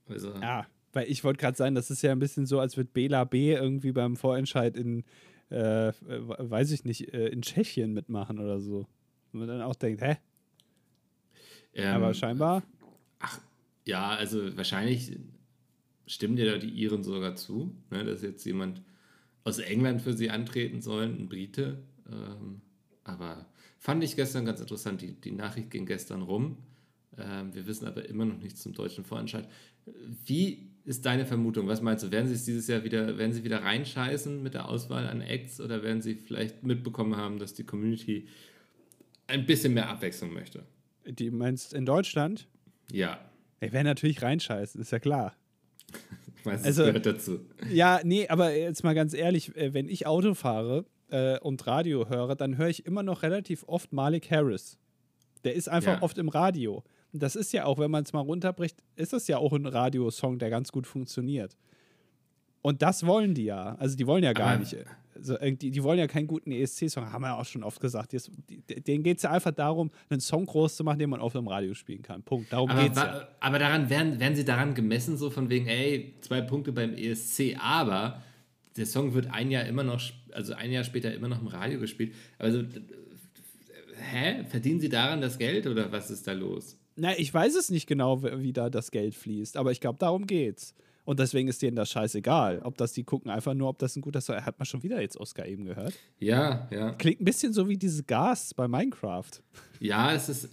Also, 0.09 0.33
Ja, 0.35 0.67
weil 0.93 1.11
ich 1.11 1.25
wollte 1.25 1.41
gerade 1.41 1.57
sagen, 1.57 1.75
das 1.75 1.91
ist 1.91 2.03
ja 2.03 2.13
ein 2.13 2.19
bisschen 2.19 2.47
so, 2.47 2.61
als 2.61 2.77
würde 2.77 2.91
Bela 2.93 3.25
B. 3.25 3.53
irgendwie 3.53 3.93
beim 3.93 4.17
Vorentscheid 4.17 4.77
in, 4.77 5.05
äh, 5.51 5.93
weiß 6.01 6.71
ich 6.71 6.85
nicht, 6.85 7.13
äh, 7.13 7.29
in 7.29 7.43
Tschechien 7.43 7.93
mitmachen 7.93 8.39
oder 8.39 8.61
so. 8.61 8.87
Und 9.33 9.41
man 9.41 9.49
dann 9.49 9.63
auch 9.63 9.75
denkt, 9.75 10.01
hä? 10.03 10.17
ähm, 11.75 11.95
Aber 11.97 12.15
scheinbar. 12.15 12.63
Ja, 13.85 14.11
also 14.11 14.57
wahrscheinlich 14.57 15.19
stimmen 16.07 16.37
dir 16.37 16.51
da 16.51 16.59
die 16.59 16.71
Iren 16.71 17.03
sogar 17.05 17.37
zu, 17.37 17.75
ne, 17.91 18.05
dass 18.05 18.23
jetzt 18.23 18.45
jemand 18.45 18.83
aus 19.45 19.59
England 19.59 20.03
für 20.03 20.13
sie 20.13 20.31
antreten 20.31 20.81
soll, 20.81 21.05
ein 21.05 21.29
Brite. 21.29 21.83
Ähm, 22.11 22.61
aber 23.05 23.47
fand 23.87 24.03
ich 24.03 24.17
gestern 24.17 24.45
ganz 24.45 24.61
interessant. 24.61 25.01
Die, 25.01 25.13
die 25.13 25.31
Nachricht 25.31 25.71
ging 25.71 25.87
gestern 25.87 26.23
rum. 26.23 26.57
Ähm, 27.17 27.55
wir 27.55 27.67
wissen 27.69 27.87
aber 27.87 28.09
immer 28.09 28.25
noch 28.25 28.39
nichts 28.39 28.61
zum 28.63 28.73
deutschen 28.73 29.05
Vorentscheid. 29.05 29.49
Wie 30.25 30.69
ist 30.85 31.07
deine 31.07 31.25
Vermutung? 31.25 31.69
Was 31.69 31.81
meinst 31.83 32.03
du? 32.05 32.11
Werden 32.11 32.27
sie 32.27 32.35
es 32.35 32.45
dieses 32.45 32.67
Jahr 32.67 32.83
wieder, 32.83 33.17
werden 33.17 33.33
sie 33.33 33.45
wieder 33.45 33.63
reinscheißen 33.63 34.43
mit 34.43 34.55
der 34.55 34.69
Auswahl 34.69 35.07
an 35.07 35.21
Acts 35.21 35.61
oder 35.61 35.85
werden 35.85 36.03
sie 36.03 36.17
vielleicht 36.17 36.65
mitbekommen 36.65 37.17
haben, 37.17 37.39
dass 37.39 37.55
die 37.55 37.63
Community 37.63 38.27
ein 39.29 39.47
bisschen 39.47 39.73
mehr 39.73 39.89
Abwechslung 39.89 40.33
möchte? 40.33 40.65
Die 41.07 41.31
meinst 41.31 41.73
in 41.73 41.87
Deutschland? 41.87 42.49
Ja, 42.91 43.21
Ich 43.61 43.73
werde 43.73 43.89
natürlich 43.89 44.21
reinscheißen, 44.21 44.81
ist 44.81 44.91
ja 44.91 44.99
klar. 44.99 45.37
ich 46.39 46.45
weiß, 46.45 46.59
das 46.63 46.67
Also- 46.67 46.85
gehört 46.87 47.07
dazu. 47.07 47.39
Ja, 47.73 48.01
nee, 48.03 48.27
aber 48.29 48.53
jetzt 48.53 48.83
mal 48.83 48.95
ganz 48.97 49.15
ehrlich, 49.15 49.55
äh, 49.57 49.73
wenn 49.75 49.89
ich 49.89 50.07
Auto 50.09 50.35
fahre 50.35 50.85
äh, 51.11 51.39
und 51.41 51.67
Radio 51.67 52.09
höre, 52.09 52.35
dann 52.37 52.57
höre 52.57 52.69
ich 52.69 52.87
immer 52.87 53.03
noch 53.03 53.23
relativ 53.23 53.65
oft 53.67 53.93
Malik 53.93 54.31
Harris. 54.31 54.79
Der 55.45 55.55
ist 55.55 55.69
einfach 55.69 55.97
Ja. 55.99 56.03
oft 56.03 56.19
im 56.19 56.29
Radio. 56.29 56.83
Und 57.13 57.23
das 57.23 57.37
ist 57.37 57.53
ja 57.53 57.65
auch, 57.65 57.79
wenn 57.79 57.91
man 57.91 58.03
es 58.05 58.13
mal 58.13 58.21
runterbricht, 58.21 58.83
ist 58.97 59.13
das 59.13 59.27
ja 59.29 59.39
auch 59.39 59.53
ein 59.53 59.67
Radiosong, 59.67 60.39
der 60.39 60.51
ganz 60.51 60.73
gut 60.73 60.87
funktioniert. 60.87 61.57
Und 62.63 62.83
das 62.83 63.07
wollen 63.07 63.33
die 63.35 63.45
ja. 63.45 63.77
Also 63.79 63.97
die 63.97 64.07
wollen 64.07 64.25
ja 64.25 64.33
gar 64.33 64.51
Aber- 64.51 64.59
nicht. 64.61 64.77
Also 65.15 65.35
die, 65.39 65.71
die 65.71 65.83
wollen 65.83 65.99
ja 65.99 66.07
keinen 66.09 66.27
guten 66.27 66.51
ESC-Song, 66.53 67.11
haben 67.11 67.23
wir 67.23 67.29
ja 67.29 67.39
auch 67.39 67.45
schon 67.47 67.63
oft 67.63 67.81
gesagt. 67.81 68.13
Jetzt, 68.13 68.31
denen 68.87 69.03
geht 69.03 69.17
es 69.17 69.23
ja 69.23 69.31
einfach 69.31 69.53
darum, 69.53 69.91
einen 70.11 70.21
Song 70.21 70.45
groß 70.45 70.77
zu 70.77 70.85
machen, 70.85 70.99
den 70.99 71.09
man 71.09 71.21
auf 71.21 71.33
dem 71.33 71.49
Radio 71.49 71.73
spielen 71.73 72.03
kann. 72.03 72.23
Punkt. 72.23 72.53
Darum 72.53 72.69
Aber, 72.69 72.83
geht's 72.83 72.99
ja. 72.99 73.27
aber 73.41 73.59
daran 73.59 73.89
werden, 73.89 74.21
werden 74.21 74.37
sie 74.37 74.45
daran 74.45 74.75
gemessen, 74.75 75.17
so 75.17 75.31
von 75.31 75.49
wegen, 75.49 75.69
ey, 75.69 76.13
zwei 76.21 76.43
Punkte 76.43 76.71
beim 76.73 76.93
ESC, 76.93 77.57
aber 77.59 78.21
der 78.77 78.87
Song 78.87 79.15
wird 79.15 79.31
ein 79.31 79.51
Jahr 79.51 79.65
immer 79.65 79.83
noch, 79.85 80.01
also 80.33 80.55
ein 80.55 80.73
Jahr 80.73 80.85
später 80.85 81.15
immer 81.15 81.29
noch 81.29 81.41
im 81.41 81.47
Radio 81.47 81.81
gespielt. 81.81 82.15
Also, 82.39 82.63
hä? 84.11 84.45
Verdienen 84.49 84.81
sie 84.81 84.89
daran 84.89 85.21
das 85.21 85.39
Geld 85.39 85.67
oder 85.67 85.93
was 85.93 86.11
ist 86.11 86.27
da 86.27 86.33
los? 86.33 86.79
Na, 86.97 87.19
ich 87.19 87.33
weiß 87.33 87.55
es 87.57 87.71
nicht 87.71 87.87
genau, 87.87 88.23
wie 88.23 88.53
da 88.53 88.71
das 88.71 88.91
Geld 88.91 89.15
fließt, 89.15 89.57
aber 89.57 89.71
ich 89.71 89.81
glaube, 89.81 89.99
darum 89.99 90.27
geht's. 90.27 90.75
Und 91.05 91.21
deswegen 91.21 91.47
ist 91.47 91.63
denen 91.63 91.77
das 91.77 91.91
scheißegal. 91.91 92.63
Ob 92.65 92.77
das 92.79 92.93
die 92.93 93.05
gucken 93.05 93.31
einfach 93.31 93.55
nur, 93.55 93.69
ob 93.69 93.79
das 93.79 93.95
ein 93.95 94.01
guter 94.01 94.21
Song 94.21 94.45
Hat 94.45 94.59
man 94.59 94.67
schon 94.67 94.83
wieder 94.83 95.01
jetzt 95.01 95.17
Oscar 95.17 95.47
eben 95.47 95.65
gehört? 95.65 95.95
Ja, 96.19 96.69
ja. 96.73 96.93
Klingt 96.95 97.21
ein 97.21 97.25
bisschen 97.25 97.53
so 97.53 97.69
wie 97.69 97.77
dieses 97.77 98.05
Gas 98.07 98.53
bei 98.55 98.69
Minecraft. 98.69 99.31
Ja, 99.79 100.15
es 100.15 100.31
ist, 100.31 100.49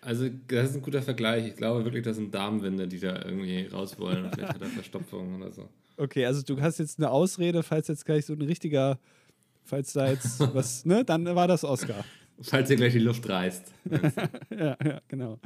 also 0.00 0.30
das 0.48 0.70
ist 0.70 0.76
ein 0.76 0.82
guter 0.82 1.02
Vergleich. 1.02 1.46
Ich 1.46 1.56
glaube 1.56 1.84
wirklich, 1.84 2.02
das 2.02 2.16
sind 2.16 2.34
Darmwinde, 2.34 2.88
die 2.88 2.98
da 2.98 3.22
irgendwie 3.22 3.66
raus 3.66 3.98
wollen. 3.98 4.24
Und 4.24 4.34
Vielleicht 4.34 4.54
hat 4.54 4.62
er 4.62 4.68
Verstopfung 4.80 5.34
oder 5.34 5.52
so. 5.52 5.68
Okay, 5.96 6.26
also 6.26 6.42
du 6.42 6.60
hast 6.60 6.78
jetzt 6.78 6.98
eine 6.98 7.10
Ausrede, 7.10 7.62
falls 7.62 7.88
jetzt 7.88 8.04
gleich 8.04 8.26
so 8.26 8.34
ein 8.34 8.42
richtiger, 8.42 8.98
falls 9.64 9.92
da 9.92 10.10
jetzt 10.10 10.40
was, 10.54 10.84
ne, 10.84 11.04
dann 11.04 11.24
war 11.24 11.48
das 11.48 11.64
Oscar. 11.64 12.04
Falls 12.40 12.68
ihr 12.70 12.76
gleich 12.76 12.92
die 12.92 12.98
Luft 12.98 13.26
reißt. 13.28 13.72
ja, 14.50 14.76
ja, 14.84 15.00
genau. 15.08 15.38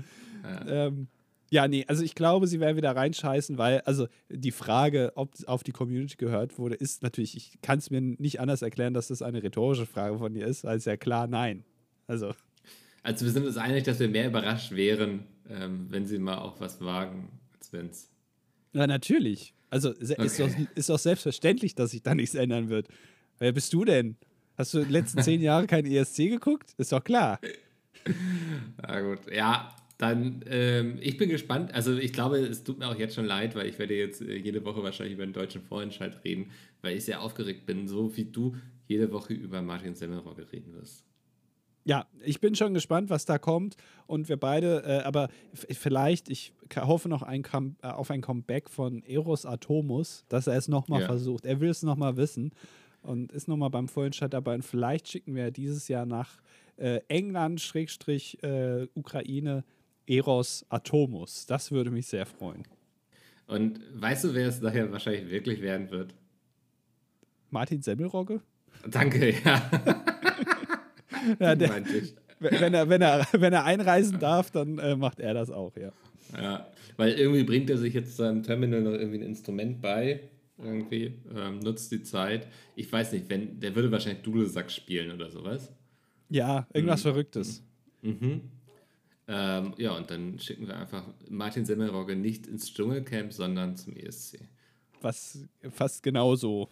Ja. 0.43 0.87
Ähm, 0.87 1.07
ja, 1.53 1.67
nee, 1.67 1.85
also 1.89 2.05
ich 2.05 2.15
glaube, 2.15 2.47
sie 2.47 2.61
werden 2.61 2.77
wieder 2.77 2.95
reinscheißen, 2.95 3.59
weil, 3.59 3.81
also 3.81 4.07
die 4.29 4.53
Frage, 4.53 5.13
ob 5.17 5.33
auf 5.47 5.65
die 5.65 5.73
Community 5.73 6.17
gehört 6.17 6.59
wurde, 6.59 6.77
ist 6.77 7.03
natürlich, 7.03 7.37
ich 7.37 7.61
kann 7.61 7.79
es 7.79 7.91
mir 7.91 8.01
nicht 8.01 8.41
anders 8.41 8.63
erklären, 8.63 8.95
dass 8.95 9.09
das 9.09 9.21
eine 9.21 9.43
rhetorische 9.43 9.87
Frage 9.87 10.19
von 10.19 10.33
dir 10.33 10.47
ist, 10.47 10.65
als 10.65 10.85
ja 10.85 10.97
klar, 10.97 11.27
nein. 11.27 11.65
Also, 12.07 12.35
Also 13.03 13.25
wir 13.25 13.33
sind 13.33 13.47
uns 13.47 13.57
einig, 13.57 13.85
dass 13.85 13.99
wir 13.99 14.09
mehr 14.09 14.29
überrascht 14.29 14.73
wären, 14.73 15.25
ähm, 15.49 15.87
wenn 15.91 16.07
sie 16.07 16.19
mal 16.19 16.39
auch 16.39 16.61
was 16.61 16.81
wagen, 16.81 17.31
als 17.57 17.73
wenn 17.73 17.87
es 17.87 18.11
ja, 18.73 18.87
natürlich. 18.87 19.55
Also 19.71 19.91
ist, 19.93 20.41
doch, 20.41 20.51
ist 20.75 20.89
doch 20.89 20.99
selbstverständlich, 20.99 21.75
dass 21.75 21.93
sich 21.93 22.03
da 22.03 22.15
nichts 22.15 22.35
ändern 22.35 22.69
wird. 22.69 22.89
Wer 23.39 23.53
bist 23.53 23.73
du 23.73 23.85
denn? 23.85 24.17
Hast 24.59 24.75
du 24.75 24.85
die 24.85 24.93
letzten 24.93 25.23
zehn 25.23 25.41
Jahre 25.41 25.67
kein 25.67 25.87
ESC 25.87 26.29
geguckt? 26.29 26.75
Ist 26.77 26.93
doch 26.93 27.03
klar. 27.03 27.41
Na 28.83 29.01
gut, 29.01 29.21
ja, 29.33 29.75
dann, 29.97 30.43
ähm, 30.47 30.99
ich 31.01 31.17
bin 31.17 31.29
gespannt. 31.29 31.73
Also 31.75 31.97
ich 31.97 32.13
glaube, 32.13 32.39
es 32.39 32.65
tut 32.65 32.79
mir 32.79 32.89
auch 32.89 32.99
jetzt 32.99 33.15
schon 33.15 33.27
leid, 33.27 33.55
weil 33.55 33.67
ich 33.67 33.79
werde 33.79 33.95
jetzt 33.95 34.23
äh, 34.23 34.37
jede 34.37 34.65
Woche 34.65 34.83
wahrscheinlich 34.83 35.15
über 35.15 35.27
den 35.27 35.33
deutschen 35.33 35.63
Vorentscheid 35.63 36.25
reden, 36.25 36.51
weil 36.83 36.97
ich 36.97 37.05
sehr 37.05 37.21
aufgeregt 37.21 37.67
bin, 37.67 37.87
so 37.87 38.17
wie 38.17 38.25
du 38.25 38.57
jede 38.89 39.13
Woche 39.13 39.35
über 39.35 39.63
Martin 39.63 39.95
Semmelrogge 39.95 40.51
reden 40.53 40.75
wirst. 40.75 41.05
Ja, 41.91 42.07
ich 42.23 42.39
bin 42.41 42.55
schon 42.55 42.73
gespannt, 42.73 43.11
was 43.11 43.25
da 43.25 43.37
kommt. 43.39 43.75
Und 44.07 44.29
wir 44.29 44.37
beide, 44.37 44.85
äh, 44.85 45.03
aber 45.03 45.29
vielleicht, 45.53 46.31
ich 46.31 46.53
hoffe 46.77 47.09
noch 47.09 47.23
ein 47.23 47.43
äh, 47.83 47.87
auf 47.89 48.13
ein 48.13 48.21
Comeback 48.21 48.71
von 48.71 49.03
Eros 49.03 49.45
Atomus, 49.45 50.25
dass 50.29 50.47
er 50.47 50.55
es 50.57 50.69
nochmal 50.69 51.01
Ja. 51.01 51.07
versucht. 51.07 51.45
Er 51.45 51.59
will 51.59 51.69
es 51.71 51.83
nochmal 51.83 52.17
wissen 52.17 52.53
und 53.03 53.33
ist 53.33 53.49
nochmal 53.49 53.71
beim 53.71 53.89
Vorentscheid 53.89 54.33
dabei. 54.33 54.55
Und 54.55 54.65
vielleicht 54.65 55.09
schicken 55.09 55.35
wir 55.35 55.51
dieses 55.51 55.89
Jahr 55.89 56.07
nach 56.07 56.39
äh, 56.77 57.01
England, 57.09 57.61
Schrägstrich, 57.61 58.41
äh, 58.45 58.87
Ukraine, 58.95 59.65
Eros 60.07 60.65
Atomus. 60.69 61.47
Das 61.47 61.73
würde 61.73 61.91
mich 61.91 62.07
sehr 62.07 62.25
freuen. 62.25 62.63
Und 63.49 63.81
weißt 64.01 64.23
du, 64.27 64.35
wer 64.35 64.47
es 64.47 64.61
nachher 64.61 64.93
wahrscheinlich 64.93 65.29
wirklich 65.29 65.61
werden 65.61 65.91
wird? 65.91 66.15
Martin 67.51 67.83
Semmelrogge? 67.83 68.43
Danke, 68.89 69.35
ja. 69.45 69.61
Ja 71.39 71.55
der, 71.55 71.83
wenn, 72.41 72.75
er, 72.75 72.89
wenn, 72.89 73.03
er, 73.03 73.27
wenn 73.33 73.53
er 73.53 73.65
einreisen 73.65 74.19
darf, 74.19 74.51
dann 74.51 74.79
äh, 74.79 74.97
macht 74.97 75.21
er 75.21 75.35
das 75.35 75.51
auch, 75.51 75.77
ja. 75.77 75.93
Ja, 76.41 76.67
weil 76.97 77.13
irgendwie 77.13 77.45
bringt 77.45 77.71
er 77.71 77.79
sich 77.79 77.95
jetzt 77.95 78.17
seinem 78.17 78.43
Terminal 78.43 78.83
noch 78.83 78.93
irgendwie 78.93 79.19
ein 79.19 79.27
Instrument 79.27 79.81
bei, 79.81 80.21
irgendwie, 80.59 81.15
ähm, 81.35 81.59
nutzt 81.59 81.91
die 81.93 82.03
Zeit. 82.03 82.47
Ich 82.77 82.91
weiß 82.93 83.13
nicht, 83.13 83.29
wenn, 83.29 83.59
der 83.61 83.75
würde 83.75 83.91
wahrscheinlich 83.91 84.23
Dudelsack 84.23 84.71
spielen 84.71 85.11
oder 85.11 85.31
sowas. 85.31 85.73
Ja, 86.29 86.67
irgendwas 86.73 87.01
mhm. 87.05 87.09
Verrücktes. 87.09 87.63
Mhm. 88.03 88.43
Ähm, 89.29 89.75
ja, 89.79 89.97
und 89.97 90.11
dann 90.11 90.39
schicken 90.39 90.67
wir 90.67 90.77
einfach 90.77 91.05
Martin 91.29 91.65
Semmelrogge 91.65 92.17
nicht 92.17 92.47
ins 92.47 92.73
Dschungelcamp, 92.73 93.33
sondern 93.33 93.77
zum 93.77 93.95
ESC. 93.97 94.41
Was 95.01 95.47
fast 95.71 96.03
genauso, 96.03 96.69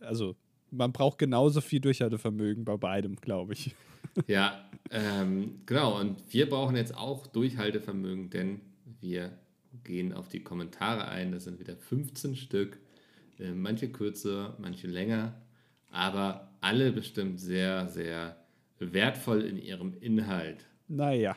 also 0.00 0.34
man 0.70 0.92
braucht 0.92 1.18
genauso 1.18 1.60
viel 1.60 1.80
Durchhaltevermögen 1.80 2.64
bei 2.64 2.76
beidem, 2.76 3.16
glaube 3.16 3.54
ich. 3.54 3.74
Ja, 4.26 4.68
ähm, 4.90 5.60
genau. 5.66 6.00
Und 6.00 6.22
wir 6.32 6.48
brauchen 6.48 6.76
jetzt 6.76 6.96
auch 6.96 7.26
Durchhaltevermögen, 7.26 8.30
denn 8.30 8.60
wir 9.00 9.30
gehen 9.84 10.12
auf 10.12 10.28
die 10.28 10.42
Kommentare 10.42 11.08
ein. 11.08 11.32
Das 11.32 11.44
sind 11.44 11.60
wieder 11.60 11.76
15 11.76 12.36
Stück. 12.36 12.78
Äh, 13.38 13.52
manche 13.52 13.90
kürzer, 13.90 14.56
manche 14.58 14.86
länger, 14.86 15.40
aber 15.90 16.52
alle 16.60 16.92
bestimmt 16.92 17.40
sehr, 17.40 17.88
sehr 17.88 18.36
wertvoll 18.78 19.42
in 19.42 19.58
ihrem 19.58 19.94
Inhalt. 20.00 20.66
Naja. 20.88 21.36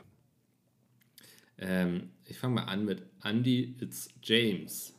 Ähm, 1.57 2.09
ich 2.25 2.37
fange 2.37 2.55
mal 2.55 2.63
an 2.63 2.85
mit 2.85 3.03
Andy 3.23 3.75
It's 3.79 4.09
James. 4.23 4.97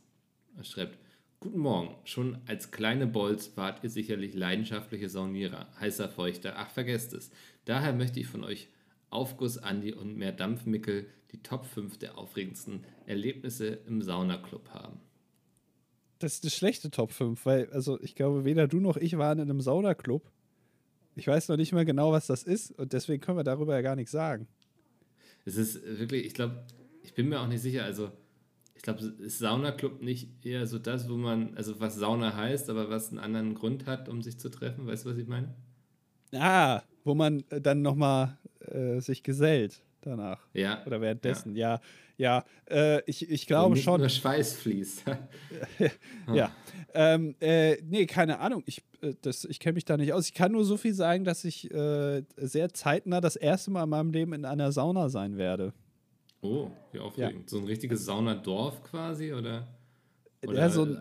Er 0.56 0.64
schreibt: 0.64 0.98
Guten 1.40 1.58
Morgen. 1.58 1.96
Schon 2.04 2.38
als 2.46 2.70
kleine 2.70 3.06
Bolz 3.06 3.56
wart 3.56 3.82
ihr 3.82 3.90
sicherlich 3.90 4.34
leidenschaftliche 4.34 5.08
Saunierer, 5.08 5.66
heißer 5.80 6.08
Feuchter. 6.08 6.54
Ach, 6.56 6.70
vergesst 6.70 7.14
es. 7.14 7.32
Daher 7.64 7.92
möchte 7.92 8.20
ich 8.20 8.26
von 8.26 8.44
euch 8.44 8.68
Aufguss 9.10 9.58
Andi 9.58 9.92
und 9.92 10.16
mehr 10.16 10.32
Dampfmickel 10.32 11.06
die 11.32 11.42
Top 11.42 11.66
5 11.66 11.98
der 11.98 12.18
aufregendsten 12.18 12.84
Erlebnisse 13.06 13.66
im 13.86 14.02
Saunaclub 14.02 14.70
haben. 14.70 15.00
Das 16.18 16.34
ist 16.34 16.44
eine 16.44 16.50
schlechte 16.50 16.90
Top 16.90 17.12
5, 17.12 17.44
weil, 17.46 17.70
also 17.72 18.00
ich 18.00 18.14
glaube, 18.14 18.44
weder 18.44 18.68
du 18.68 18.80
noch 18.80 18.96
ich 18.96 19.18
waren 19.18 19.38
in 19.38 19.50
einem 19.50 19.60
Saunaclub. 19.60 20.30
Ich 21.14 21.26
weiß 21.26 21.48
noch 21.48 21.56
nicht 21.56 21.72
mal 21.72 21.84
genau, 21.84 22.12
was 22.12 22.26
das 22.26 22.42
ist 22.42 22.70
und 22.78 22.92
deswegen 22.92 23.20
können 23.20 23.38
wir 23.38 23.44
darüber 23.44 23.74
ja 23.74 23.82
gar 23.82 23.96
nichts 23.96 24.12
sagen. 24.12 24.46
Es 25.44 25.56
ist 25.56 25.82
wirklich, 25.84 26.24
ich 26.26 26.34
glaube, 26.34 26.64
ich 27.02 27.14
bin 27.14 27.28
mir 27.28 27.40
auch 27.40 27.48
nicht 27.48 27.60
sicher, 27.60 27.84
also 27.84 28.10
ich 28.74 28.82
glaube, 28.82 29.04
ist 29.04 29.38
Saunaclub 29.38 30.02
nicht 30.02 30.44
eher 30.44 30.66
so 30.66 30.78
das, 30.78 31.08
wo 31.08 31.16
man, 31.16 31.56
also 31.56 31.78
was 31.80 31.96
Sauna 31.96 32.34
heißt, 32.34 32.70
aber 32.70 32.88
was 32.88 33.10
einen 33.10 33.18
anderen 33.18 33.54
Grund 33.54 33.86
hat, 33.86 34.08
um 34.08 34.22
sich 34.22 34.38
zu 34.38 34.48
treffen? 34.48 34.86
Weißt 34.86 35.04
du, 35.04 35.10
was 35.10 35.18
ich 35.18 35.28
meine? 35.28 35.54
Ah, 36.34 36.82
wo 37.04 37.14
man 37.14 37.44
dann 37.48 37.82
nochmal 37.82 38.38
äh, 38.60 39.00
sich 39.00 39.22
gesellt 39.22 39.82
danach. 40.02 40.40
Ja. 40.52 40.84
Oder 40.86 41.00
währenddessen. 41.00 41.56
Ja, 41.56 41.80
ja, 42.16 42.44
ja 42.68 42.96
äh, 42.96 43.02
ich, 43.06 43.28
ich 43.30 43.46
glaube 43.46 43.74
nicht 43.74 43.84
schon. 43.84 44.00
Nur 44.00 44.08
Schweiß 44.08 44.56
fließt. 44.56 45.04
ja. 46.32 46.50
Ähm, 46.94 47.34
äh, 47.40 47.80
nee, 47.82 48.06
keine 48.06 48.38
Ahnung. 48.38 48.62
Ich, 48.66 48.82
äh, 49.02 49.14
ich 49.48 49.60
kenne 49.60 49.74
mich 49.74 49.84
da 49.84 49.96
nicht 49.96 50.12
aus. 50.12 50.26
Ich 50.26 50.34
kann 50.34 50.52
nur 50.52 50.64
so 50.64 50.76
viel 50.76 50.94
sagen, 50.94 51.24
dass 51.24 51.44
ich 51.44 51.70
äh, 51.72 52.22
sehr 52.36 52.72
zeitnah 52.72 53.20
das 53.20 53.36
erste 53.36 53.70
Mal 53.70 53.84
in 53.84 53.90
meinem 53.90 54.10
Leben 54.10 54.32
in 54.32 54.44
einer 54.44 54.72
Sauna 54.72 55.08
sein 55.08 55.36
werde. 55.36 55.72
Oh, 56.42 56.70
wie 56.90 56.98
aufregend. 56.98 57.42
Ja. 57.42 57.48
So 57.48 57.58
ein 57.58 57.64
richtiges 57.64 58.04
Saunadorf 58.04 58.82
quasi, 58.82 59.32
oder? 59.32 59.68
oder 60.44 60.58
ja, 60.58 60.70
so 60.70 60.82
ein, 60.82 60.98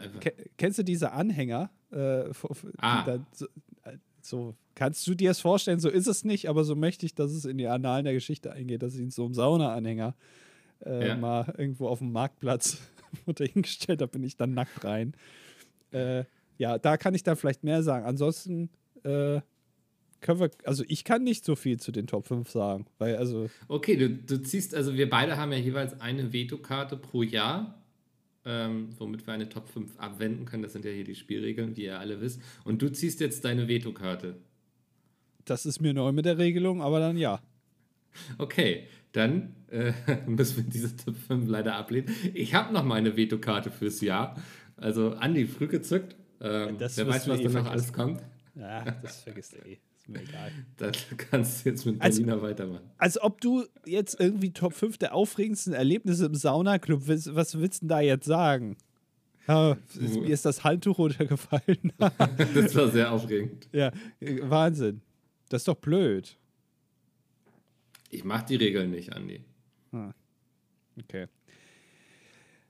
kennst 0.57 0.77
du 0.77 0.83
diese 0.83 1.11
Anhänger? 1.11 1.71
Äh, 1.91 2.29
ah. 2.77 3.19
So, 3.33 3.45
äh, 3.83 3.97
so, 4.21 4.55
kannst 4.75 5.05
du 5.07 5.15
dir 5.15 5.29
das 5.29 5.39
vorstellen? 5.39 5.79
So 5.79 5.89
ist 5.89 6.07
es 6.07 6.23
nicht, 6.23 6.49
aber 6.49 6.63
so 6.63 6.75
möchte 6.75 7.05
ich, 7.05 7.13
dass 7.15 7.31
es 7.31 7.45
in 7.45 7.57
die 7.57 7.67
Annalen 7.67 8.05
der 8.05 8.13
Geschichte 8.13 8.51
eingeht, 8.51 8.83
dass 8.83 8.95
ich 8.95 9.01
in 9.01 9.11
so 9.11 9.25
einem 9.25 9.33
Sauna-Anhänger 9.33 10.15
äh, 10.85 11.09
ja. 11.09 11.15
mal 11.15 11.53
irgendwo 11.57 11.87
auf 11.87 11.99
dem 11.99 12.11
Marktplatz 12.11 12.77
wurde 13.25 13.45
hingestellt, 13.45 14.01
da 14.01 14.05
bin 14.05 14.23
ich 14.23 14.35
dann 14.35 14.53
nackt 14.53 14.83
rein. 14.83 15.13
Äh, 15.91 16.23
ja, 16.57 16.77
da 16.77 16.97
kann 16.97 17.15
ich 17.15 17.23
dann 17.23 17.35
vielleicht 17.35 17.63
mehr 17.63 17.83
sagen. 17.83 18.05
Ansonsten 18.05 18.69
äh, 19.03 19.41
können 20.21 20.39
wir, 20.39 20.51
also 20.65 20.83
ich 20.87 21.03
kann 21.03 21.23
nicht 21.23 21.43
so 21.43 21.55
viel 21.55 21.79
zu 21.79 21.91
den 21.91 22.07
Top 22.07 22.27
5 22.27 22.49
sagen, 22.49 22.85
weil 22.99 23.17
also. 23.17 23.49
Okay, 23.67 23.97
du, 23.97 24.09
du 24.09 24.41
ziehst, 24.41 24.75
also 24.75 24.95
wir 24.95 25.09
beide 25.09 25.37
haben 25.37 25.51
ja 25.51 25.57
jeweils 25.57 25.99
eine 25.99 26.31
Vetokarte 26.31 26.97
pro 26.97 27.23
Jahr, 27.23 27.83
ähm, 28.45 28.89
womit 28.97 29.25
wir 29.27 29.33
eine 29.33 29.49
Top 29.49 29.67
5 29.67 29.99
abwenden 29.99 30.45
können. 30.45 30.63
Das 30.63 30.73
sind 30.73 30.85
ja 30.85 30.91
hier 30.91 31.03
die 31.03 31.15
Spielregeln, 31.15 31.73
die 31.73 31.85
ihr 31.85 31.99
alle 31.99 32.21
wisst. 32.21 32.41
Und 32.63 32.81
du 32.81 32.91
ziehst 32.91 33.19
jetzt 33.19 33.43
deine 33.43 33.67
Vetokarte. 33.67 34.35
Das 35.45 35.65
ist 35.65 35.81
mir 35.81 35.93
neu 35.93 36.11
mit 36.11 36.25
der 36.25 36.37
Regelung, 36.37 36.81
aber 36.81 36.99
dann 36.99 37.17
ja. 37.17 37.41
Okay, 38.37 38.87
dann 39.11 39.55
äh, 39.69 39.93
müssen 40.27 40.57
wir 40.57 40.63
diese 40.63 40.95
Top 40.95 41.15
5 41.15 41.47
leider 41.47 41.75
ablehnen. 41.75 42.13
Ich 42.33 42.53
habe 42.53 42.73
noch 42.73 42.83
meine 42.83 43.15
Vetokarte 43.15 43.71
fürs 43.71 44.01
Jahr. 44.01 44.35
Also 44.77 45.11
Andi, 45.11 45.47
früh 45.47 45.67
gezückt. 45.67 46.15
Ähm, 46.41 46.75
wer 46.79 47.07
weiß, 47.07 47.27
was 47.27 47.39
eh 47.39 47.43
da 47.43 47.49
noch 47.49 47.69
alles 47.69 47.93
kommt. 47.93 48.21
Ja, 48.55 48.83
das 49.01 49.21
vergisst 49.21 49.53
du 49.53 49.57
eh 49.59 49.79
mir 50.11 50.21
egal. 50.21 50.51
Dann 50.77 50.91
kannst 51.17 51.65
du 51.65 51.69
jetzt 51.69 51.85
mit 51.85 51.99
Berliner 51.99 52.33
als, 52.33 52.41
weitermachen. 52.41 52.91
Als 52.97 53.21
ob 53.21 53.41
du 53.41 53.65
jetzt 53.85 54.19
irgendwie 54.19 54.51
Top 54.51 54.73
5 54.73 54.97
der 54.97 55.13
aufregendsten 55.13 55.73
Erlebnisse 55.73 56.25
im 56.25 56.35
Saunaclub, 56.35 57.07
willst, 57.07 57.33
was 57.35 57.59
willst 57.59 57.83
du 57.83 57.87
da 57.87 58.01
jetzt 58.01 58.25
sagen? 58.25 58.77
Ja, 59.47 59.77
mir 59.99 60.29
ist 60.29 60.45
das 60.45 60.63
Handtuch 60.63 60.99
runtergefallen. 60.99 61.93
das 62.53 62.75
war 62.75 62.89
sehr 62.89 63.11
aufregend. 63.11 63.67
Ja, 63.71 63.91
Wahnsinn. 64.19 65.01
Das 65.51 65.61
ist 65.61 65.67
doch 65.67 65.75
blöd. 65.75 66.37
Ich 68.09 68.23
mach 68.23 68.43
die 68.43 68.55
Regeln 68.55 68.91
nicht, 68.91 69.11
Andi. 69.13 69.43
Ah. 69.91 70.13
Okay. 70.97 71.27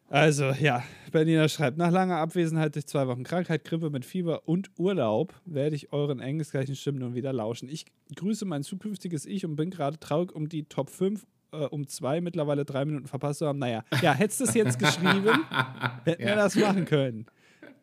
Also, 0.10 0.50
ja, 0.50 0.84
Bernina 1.12 1.48
schreibt, 1.48 1.78
nach 1.78 1.92
langer 1.92 2.18
Abwesenheit 2.18 2.74
durch 2.74 2.88
zwei 2.88 3.08
Wochen 3.08 3.24
Krankheit, 3.24 3.66
Grippe 3.66 3.92
mit 3.92 4.04
Fieber 4.04 4.48
und 4.48 4.72
Urlaub 4.78 5.40
werde 5.46 5.76
ich 5.76 5.94
euren 5.94 6.20
engelsgleichen 6.20 6.76
Stimmen 6.76 7.00
nun 7.00 7.14
wieder 7.14 7.32
lauschen. 7.32 7.70
Ich 7.70 7.86
grüße 8.16 8.46
mein 8.46 8.64
zukünftiges 8.64 9.28
Ich 9.28 9.46
und 9.46 9.56
bin 9.56 9.70
gerade 9.70 10.00
traurig 10.00 10.34
um 10.34 10.50
die 10.50 10.64
Top 10.64 10.90
5 10.90 11.26
äh, 11.52 11.58
um 11.66 11.88
zwei, 11.88 12.20
mittlerweile 12.20 12.66
drei 12.66 12.84
Minuten 12.86 13.06
verpasst 13.06 13.40
zu 13.40 13.48
haben. 13.48 13.60
Naja, 13.60 13.84
ja, 14.02 14.14
hättest 14.14 14.40
du 14.40 14.46
es 14.46 14.56
jetzt 14.56 14.80
geschrieben, 14.80 15.30
hätten 16.04 16.24
ja. 16.24 16.30
wir 16.30 16.36
das 16.36 16.56
machen 16.56 16.86
können. 16.86 17.28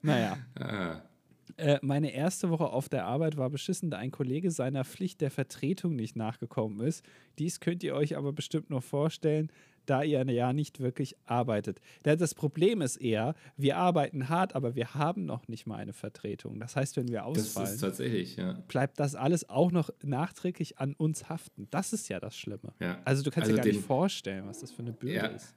Naja. 0.03 0.39
Ah. 0.59 1.03
Äh, 1.59 1.79
meine 1.83 2.13
erste 2.13 2.51
Woche 2.51 2.69
auf 2.71 2.89
der 2.89 3.05
Arbeit 3.05 3.37
war 3.37 3.51
beschissen, 3.51 3.91
da 3.91 3.99
ein 3.99 4.11
Kollege 4.11 4.51
seiner 4.51 4.85
Pflicht 4.85 5.21
der 5.21 5.31
Vertretung 5.31 5.97
nicht 5.97 6.17
nachgekommen 6.17 6.81
ist. 6.81 7.05
Dies 7.39 7.61
könnt 7.61 7.83
ihr 7.83 7.95
euch 7.95 8.17
aber 8.17 8.33
bestimmt 8.33 8.71
noch 8.71 8.83
vorstellen 8.83 9.51
da 9.89 10.03
ihr 10.03 10.23
ja 10.31 10.53
nicht 10.53 10.81
wirklich 10.81 11.17
arbeitet. 11.25 11.81
Das 12.03 12.35
Problem 12.35 12.83
ist 12.83 12.97
eher, 12.97 13.35
wir 13.57 13.77
arbeiten 13.77 14.29
hart, 14.29 14.55
aber 14.55 14.75
wir 14.75 14.95
haben 14.95 15.25
noch 15.25 15.49
nicht 15.49 15.67
mal 15.67 15.77
eine 15.77 15.93
Vertretung. 15.93 16.61
Das 16.61 16.77
heißt, 16.77 16.97
wenn 16.97 17.09
wir 17.09 17.25
ausfallen, 17.25 17.79
das 17.81 17.99
ja. 17.99 18.53
bleibt 18.69 19.01
das 19.01 19.15
alles 19.15 19.49
auch 19.49 19.73
noch 19.73 19.91
nachträglich 20.03 20.79
an 20.79 20.95
uns 20.95 21.29
haften. 21.29 21.69
Das 21.71 21.93
ist 21.93 22.09
ja 22.09 22.21
das 22.21 22.37
Schlimme. 22.37 22.75
Ja. 22.81 23.01
Also 23.05 23.23
du 23.23 23.31
kannst 23.31 23.49
also 23.49 23.53
dir 23.53 23.57
gar 23.57 23.65
den, 23.65 23.77
nicht 23.77 23.87
vorstellen, 23.87 24.47
was 24.47 24.61
das 24.61 24.73
für 24.73 24.83
eine 24.83 24.93
Bürde 24.93 25.17
ja. 25.17 25.27
ist. 25.27 25.55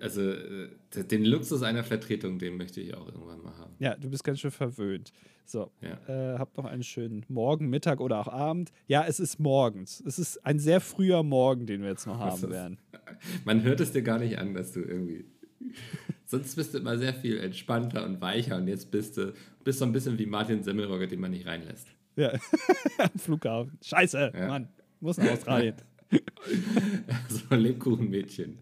Also 0.00 0.22
äh, 0.22 0.68
den 1.10 1.24
Luxus 1.24 1.62
einer 1.62 1.84
Vertretung, 1.84 2.38
den 2.38 2.56
möchte 2.56 2.80
ich 2.80 2.94
auch 2.94 3.06
irgendwann 3.06 3.42
mal 3.42 3.56
haben. 3.56 3.74
Ja, 3.78 3.96
du 3.96 4.08
bist 4.10 4.24
ganz 4.24 4.40
schön 4.40 4.50
verwöhnt. 4.50 5.12
So, 5.44 5.70
ja. 5.80 6.34
äh, 6.34 6.38
habt 6.38 6.56
noch 6.58 6.66
einen 6.66 6.82
schönen 6.82 7.24
Morgen, 7.28 7.70
Mittag 7.70 8.00
oder 8.00 8.18
auch 8.18 8.28
Abend. 8.28 8.70
Ja, 8.86 9.06
es 9.06 9.18
ist 9.18 9.38
morgens. 9.38 10.02
Es 10.06 10.18
ist 10.18 10.44
ein 10.44 10.58
sehr 10.58 10.80
früher 10.80 11.22
Morgen, 11.22 11.66
den 11.66 11.80
wir 11.82 11.88
jetzt 11.88 12.06
noch 12.06 12.18
haben 12.18 12.42
ist, 12.44 12.50
werden. 12.50 12.78
Man 13.44 13.62
hört 13.62 13.80
es 13.80 13.92
dir 13.92 14.02
gar 14.02 14.18
nicht 14.18 14.38
an, 14.38 14.54
dass 14.54 14.72
du 14.72 14.80
irgendwie. 14.80 15.24
Sonst 16.26 16.54
bist 16.56 16.74
du 16.74 16.78
immer 16.78 16.98
sehr 16.98 17.14
viel 17.14 17.38
entspannter 17.38 18.04
und 18.04 18.20
weicher 18.20 18.56
und 18.56 18.68
jetzt 18.68 18.90
bist 18.90 19.16
du 19.16 19.32
bist 19.64 19.78
so 19.78 19.86
ein 19.86 19.92
bisschen 19.92 20.18
wie 20.18 20.26
Martin 20.26 20.62
Semmelrogge, 20.62 21.08
den 21.08 21.20
man 21.20 21.30
nicht 21.30 21.46
reinlässt. 21.46 21.88
Ja, 22.16 22.32
am 22.98 23.18
Flughafen. 23.18 23.78
Scheiße, 23.82 24.32
ja. 24.34 24.46
Mann, 24.46 24.68
muss 25.00 25.18
nach 25.18 25.30
Australien. 25.30 25.76
so 27.28 27.40
ein 27.50 27.60
Lebkuchenmädchen. 27.60 28.58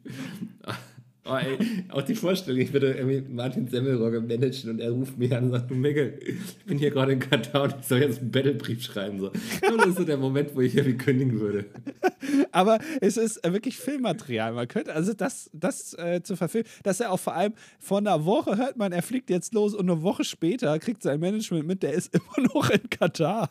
Oh, 1.29 1.37
ey, 1.37 1.59
auch 1.89 2.03
die 2.03 2.15
Vorstellung, 2.15 2.61
ich 2.61 2.73
würde 2.73 2.93
irgendwie 2.93 3.23
Martin 3.33 3.67
Semmelrogge 3.67 4.21
managen 4.21 4.71
und 4.71 4.81
er 4.81 4.91
ruft 4.91 5.19
mich 5.19 5.35
an 5.35 5.45
und 5.45 5.51
sagt, 5.51 5.71
du 5.71 5.75
Mickel, 5.75 6.19
ich 6.25 6.65
bin 6.65 6.79
hier 6.79 6.91
gerade 6.91 7.13
in 7.13 7.21
Katar 7.21 7.65
und 7.65 7.75
ich 7.81 7.87
soll 7.87 7.99
jetzt 7.99 8.21
einen 8.21 8.31
Battlebrief 8.31 8.83
schreiben. 8.83 9.19
So. 9.19 9.31
das 9.31 9.87
ist 9.87 9.99
so 9.99 10.05
der 10.05 10.19
Moment, 10.19 10.55
wo 10.55 10.61
ich 10.61 10.77
irgendwie 10.77 10.97
kündigen 10.97 11.41
würde. 11.41 11.67
Aber 12.53 12.79
es 13.01 13.17
ist 13.17 13.43
wirklich 13.45 13.77
Filmmaterial. 13.77 14.53
Man 14.53 14.69
könnte 14.69 14.95
also 14.95 15.15
das, 15.15 15.51
das 15.53 15.95
äh, 15.95 16.23
zu 16.23 16.37
verfilmen, 16.37 16.69
dass 16.83 17.01
er 17.01 17.11
auch 17.11 17.21
vor 17.21 17.35
allem 17.35 17.55
vor 17.79 17.99
einer 17.99 18.25
Woche 18.25 18.57
hört 18.57 18.77
man, 18.77 18.93
er 18.93 19.03
fliegt 19.03 19.31
jetzt 19.31 19.53
los 19.55 19.75
und 19.75 19.91
eine 19.91 20.03
Woche 20.03 20.25
später 20.25 20.79
kriegt 20.79 21.03
sein 21.03 21.21
Management 21.21 21.67
mit, 21.67 21.83
der 21.83 21.93
ist 21.93 22.15
immer 22.37 22.49
noch 22.55 22.71
in 22.71 22.89
Katar. 22.89 23.51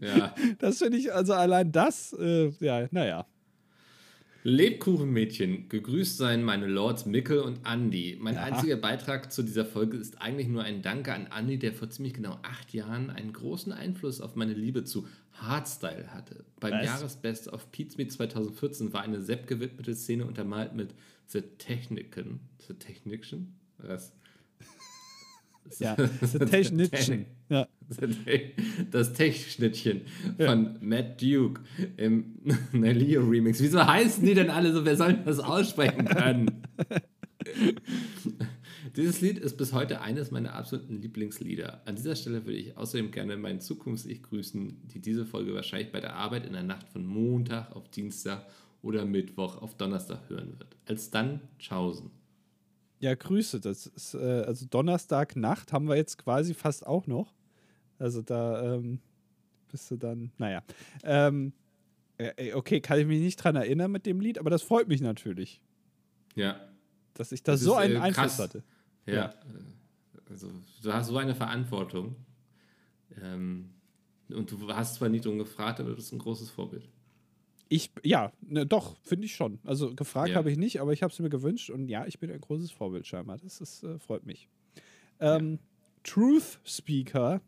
Ja. 0.00 0.34
Das 0.58 0.78
finde 0.78 0.98
ich, 0.98 1.12
also 1.12 1.34
allein 1.34 1.70
das, 1.70 2.12
äh, 2.18 2.50
ja, 2.60 2.88
naja. 2.90 3.26
Lebkuchenmädchen, 4.46 5.70
gegrüßt 5.70 6.18
seien 6.18 6.42
meine 6.42 6.66
Lords 6.66 7.06
Mickel 7.06 7.40
und 7.40 7.60
Andy. 7.66 8.18
Mein 8.20 8.34
Ja. 8.34 8.42
einziger 8.42 8.76
Beitrag 8.76 9.32
zu 9.32 9.42
dieser 9.42 9.64
Folge 9.64 9.96
ist 9.96 10.20
eigentlich 10.20 10.48
nur 10.48 10.62
ein 10.62 10.82
Danke 10.82 11.14
an 11.14 11.26
Andy, 11.34 11.58
der 11.58 11.72
vor 11.72 11.88
ziemlich 11.88 12.12
genau 12.12 12.38
acht 12.42 12.74
Jahren 12.74 13.08
einen 13.08 13.32
großen 13.32 13.72
Einfluss 13.72 14.20
auf 14.20 14.36
meine 14.36 14.52
Liebe 14.52 14.84
zu 14.84 15.08
Hardstyle 15.32 16.12
hatte. 16.12 16.44
Beim 16.60 16.74
Was? 16.74 16.84
Jahresbest 16.84 17.52
auf 17.54 17.72
Pete's 17.72 17.96
Meet 17.96 18.12
2014 18.12 18.92
war 18.92 19.00
eine 19.02 19.22
Sepp 19.22 19.46
gewidmete 19.46 19.94
Szene 19.94 20.26
untermalt 20.26 20.74
mit 20.74 20.94
The 21.26 21.40
Technican. 21.40 22.40
The 22.68 22.74
Technician? 22.74 23.54
Was? 23.78 24.12
Ja, 25.78 25.96
The 26.20 26.38
Technician. 26.40 27.24
Ja. 28.00 28.06
Das 28.90 29.12
Tech-Schnittchen 29.12 30.02
von 30.38 30.76
Matt 30.80 31.20
Duke 31.20 31.60
im 31.96 32.38
Nelio 32.72 33.22
Remix. 33.22 33.60
Wieso 33.60 33.84
heißen 33.84 34.24
die 34.24 34.34
denn 34.34 34.50
alle 34.50 34.72
so? 34.72 34.84
Wer 34.84 34.96
soll 34.96 35.14
das 35.24 35.38
aussprechen 35.38 36.04
können? 36.06 36.62
Dieses 38.96 39.20
Lied 39.20 39.38
ist 39.38 39.56
bis 39.56 39.72
heute 39.72 40.00
eines 40.00 40.30
meiner 40.30 40.54
absoluten 40.54 41.00
Lieblingslieder. 41.00 41.82
An 41.84 41.96
dieser 41.96 42.14
Stelle 42.14 42.46
würde 42.46 42.58
ich 42.58 42.76
außerdem 42.76 43.10
gerne 43.10 43.36
meinen 43.36 43.60
Zukunfts-Ich 43.60 44.22
grüßen, 44.22 44.88
die 44.88 45.00
diese 45.00 45.26
Folge 45.26 45.52
wahrscheinlich 45.54 45.90
bei 45.90 46.00
der 46.00 46.14
Arbeit 46.14 46.46
in 46.46 46.52
der 46.52 46.62
Nacht 46.62 46.88
von 46.88 47.04
Montag 47.04 47.74
auf 47.74 47.88
Dienstag 47.90 48.46
oder 48.82 49.04
Mittwoch 49.04 49.60
auf 49.60 49.76
Donnerstag 49.76 50.28
hören 50.28 50.58
wird. 50.58 50.76
Als 50.86 51.10
dann, 51.10 51.40
tschaußen. 51.58 52.10
Ja, 53.00 53.14
Grüße. 53.14 53.60
Das 53.60 53.86
ist, 53.86 54.14
äh, 54.14 54.44
also 54.46 54.66
Donnerstagnacht 54.66 55.72
haben 55.72 55.88
wir 55.88 55.96
jetzt 55.96 56.18
quasi 56.18 56.54
fast 56.54 56.86
auch 56.86 57.06
noch. 57.06 57.34
Also 57.98 58.22
da 58.22 58.74
ähm, 58.74 59.00
bist 59.68 59.90
du 59.90 59.96
dann, 59.96 60.32
naja. 60.38 60.62
Ähm, 61.02 61.52
äh, 62.18 62.52
okay, 62.54 62.80
kann 62.80 62.98
ich 63.00 63.06
mich 63.06 63.20
nicht 63.20 63.36
dran 63.36 63.56
erinnern 63.56 63.90
mit 63.90 64.06
dem 64.06 64.20
Lied, 64.20 64.38
aber 64.38 64.50
das 64.50 64.62
freut 64.62 64.88
mich 64.88 65.00
natürlich, 65.00 65.60
Ja, 66.34 66.60
dass 67.14 67.32
ich 67.32 67.42
da 67.42 67.52
Das 67.52 67.60
so 67.62 67.72
ist, 67.72 67.78
einen 67.78 67.96
äh, 67.96 68.00
Einfluss 68.00 68.38
hatte. 68.38 68.62
Ja, 69.06 69.14
Ja. 69.14 69.24
äh, 69.26 70.30
also 70.30 70.50
du 70.82 70.92
hast 70.92 71.08
so 71.08 71.16
eine 71.16 71.34
Verantwortung. 71.34 72.16
Ähm, 73.22 73.70
und 74.30 74.50
du 74.50 74.68
hast 74.72 74.94
zwar 74.96 75.08
nie 75.08 75.20
drum 75.20 75.38
gefragt, 75.38 75.80
aber 75.80 75.90
du 75.90 75.96
bist 75.96 76.12
ein 76.12 76.18
großes 76.18 76.50
Vorbild. 76.50 76.88
Ich, 77.68 77.90
ja, 78.02 78.32
ne, 78.40 78.66
doch, 78.66 78.96
finde 79.02 79.26
ich 79.26 79.34
schon. 79.34 79.58
Also 79.64 79.94
gefragt 79.94 80.30
Ja. 80.30 80.36
habe 80.36 80.50
ich 80.50 80.58
nicht, 80.58 80.80
aber 80.80 80.92
ich 80.92 81.02
habe 81.02 81.12
es 81.12 81.18
mir 81.18 81.28
gewünscht 81.30 81.70
und 81.70 81.88
ja, 81.88 82.06
ich 82.06 82.18
bin 82.18 82.30
ein 82.30 82.40
großes 82.40 82.70
Vorbild 82.70 83.06
scheinbar. 83.06 83.38
Das 83.38 83.60
ist, 83.60 83.82
äh, 83.82 83.98
freut 83.98 84.24
mich. 84.24 84.48
Ähm, 85.20 85.58
Truth 86.02 86.60
Speaker, 86.64 87.40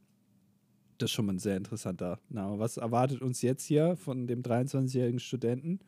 das 0.99 1.11
ist 1.11 1.15
schon 1.15 1.27
mal 1.27 1.35
ein 1.35 1.39
sehr 1.39 1.57
interessanter 1.57 2.19
Name. 2.29 2.59
Was 2.59 2.77
erwartet 2.77 3.23
uns 3.23 3.43
jetzt 3.43 3.65
hier 3.65 3.97
von 3.97 4.27
dem 4.27 4.43
23-jährigen 4.43 5.21
Studenten 5.21 5.81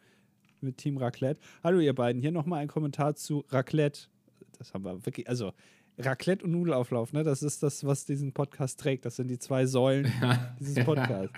mit 0.61 0.77
Team 0.77 0.97
Raclette? 0.97 1.41
Hallo 1.63 1.81
ihr 1.81 1.95
beiden, 1.95 2.21
hier 2.21 2.33
nochmal 2.33 2.61
ein 2.61 2.69
Kommentar 2.69 3.15
zu 3.15 3.45
Raclette. 3.49 4.03
Das 4.59 4.75
haben 4.75 4.85
wir 4.85 5.07
wirklich, 5.07 5.29
also 5.29 5.53
Raclette 5.99 6.45
und 6.45 6.53
Nudelauflauf, 6.53 7.13
ne? 7.13 7.25
Das 7.25 7.43
ist 7.43 7.63
das, 7.63 7.85
was 7.85 8.05
diesen 8.05 8.33
Podcast 8.33 8.79
trägt. 8.79 9.05
Das 9.05 9.17
sind 9.17 9.29
die 9.29 9.39
zwei 9.39 9.67
Säulen 9.67 10.13
dieses 10.61 10.85
Podcasts. 10.85 11.37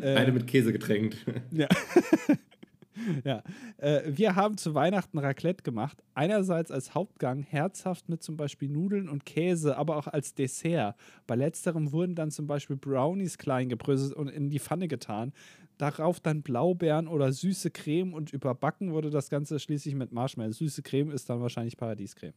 Beide 0.00 0.32
mit 0.32 0.46
Käse 0.46 0.72
getränkt. 0.72 1.16
Ja. 1.50 1.68
ja. 3.24 3.42
Äh, 3.78 4.02
wir 4.06 4.36
haben 4.36 4.56
zu 4.56 4.74
Weihnachten 4.74 5.18
Raclette 5.18 5.62
gemacht. 5.62 6.02
Einerseits 6.14 6.70
als 6.70 6.94
Hauptgang 6.94 7.42
herzhaft 7.42 8.08
mit 8.08 8.22
zum 8.22 8.36
Beispiel 8.36 8.68
Nudeln 8.68 9.08
und 9.08 9.24
Käse, 9.24 9.76
aber 9.76 9.96
auch 9.96 10.06
als 10.06 10.34
Dessert. 10.34 10.96
Bei 11.26 11.34
letzterem 11.34 11.92
wurden 11.92 12.14
dann 12.14 12.30
zum 12.30 12.46
Beispiel 12.46 12.76
Brownies 12.76 13.38
klein 13.38 13.68
gebröselt 13.68 14.14
und 14.14 14.28
in 14.28 14.50
die 14.50 14.60
Pfanne 14.60 14.88
getan. 14.88 15.32
Darauf 15.78 16.20
dann 16.20 16.42
Blaubeeren 16.42 17.08
oder 17.08 17.32
süße 17.32 17.70
Creme 17.70 18.14
und 18.14 18.32
überbacken 18.32 18.92
wurde 18.92 19.10
das 19.10 19.30
Ganze 19.30 19.58
schließlich 19.58 19.94
mit 19.94 20.12
Marshmallow. 20.12 20.52
Süße 20.52 20.82
Creme 20.82 21.10
ist 21.10 21.28
dann 21.30 21.40
wahrscheinlich 21.40 21.76
Paradiescreme. 21.76 22.34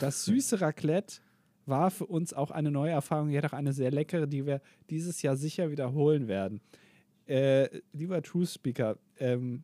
Das 0.00 0.24
süße 0.26 0.60
Raclette 0.60 1.20
war 1.66 1.90
für 1.90 2.06
uns 2.06 2.32
auch 2.32 2.50
eine 2.50 2.70
neue 2.70 2.92
Erfahrung, 2.92 3.28
jedoch 3.28 3.52
eine 3.52 3.72
sehr 3.72 3.90
leckere, 3.90 4.26
die 4.26 4.46
wir 4.46 4.62
dieses 4.88 5.20
Jahr 5.22 5.36
sicher 5.36 5.70
wiederholen 5.70 6.28
werden. 6.28 6.60
Äh, 7.28 7.82
lieber 7.92 8.22
True 8.22 8.46
Speaker, 8.46 8.96
ähm, 9.18 9.62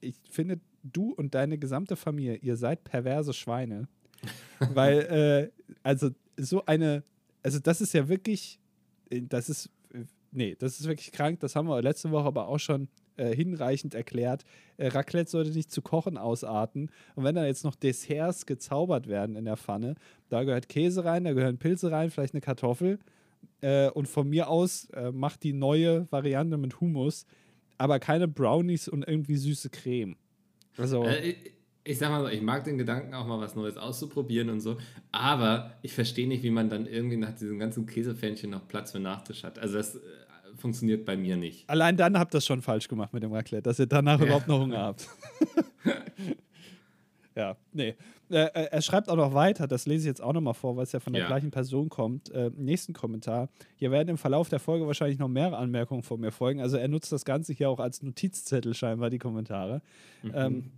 ich 0.00 0.16
finde, 0.30 0.60
du 0.82 1.12
und 1.12 1.34
deine 1.34 1.58
gesamte 1.58 1.96
Familie, 1.96 2.36
ihr 2.36 2.56
seid 2.56 2.84
perverse 2.84 3.32
Schweine. 3.32 3.88
Weil, 4.72 5.52
äh, 5.54 5.76
also, 5.82 6.10
so 6.36 6.64
eine, 6.64 7.04
also, 7.42 7.58
das 7.58 7.80
ist 7.80 7.92
ja 7.92 8.08
wirklich, 8.08 8.58
äh, 9.10 9.22
das 9.22 9.48
ist, 9.48 9.70
äh, 9.92 10.04
nee, 10.32 10.56
das 10.58 10.80
ist 10.80 10.86
wirklich 10.86 11.12
krank. 11.12 11.40
Das 11.40 11.54
haben 11.54 11.68
wir 11.68 11.82
letzte 11.82 12.10
Woche 12.10 12.26
aber 12.26 12.48
auch 12.48 12.58
schon 12.58 12.88
äh, 13.16 13.34
hinreichend 13.34 13.94
erklärt. 13.94 14.44
Äh, 14.76 14.88
Raclette 14.88 15.30
sollte 15.30 15.50
nicht 15.50 15.70
zu 15.70 15.82
kochen 15.82 16.16
ausarten. 16.16 16.90
Und 17.14 17.24
wenn 17.24 17.34
da 17.34 17.46
jetzt 17.46 17.64
noch 17.64 17.74
Desserts 17.74 18.46
gezaubert 18.46 19.06
werden 19.06 19.36
in 19.36 19.44
der 19.44 19.56
Pfanne, 19.56 19.94
da 20.28 20.44
gehört 20.44 20.68
Käse 20.68 21.04
rein, 21.04 21.24
da 21.24 21.32
gehören 21.32 21.58
Pilze 21.58 21.90
rein, 21.90 22.10
vielleicht 22.10 22.34
eine 22.34 22.40
Kartoffel. 22.40 22.98
Äh, 23.60 23.88
und 23.90 24.08
von 24.08 24.28
mir 24.28 24.48
aus 24.48 24.86
äh, 24.90 25.10
macht 25.12 25.42
die 25.42 25.52
neue 25.52 26.10
Variante 26.10 26.56
mit 26.56 26.80
Hummus, 26.80 27.26
aber 27.78 27.98
keine 27.98 28.28
Brownies 28.28 28.88
und 28.88 29.06
irgendwie 29.06 29.36
süße 29.36 29.70
Creme. 29.70 30.16
Also, 30.76 31.04
Äh, 31.04 31.30
ich, 31.30 31.36
ich 31.84 31.98
sag 31.98 32.10
mal 32.10 32.22
so, 32.22 32.28
ich 32.28 32.42
mag 32.42 32.64
den 32.64 32.78
Gedanken 32.78 33.14
auch 33.14 33.26
mal 33.26 33.38
was 33.40 33.54
Neues 33.54 33.76
auszuprobieren 33.76 34.50
und 34.50 34.60
so, 34.60 34.76
aber 35.12 35.74
ich 35.82 35.92
verstehe 35.92 36.26
nicht, 36.26 36.42
wie 36.42 36.50
man 36.50 36.68
dann 36.68 36.86
irgendwie 36.86 37.16
nach 37.16 37.32
diesem 37.32 37.58
ganzen 37.58 37.86
Käsefännchen 37.86 38.50
noch 38.50 38.66
Platz 38.66 38.92
für 38.92 39.00
Nachtisch 39.00 39.44
hat. 39.44 39.58
Also 39.58 39.74
das 39.76 39.94
äh, 39.96 40.00
funktioniert 40.56 41.04
bei 41.04 41.16
mir 41.16 41.36
nicht. 41.36 41.68
allein 41.70 41.96
dann 41.96 42.18
habt 42.18 42.34
ihr 42.34 42.38
es 42.38 42.46
schon 42.46 42.62
falsch 42.62 42.88
gemacht 42.88 43.12
mit 43.12 43.22
dem 43.22 43.32
Raclette, 43.32 43.62
dass 43.62 43.78
ihr 43.78 43.86
danach 43.86 44.18
Ja. 44.18 44.26
überhaupt 44.26 44.48
noch 44.48 44.60
Hunger 44.60 44.80
habt. 44.82 45.08
ja, 47.36 47.56
nee. 47.72 47.94
Äh, 48.30 48.34
äh, 48.46 48.68
er 48.72 48.82
schreibt 48.82 49.08
auch 49.08 49.14
noch 49.16 49.34
weiter, 49.34 49.68
das 49.68 49.86
lese 49.86 50.00
ich 50.02 50.06
jetzt 50.06 50.22
auch 50.22 50.32
noch 50.32 50.40
mal 50.40 50.54
vor, 50.54 50.76
weil 50.76 50.82
es 50.84 50.92
ja 50.92 50.98
von 51.00 51.12
der 51.12 51.22
Ja. 51.22 51.28
gleichen 51.28 51.50
Person 51.52 51.88
kommt. 51.88 52.30
Äh, 52.30 52.50
nächsten 52.56 52.92
Kommentar. 52.92 53.48
Hier 53.76 53.90
werden 53.92 54.08
im 54.08 54.18
Verlauf 54.18 54.48
der 54.48 54.58
Folge 54.58 54.86
wahrscheinlich 54.86 55.18
noch 55.18 55.28
mehrere 55.28 55.56
Anmerkungen 55.58 56.02
von 56.02 56.18
mir 56.20 56.32
folgen. 56.32 56.60
Also 56.60 56.76
er 56.76 56.88
nutzt 56.88 57.12
das 57.12 57.24
Ganze 57.24 57.52
hier 57.52 57.70
auch 57.70 57.78
als 57.78 58.02
Notizzettel 58.02 58.74
scheinbar, 58.74 59.10
die 59.10 59.18
Kommentare. 59.18 59.82
Ähm, 60.34 60.72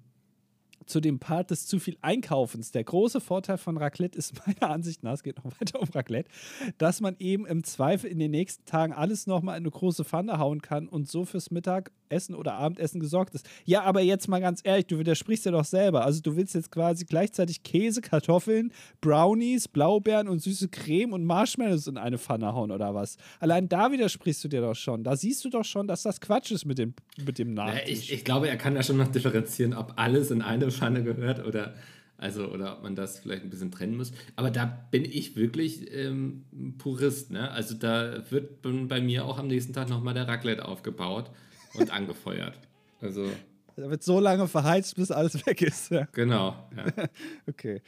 zu 0.88 1.00
dem 1.00 1.18
Part 1.18 1.50
des 1.50 1.66
zu 1.66 1.78
viel 1.78 1.96
Einkaufens. 2.00 2.72
Der 2.72 2.82
große 2.84 3.20
Vorteil 3.20 3.58
von 3.58 3.76
Raclette 3.76 4.18
ist 4.18 4.34
meiner 4.46 4.70
Ansicht 4.72 5.02
nach, 5.02 5.12
es 5.12 5.22
geht 5.22 5.36
noch 5.44 5.52
weiter 5.60 5.80
um 5.80 5.88
Raclette, 5.94 6.30
dass 6.78 7.00
man 7.00 7.14
eben 7.18 7.46
im 7.46 7.62
Zweifel 7.62 8.10
in 8.10 8.18
den 8.18 8.30
nächsten 8.30 8.64
Tagen 8.64 8.92
alles 8.92 9.26
nochmal 9.26 9.56
in 9.56 9.62
eine 9.64 9.70
große 9.70 10.04
Pfanne 10.04 10.38
hauen 10.38 10.62
kann 10.62 10.88
und 10.88 11.08
so 11.08 11.24
fürs 11.24 11.50
Mittagessen 11.50 12.34
oder 12.34 12.54
Abendessen 12.54 13.00
gesorgt 13.00 13.34
ist. 13.34 13.48
Ja, 13.64 13.82
aber 13.82 14.00
jetzt 14.00 14.28
mal 14.28 14.40
ganz 14.40 14.60
ehrlich, 14.64 14.86
du 14.86 14.98
widersprichst 14.98 15.44
ja 15.44 15.52
doch 15.52 15.64
selber. 15.64 16.04
Also 16.04 16.20
du 16.22 16.36
willst 16.36 16.54
jetzt 16.54 16.70
quasi 16.72 17.04
gleichzeitig 17.04 17.62
Käse, 17.62 18.00
Kartoffeln, 18.00 18.72
Brownies, 19.02 19.68
Blaubeeren 19.68 20.28
und 20.28 20.40
süße 20.40 20.68
Creme 20.68 21.12
und 21.12 21.24
Marshmallows 21.24 21.86
in 21.86 21.98
eine 21.98 22.18
Pfanne 22.18 22.54
hauen 22.54 22.70
oder 22.70 22.94
was? 22.94 23.16
Allein 23.40 23.68
da 23.68 23.92
widersprichst 23.92 24.42
du 24.44 24.48
dir 24.48 24.62
doch 24.62 24.74
schon. 24.74 25.04
Da 25.04 25.16
siehst 25.16 25.44
du 25.44 25.50
doch 25.50 25.64
schon, 25.64 25.86
dass 25.86 26.02
das 26.02 26.20
Quatsch 26.20 26.50
ist 26.50 26.64
mit 26.64 26.78
dem, 26.78 26.94
mit 27.24 27.38
dem 27.38 27.56
Ja, 27.56 27.66
Nachtisch. 27.66 27.90
ich, 27.90 28.12
ich 28.12 28.24
glaube, 28.24 28.48
er 28.48 28.56
kann 28.56 28.74
da 28.74 28.82
schon 28.82 28.96
noch 28.96 29.08
differenzieren, 29.08 29.74
ob 29.74 29.92
alles 29.96 30.30
in 30.30 30.40
eine 30.42 30.70
Pfanne 30.78 31.02
gehört 31.02 31.44
oder, 31.44 31.74
also, 32.16 32.48
oder 32.48 32.76
ob 32.76 32.82
man 32.82 32.94
das 32.94 33.18
vielleicht 33.18 33.42
ein 33.44 33.50
bisschen 33.50 33.70
trennen 33.70 33.96
muss. 33.96 34.12
Aber 34.36 34.50
da 34.50 34.64
bin 34.90 35.04
ich 35.04 35.36
wirklich 35.36 35.92
ähm, 35.94 36.44
Purist. 36.78 37.30
Ne? 37.30 37.50
Also 37.50 37.74
da 37.74 38.22
wird 38.30 38.62
bei 38.62 39.00
mir 39.00 39.24
auch 39.24 39.38
am 39.38 39.46
nächsten 39.48 39.72
Tag 39.72 39.88
nochmal 39.88 40.14
der 40.14 40.26
Raclette 40.28 40.64
aufgebaut 40.66 41.30
und 41.74 41.92
angefeuert. 41.92 42.58
Also, 43.00 43.30
Da 43.76 43.88
wird 43.90 44.02
so 44.02 44.18
lange 44.18 44.48
verheizt, 44.48 44.96
bis 44.96 45.10
alles 45.10 45.46
weg 45.46 45.62
ist. 45.62 45.90
Ja. 45.90 46.08
genau. 46.12 46.68
Ja. 46.76 46.86
Okay. 47.48 47.82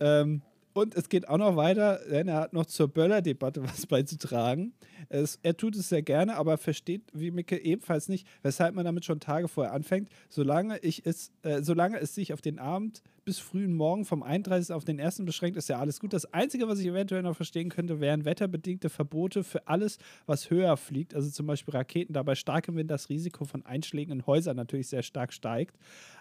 Ähm, 0.00 0.42
und 0.74 0.94
es 0.94 1.08
geht 1.08 1.28
auch 1.28 1.38
noch 1.38 1.56
weiter, 1.56 2.00
denn 2.10 2.28
er 2.28 2.36
hat 2.36 2.52
noch 2.52 2.66
zur 2.66 2.88
Böller-Debatte 2.88 3.62
was 3.68 3.86
beizutragen. 3.86 4.72
Es, 5.08 5.38
er 5.42 5.56
tut 5.56 5.76
es 5.76 5.88
sehr 5.88 6.02
gerne, 6.02 6.36
aber 6.36 6.58
versteht 6.58 7.02
wie 7.12 7.30
Micke 7.30 7.62
ebenfalls 7.62 8.08
nicht, 8.08 8.26
weshalb 8.42 8.74
man 8.74 8.84
damit 8.84 9.04
schon 9.04 9.20
Tage 9.20 9.48
vorher 9.48 9.72
anfängt. 9.72 10.08
Solange, 10.28 10.78
ich 10.78 11.04
es, 11.04 11.32
äh, 11.42 11.62
solange 11.62 11.98
es 11.98 12.14
sich 12.14 12.32
auf 12.32 12.40
den 12.40 12.58
Abend 12.58 13.02
bis 13.24 13.38
frühen 13.38 13.74
Morgen 13.74 14.04
vom 14.04 14.22
31. 14.22 14.74
auf 14.74 14.84
den 14.84 15.00
1. 15.00 15.24
beschränkt, 15.24 15.56
ist 15.56 15.68
ja 15.68 15.78
alles 15.78 16.00
gut. 16.00 16.12
Das 16.12 16.32
Einzige, 16.32 16.66
was 16.66 16.80
ich 16.80 16.86
eventuell 16.86 17.22
noch 17.22 17.36
verstehen 17.36 17.68
könnte, 17.68 18.00
wären 18.00 18.24
wetterbedingte 18.24 18.88
Verbote 18.88 19.44
für 19.44 19.68
alles, 19.68 19.98
was 20.26 20.50
höher 20.50 20.76
fliegt. 20.76 21.14
Also 21.14 21.30
zum 21.30 21.46
Beispiel 21.46 21.74
Raketen, 21.74 22.14
da 22.14 22.22
bei 22.22 22.34
starkem 22.34 22.76
Wind 22.76 22.90
das 22.90 23.08
Risiko 23.08 23.44
von 23.44 23.64
Einschlägen 23.64 24.12
in 24.12 24.26
Häusern 24.26 24.56
natürlich 24.56 24.88
sehr 24.88 25.02
stark 25.02 25.32
steigt. 25.32 25.76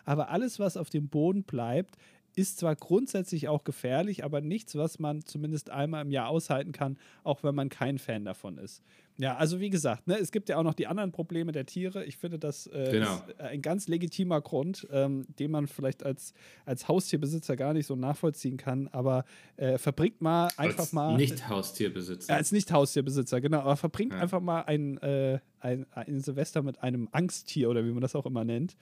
Aber 0.05 0.29
alles, 0.29 0.59
was 0.59 0.77
auf 0.77 0.89
dem 0.89 1.07
Boden 1.07 1.43
bleibt, 1.43 1.97
ist 2.35 2.59
zwar 2.59 2.75
grundsätzlich 2.75 3.47
auch 3.47 3.63
gefährlich, 3.63 4.23
aber 4.23 4.41
nichts, 4.41 4.75
was 4.75 4.99
man 4.99 5.25
zumindest 5.25 5.69
einmal 5.69 6.03
im 6.05 6.11
Jahr 6.11 6.29
aushalten 6.29 6.71
kann, 6.71 6.97
auch 7.23 7.43
wenn 7.43 7.55
man 7.55 7.69
kein 7.69 7.97
Fan 7.97 8.23
davon 8.25 8.57
ist. 8.57 8.81
Ja, 9.17 9.35
also 9.35 9.59
wie 9.59 9.69
gesagt, 9.69 10.07
ne, 10.07 10.17
es 10.17 10.31
gibt 10.31 10.49
ja 10.49 10.57
auch 10.57 10.63
noch 10.63 10.73
die 10.73 10.87
anderen 10.87 11.11
Probleme 11.11 11.51
der 11.51 11.65
Tiere. 11.65 12.05
Ich 12.05 12.17
finde, 12.17 12.39
das 12.39 12.65
äh, 12.67 12.89
Genau. 12.91 13.17
ist 13.27 13.39
ein 13.39 13.61
ganz 13.61 13.87
legitimer 13.87 14.41
Grund, 14.41 14.87
ähm, 14.91 15.27
den 15.37 15.51
man 15.51 15.67
vielleicht 15.67 16.03
als, 16.03 16.33
als 16.65 16.87
Haustierbesitzer 16.87 17.55
gar 17.55 17.73
nicht 17.73 17.85
so 17.85 17.95
nachvollziehen 17.95 18.57
kann. 18.57 18.87
Aber 18.87 19.25
äh, 19.57 19.77
verbringt 19.77 20.21
mal 20.21 20.47
einfach 20.57 20.79
Als 20.85 20.93
mal. 20.93 21.17
Nicht-Haustierbesitzer. 21.17 22.31
Ja, 22.33 22.37
als 22.37 22.51
Nicht-Haustierbesitzer, 22.51 23.41
genau. 23.41 23.59
Aber 23.59 23.75
verbringt 23.77 24.13
Ja. 24.13 24.19
einfach 24.21 24.39
mal 24.39 24.61
ein, 24.61 24.97
äh, 24.99 25.39
ein, 25.59 25.85
ein 25.91 26.21
Silvester 26.21 26.63
mit 26.63 26.81
einem 26.81 27.07
Angsttier 27.11 27.69
oder 27.69 27.85
wie 27.85 27.91
man 27.91 28.01
das 28.01 28.15
auch 28.15 28.25
immer 28.25 28.43
nennt. 28.43 28.75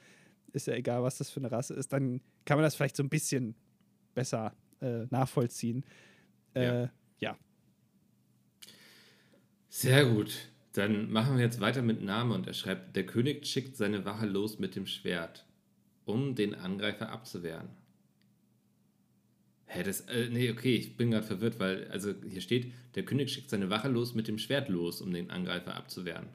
Ist 0.53 0.67
ja 0.67 0.73
egal, 0.73 1.03
was 1.03 1.17
das 1.17 1.29
für 1.29 1.39
eine 1.39 1.51
Rasse 1.51 1.73
ist, 1.73 1.93
dann 1.93 2.21
kann 2.45 2.57
man 2.57 2.63
das 2.63 2.75
vielleicht 2.75 2.95
so 2.95 3.03
ein 3.03 3.09
bisschen 3.09 3.55
besser 4.13 4.53
äh, 4.81 5.05
nachvollziehen. 5.09 5.85
Äh, 6.53 6.63
ja. 6.63 6.91
ja. 7.19 7.37
Sehr 9.69 10.05
gut. 10.05 10.49
Dann 10.73 11.11
machen 11.11 11.37
wir 11.37 11.43
jetzt 11.43 11.59
weiter 11.59 11.81
mit 11.81 12.01
Name 12.01 12.35
und 12.35 12.47
er 12.47 12.53
schreibt: 12.53 12.95
Der 12.95 13.05
König 13.05 13.45
schickt 13.45 13.75
seine 13.75 14.05
Wache 14.05 14.25
los 14.25 14.59
mit 14.59 14.75
dem 14.75 14.85
Schwert, 14.85 15.45
um 16.05 16.35
den 16.35 16.55
Angreifer 16.55 17.09
abzuwehren. 17.09 17.69
Hä, 19.65 19.83
das, 19.83 20.01
äh, 20.01 20.29
nee, 20.29 20.49
okay, 20.49 20.75
ich 20.75 20.97
bin 20.97 21.11
gerade 21.11 21.25
verwirrt, 21.25 21.59
weil, 21.59 21.87
also 21.89 22.13
hier 22.27 22.41
steht, 22.41 22.73
der 22.95 23.05
König 23.05 23.31
schickt 23.31 23.51
seine 23.51 23.69
Wache 23.69 23.87
los 23.87 24.15
mit 24.15 24.27
dem 24.27 24.39
Schwert 24.39 24.67
los, 24.67 24.99
um 24.99 25.13
den 25.13 25.29
Angreifer 25.29 25.75
abzuwehren. 25.75 26.27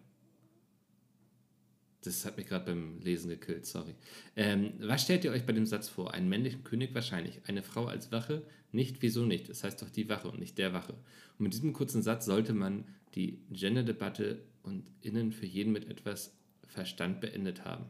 Das 2.06 2.24
hat 2.24 2.36
mich 2.36 2.46
gerade 2.46 2.66
beim 2.66 3.00
Lesen 3.00 3.28
gekillt, 3.28 3.66
sorry. 3.66 3.94
Ähm, 4.36 4.74
was 4.80 5.02
stellt 5.02 5.24
ihr 5.24 5.32
euch 5.32 5.46
bei 5.46 5.52
dem 5.52 5.66
Satz 5.66 5.88
vor? 5.88 6.14
Einen 6.14 6.28
männlichen 6.28 6.64
König 6.64 6.94
wahrscheinlich, 6.94 7.40
eine 7.46 7.62
Frau 7.62 7.86
als 7.86 8.12
Wache? 8.12 8.42
Nicht, 8.72 9.02
wieso 9.02 9.24
nicht? 9.24 9.48
Das 9.48 9.64
heißt 9.64 9.80
doch 9.80 9.90
die 9.90 10.08
Wache 10.08 10.28
und 10.28 10.38
nicht 10.38 10.58
der 10.58 10.72
Wache. 10.72 10.94
Und 11.38 11.44
mit 11.44 11.52
diesem 11.52 11.72
kurzen 11.72 12.02
Satz 12.02 12.26
sollte 12.26 12.52
man 12.52 12.84
die 13.14 13.38
Gender-Debatte 13.50 14.42
und 14.62 14.84
innen 15.00 15.32
für 15.32 15.46
jeden 15.46 15.72
mit 15.72 15.88
etwas 15.88 16.34
Verstand 16.66 17.20
beendet 17.20 17.64
haben. 17.64 17.86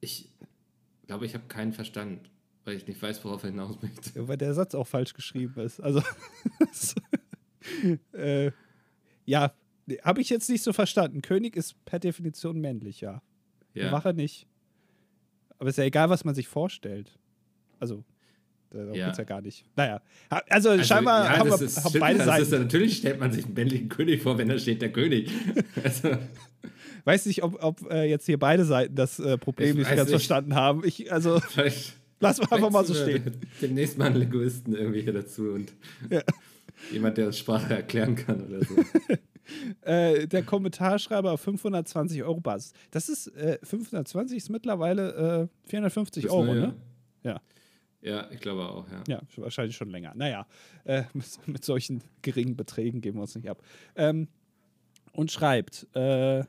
Ich 0.00 0.30
glaube, 1.06 1.26
ich 1.26 1.34
habe 1.34 1.46
keinen 1.48 1.72
Verstand 1.72 2.30
weil 2.68 2.76
ich 2.76 2.86
nicht 2.86 3.00
weiß, 3.00 3.24
worauf 3.24 3.44
er 3.44 3.50
hinaus 3.50 3.80
möchte. 3.80 4.10
Ja, 4.14 4.28
weil 4.28 4.36
der 4.36 4.52
Satz 4.52 4.74
auch 4.74 4.86
falsch 4.86 5.14
geschrieben 5.14 5.58
ist. 5.58 5.80
Also, 5.80 6.02
äh, 8.12 8.52
ja, 9.24 9.54
habe 10.02 10.20
ich 10.20 10.30
jetzt 10.30 10.48
nicht 10.48 10.62
so 10.62 10.72
verstanden. 10.72 11.22
König 11.22 11.56
ist 11.56 11.82
per 11.84 11.98
Definition 11.98 12.60
männlich, 12.60 13.00
ja. 13.00 13.22
ja. 13.74 13.92
Wache 13.92 14.14
nicht. 14.14 14.46
Aber 15.58 15.70
ist 15.70 15.78
ja 15.78 15.84
egal, 15.84 16.10
was 16.10 16.24
man 16.24 16.34
sich 16.34 16.48
vorstellt. 16.48 17.18
Also, 17.80 18.04
darum 18.70 18.94
ja. 18.94 19.06
geht's 19.06 19.18
ja 19.18 19.24
gar 19.24 19.40
nicht. 19.40 19.64
Naja, 19.76 20.00
also, 20.48 20.70
also 20.70 20.84
scheinbar 20.84 21.24
ja, 21.24 21.38
haben 21.38 21.50
wir 21.50 21.60
ist, 21.60 21.84
haben 21.84 21.98
beide 21.98 22.24
Seiten. 22.24 22.42
Ist, 22.42 22.52
natürlich 22.52 22.98
stellt 22.98 23.18
man 23.18 23.32
sich 23.32 23.44
einen 23.44 23.54
männlichen 23.54 23.88
König 23.88 24.22
vor, 24.22 24.38
wenn 24.38 24.48
da 24.48 24.58
steht 24.58 24.82
der 24.82 24.92
König. 24.92 25.30
also. 25.82 26.16
Weiß 27.04 27.26
nicht, 27.26 27.42
ob, 27.42 27.62
ob 27.62 27.90
äh, 27.90 28.04
jetzt 28.04 28.26
hier 28.26 28.38
beide 28.38 28.64
Seiten 28.64 28.94
das 28.94 29.18
äh, 29.18 29.38
Problem 29.38 29.76
nicht 29.76 29.88
ganz 29.88 30.02
nicht. 30.02 30.10
verstanden 30.10 30.54
haben. 30.54 30.82
Ich, 30.84 31.10
also. 31.12 31.40
Vielleicht 31.48 31.98
Lass 32.20 32.38
mal 32.38 32.48
einfach 32.50 32.70
mal 32.70 32.84
so 32.84 32.94
stehen. 32.94 33.32
Demnächst 33.62 33.96
mal 33.98 34.06
einen 34.06 34.16
Linguisten 34.16 34.74
irgendwie 34.74 35.02
hier 35.02 35.12
dazu 35.12 35.50
und 35.50 35.72
ja. 36.10 36.22
jemand, 36.92 37.16
der 37.16 37.32
Sprache 37.32 37.74
erklären 37.74 38.16
kann 38.16 38.44
oder 38.46 38.64
so. 38.64 38.74
äh, 39.82 40.26
der 40.26 40.42
Kommentarschreiber 40.42 41.32
auf 41.32 41.40
520 41.40 42.22
Euro 42.22 42.40
Basis. 42.40 42.72
Das 42.90 43.08
ist, 43.08 43.28
äh, 43.28 43.58
520 43.62 44.36
ist 44.36 44.50
mittlerweile 44.50 45.48
äh, 45.64 45.68
450 45.68 46.30
Euro, 46.30 46.44
neu, 46.44 46.54
ne? 46.54 46.74
Ja. 47.22 47.40
Ja, 48.00 48.30
ich 48.30 48.40
glaube 48.40 48.68
auch, 48.68 48.86
ja. 48.90 49.02
Ja, 49.08 49.22
wahrscheinlich 49.36 49.76
schon 49.76 49.90
länger. 49.90 50.12
Naja, 50.14 50.46
äh, 50.84 51.02
mit, 51.14 51.26
mit, 51.46 51.64
solchen 51.64 52.02
geringen 52.22 52.56
Beträgen 52.56 53.00
geben 53.00 53.18
wir 53.18 53.22
uns 53.22 53.34
nicht 53.34 53.50
ab. 53.50 53.62
Ähm, 53.96 54.28
und 55.12 55.32
schreibt, 55.32 55.86
äh, 55.96 56.44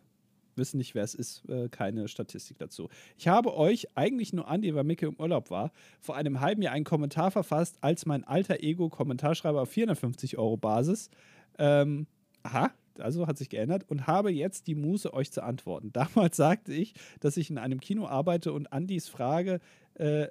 wissen 0.60 0.78
nicht, 0.78 0.94
wer 0.94 1.04
es 1.04 1.16
ist, 1.16 1.48
äh, 1.50 1.70
keine 1.70 2.08
Statistik 2.08 2.60
dazu. 2.60 2.90
Ich 3.18 3.28
habe 3.28 3.56
euch 3.56 3.88
eigentlich 3.96 4.34
nur 4.34 4.48
Andi, 4.48 4.76
weil 4.76 4.84
Micke 4.84 5.08
im 5.08 5.16
Urlaub 5.16 5.50
war, 5.50 5.72
vor 6.00 6.16
einem 6.16 6.40
halben 6.40 6.62
Jahr 6.62 6.74
einen 6.74 6.86
Kommentar 6.86 7.32
verfasst, 7.32 7.78
als 7.82 8.06
mein 8.06 8.24
alter 8.24 8.62
Ego-Kommentarschreiber 8.62 9.62
auf 9.64 9.70
450 9.70 10.38
Euro 10.38 10.58
Basis. 10.58 11.10
Ähm, 11.58 12.06
aha, 12.44 12.72
also 13.02 13.28
hat 13.28 13.38
sich 13.38 13.50
geändert 13.50 13.84
und 13.88 14.08
habe 14.08 14.32
jetzt 14.32 14.68
die 14.68 14.76
Muße, 14.76 15.14
euch 15.14 15.32
zu 15.32 15.44
antworten. 15.44 15.92
Damals 15.94 16.38
sagte 16.38 16.74
ich, 16.74 16.94
dass 17.20 17.38
ich 17.38 17.50
in 17.50 17.58
einem 17.58 17.80
Kino 17.80 18.08
arbeite 18.08 18.54
und 18.54 18.72
Andis 18.72 19.08
Frage 19.08 19.60
äh, 19.96 20.28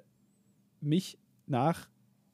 mich 0.81 1.17
nach 1.45 1.87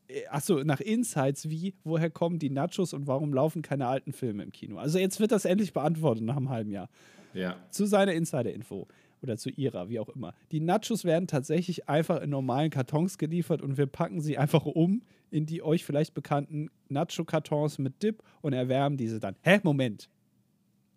äh, 0.08 0.28
achso, 0.28 0.64
nach 0.64 0.80
Insights 0.80 1.50
wie, 1.50 1.76
woher 1.84 2.10
kommen 2.10 2.40
die 2.40 2.50
Nachos 2.50 2.94
und 2.94 3.08
warum 3.08 3.34
laufen 3.34 3.62
keine 3.62 3.88
alten 3.88 4.14
Filme 4.14 4.44
im 4.44 4.52
Kino? 4.52 4.78
Also 4.78 5.00
jetzt 5.00 5.20
wird 5.20 5.32
das 5.32 5.46
endlich 5.46 5.74
beantwortet 5.74 6.24
nach 6.24 6.38
einem 6.38 6.50
halben 6.50 6.72
Jahr. 6.72 6.90
Ja. 7.34 7.58
Zu 7.70 7.86
seiner 7.86 8.14
Insider-Info 8.14 8.88
oder 9.22 9.38
zu 9.38 9.50
ihrer, 9.50 9.90
wie 9.90 10.00
auch 10.00 10.10
immer. 10.10 10.34
Die 10.52 10.60
Nachos 10.60 11.04
werden 11.04 11.28
tatsächlich 11.28 11.90
einfach 11.90 12.22
in 12.22 12.30
normalen 12.30 12.70
Kartons 12.70 13.18
geliefert 13.18 13.62
und 13.62 13.78
wir 13.78 13.88
packen 13.88 14.22
sie 14.22 14.38
einfach 14.38 14.66
um 14.66 15.02
in 15.32 15.46
die 15.46 15.62
euch 15.62 15.84
vielleicht 15.84 16.14
bekannten 16.14 16.70
Nacho-Kartons 16.88 17.78
mit 17.80 18.02
Dip 18.02 18.24
und 18.42 18.54
erwärmen 18.54 18.98
diese 18.98 19.20
dann. 19.20 19.36
Hä? 19.42 19.60
Moment. 19.64 20.10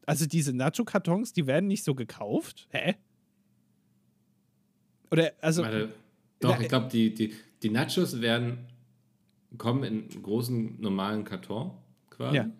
Also 0.08 0.24
diese 0.24 0.54
Nacho-Kartons, 0.54 1.34
die 1.34 1.46
werden 1.46 1.66
nicht 1.66 1.84
so 1.84 1.94
gekauft? 1.94 2.66
Hä? 2.70 2.94
Oder, 5.10 5.32
also. 5.42 5.62
Warte, 5.62 5.92
doch, 6.40 6.56
na, 6.56 6.62
ich 6.62 6.68
glaube, 6.68 6.88
die, 6.88 7.12
die, 7.12 7.34
die 7.62 7.68
Nachos 7.68 8.22
werden 8.22 8.68
kommen 9.58 9.84
in 9.84 10.22
großen 10.22 10.80
normalen 10.80 11.24
Karton 11.24 11.72
quasi. 12.08 12.36
Ja. 12.36 12.50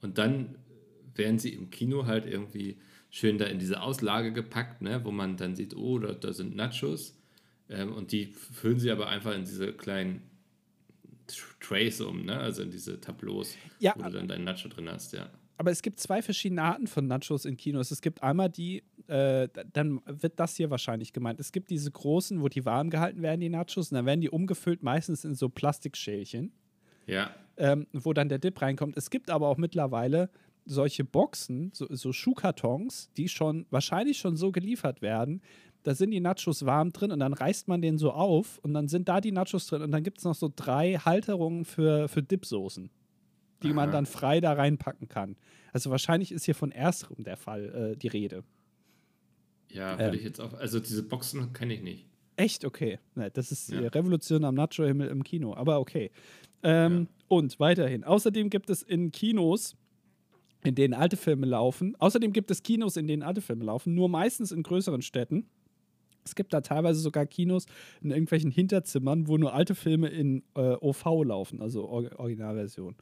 Und 0.00 0.18
dann 0.18 0.56
werden 1.14 1.38
sie 1.38 1.50
im 1.50 1.70
Kino 1.70 2.06
halt 2.06 2.26
irgendwie 2.26 2.80
schön 3.08 3.38
da 3.38 3.44
in 3.44 3.60
diese 3.60 3.80
Auslage 3.80 4.32
gepackt, 4.32 4.82
ne, 4.82 5.04
wo 5.04 5.12
man 5.12 5.36
dann 5.36 5.54
sieht, 5.54 5.76
oh, 5.76 6.00
da, 6.00 6.12
da 6.12 6.32
sind 6.32 6.56
Nachos. 6.56 7.16
Ähm, 7.68 7.92
und 7.92 8.10
die 8.10 8.26
füllen 8.26 8.80
sie 8.80 8.90
aber 8.90 9.06
einfach 9.06 9.32
in 9.32 9.44
diese 9.44 9.72
kleinen 9.72 10.22
Trays 11.60 12.00
um, 12.00 12.24
ne? 12.24 12.36
also 12.36 12.62
in 12.62 12.72
diese 12.72 13.00
Tableaus, 13.00 13.56
ja, 13.78 13.94
wo 13.96 14.02
du 14.02 14.10
dann 14.10 14.26
deinen 14.26 14.44
Nacho 14.44 14.68
drin 14.68 14.90
hast, 14.90 15.12
ja. 15.12 15.30
Aber 15.56 15.70
es 15.70 15.82
gibt 15.82 16.00
zwei 16.00 16.20
verschiedene 16.20 16.62
Arten 16.62 16.86
von 16.86 17.06
Nachos 17.06 17.44
in 17.44 17.56
Kinos. 17.56 17.90
Es 17.90 18.00
gibt 18.00 18.22
einmal 18.22 18.50
die, 18.50 18.82
äh, 19.06 19.48
dann 19.72 20.00
wird 20.06 20.40
das 20.40 20.56
hier 20.56 20.70
wahrscheinlich 20.70 21.12
gemeint. 21.12 21.38
Es 21.38 21.52
gibt 21.52 21.70
diese 21.70 21.90
großen, 21.90 22.42
wo 22.42 22.48
die 22.48 22.64
warm 22.64 22.90
gehalten 22.90 23.22
werden, 23.22 23.40
die 23.40 23.48
Nachos, 23.48 23.90
und 23.90 23.96
dann 23.96 24.06
werden 24.06 24.20
die 24.20 24.30
umgefüllt, 24.30 24.82
meistens 24.82 25.24
in 25.24 25.34
so 25.34 25.48
Plastikschälchen. 25.48 26.52
Ja. 27.06 27.30
Ähm, 27.56 27.86
wo 27.92 28.12
dann 28.12 28.28
der 28.28 28.38
Dip 28.38 28.60
reinkommt. 28.60 28.96
Es 28.96 29.10
gibt 29.10 29.30
aber 29.30 29.46
auch 29.46 29.58
mittlerweile 29.58 30.30
solche 30.64 31.04
Boxen, 31.04 31.70
so, 31.72 31.86
so 31.90 32.12
Schuhkartons, 32.12 33.10
die 33.16 33.28
schon 33.28 33.66
wahrscheinlich 33.70 34.18
schon 34.18 34.36
so 34.36 34.50
geliefert 34.50 35.02
werden. 35.02 35.42
Da 35.82 35.94
sind 35.94 36.10
die 36.10 36.20
Nachos 36.20 36.64
warm 36.64 36.92
drin 36.92 37.12
und 37.12 37.20
dann 37.20 37.34
reißt 37.34 37.68
man 37.68 37.82
den 37.82 37.98
so 37.98 38.10
auf 38.12 38.58
und 38.58 38.72
dann 38.72 38.88
sind 38.88 39.08
da 39.08 39.20
die 39.20 39.32
Nachos 39.32 39.66
drin 39.66 39.82
und 39.82 39.92
dann 39.92 40.02
gibt 40.02 40.18
es 40.18 40.24
noch 40.24 40.34
so 40.34 40.50
drei 40.54 40.94
Halterungen 40.94 41.66
für, 41.66 42.08
für 42.08 42.22
Dipsoßen, 42.22 42.90
die 43.64 43.70
Aha. 43.70 43.74
man 43.74 43.92
dann 43.92 44.06
frei 44.06 44.40
da 44.40 44.52
reinpacken 44.52 45.08
kann. 45.08 45.36
Also 45.72 45.90
wahrscheinlich 45.90 46.30
ist 46.30 46.44
hier 46.44 46.54
von 46.54 46.70
ersterem 46.70 47.24
der 47.24 47.36
Fall 47.36 47.92
äh, 47.92 47.96
die 47.96 48.08
Rede. 48.08 48.44
Ja, 49.70 49.98
würde 49.98 50.10
ähm. 50.10 50.14
ich 50.14 50.22
jetzt 50.22 50.40
auch. 50.40 50.54
Also 50.54 50.78
diese 50.78 51.02
Boxen 51.02 51.52
kenne 51.52 51.74
ich 51.74 51.82
nicht. 51.82 52.06
Echt? 52.36 52.64
Okay. 52.64 52.98
Das 53.32 53.50
ist 53.50 53.70
ja. 53.70 53.80
die 53.80 53.86
Revolution 53.86 54.44
am 54.44 54.54
Nacho-Himmel 54.54 55.08
im 55.08 55.22
Kino, 55.24 55.54
aber 55.54 55.80
okay. 55.80 56.10
Ähm, 56.62 57.08
ja. 57.08 57.24
Und 57.28 57.60
weiterhin. 57.60 58.04
Außerdem 58.04 58.50
gibt 58.50 58.70
es 58.70 58.82
in 58.82 59.10
Kinos 59.12 59.76
in 60.64 60.74
denen 60.74 60.94
alte 60.94 61.16
Filme 61.16 61.46
laufen. 61.46 61.94
Außerdem 61.98 62.32
gibt 62.32 62.50
es 62.50 62.62
Kinos, 62.62 62.96
in 62.96 63.06
denen 63.06 63.22
alte 63.22 63.42
Filme 63.42 63.64
laufen, 63.64 63.94
nur 63.94 64.08
meistens 64.08 64.50
in 64.50 64.62
größeren 64.62 65.02
Städten. 65.02 65.46
Es 66.24 66.34
gibt 66.34 66.54
da 66.54 66.62
teilweise 66.62 67.00
sogar 67.00 67.26
Kinos 67.26 67.66
in 68.00 68.10
irgendwelchen 68.10 68.50
Hinterzimmern, 68.50 69.28
wo 69.28 69.36
nur 69.36 69.52
alte 69.52 69.74
Filme 69.74 70.08
in 70.08 70.42
äh, 70.54 70.74
OV 70.80 71.04
laufen, 71.22 71.60
also 71.60 71.86
Or 71.86 72.18
Originalversion. 72.18 72.96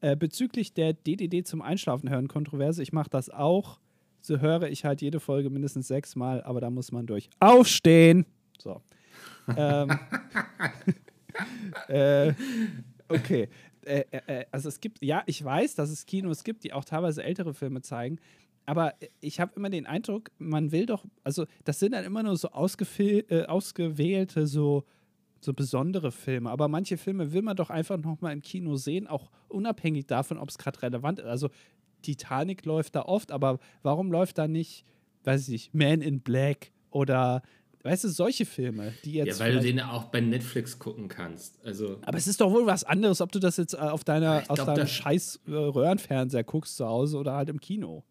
Äh, 0.00 0.16
bezüglich 0.16 0.72
der 0.72 0.92
DDD 0.92 1.46
zum 1.46 1.60
Einschlafen 1.60 2.08
hören 2.10 2.28
Kontroverse, 2.28 2.82
ich 2.82 2.92
mache 2.92 3.10
das 3.10 3.30
auch. 3.30 3.80
So 4.20 4.40
höre 4.40 4.68
ich 4.68 4.84
halt 4.84 5.02
jede 5.02 5.20
Folge 5.20 5.50
mindestens 5.50 5.88
sechsmal, 5.88 6.42
aber 6.42 6.60
da 6.60 6.70
muss 6.70 6.92
man 6.92 7.06
durch. 7.06 7.28
Aufstehen! 7.40 8.26
So. 8.58 8.82
ähm, 9.56 9.90
äh, 11.88 12.32
okay. 13.08 13.48
Äh, 13.84 14.04
äh, 14.10 14.20
äh, 14.26 14.44
also 14.50 14.68
es 14.68 14.80
gibt, 14.80 15.02
ja, 15.02 15.22
ich 15.26 15.42
weiß, 15.42 15.74
dass 15.74 15.90
es 15.90 16.04
Kinos 16.06 16.44
gibt, 16.44 16.64
die 16.64 16.72
auch 16.72 16.84
teilweise 16.84 17.22
ältere 17.22 17.54
Filme 17.54 17.80
zeigen, 17.80 18.18
aber 18.66 18.94
ich 19.20 19.40
habe 19.40 19.52
immer 19.56 19.70
den 19.70 19.86
Eindruck, 19.86 20.30
man 20.36 20.72
will 20.72 20.84
doch, 20.84 21.06
also 21.24 21.46
das 21.64 21.78
sind 21.78 21.92
dann 21.92 22.04
immer 22.04 22.22
nur 22.22 22.36
so 22.36 22.48
äh, 22.48 23.44
ausgewählte, 23.46 24.46
so, 24.46 24.84
so 25.40 25.52
besondere 25.52 26.12
Filme, 26.12 26.50
aber 26.50 26.68
manche 26.68 26.96
Filme 26.96 27.32
will 27.32 27.42
man 27.42 27.56
doch 27.56 27.70
einfach 27.70 27.98
nochmal 27.98 28.32
im 28.32 28.42
Kino 28.42 28.76
sehen, 28.76 29.06
auch 29.06 29.30
unabhängig 29.48 30.06
davon, 30.06 30.38
ob 30.38 30.48
es 30.48 30.58
gerade 30.58 30.82
relevant 30.82 31.20
ist. 31.20 31.26
Also 31.26 31.50
Titanic 32.02 32.64
läuft 32.64 32.94
da 32.96 33.02
oft, 33.02 33.32
aber 33.32 33.58
warum 33.82 34.10
läuft 34.10 34.38
da 34.38 34.48
nicht, 34.48 34.84
weiß 35.24 35.42
ich 35.42 35.48
nicht, 35.48 35.74
Man 35.74 36.00
in 36.00 36.20
Black 36.20 36.72
oder 36.90 37.42
Weißt 37.84 38.04
du, 38.04 38.08
solche 38.08 38.44
Filme, 38.44 38.92
die 39.04 39.14
jetzt. 39.14 39.38
Ja, 39.38 39.44
weil 39.46 39.54
du 39.54 39.60
den 39.60 39.80
auch 39.80 40.06
bei 40.06 40.20
Netflix 40.20 40.78
gucken 40.78 41.08
kannst. 41.08 41.64
Also 41.64 41.98
aber 42.02 42.18
es 42.18 42.26
ist 42.26 42.40
doch 42.40 42.50
wohl 42.50 42.66
was 42.66 42.82
anderes, 42.84 43.20
ob 43.20 43.30
du 43.30 43.38
das 43.38 43.56
jetzt 43.56 43.74
äh, 43.74 43.78
auf 43.78 44.02
deiner, 44.04 44.42
aus 44.48 44.58
deinem 44.58 44.86
scheiß 44.86 45.40
äh, 45.46 45.52
Röhrenfernseher 45.52 46.44
guckst 46.44 46.76
zu 46.76 46.86
Hause 46.86 47.18
oder 47.18 47.34
halt 47.34 47.48
im 47.48 47.60
Kino. 47.60 48.04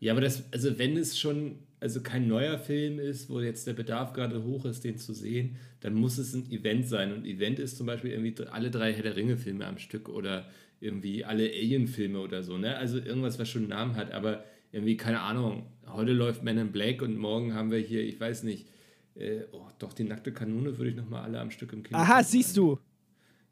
Ja, 0.00 0.12
aber 0.12 0.20
das, 0.20 0.52
also 0.52 0.78
wenn 0.78 0.96
es 0.96 1.18
schon 1.18 1.58
also 1.80 2.02
kein 2.02 2.28
neuer 2.28 2.58
Film 2.58 2.98
ist, 2.98 3.30
wo 3.30 3.40
jetzt 3.40 3.66
der 3.66 3.72
Bedarf 3.72 4.12
gerade 4.12 4.44
hoch 4.44 4.66
ist, 4.66 4.84
den 4.84 4.98
zu 4.98 5.14
sehen, 5.14 5.56
dann 5.80 5.94
muss 5.94 6.18
es 6.18 6.34
ein 6.34 6.50
Event 6.50 6.86
sein. 6.86 7.12
Und 7.12 7.24
Event 7.24 7.58
ist 7.58 7.78
zum 7.78 7.86
Beispiel 7.86 8.10
irgendwie 8.10 8.34
alle 8.48 8.70
drei 8.70 8.92
Herr 8.92 9.02
der 9.02 9.16
Ringe-Filme 9.16 9.66
am 9.66 9.78
Stück 9.78 10.08
oder 10.08 10.46
irgendwie 10.80 11.24
alle 11.24 11.44
Alien-Filme 11.44 12.20
oder 12.20 12.42
so, 12.42 12.58
ne? 12.58 12.76
Also 12.76 12.98
irgendwas, 12.98 13.38
was 13.38 13.48
schon 13.48 13.62
einen 13.62 13.70
Namen 13.70 13.96
hat. 13.96 14.12
Aber 14.12 14.44
irgendwie, 14.72 14.96
keine 14.96 15.20
Ahnung, 15.20 15.66
heute 15.86 16.12
läuft 16.12 16.42
Man 16.42 16.58
in 16.58 16.70
Black 16.70 17.02
und 17.02 17.16
morgen 17.16 17.54
haben 17.54 17.70
wir 17.70 17.78
hier, 17.78 18.02
ich 18.02 18.20
weiß 18.20 18.42
nicht, 18.42 18.66
äh, 19.14 19.40
oh, 19.52 19.66
doch, 19.78 19.92
die 19.92 20.04
nackte 20.04 20.32
Kanone 20.32 20.76
würde 20.78 20.90
ich 20.90 20.96
nochmal 20.96 21.24
alle 21.24 21.40
am 21.40 21.50
Stück 21.50 21.72
im 21.72 21.82
Kino. 21.82 21.98
Aha, 21.98 22.22
siehst 22.22 22.56
du. 22.56 22.78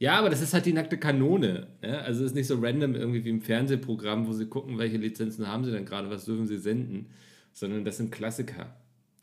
Ja, 0.01 0.19
aber 0.19 0.31
das 0.31 0.41
ist 0.41 0.55
halt 0.55 0.65
die 0.67 0.73
nackte 0.73 0.97
Kanone. 0.97 1.67
Ne? 1.83 1.99
Also 2.01 2.25
es 2.25 2.31
ist 2.31 2.35
nicht 2.37 2.47
so 2.47 2.59
random 2.61 2.95
irgendwie 2.95 3.25
wie 3.25 3.31
im 3.31 3.41
Fernsehprogramm, 3.41 4.27
wo 4.27 4.33
sie 4.33 4.47
gucken, 4.47 4.79
welche 4.79 4.97
Lizenzen 4.97 5.49
haben 5.49 5.65
sie 5.65 5.73
denn 5.73 5.85
gerade, 5.85 6.09
was 6.09 6.25
dürfen 6.25 6.47
sie 6.47 6.59
senden, 6.59 7.07
sondern 7.53 7.85
das 7.85 7.97
sind 7.97 8.13
Klassiker. 8.13 8.77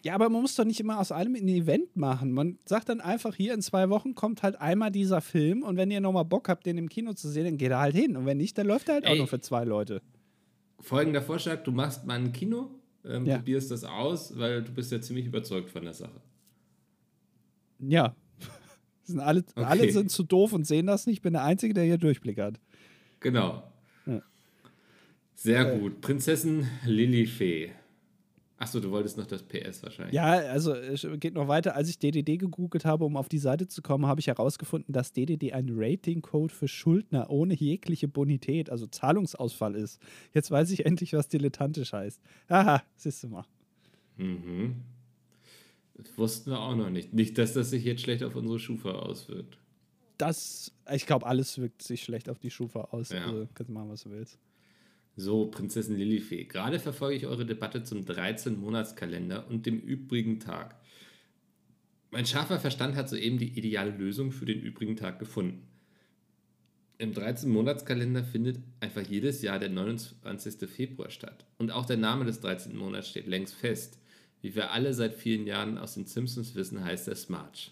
Ja, 0.03 0.13
aber 0.13 0.29
man 0.29 0.41
muss 0.41 0.55
doch 0.55 0.65
nicht 0.65 0.79
immer 0.79 0.99
aus 0.99 1.11
allem 1.11 1.33
ein 1.33 1.47
Event 1.47 1.95
machen. 1.95 2.31
Man 2.31 2.59
sagt 2.65 2.89
dann 2.89 3.01
einfach, 3.01 3.33
hier 3.35 3.53
in 3.53 3.61
zwei 3.61 3.89
Wochen 3.89 4.13
kommt 4.13 4.43
halt 4.43 4.61
einmal 4.61 4.91
dieser 4.91 5.21
Film 5.21 5.63
und 5.63 5.77
wenn 5.77 5.89
ihr 5.89 6.01
nochmal 6.01 6.25
Bock 6.25 6.49
habt, 6.49 6.65
den 6.65 6.77
im 6.77 6.89
Kino 6.89 7.13
zu 7.13 7.29
sehen, 7.29 7.45
dann 7.45 7.57
geht 7.57 7.71
er 7.71 7.79
halt 7.79 7.95
hin. 7.95 8.15
Und 8.15 8.25
wenn 8.25 8.37
nicht, 8.37 8.57
dann 8.57 8.67
läuft 8.67 8.89
er 8.89 8.95
halt 8.95 9.05
Ey, 9.05 9.13
auch 9.13 9.17
noch 9.17 9.29
für 9.29 9.39
zwei 9.39 9.63
Leute. 9.63 10.01
Folgender 10.79 11.21
Vorschlag, 11.21 11.63
du 11.63 11.71
machst 11.71 12.05
mal 12.05 12.19
ein 12.19 12.33
Kino, 12.33 12.69
ähm, 13.03 13.25
ja. 13.25 13.37
probierst 13.37 13.71
das 13.71 13.83
aus, 13.83 14.37
weil 14.37 14.61
du 14.61 14.73
bist 14.73 14.91
ja 14.91 15.01
ziemlich 15.01 15.25
überzeugt 15.25 15.71
von 15.71 15.83
der 15.83 15.93
Sache. 15.93 16.21
Ja, 17.79 18.15
sind 19.05 19.19
alle, 19.19 19.43
okay. 19.55 19.63
alle 19.63 19.91
sind 19.91 20.11
zu 20.11 20.23
doof 20.23 20.53
und 20.53 20.65
sehen 20.65 20.87
das 20.87 21.05
nicht. 21.05 21.17
Ich 21.17 21.21
bin 21.21 21.33
der 21.33 21.43
Einzige, 21.43 21.73
der 21.73 21.83
hier 21.83 21.97
Durchblick 21.97 22.39
hat. 22.39 22.59
Genau. 23.19 23.63
Ja. 24.05 24.21
Sehr 25.35 25.73
äh. 25.73 25.79
gut. 25.79 26.01
Prinzessin 26.01 26.67
Lilifee. 26.85 27.71
Achso, 28.57 28.79
du 28.79 28.89
wolltest 28.89 29.17
noch 29.17 29.25
das 29.25 29.43
PS 29.43 29.83
wahrscheinlich. 29.83 30.15
Ja, 30.15 30.31
also 30.31 30.73
es 30.73 31.05
geht 31.19 31.33
noch 31.33 31.49
weiter. 31.49 31.75
Als 31.75 31.89
ich 31.89 31.99
DDD 31.99 32.37
gegoogelt 32.37 32.85
habe, 32.85 33.03
um 33.03 33.17
auf 33.17 33.27
die 33.27 33.37
Seite 33.37 33.67
zu 33.67 33.81
kommen, 33.81 34.05
habe 34.05 34.21
ich 34.21 34.27
herausgefunden, 34.27 34.93
dass 34.93 35.11
DDD 35.11 35.51
ein 35.51 35.67
Ratingcode 35.71 36.53
für 36.53 36.69
Schuldner 36.69 37.29
ohne 37.29 37.53
jegliche 37.53 38.07
Bonität, 38.07 38.69
also 38.69 38.87
Zahlungsausfall 38.87 39.75
ist. 39.75 39.99
Jetzt 40.33 40.51
weiß 40.51 40.71
ich 40.71 40.85
endlich, 40.85 41.11
was 41.11 41.27
dilettantisch 41.27 41.91
heißt. 41.91 42.21
Aha, 42.47 42.81
siehst 42.95 43.23
du 43.23 43.27
mal. 43.27 43.45
Mhm. 44.15 44.75
Das 45.95 46.17
wussten 46.17 46.51
wir 46.51 46.59
auch 46.59 46.75
noch 46.75 46.89
nicht. 46.89 47.13
Nicht, 47.13 47.37
dass 47.37 47.53
das 47.53 47.69
sich 47.69 47.83
jetzt 47.83 48.01
schlecht 48.01 48.23
auf 48.23 48.35
unsere 48.35 48.59
Schufa 48.59 48.91
auswirkt. 48.91 49.57
Das, 50.17 50.71
ich 50.93 51.05
glaube, 51.05 51.25
alles 51.25 51.57
wirkt 51.57 51.81
sich 51.81 52.03
schlecht 52.03 52.29
auf 52.29 52.39
die 52.39 52.51
Schufa 52.51 52.81
aus. 52.91 53.09
Ja. 53.09 53.25
Also 53.25 53.47
kannst 53.53 53.71
machen, 53.71 53.89
was 53.89 54.03
du 54.03 54.11
willst. 54.11 54.39
So, 55.17 55.47
Prinzessin 55.47 55.95
Lilifee, 55.95 56.43
gerade 56.43 56.79
verfolge 56.79 57.15
ich 57.15 57.25
eure 57.25 57.45
Debatte 57.45 57.83
zum 57.83 58.01
13-Monatskalender 58.01 59.47
und 59.47 59.65
dem 59.65 59.79
übrigen 59.79 60.41
Tag. 60.41 60.75
Mein 62.11 62.25
scharfer 62.25 62.59
Verstand 62.59 62.95
hat 62.95 63.09
soeben 63.09 63.37
die 63.37 63.57
ideale 63.57 63.91
Lösung 63.91 64.31
für 64.31 64.45
den 64.45 64.59
übrigen 64.59 64.97
Tag 64.97 65.19
gefunden. 65.19 65.67
Im 66.97 67.13
13-Monatskalender 67.13 68.23
findet 68.23 68.59
einfach 68.81 69.01
jedes 69.01 69.41
Jahr 69.41 69.59
der 69.59 69.69
29. 69.69 70.69
Februar 70.69 71.09
statt. 71.09 71.45
Und 71.57 71.71
auch 71.71 71.85
der 71.85 71.97
Name 71.97 72.25
des 72.25 72.41
13. 72.41 72.75
Monats 72.75 73.09
steht 73.09 73.27
längst 73.27 73.53
fest. 73.53 73.99
Wie 74.45 74.53
wir 74.53 74.73
alle 74.73 74.93
seit 74.93 75.15
vielen 75.15 75.47
Jahren 75.47 75.79
aus 75.79 75.95
den 75.95 76.05
Simpsons 76.05 76.53
wissen, 76.53 76.83
heißt 76.83 77.07
er 77.07 77.15
Smarch. 77.15 77.71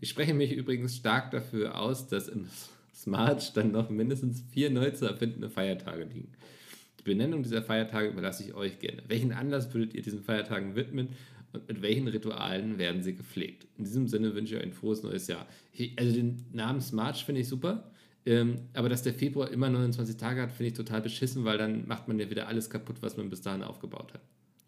Ich 0.00 0.10
spreche 0.10 0.32
mich 0.32 0.52
übrigens 0.52 0.94
stark 0.94 1.32
dafür 1.32 1.80
aus, 1.80 2.06
dass 2.06 2.28
im 2.28 2.46
Smarch 2.94 3.52
dann 3.52 3.72
noch 3.72 3.90
mindestens 3.90 4.44
vier 4.52 4.70
neu 4.70 4.92
zu 4.92 5.06
erfindende 5.06 5.50
Feiertage 5.50 6.04
liegen. 6.04 6.30
Die 7.00 7.02
Benennung 7.02 7.42
dieser 7.42 7.62
Feiertage 7.62 8.10
überlasse 8.10 8.44
ich 8.44 8.54
euch 8.54 8.78
gerne. 8.78 9.02
Welchen 9.08 9.32
Anlass 9.32 9.74
würdet 9.74 9.92
ihr 9.92 10.02
diesen 10.02 10.22
Feiertagen 10.22 10.76
widmen 10.76 11.08
und 11.52 11.66
mit 11.66 11.82
welchen 11.82 12.06
Ritualen 12.06 12.78
werden 12.78 13.02
sie 13.02 13.16
gepflegt? 13.16 13.66
In 13.76 13.82
diesem 13.82 14.06
Sinne 14.06 14.36
wünsche 14.36 14.54
ich 14.54 14.60
euch 14.60 14.66
ein 14.68 14.74
frohes 14.74 15.02
neues 15.02 15.26
Jahr. 15.26 15.48
Also 15.96 16.12
den 16.12 16.44
Namen 16.52 16.80
Smarch 16.80 17.24
finde 17.24 17.40
ich 17.40 17.48
super. 17.48 17.90
Ähm, 18.24 18.60
aber 18.72 18.88
dass 18.88 19.02
der 19.02 19.14
Februar 19.14 19.50
immer 19.50 19.68
29 19.68 20.16
Tage 20.16 20.42
hat, 20.42 20.52
finde 20.52 20.68
ich 20.68 20.74
total 20.74 21.02
beschissen, 21.02 21.44
weil 21.44 21.58
dann 21.58 21.88
macht 21.88 22.06
man 22.06 22.20
ja 22.20 22.30
wieder 22.30 22.46
alles 22.46 22.70
kaputt, 22.70 22.98
was 23.00 23.16
man 23.16 23.30
bis 23.30 23.40
dahin 23.40 23.64
aufgebaut 23.64 24.14
hat. 24.14 24.20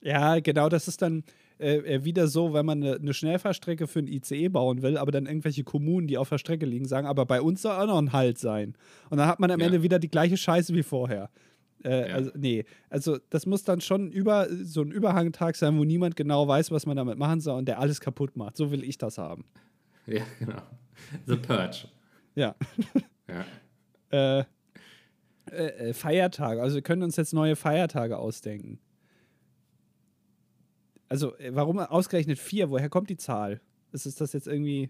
Ja, 0.02 0.40
genau, 0.40 0.68
das 0.68 0.88
ist 0.88 1.02
dann 1.02 1.24
äh, 1.58 1.76
äh, 1.76 2.04
wieder 2.04 2.26
so, 2.26 2.54
wenn 2.54 2.64
man 2.64 2.82
eine, 2.82 2.96
eine 2.96 3.12
Schnellfahrstrecke 3.12 3.86
für 3.86 3.98
ein 3.98 4.06
ICE 4.06 4.48
bauen 4.48 4.82
will, 4.82 4.96
aber 4.96 5.12
dann 5.12 5.26
irgendwelche 5.26 5.62
Kommunen, 5.62 6.06
die 6.06 6.16
auf 6.16 6.30
der 6.30 6.38
Strecke 6.38 6.64
liegen, 6.64 6.86
sagen, 6.86 7.06
aber 7.06 7.26
bei 7.26 7.42
uns 7.42 7.62
soll 7.62 7.72
auch 7.72 7.86
noch 7.86 7.98
ein 7.98 8.12
Halt 8.12 8.38
sein. 8.38 8.74
Und 9.10 9.18
dann 9.18 9.26
hat 9.26 9.40
man 9.40 9.50
am 9.50 9.60
ja. 9.60 9.66
Ende 9.66 9.82
wieder 9.82 9.98
die 9.98 10.10
gleiche 10.10 10.36
Scheiße 10.36 10.74
wie 10.74 10.82
vorher. 10.82 11.30
Äh, 11.84 12.08
ja. 12.08 12.14
also, 12.14 12.30
nee, 12.34 12.64
also 12.88 13.18
das 13.30 13.46
muss 13.46 13.64
dann 13.64 13.80
schon 13.80 14.10
über 14.10 14.48
so 14.50 14.82
ein 14.82 14.90
Überhangtag 14.90 15.56
sein, 15.56 15.78
wo 15.78 15.84
niemand 15.84 16.16
genau 16.16 16.46
weiß, 16.48 16.70
was 16.70 16.86
man 16.86 16.96
damit 16.96 17.18
machen 17.18 17.40
soll 17.40 17.58
und 17.58 17.66
der 17.66 17.78
alles 17.78 18.00
kaputt 18.00 18.36
macht. 18.36 18.56
So 18.56 18.70
will 18.70 18.82
ich 18.84 18.98
das 18.98 19.18
haben. 19.18 19.44
Ja, 20.06 20.22
genau. 20.38 20.62
The 21.26 21.36
Purge. 21.36 21.88
ja. 22.34 22.54
ja. 23.28 23.44
Äh, 24.12 24.40
äh, 24.40 24.44
äh, 25.52 25.94
Feiertage. 25.94 26.60
Also 26.60 26.74
wir 26.74 26.82
können 26.82 27.04
uns 27.04 27.14
jetzt 27.14 27.32
neue 27.32 27.54
Feiertage 27.54 28.18
ausdenken. 28.18 28.80
Also, 31.10 31.36
äh, 31.36 31.54
warum 31.54 31.78
ausgerechnet 31.78 32.38
vier? 32.38 32.70
Woher 32.70 32.88
kommt 32.88 33.10
die 33.10 33.18
Zahl? 33.18 33.60
Ist 33.92 34.06
es 34.06 34.14
das 34.14 34.32
jetzt 34.32 34.46
irgendwie. 34.46 34.88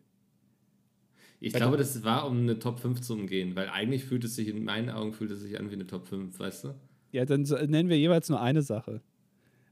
Ich 1.40 1.54
glaube, 1.54 1.78
das 1.78 2.04
war, 2.04 2.26
um 2.26 2.40
eine 2.40 2.58
Top 2.58 2.78
5 2.78 3.00
zu 3.00 3.14
umgehen, 3.14 3.56
weil 3.56 3.70
eigentlich 3.70 4.04
fühlt 4.04 4.24
es 4.24 4.36
sich, 4.36 4.48
in 4.48 4.62
meinen 4.62 4.90
Augen 4.90 5.14
fühlt 5.14 5.30
es 5.30 5.40
sich 5.40 5.58
an 5.58 5.70
wie 5.70 5.74
eine 5.74 5.86
Top 5.86 6.06
5, 6.06 6.38
weißt 6.38 6.64
du? 6.64 6.74
Ja, 7.12 7.24
dann 7.24 7.46
so, 7.46 7.56
nennen 7.56 7.88
wir 7.88 7.98
jeweils 7.98 8.28
nur 8.28 8.42
eine 8.42 8.60
Sache. 8.60 9.00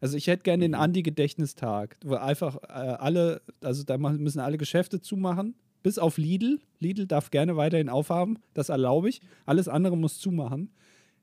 Also 0.00 0.16
ich 0.16 0.28
hätte 0.28 0.44
gerne 0.44 0.62
den 0.62 0.70
mhm. 0.70 0.80
Andi-Gedächtnistag, 0.80 1.98
wo 2.02 2.14
einfach 2.14 2.56
äh, 2.62 2.68
alle, 2.68 3.42
also 3.60 3.84
da 3.84 3.98
müssen 3.98 4.40
alle 4.40 4.56
Geschäfte 4.56 5.02
zumachen, 5.02 5.54
bis 5.82 5.98
auf 5.98 6.16
Lidl. 6.16 6.58
Lidl 6.80 7.06
darf 7.06 7.30
gerne 7.30 7.56
weiterhin 7.56 7.90
aufhaben, 7.90 8.38
das 8.54 8.70
erlaube 8.70 9.10
ich. 9.10 9.20
Alles 9.44 9.68
andere 9.68 9.96
muss 9.96 10.18
zumachen. 10.18 10.70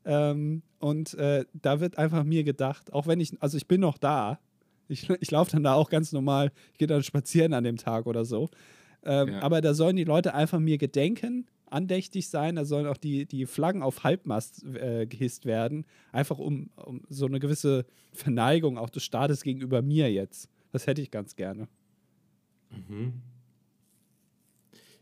Ähm, 0.06 0.62
und 0.78 1.16
äh, 1.16 1.46
da 1.54 1.80
wird 1.80 1.98
einfach 1.98 2.24
mir 2.24 2.44
gedacht, 2.44 2.94
auch 2.94 3.08
wenn 3.08 3.20
ich, 3.20 3.42
also 3.42 3.58
ich 3.58 3.68
bin 3.68 3.82
noch 3.82 3.98
da, 3.98 4.40
ich, 4.88 5.10
ich 5.10 5.32
laufe 5.32 5.52
dann 5.52 5.64
da 5.64 5.74
auch 5.74 5.90
ganz 5.90 6.12
normal, 6.12 6.52
ich 6.74 6.78
gehe 6.78 6.88
dann 6.88 7.04
spazieren 7.04 7.54
an 7.54 7.64
dem 7.64 7.78
Tag 7.78 8.06
oder 8.06 8.26
so. 8.26 8.50
Ähm, 9.04 9.30
ja. 9.30 9.42
Aber 9.42 9.62
da 9.62 9.74
sollen 9.74 9.96
die 9.96 10.04
Leute 10.04 10.34
einfach 10.34 10.60
mir 10.60 10.78
gedenken, 10.78 11.46
andächtig 11.68 12.30
sein, 12.30 12.56
da 12.56 12.66
sollen 12.66 12.88
auch 12.88 12.98
die, 12.98 13.26
die 13.26 13.46
Flaggen 13.46 13.82
auf 13.82 14.04
Halbmast 14.04 14.64
äh, 14.64 15.06
gehisst 15.06 15.46
werden, 15.46 15.86
einfach 16.12 16.40
um, 16.40 16.70
um 16.76 17.02
so 17.10 17.26
eine 17.26 17.40
gewisse 17.40 17.86
Verneigung 18.14 18.78
auch 18.78 18.90
des 18.90 19.04
Staates 19.04 19.44
gegenüber 19.44 19.82
mir 19.82 20.12
jetzt. 20.12 20.50
Das 20.72 20.88
hätte 20.88 21.02
ich 21.02 21.12
ganz 21.12 21.36
gerne. 21.36 21.68
Mhm. 22.70 23.14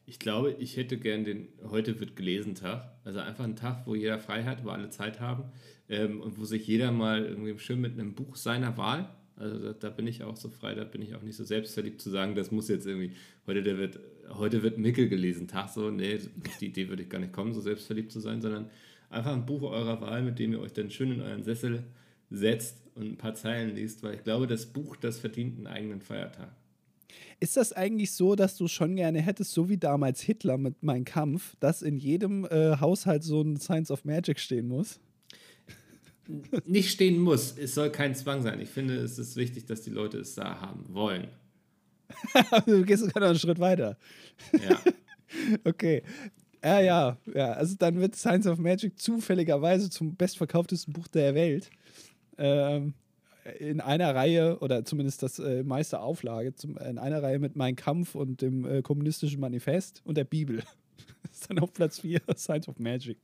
Ich 0.05 0.19
glaube, 0.19 0.51
ich 0.59 0.75
hätte 0.75 0.97
gern 0.97 1.23
den 1.23 1.47
Heute 1.69 1.99
wird 1.99 2.17
gelesen 2.17 2.55
Tag. 2.55 2.91
Also 3.05 3.19
einfach 3.19 3.45
einen 3.45 3.55
Tag, 3.55 3.87
wo 3.87 3.95
jeder 3.95 4.19
frei 4.19 4.43
hat, 4.43 4.65
wo 4.65 4.69
alle 4.69 4.89
Zeit 4.89 5.21
haben 5.21 5.45
ähm, 5.87 6.19
und 6.19 6.37
wo 6.37 6.43
sich 6.43 6.67
jeder 6.67 6.91
mal 6.91 7.23
irgendwie 7.23 7.57
schön 7.57 7.79
mit 7.79 7.93
einem 7.93 8.13
Buch 8.13 8.35
seiner 8.35 8.77
Wahl 8.77 9.09
also 9.35 9.57
da, 9.59 9.73
da, 9.73 9.89
bin 9.89 10.07
ich 10.07 10.23
auch 10.23 10.35
so 10.35 10.49
frei, 10.49 10.75
da 10.75 10.83
bin 10.83 11.01
ich 11.01 11.15
auch 11.15 11.21
nicht 11.21 11.35
so 11.35 11.43
selbstverliebt 11.43 12.01
zu 12.01 12.09
sagen, 12.09 12.35
das 12.35 12.51
muss 12.51 12.67
jetzt 12.67 12.85
irgendwie, 12.85 13.13
heute, 13.47 13.63
der 13.63 13.77
wird, 13.77 13.99
heute 14.29 14.61
wird 14.63 14.77
Mickel 14.77 15.09
gelesen, 15.09 15.47
Tag 15.47 15.69
so, 15.69 15.89
nee, 15.89 16.19
die 16.61 16.67
Idee 16.67 16.89
würde 16.89 17.03
ich 17.03 17.09
gar 17.09 17.19
nicht 17.19 17.33
kommen, 17.33 17.53
so 17.53 17.61
selbstverliebt 17.61 18.11
zu 18.11 18.19
sein, 18.19 18.41
sondern 18.41 18.69
einfach 19.09 19.33
ein 19.33 19.45
Buch 19.45 19.63
eurer 19.63 20.01
Wahl, 20.01 20.23
mit 20.23 20.39
dem 20.39 20.53
ihr 20.53 20.59
euch 20.59 20.73
dann 20.73 20.91
schön 20.91 21.11
in 21.11 21.21
euren 21.21 21.43
Sessel 21.43 21.83
setzt 22.29 22.77
und 22.95 23.13
ein 23.13 23.17
paar 23.17 23.35
Zeilen 23.35 23.75
liest, 23.75 24.03
weil 24.03 24.15
ich 24.15 24.23
glaube, 24.23 24.47
das 24.47 24.65
Buch, 24.67 24.95
das 24.97 25.19
verdient 25.19 25.57
einen 25.57 25.67
eigenen 25.67 26.01
Feiertag. 26.01 26.51
Ist 27.39 27.57
das 27.57 27.73
eigentlich 27.73 28.11
so, 28.11 28.35
dass 28.35 28.57
du 28.57 28.67
schon 28.67 28.95
gerne 28.95 29.21
hättest, 29.21 29.51
so 29.51 29.69
wie 29.69 29.77
damals 29.77 30.21
Hitler 30.21 30.57
mit 30.57 30.81
Mein 30.81 31.05
Kampf, 31.05 31.55
dass 31.59 31.81
in 31.81 31.97
jedem 31.97 32.45
äh, 32.45 32.77
Haushalt 32.79 33.23
so 33.23 33.41
ein 33.41 33.57
Science 33.57 33.91
of 33.91 34.05
Magic 34.05 34.39
stehen 34.39 34.67
muss? 34.67 34.99
Nicht 36.65 36.91
stehen 36.91 37.19
muss. 37.19 37.57
Es 37.57 37.75
soll 37.75 37.89
kein 37.89 38.15
Zwang 38.15 38.41
sein. 38.41 38.59
Ich 38.59 38.69
finde, 38.69 38.95
es 38.95 39.19
ist 39.19 39.35
wichtig, 39.35 39.65
dass 39.65 39.81
die 39.81 39.89
Leute 39.89 40.19
es 40.19 40.35
da 40.35 40.61
haben 40.61 40.85
wollen. 40.89 41.27
du 42.65 42.83
gehst 42.83 43.03
sogar 43.03 43.21
noch 43.21 43.29
einen 43.29 43.39
Schritt 43.39 43.59
weiter. 43.59 43.97
Ja. 44.53 44.79
okay. 45.63 46.03
Ja, 46.63 46.79
ja, 46.79 47.17
ja. 47.33 47.51
Also 47.53 47.75
dann 47.77 47.99
wird 47.99 48.15
Science 48.15 48.47
of 48.47 48.57
Magic 48.57 48.97
zufälligerweise 48.99 49.89
zum 49.89 50.15
bestverkauftesten 50.15 50.93
Buch 50.93 51.07
der 51.07 51.35
Welt. 51.35 51.69
Ähm, 52.37 52.93
in 53.59 53.81
einer 53.81 54.15
Reihe, 54.15 54.59
oder 54.59 54.85
zumindest 54.85 55.21
das 55.21 55.39
äh, 55.39 55.63
meiste 55.63 55.99
Auflage, 55.99 56.55
zum, 56.55 56.77
in 56.77 56.97
einer 56.97 57.21
Reihe 57.21 57.39
mit 57.39 57.57
Mein 57.57 57.75
Kampf 57.75 58.15
und 58.15 58.41
dem 58.41 58.65
äh, 58.65 58.81
Kommunistischen 58.81 59.41
Manifest 59.41 60.01
und 60.05 60.15
der 60.15 60.23
Bibel. 60.23 60.63
Das 61.33 61.41
ist 61.41 61.49
dann 61.49 61.59
auf 61.59 61.73
Platz 61.73 61.99
4 61.99 62.21
Science 62.37 62.69
of 62.69 62.77
Magic. 62.77 63.17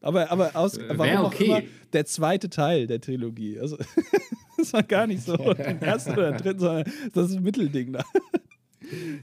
Aber, 0.00 0.30
aber 0.30 0.56
aus, 0.56 0.78
äh, 0.78 0.88
warum 0.96 1.26
okay. 1.26 1.52
auch 1.52 1.58
immer 1.58 1.62
der 1.92 2.06
zweite 2.06 2.48
Teil 2.48 2.86
der 2.86 3.02
Trilogie. 3.02 3.58
Also, 3.60 3.76
das 4.56 4.72
war 4.72 4.82
gar 4.82 5.06
nicht 5.06 5.22
so 5.22 5.36
den 5.54 5.82
ersten 5.82 6.12
oder 6.12 6.32
den 6.32 6.38
dritten, 6.38 6.60
sondern 6.60 6.92
das 7.12 7.30
ist 7.30 7.36
ein 7.36 7.42
Mittelding 7.42 7.92
da. 7.92 8.04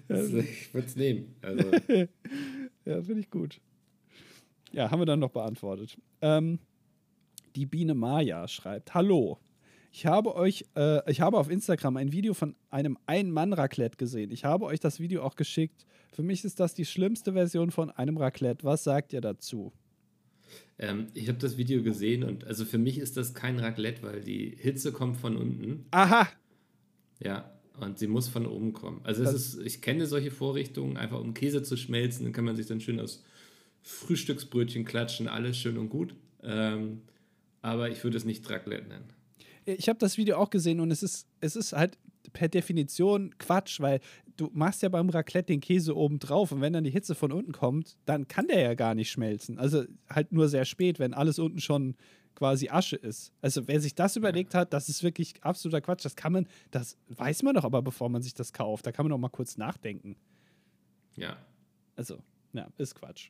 Also, 0.07 0.37
ich 0.37 0.71
würde 0.71 0.87
es 0.87 0.95
nehmen. 0.95 1.35
Also. 1.41 1.63
ja, 2.85 3.01
finde 3.01 3.21
ich 3.21 3.29
gut. 3.31 3.59
Ja, 4.71 4.91
haben 4.91 5.01
wir 5.01 5.05
dann 5.05 5.19
noch 5.19 5.31
beantwortet. 5.31 5.97
Ähm, 6.21 6.59
die 7.55 7.65
Biene 7.65 7.95
Maya 7.95 8.47
schreibt: 8.47 8.93
Hallo. 8.93 9.39
Ich 9.93 10.05
habe 10.05 10.35
euch, 10.35 10.63
äh, 10.75 11.11
ich 11.11 11.19
habe 11.19 11.37
auf 11.37 11.49
Instagram 11.49 11.97
ein 11.97 12.13
Video 12.13 12.33
von 12.33 12.55
einem 12.69 12.97
Ein-Mann-Raclette 13.07 13.97
gesehen. 13.97 14.31
Ich 14.31 14.45
habe 14.45 14.65
euch 14.65 14.79
das 14.79 15.01
Video 15.01 15.21
auch 15.21 15.35
geschickt. 15.35 15.85
Für 16.13 16.23
mich 16.23 16.45
ist 16.45 16.61
das 16.61 16.73
die 16.73 16.85
schlimmste 16.85 17.33
Version 17.33 17.71
von 17.71 17.91
einem 17.91 18.17
Raclette. 18.17 18.63
Was 18.63 18.85
sagt 18.85 19.11
ihr 19.11 19.19
dazu? 19.19 19.73
Ähm, 20.79 21.07
ich 21.13 21.27
habe 21.27 21.37
das 21.39 21.57
Video 21.57 21.83
gesehen 21.83 22.23
und 22.23 22.45
also 22.45 22.63
für 22.63 22.77
mich 22.77 22.99
ist 22.99 23.17
das 23.17 23.33
kein 23.33 23.59
Raclette, 23.59 24.01
weil 24.03 24.21
die 24.21 24.55
Hitze 24.57 24.93
kommt 24.93 25.17
von 25.17 25.35
unten. 25.35 25.85
Aha! 25.91 26.29
Ja, 27.19 27.51
und 27.79 27.99
sie 27.99 28.07
muss 28.07 28.29
von 28.29 28.45
oben 28.45 28.71
kommen. 28.71 29.01
Also 29.03 29.23
es 29.23 29.33
ist, 29.33 29.59
ich 29.59 29.81
kenne 29.81 30.05
solche 30.05 30.31
Vorrichtungen, 30.31 30.95
einfach 30.95 31.19
um 31.19 31.33
Käse 31.33 31.63
zu 31.63 31.75
schmelzen, 31.75 32.23
dann 32.23 32.33
kann 32.33 32.45
man 32.45 32.55
sich 32.55 32.65
dann 32.65 32.79
schön 32.79 32.99
aus 32.99 33.23
Frühstücksbrötchen 33.81 34.85
klatschen, 34.85 35.27
alles 35.27 35.57
schön 35.57 35.77
und 35.77 35.89
gut. 35.89 36.15
Ähm, 36.43 37.01
aber 37.61 37.89
ich 37.89 38.03
würde 38.03 38.17
es 38.17 38.25
nicht 38.25 38.49
Raclette 38.49 38.87
nennen. 38.87 39.20
Ich 39.65 39.89
habe 39.89 39.99
das 39.99 40.17
Video 40.17 40.37
auch 40.37 40.49
gesehen 40.49 40.79
und 40.79 40.91
es 40.91 41.03
ist, 41.03 41.27
es 41.39 41.55
ist 41.55 41.73
halt 41.73 41.97
per 42.33 42.47
Definition 42.47 43.37
Quatsch, 43.37 43.79
weil 43.79 43.99
du 44.37 44.49
machst 44.53 44.81
ja 44.81 44.89
beim 44.89 45.09
Raclette 45.09 45.47
den 45.47 45.59
Käse 45.59 45.95
oben 45.95 46.19
drauf 46.19 46.51
und 46.51 46.61
wenn 46.61 46.73
dann 46.73 46.83
die 46.83 46.89
Hitze 46.89 47.15
von 47.15 47.31
unten 47.31 47.51
kommt, 47.51 47.97
dann 48.05 48.27
kann 48.27 48.47
der 48.47 48.61
ja 48.61 48.73
gar 48.73 48.95
nicht 48.95 49.11
schmelzen. 49.11 49.59
Also 49.59 49.83
halt 50.09 50.31
nur 50.31 50.49
sehr 50.49 50.65
spät, 50.65 50.99
wenn 50.99 51.13
alles 51.13 51.39
unten 51.39 51.59
schon 51.59 51.95
quasi 52.35 52.69
Asche 52.69 52.95
ist. 52.95 53.33
Also 53.41 53.67
wer 53.67 53.79
sich 53.79 53.93
das 53.93 54.15
überlegt 54.15 54.55
hat, 54.55 54.73
das 54.73 54.89
ist 54.89 55.03
wirklich 55.03 55.43
absoluter 55.43 55.81
Quatsch. 55.81 56.05
Das 56.05 56.15
kann 56.15 56.33
man, 56.33 56.47
das 56.71 56.97
weiß 57.09 57.43
man 57.43 57.55
doch 57.55 57.63
aber, 57.63 57.81
bevor 57.81 58.09
man 58.09 58.21
sich 58.21 58.33
das 58.33 58.53
kauft. 58.53 58.85
Da 58.87 58.91
kann 58.91 59.05
man 59.05 59.11
doch 59.11 59.17
mal 59.17 59.29
kurz 59.29 59.57
nachdenken. 59.57 60.15
Ja. 61.15 61.37
Also, 61.95 62.19
ja, 62.53 62.67
ist 62.77 62.95
Quatsch. 62.95 63.29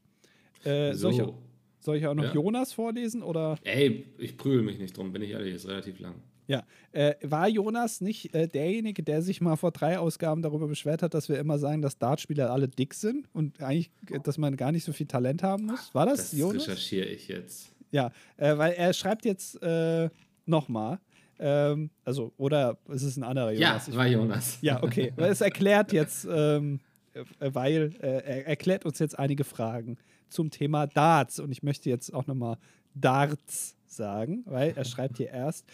Äh, 0.64 0.94
so. 0.94 1.12
soll, 1.12 1.30
ich, 1.30 1.34
soll, 1.82 1.98
ich, 1.98 2.08
auch 2.08 2.14
noch 2.14 2.24
ja. 2.24 2.34
Jonas 2.34 2.74
vorlesen? 2.74 3.24
Oder? 3.24 3.58
Ey, 3.64 4.06
ich 4.18 4.38
prügel 4.38 4.62
mich 4.62 4.80
nicht 4.80 4.96
drum, 4.96 5.12
bin 5.12 5.22
ich 5.22 5.32
ehrlich, 5.32 5.56
ist 5.56 5.68
relativ 5.68 6.00
lang. 6.00 6.16
Ja, 6.48 6.64
äh, 6.92 7.16
war 7.22 7.48
Jonas 7.48 8.02
nicht 8.02 8.34
äh, 8.36 8.48
derjenige, 8.48 9.04
der 9.04 9.22
sich 9.22 9.40
mal 9.40 9.56
vor 9.56 9.72
drei 9.72 9.98
Ausgaben 9.98 10.42
darüber 10.42 10.68
beschwert 10.68 11.02
hat, 11.02 11.14
dass 11.14 11.30
wir 11.30 11.40
immer 11.40 11.58
sagen, 11.60 11.82
dass 11.82 11.98
Dartspieler 11.98 12.52
alle 12.52 12.68
dick 12.68 12.94
sind 12.94 13.28
und 13.34 13.62
eigentlich, 13.62 13.90
dass 14.24 14.38
man 14.38 14.58
gar 14.58 14.72
nicht 14.72 14.84
so 14.84 14.92
viel 14.92 15.08
Talent 15.08 15.44
haben 15.44 15.68
muss? 15.68 15.94
War 15.94 16.06
das, 16.06 16.32
das 16.32 16.40
Jonas? 16.40 16.66
Das 16.66 16.68
recherchiere 16.68 17.06
ich 17.06 17.28
jetzt. 17.28 17.74
Ja, 17.92 18.12
äh, 18.38 18.58
weil 18.58 18.74
er 18.74 18.92
schreibt 18.94 19.26
jetzt 19.26 19.62
äh, 19.62 20.10
nochmal. 20.46 21.00
Ähm, 21.40 21.90
also, 22.04 22.34
oder 22.38 22.78
ist 22.90 23.04
es 23.04 23.18
ein 23.18 23.24
anderer 23.24 23.52
Jonas? 23.52 23.88
Ja, 23.88 23.96
war 23.96 24.08
Jonas. 24.08 24.58
Ja, 24.62 24.84
okay. 24.84 25.14
Weil 25.16 25.32
es 25.32 25.42
erklärt 25.42 25.92
jetzt, 25.92 26.28
ähm, 26.30 26.80
äh, 27.14 27.24
weil 27.40 27.96
äh, 28.02 28.08
er 28.08 28.48
erklärt 28.48 28.86
uns 28.86 29.00
jetzt 29.00 29.18
einige 29.18 29.44
Fragen 29.44 29.98
zum 30.32 30.50
Thema 30.50 30.88
Darts. 30.88 31.40
Und 31.40 31.52
ich 31.52 31.64
möchte 31.64 31.90
jetzt 31.90 32.14
auch 32.14 32.28
nochmal 32.28 32.58
Darts 32.94 33.76
sagen, 33.88 34.44
weil 34.46 34.74
er 34.76 34.86
schreibt 34.86 35.18
hier 35.18 35.30
erst, 35.30 35.66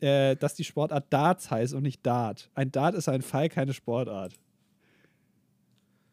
äh, 0.00 0.36
dass 0.36 0.54
die 0.54 0.64
Sportart 0.64 1.12
Darts 1.12 1.50
heißt 1.50 1.74
und 1.74 1.82
nicht 1.82 2.04
Dart. 2.04 2.50
Ein 2.54 2.72
Dart 2.72 2.94
ist 2.94 3.08
ein 3.08 3.22
Pfeil, 3.22 3.48
keine 3.48 3.72
Sportart. 3.72 4.34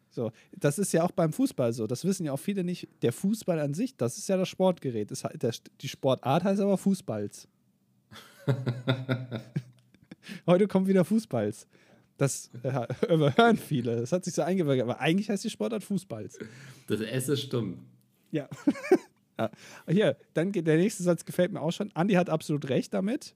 So, 0.10 0.32
das 0.52 0.80
ist 0.80 0.94
ja 0.94 1.04
auch 1.04 1.12
beim 1.12 1.32
Fußball 1.32 1.74
so. 1.74 1.86
Das 1.86 2.04
wissen 2.04 2.26
ja 2.26 2.32
auch 2.32 2.40
viele 2.40 2.64
nicht. 2.64 2.88
Der 3.04 3.14
Fußball 3.14 3.60
an 3.60 3.74
sich, 3.76 3.96
das 3.96 4.18
ist 4.18 4.28
ja 4.28 4.36
das 4.36 4.50
Sportgerät. 4.50 5.12
Das, 5.12 5.22
der, 5.22 5.54
die 5.80 5.88
Sportart 5.88 6.44
heißt 6.44 6.60
aber 6.60 6.78
Fußballs. 6.78 7.48
Heute 10.48 10.68
kommt 10.68 10.88
wieder 10.88 11.06
Fußballs. 11.06 11.68
Das 12.18 12.50
äh, 12.64 12.88
überhören 13.14 13.58
viele. 13.58 13.98
Das 13.98 14.12
hat 14.12 14.26
sich 14.26 14.34
so 14.34 14.42
eingewirkt. 14.42 14.82
Aber 14.82 15.00
eigentlich 15.00 15.30
heißt 15.30 15.44
die 15.44 15.50
Sportart 15.50 15.84
Fußballs. 15.84 16.40
Das 16.88 17.02
S 17.02 17.30
ist 17.30 17.42
stumm. 17.42 17.86
Ja. 18.32 18.50
ja. 19.40 19.52
Hier, 19.88 20.18
dann 20.34 20.52
geht 20.52 20.68
der 20.68 20.78
nächste 20.78 21.04
Satz 21.04 21.26
gefällt 21.26 21.52
mir 21.52 21.62
auch 21.62 21.72
schon. 21.72 21.92
Andi 21.94 22.16
hat 22.16 22.30
absolut 22.30 22.70
recht 22.70 22.94
damit 22.94 23.36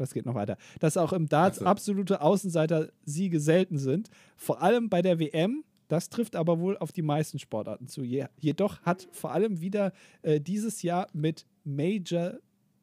was 0.00 0.14
geht 0.14 0.26
noch 0.26 0.34
weiter? 0.34 0.56
Dass 0.80 0.96
auch 0.96 1.12
im 1.12 1.28
Darts 1.28 1.58
so. 1.58 1.66
absolute 1.66 2.22
Außenseiter-Siege 2.22 3.38
selten 3.38 3.78
sind. 3.78 4.10
Vor 4.36 4.62
allem 4.62 4.88
bei 4.88 5.02
der 5.02 5.20
WM. 5.20 5.62
Das 5.86 6.08
trifft 6.08 6.36
aber 6.36 6.60
wohl 6.60 6.78
auf 6.78 6.92
die 6.92 7.02
meisten 7.02 7.40
Sportarten 7.40 7.88
zu. 7.88 8.02
Jedoch 8.04 8.80
hat 8.82 9.08
vor 9.10 9.32
allem 9.32 9.60
wieder 9.60 9.92
äh, 10.22 10.40
dieses 10.40 10.82
Jahr 10.82 11.08
mit 11.12 11.46
Major, 11.64 12.38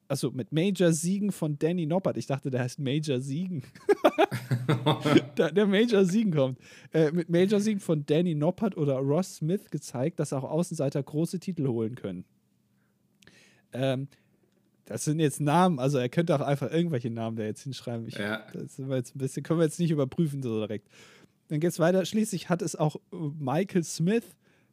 also 0.08 0.32
mit 0.32 0.52
Major 0.52 0.92
Siegen 0.92 1.32
von 1.32 1.58
Danny 1.60 1.86
Noppert. 1.86 2.18
Ich 2.18 2.26
dachte, 2.26 2.50
der 2.50 2.62
heißt 2.62 2.80
Major 2.80 3.20
Siegen. 3.20 3.64
der, 5.38 5.68
Major 5.68 6.06
Siegen 6.06 6.34
kommt. 6.34 6.60
Äh, 6.94 7.12
mit 7.12 7.30
Major 7.30 7.60
Siegen 7.60 7.80
von 7.80 8.06
Danny 8.06 8.36
Noppert 8.36 8.78
oder 8.78 8.96
Ross 8.98 9.38
Smith 9.38 9.70
gezeigt, 9.70 10.20
dass 10.20 10.34
auch 10.34 10.44
Außenseiter 10.44 11.04
große 11.04 11.40
Titel 11.40 11.68
holen 11.68 11.96
können. 11.96 12.26
Ähm, 13.74 14.08
das 14.86 15.04
sind 15.04 15.20
jetzt 15.20 15.42
Namen, 15.42 15.80
also 15.80 15.98
er 15.98 16.08
könnte 16.08 16.34
auch 16.34 16.42
einfach 16.42 16.72
irgendwelche 16.72 17.10
Namen 17.10 17.36
da 17.36 17.44
jetzt 17.44 17.64
hinschreiben. 17.64 18.08
Ich, 18.08 18.18
ja. 18.18 18.46
Das 18.54 18.78
sind 18.78 18.90
wir 18.90 18.96
jetzt 18.96 19.16
ein 19.16 19.20
bisschen, 19.20 19.44
können 19.44 19.60
wir 19.60 19.66
jetzt 19.66 19.80
nicht 19.80 19.92
überprüfen 19.92 20.42
so 20.42 20.60
direkt. 20.60 20.88
Dann 21.50 21.60
geht 21.60 21.72
es 21.72 21.80
weiter. 21.80 22.06
Schließlich 22.06 22.50
hat 22.50 22.62
es 22.62 22.76
auch 22.76 22.96
Michael 23.12 23.84
Smith, 23.84 24.24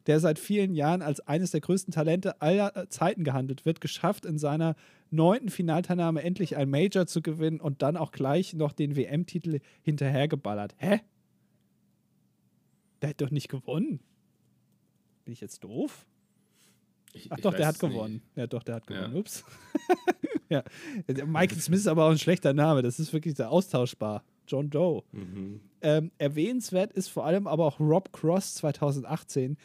der 0.07 0.21
seit 0.21 0.39
vielen 0.39 0.75
Jahren 0.75 1.03
als 1.03 1.21
eines 1.21 1.51
der 1.51 1.61
größten 1.61 1.93
Talente 1.93 2.41
aller 2.41 2.89
Zeiten 2.91 3.25
gehandelt 3.25 3.65
wird, 3.65 3.81
geschafft, 3.81 4.25
in 4.25 4.39
seiner 4.39 4.77
neunten 5.15 5.49
Finalteilnahme 5.49 6.23
endlich 6.23 6.57
ein 6.57 6.71
Major 6.71 7.07
zu 7.07 7.23
gewinnen 7.23 7.61
und 7.61 7.83
dann 7.83 7.97
auch 7.97 8.13
gleich 8.13 8.55
noch 8.55 8.73
den 8.73 8.97
WM-Titel 8.97 9.61
hinterhergeballert. 9.83 10.75
Hä? 10.79 11.01
Der 13.03 13.11
hat 13.11 13.21
doch 13.21 13.31
nicht 13.31 13.49
gewonnen. 13.49 14.01
Bin 15.25 15.33
ich 15.33 15.41
jetzt 15.41 15.65
doof? 15.65 16.07
Ich, 17.13 17.31
Ach 17.31 17.39
doch, 17.39 17.55
der 17.55 17.67
hat 17.67 17.79
gewonnen. 17.79 18.15
Nicht. 18.15 18.37
Ja, 18.37 18.47
doch, 18.47 18.63
der 18.63 18.77
hat 18.77 18.87
gewonnen. 18.87 19.15
Ja. 19.15 19.21
Ups. 19.21 19.45
ja. 20.49 20.65
Michael 21.27 21.61
Smith 21.61 21.81
ist 21.81 21.87
aber 21.87 22.07
auch 22.07 22.11
ein 22.11 22.19
schlechter 22.19 22.53
Name. 22.53 22.83
Das 22.83 22.99
ist 22.99 23.13
wirklich 23.13 23.37
sehr 23.37 23.51
austauschbar. 23.51 24.25
John 24.47 24.69
Doe. 24.69 25.03
Mhm. 25.13 25.61
Ähm, 25.81 26.11
erwähnenswert 26.19 26.93
ist 26.93 27.09
vor 27.09 27.25
allem 27.25 27.47
aber 27.47 27.65
auch 27.65 27.81
Rob 27.81 28.13
Cross 28.13 28.55
2018, 28.57 29.57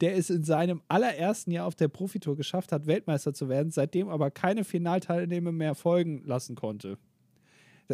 der 0.00 0.16
es 0.16 0.30
in 0.30 0.44
seinem 0.44 0.82
allerersten 0.88 1.50
Jahr 1.50 1.66
auf 1.66 1.74
der 1.74 1.88
Profitour 1.88 2.36
geschafft 2.36 2.72
hat, 2.72 2.86
Weltmeister 2.86 3.34
zu 3.34 3.48
werden, 3.48 3.70
seitdem 3.70 4.08
aber 4.08 4.30
keine 4.30 4.64
Finalteilnehmer 4.64 5.52
mehr 5.52 5.74
folgen 5.74 6.22
lassen 6.24 6.54
konnte. 6.54 6.98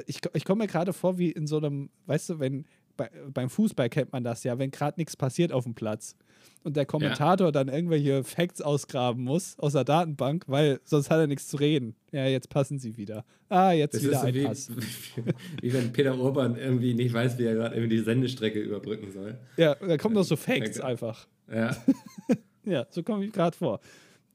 Ich, 0.07 0.20
ich 0.34 0.44
komme 0.44 0.64
mir 0.64 0.68
gerade 0.68 0.92
vor, 0.92 1.18
wie 1.18 1.30
in 1.30 1.46
so 1.46 1.57
einem, 1.59 1.88
weißt 2.07 2.30
du, 2.30 2.38
wenn 2.40 2.66
bei, 2.97 3.11
beim 3.32 3.51
Fußball 3.51 3.88
kennt 3.88 4.12
man 4.12 4.24
das 4.24 4.45
ja, 4.45 4.59
wenn 4.59 4.70
gerade 4.70 4.99
nichts 4.99 5.16
passiert 5.16 5.53
auf 5.53 5.64
dem 5.64 5.74
Platz 5.74 6.16
und 6.64 6.76
der 6.76 6.86
Kommentator 6.86 7.49
ja. 7.49 7.53
dann 7.53 7.68
irgendwelche 7.68 8.24
Facts 8.24 8.61
ausgraben 8.61 9.22
muss 9.22 9.59
aus 9.59 9.74
der 9.74 9.84
Datenbank, 9.84 10.45
weil 10.47 10.80
sonst 10.84 11.11
hat 11.11 11.18
er 11.18 11.26
nichts 11.26 11.49
zu 11.49 11.59
reden. 11.59 11.95
Ja, 12.11 12.26
jetzt 12.26 12.49
passen 12.49 12.78
sie 12.78 12.97
wieder. 12.97 13.24
Ah, 13.49 13.72
jetzt 13.72 13.95
das 13.95 14.03
wieder 14.03 14.20
so 14.20 14.26
einpassen. 14.26 14.76
Wie, 14.78 15.22
wie, 15.62 15.72
wenn 15.72 15.92
Peter 15.92 16.18
Urban 16.18 16.57
irgendwie 16.57 16.95
nicht 16.95 17.12
weiß, 17.12 17.38
wie 17.38 17.45
er 17.45 17.55
gerade 17.55 17.74
irgendwie 17.76 17.97
die 17.97 18.03
Sendestrecke 18.03 18.61
überbrücken 18.61 19.12
soll. 19.12 19.38
Ja, 19.57 19.74
da 19.74 19.97
kommen 19.99 20.14
doch 20.14 20.24
so 20.24 20.36
Facts 20.36 20.80
einfach. 20.80 21.28
Ja. 21.53 21.76
ja, 22.64 22.86
so 22.90 23.03
komme 23.03 23.26
ich 23.26 23.32
gerade 23.32 23.57
vor. 23.57 23.80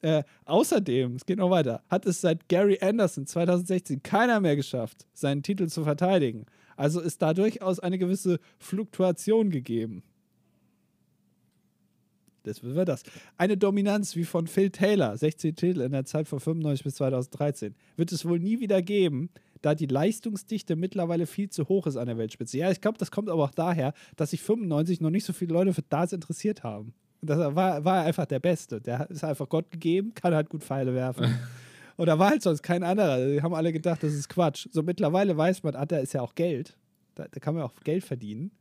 Äh, 0.02 0.24
außerdem, 0.46 1.16
es 1.16 1.26
geht 1.26 1.40
noch 1.40 1.50
weiter, 1.50 1.84
hat 1.90 2.06
es 2.06 2.22
seit 2.22 2.48
Gary 2.48 2.78
Anderson 2.82 3.26
2016 3.26 4.02
keiner 4.02 4.40
mehr 4.40 4.56
geschafft, 4.56 5.06
seinen 5.14 5.44
Titel 5.44 5.68
zu 5.68 5.84
verteidigen. 5.84 6.46
Also 6.80 7.02
ist 7.02 7.22
da 7.22 7.34
durchaus 7.34 7.82
eine 7.82 7.98
gewisse 7.98 8.40
Fluktuation 8.58 9.50
gegeben. 9.50 10.02
Das 12.44 12.64
wäre 12.64 12.86
das. 12.86 13.04
Eine 13.36 13.58
Dominanz 13.58 14.16
wie 14.16 14.24
von 14.24 14.48
Phil 14.48 14.70
Taylor, 14.70 15.18
16 15.18 15.58
Titel 15.58 15.82
in 15.82 15.92
der 15.92 16.06
Zeit 16.06 16.30
von 16.30 16.40
95 16.40 16.86
bis 16.86 16.96
2013, 16.96 17.76
wird 17.98 18.14
es 18.14 18.24
wohl 18.24 18.40
nie 18.40 18.62
wieder 18.62 18.82
geben, 18.82 19.30
da 19.62 19.76
die 19.76 19.88
Leistungsdichte 19.88 20.78
mittlerweile 20.78 21.28
viel 21.28 21.50
zu 21.50 21.68
hoch 21.68 21.86
ist 21.86 21.98
an 21.98 22.06
der 22.06 22.18
Weltspitze. 22.18 22.58
Ja, 22.58 22.72
ich 22.72 22.80
glaube, 22.80 22.98
das 22.98 23.12
kommt 23.12 23.28
aber 23.28 23.44
auch 23.44 23.52
daher, 23.52 23.94
dass 24.16 24.30
sich 24.30 24.42
95 24.42 25.02
noch 25.02 25.10
nicht 25.10 25.26
so 25.26 25.34
viele 25.34 25.52
Leute 25.52 25.74
für 25.74 25.82
Darts 25.82 26.14
interessiert 26.14 26.64
haben. 26.64 26.94
Das 27.22 27.40
war, 27.56 27.84
war 27.84 28.06
einfach 28.06 28.26
der 28.26 28.40
Beste. 28.40 28.80
Der 28.80 29.10
ist 29.10 29.26
einfach 29.26 29.50
Gott 29.50 29.70
gegeben, 29.70 30.14
kann 30.16 30.34
halt 30.34 30.50
gut 30.50 30.64
Pfeile 30.64 30.94
werfen. 30.94 31.38
Und 32.00 32.06
da 32.06 32.18
war 32.18 32.30
halt 32.30 32.42
sonst 32.42 32.64
kein 32.64 32.82
anderer. 32.82 33.18
Die 33.28 33.42
haben 33.42 33.54
alle 33.54 33.74
gedacht, 33.74 34.02
das 34.04 34.14
ist 34.14 34.30
Quatsch. 34.30 34.70
So 34.72 34.84
mittlerweile 34.84 35.36
weiß 35.36 35.64
man, 35.64 35.76
Adder 35.76 36.00
ist 36.00 36.14
ja 36.14 36.22
auch 36.22 36.34
Geld. 36.34 36.78
Da, 37.16 37.28
da 37.30 37.42
kann 37.42 37.56
man 37.56 37.64
auch 37.64 37.74
Geld 37.84 38.06
verdienen. 38.06 38.52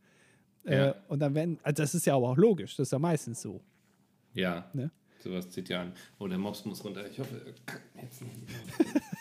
Äh, 0.65 0.75
ja. 0.75 0.89
Äh, 0.89 0.93
und 1.07 1.19
dann 1.19 1.33
werden, 1.35 1.57
also 1.63 1.81
das 1.81 1.95
ist 1.95 2.05
ja 2.05 2.17
aber 2.17 2.27
auch 2.31 2.35
logisch, 2.35 2.75
das 2.75 2.89
ist 2.89 2.91
ja 2.91 2.99
meistens 2.99 3.41
so. 3.41 3.61
Ja. 4.33 4.69
Ne? 4.73 4.91
Sowas 5.19 5.49
zieht 5.49 5.69
ja 5.69 5.83
an. 5.83 5.93
Oh, 6.17 6.27
der 6.27 6.37
Mops 6.37 6.65
muss 6.65 6.83
runter. 6.83 7.09
Ich 7.09 7.17
hoffe, 7.17 7.41
er 7.45 7.53
kann 7.65 7.81
jetzt 8.01 8.21
nicht. 8.21 8.33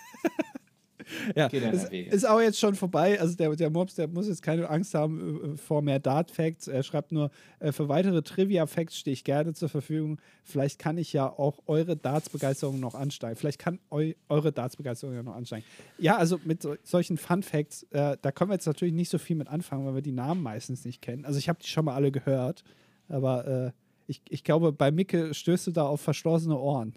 ja, 1.34 1.46
ist, 1.46 1.92
ist 1.92 2.28
auch 2.28 2.40
jetzt 2.40 2.58
schon 2.58 2.74
vorbei. 2.74 3.20
Also 3.20 3.36
der, 3.36 3.54
der 3.56 3.70
Mops, 3.70 3.94
der 3.94 4.08
muss 4.08 4.28
jetzt 4.28 4.42
keine 4.42 4.68
Angst 4.68 4.94
haben 4.94 5.54
äh, 5.54 5.56
vor 5.56 5.82
mehr 5.82 5.98
Dart-Facts. 5.98 6.68
Er 6.68 6.82
schreibt 6.82 7.12
nur, 7.12 7.30
äh, 7.60 7.72
für 7.72 7.88
weitere 7.88 8.22
Trivia-Facts 8.22 8.98
stehe 8.98 9.12
ich 9.12 9.24
gerne 9.24 9.54
zur 9.54 9.68
Verfügung. 9.68 10.20
Vielleicht 10.44 10.78
kann 10.78 10.98
ich 10.98 11.12
ja 11.12 11.28
auch 11.28 11.60
eure 11.66 11.96
Darts-Begeisterung 11.96 12.80
noch 12.80 12.94
ansteigen. 12.94 13.36
Vielleicht 13.36 13.58
kann 13.58 13.78
eu 13.90 14.12
eure 14.28 14.52
Darts-Begeisterung 14.52 15.14
ja 15.14 15.22
noch 15.22 15.34
ansteigen. 15.34 15.64
Ja, 15.98 16.16
also 16.16 16.40
mit 16.44 16.62
so, 16.62 16.76
solchen 16.82 17.18
Fun-Facts, 17.18 17.84
äh, 17.90 18.16
da 18.20 18.32
können 18.32 18.50
wir 18.50 18.54
jetzt 18.54 18.66
natürlich 18.66 18.94
nicht 18.94 19.10
so 19.10 19.18
viel 19.18 19.36
mit 19.36 19.48
anfangen, 19.48 19.86
weil 19.86 19.94
wir 19.94 20.02
die 20.02 20.12
Namen 20.12 20.42
meistens 20.42 20.84
nicht 20.84 21.02
kennen. 21.02 21.24
Also 21.24 21.38
ich 21.38 21.48
habe 21.48 21.58
die 21.62 21.68
schon 21.68 21.84
mal 21.84 21.94
alle 21.94 22.10
gehört, 22.10 22.64
aber 23.08 23.46
äh, 23.46 23.72
ich, 24.06 24.22
ich 24.28 24.42
glaube, 24.42 24.72
bei 24.72 24.90
Micke 24.90 25.34
stößt 25.34 25.68
du 25.68 25.70
da 25.70 25.84
auf 25.84 26.00
verschlossene 26.00 26.58
Ohren. 26.58 26.94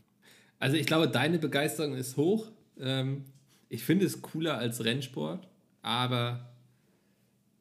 Also 0.60 0.78
ich 0.78 0.86
glaube, 0.86 1.08
deine 1.08 1.40
Begeisterung 1.40 1.96
ist 1.96 2.18
hoch. 2.18 2.48
Ähm, 2.80 3.26
ich 3.72 3.84
finde 3.84 4.06
es 4.06 4.22
cooler 4.22 4.58
als 4.58 4.84
Rennsport, 4.84 5.48
aber 5.82 6.52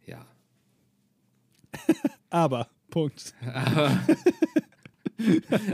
ja. 0.07 0.27
aber, 2.31 2.69
Punkt. 2.91 3.35
Aber 3.43 3.91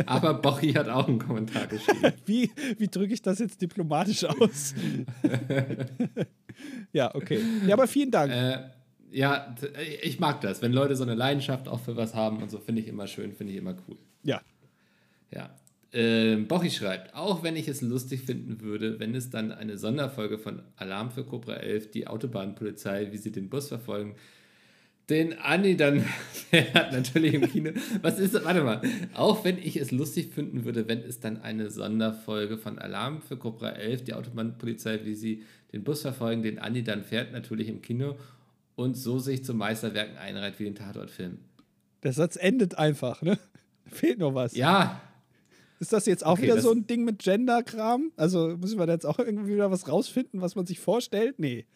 Aber 0.07 0.35
Bochi 0.35 0.73
hat 0.73 0.89
auch 0.89 1.09
einen 1.09 1.19
Kommentar 1.19 1.67
geschrieben. 1.67 2.13
Wie, 2.27 2.51
wie 2.79 2.89
drücke 2.89 3.15
ich 3.15 3.23
das 3.23 3.39
jetzt 3.39 3.61
diplomatisch 3.63 4.25
aus? 4.25 4.75
ja, 6.93 7.15
okay. 7.15 7.41
Ja, 7.67 7.75
aber 7.75 7.87
vielen 7.87 8.11
Dank. 8.11 8.33
Äh, 8.33 8.71
ja, 9.13 9.55
ich 10.03 10.19
mag 10.19 10.41
das. 10.41 10.63
Wenn 10.63 10.73
Leute 10.73 10.97
so 10.97 11.05
eine 11.05 11.15
Leidenschaft 11.15 11.69
auch 11.69 11.81
für 11.81 11.97
was 11.97 12.15
haben 12.15 12.43
und 12.43 12.51
so, 12.51 12.59
finde 12.59 12.83
ich 12.83 12.89
immer 12.89 13.07
schön, 13.07 13.33
finde 13.33 13.53
ich 13.53 13.59
immer 13.59 13.77
cool. 13.89 13.97
Ja. 14.23 14.41
Ja. 15.31 15.55
Ähm, 15.99 16.47
Bochi 16.47 16.71
schreibt, 16.71 17.15
auch 17.15 17.43
wenn 17.43 17.57
ich 17.57 17.69
es 17.69 17.81
lustig 17.81 18.21
finden 18.21 18.61
würde, 18.61 19.01
wenn 19.01 19.15
es 19.15 19.31
dann 19.31 19.51
eine 19.51 19.79
Sonderfolge 19.79 20.37
von 20.37 20.61
Alarm 20.77 21.11
für 21.11 21.25
Cobra 21.25 21.55
11, 21.55 21.91
die 21.91 22.07
Autobahnpolizei, 22.07 23.13
wie 23.13 23.17
sie 23.17 23.33
den 23.33 23.49
Bus 23.49 23.69
verfolgen, 23.69 24.15
den 25.09 25.39
Anni 25.39 25.75
dann 25.75 26.05
fährt, 26.51 26.93
natürlich 26.93 27.33
im 27.33 27.51
Kino. 27.51 27.71
Was 28.03 28.19
ist, 28.19 28.35
warte 28.45 28.63
mal, 28.63 28.83
auch 29.15 29.43
wenn 29.47 29.57
ich 29.57 29.79
es 29.79 29.91
lustig 29.91 30.35
finden 30.35 30.67
würde, 30.67 30.87
wenn 30.87 31.01
es 31.01 31.21
dann 31.21 31.41
eine 31.41 31.71
Sonderfolge 31.71 32.59
von 32.59 32.79
Alarm 32.79 33.23
für 33.23 33.39
Cobra 33.39 33.71
11, 33.71 34.05
die 34.05 34.13
Autobahnpolizei, 34.13 35.01
wie 35.05 35.15
sie 35.15 35.45
den 35.73 35.83
Bus 35.83 36.03
verfolgen, 36.03 36.43
den 36.43 36.59
Anni 36.59 36.85
dann 36.85 37.05
fährt, 37.05 37.33
natürlich 37.33 37.69
im 37.71 37.81
Kino 37.81 38.19
und 38.75 38.99
so 38.99 39.19
sich 39.19 39.47
zu 39.47 39.55
Meisterwerken 39.55 40.19
einreiht 40.19 40.59
wie 40.59 40.65
den 40.65 40.75
Tatortfilm. 40.75 41.39
Der 42.03 42.13
Satz 42.13 42.37
endet 42.37 42.77
einfach, 42.77 43.23
ne? 43.23 43.39
Fehlt 43.87 44.19
noch 44.19 44.35
was. 44.35 44.55
Ja. 44.55 45.01
Ist 45.79 45.93
das 45.93 46.07
jetzt 46.07 46.25
auch 46.25 46.33
okay, 46.33 46.45
wieder 46.45 46.61
so 46.61 46.71
ein 46.71 46.87
Ding 46.87 47.05
mit 47.05 47.19
Gender-Kram? 47.19 48.13
Also 48.17 48.57
müssen 48.57 48.79
wir 48.79 48.87
da 48.87 48.95
jetzt 48.95 49.05
auch 49.05 49.19
irgendwie 49.19 49.55
wieder 49.55 49.71
was 49.71 49.89
rausfinden, 49.89 50.41
was 50.41 50.57
man 50.57 50.67
sich 50.67 50.81
vorstellt? 50.81 51.39
Nee. 51.39 51.67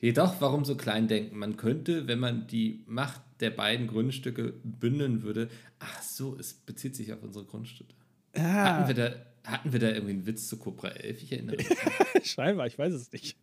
Jedoch, 0.00 0.40
warum 0.40 0.64
so 0.64 0.76
klein 0.76 1.08
denken? 1.08 1.36
Man 1.38 1.56
könnte, 1.56 2.06
wenn 2.06 2.18
man 2.18 2.46
die 2.46 2.84
Macht 2.86 3.20
der 3.40 3.50
beiden 3.50 3.86
Grundstücke 3.86 4.54
bündeln 4.62 5.22
würde, 5.22 5.50
ach 5.78 6.02
so, 6.02 6.36
es 6.38 6.54
bezieht 6.54 6.96
sich 6.96 7.12
auf 7.12 7.22
unsere 7.22 7.44
Grundstücke. 7.44 7.92
Ah. 8.34 8.78
Hatten, 8.78 8.88
wir 8.88 8.94
da, 8.94 9.14
hatten 9.44 9.72
wir 9.72 9.80
da 9.80 9.88
irgendwie 9.88 10.12
einen 10.12 10.26
Witz 10.26 10.48
zu 10.48 10.58
Cobra 10.58 10.88
11? 10.88 11.22
Ich 11.22 11.32
erinnere 11.32 11.56
mich. 11.56 11.68
Scheinbar, 12.22 12.66
ich 12.66 12.78
weiß 12.78 12.94
es 12.94 13.12
nicht. 13.12 13.36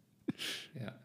Ja. 0.79 0.95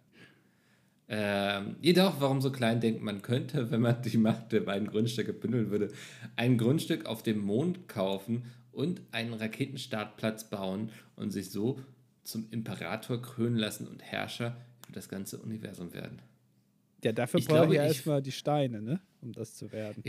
Ähm, 1.15 1.77
jedoch, 1.83 2.23
warum 2.23 2.41
so 2.41 2.51
klein 2.51 2.81
denken? 2.81 3.05
Man 3.05 3.21
könnte, 3.21 3.71
wenn 3.71 3.83
man 3.83 4.01
die 4.01 4.17
Macht 4.17 4.51
der 4.51 4.61
beiden 4.61 4.89
Grundstücke 4.89 5.35
bündeln 5.35 5.71
würde, 5.71 5.89
ein 6.37 6.57
Grundstück 6.57 7.05
auf 7.05 7.23
dem 7.23 7.39
Mond 7.39 7.87
kaufen 7.87 8.45
und 8.73 9.03
einen 9.13 9.35
Raketenstartplatz 9.35 10.49
bauen 10.49 10.89
und 11.15 11.31
sich 11.31 11.51
so 11.51 11.79
zum 12.25 12.47
Imperator 12.51 13.21
krönen 13.21 13.57
lassen 13.57 13.87
und 13.87 14.01
Herrscher 14.03 14.57
für 14.87 14.93
das 14.93 15.11
ganze 15.11 15.37
Universum 15.39 15.93
werden. 15.93 16.21
Ja, 17.05 17.13
dafür 17.13 17.41
brauche 17.41 17.67
ich 17.67 17.75
ja 17.75 17.85
erstmal 17.85 18.23
die 18.23 18.33
Steine, 18.33 18.81
ne? 18.81 19.01
um 19.21 19.33
das 19.33 19.55
zu 19.55 19.71
werden. 19.71 20.03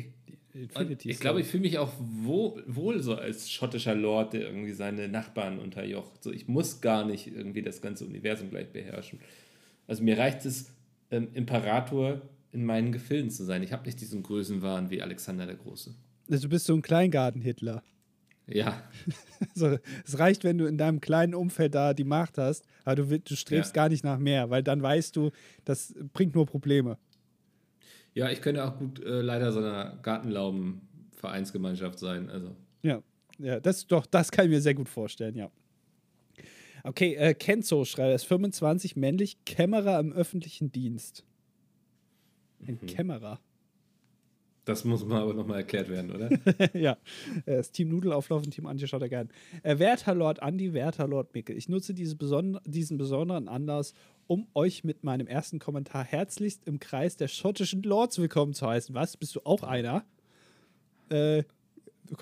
Ich, 0.53 1.05
ich 1.05 1.19
glaube, 1.19 1.41
ich 1.41 1.47
fühle 1.47 1.63
mich 1.63 1.79
auch 1.79 1.91
wohl, 1.99 2.63
wohl, 2.67 3.01
so 3.01 3.15
als 3.15 3.51
schottischer 3.51 3.95
Lord, 3.95 4.33
der 4.33 4.41
irgendwie 4.41 4.71
seine 4.71 5.09
Nachbarn 5.09 5.59
unterjocht. 5.59 6.23
So, 6.23 6.31
ich 6.31 6.47
muss 6.47 6.79
gar 6.79 7.03
nicht 7.03 7.27
irgendwie 7.27 7.61
das 7.61 7.81
ganze 7.81 8.05
Universum 8.05 8.51
gleich 8.51 8.71
beherrschen. 8.71 9.19
Also 9.87 10.03
mir 10.03 10.17
reicht 10.17 10.45
es, 10.45 10.71
ähm, 11.11 11.29
Imperator 11.33 12.21
in 12.51 12.65
meinen 12.65 12.91
Gefilden 12.91 13.29
zu 13.29 13.43
sein. 13.43 13.63
Ich 13.63 13.73
habe 13.73 13.85
nicht 13.85 13.99
diesen 13.99 14.23
Größenwahn 14.23 14.89
wie 14.89 15.01
Alexander 15.01 15.45
der 15.45 15.55
Große. 15.55 15.93
Also 16.29 16.43
du 16.43 16.49
bist 16.49 16.65
so 16.65 16.73
ein 16.73 16.81
Kleingarten-Hitler. 16.81 17.83
Ja. 18.47 18.83
Also, 19.55 19.77
es 20.05 20.17
reicht, 20.17 20.45
wenn 20.45 20.57
du 20.57 20.65
in 20.65 20.77
deinem 20.77 21.01
kleinen 21.01 21.35
Umfeld 21.35 21.75
da 21.75 21.93
die 21.93 22.05
Macht 22.05 22.37
hast, 22.37 22.65
aber 22.85 22.95
du, 22.95 23.19
du 23.19 23.35
strebst 23.35 23.75
ja. 23.75 23.83
gar 23.83 23.89
nicht 23.89 24.03
nach 24.03 24.17
mehr, 24.17 24.49
weil 24.49 24.63
dann 24.63 24.81
weißt 24.81 25.15
du, 25.15 25.31
das 25.65 25.93
bringt 26.13 26.33
nur 26.33 26.45
Probleme. 26.45 26.97
Ja, 28.15 28.29
ich 28.29 28.41
könnte 28.41 28.63
auch 28.63 28.77
gut 28.79 29.03
äh, 29.03 29.21
leider 29.21 29.51
so 29.51 29.59
einer 29.59 29.99
Gartenlauben-Vereinsgemeinschaft 30.01 31.99
sein. 31.99 32.29
Also. 32.29 32.55
Ja, 32.81 33.03
ja, 33.37 33.59
das 33.59 33.85
doch, 33.85 34.05
das 34.05 34.31
kann 34.31 34.45
ich 34.45 34.51
mir 34.51 34.61
sehr 34.61 34.75
gut 34.75 34.89
vorstellen, 34.89 35.35
ja. 35.35 35.51
Okay, 36.83 37.15
äh, 37.15 37.33
Kenzo 37.33 37.85
schreibt, 37.85 38.09
er 38.09 38.15
ist 38.15 38.25
25, 38.25 38.95
männlich, 38.97 39.37
Kämmerer 39.45 39.99
im 39.99 40.11
öffentlichen 40.11 40.71
Dienst. 40.71 41.23
Ein 42.67 42.79
mhm. 42.81 42.85
Kämmerer. 42.87 43.39
Das 44.65 44.85
muss 44.85 45.03
mal 45.03 45.21
aber 45.21 45.33
nochmal 45.33 45.59
erklärt 45.59 45.89
werden, 45.89 46.11
oder? 46.11 46.29
ja. 46.73 46.97
Das 47.45 47.71
Team 47.71 47.89
Nudelauflauf 47.89 48.43
und 48.43 48.51
Team 48.51 48.65
Antje 48.65 48.87
schaut 48.87 49.01
er 49.01 49.09
gern. 49.09 49.29
Äh, 49.61 49.77
Werter 49.79 50.15
Lord 50.15 50.41
Andi, 50.41 50.73
Werter 50.73 51.07
Lord 51.07 51.33
Mickel. 51.33 51.57
Ich 51.57 51.67
nutze 51.67 51.93
diese 51.93 52.15
beson 52.15 52.59
diesen 52.65 52.97
besonderen 52.97 53.49
Anlass, 53.49 53.93
um 54.27 54.47
euch 54.53 54.85
mit 54.85 55.03
meinem 55.03 55.27
ersten 55.27 55.59
Kommentar 55.59 56.05
herzlichst 56.05 56.65
im 56.65 56.79
Kreis 56.79 57.17
der 57.17 57.27
schottischen 57.27 57.83
Lords 57.83 58.19
willkommen 58.19 58.53
zu 58.53 58.67
heißen. 58.67 58.95
Was? 58.95 59.17
Bist 59.17 59.35
du 59.35 59.41
auch 59.43 59.63
einer? 59.63 60.05
Äh, 61.09 61.43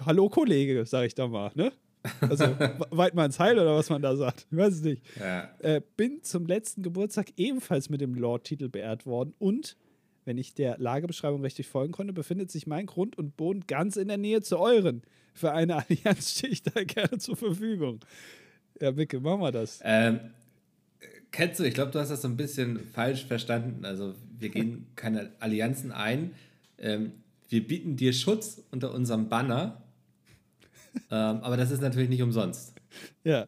hallo 0.04 0.30
Kollege, 0.30 0.86
sag 0.86 1.06
ich 1.06 1.14
da 1.14 1.28
mal, 1.28 1.52
ne? 1.54 1.72
Also 2.22 2.46
weit 2.92 3.14
mal 3.14 3.26
ins 3.26 3.40
Heil 3.40 3.60
oder 3.60 3.76
was 3.76 3.90
man 3.90 4.02
da 4.02 4.16
sagt. 4.16 4.48
Ich 4.50 4.58
weiß 4.58 4.74
es 4.76 4.82
nicht. 4.82 5.04
Ja. 5.20 5.50
Äh, 5.60 5.82
bin 5.98 6.24
zum 6.24 6.46
letzten 6.46 6.84
Geburtstag 6.84 7.28
ebenfalls 7.38 7.90
mit 7.90 8.02
dem 8.02 8.16
Lord-Titel 8.16 8.70
beehrt 8.70 9.06
worden 9.06 9.34
und 9.40 9.78
wenn 10.26 10.38
ich 10.38 10.54
der 10.54 10.78
Lagebeschreibung 10.78 11.42
richtig 11.42 11.68
folgen 11.68 11.92
konnte, 11.92 12.14
befindet 12.14 12.52
sich 12.52 12.68
mein 12.68 12.86
Grund 12.86 13.18
und 13.18 13.38
Boden 13.38 13.64
ganz 13.68 13.96
in 13.96 14.08
der 14.08 14.18
Nähe 14.18 14.42
zu 14.42 14.60
euren. 14.60 15.02
Für 15.34 15.54
eine 15.54 15.76
Allianz 15.88 16.38
stehe 16.38 16.54
ich 16.54 16.64
da 16.64 16.84
gerne 16.84 17.18
zur 17.18 17.36
Verfügung. 17.36 18.00
Ja, 18.80 18.92
Micke, 18.92 19.20
machen 19.20 19.42
wir 19.42 19.52
das. 19.52 19.80
Ähm, 19.84 20.20
kennst 21.32 21.60
du, 21.60 21.64
ich 21.64 21.74
glaube, 21.74 21.92
du 21.92 22.00
hast 22.00 22.10
das 22.10 22.22
so 22.22 22.28
ein 22.28 22.38
bisschen 22.38 22.80
falsch 22.80 23.26
verstanden. 23.26 23.86
Also, 23.86 24.14
wir 24.38 24.50
gehen 24.50 24.88
keine 24.96 25.32
Allianzen 25.40 25.92
ein. 25.92 26.32
Ähm, 26.78 27.14
wir 27.50 27.68
bieten 27.68 27.96
dir 27.96 28.14
Schutz 28.14 28.62
unter 28.72 28.94
unserem 28.94 29.28
Banner. 29.28 29.82
Ähm, 31.10 31.42
aber 31.42 31.58
das 31.58 31.72
ist 31.72 31.82
natürlich 31.82 32.10
nicht 32.10 32.22
umsonst. 32.22 32.74
Ja. 33.24 33.48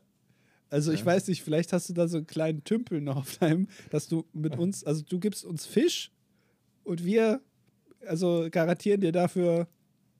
Also 0.69 0.91
ich 0.91 1.01
ja. 1.01 1.05
weiß 1.05 1.27
nicht, 1.27 1.43
vielleicht 1.43 1.71
hast 1.71 1.89
du 1.89 1.93
da 1.93 2.07
so 2.07 2.17
einen 2.17 2.27
kleinen 2.27 2.63
Tümpel 2.63 2.99
noch 2.99 3.17
auf 3.17 3.37
deinem, 3.37 3.67
dass 3.91 4.07
du 4.07 4.25
mit 4.33 4.57
uns, 4.57 4.83
also 4.83 5.03
du 5.07 5.19
gibst 5.19 5.45
uns 5.45 5.65
Fisch 5.65 6.11
und 6.83 7.05
wir 7.05 7.41
also 8.07 8.47
garantieren 8.51 9.01
dir 9.01 9.11
dafür, 9.11 9.67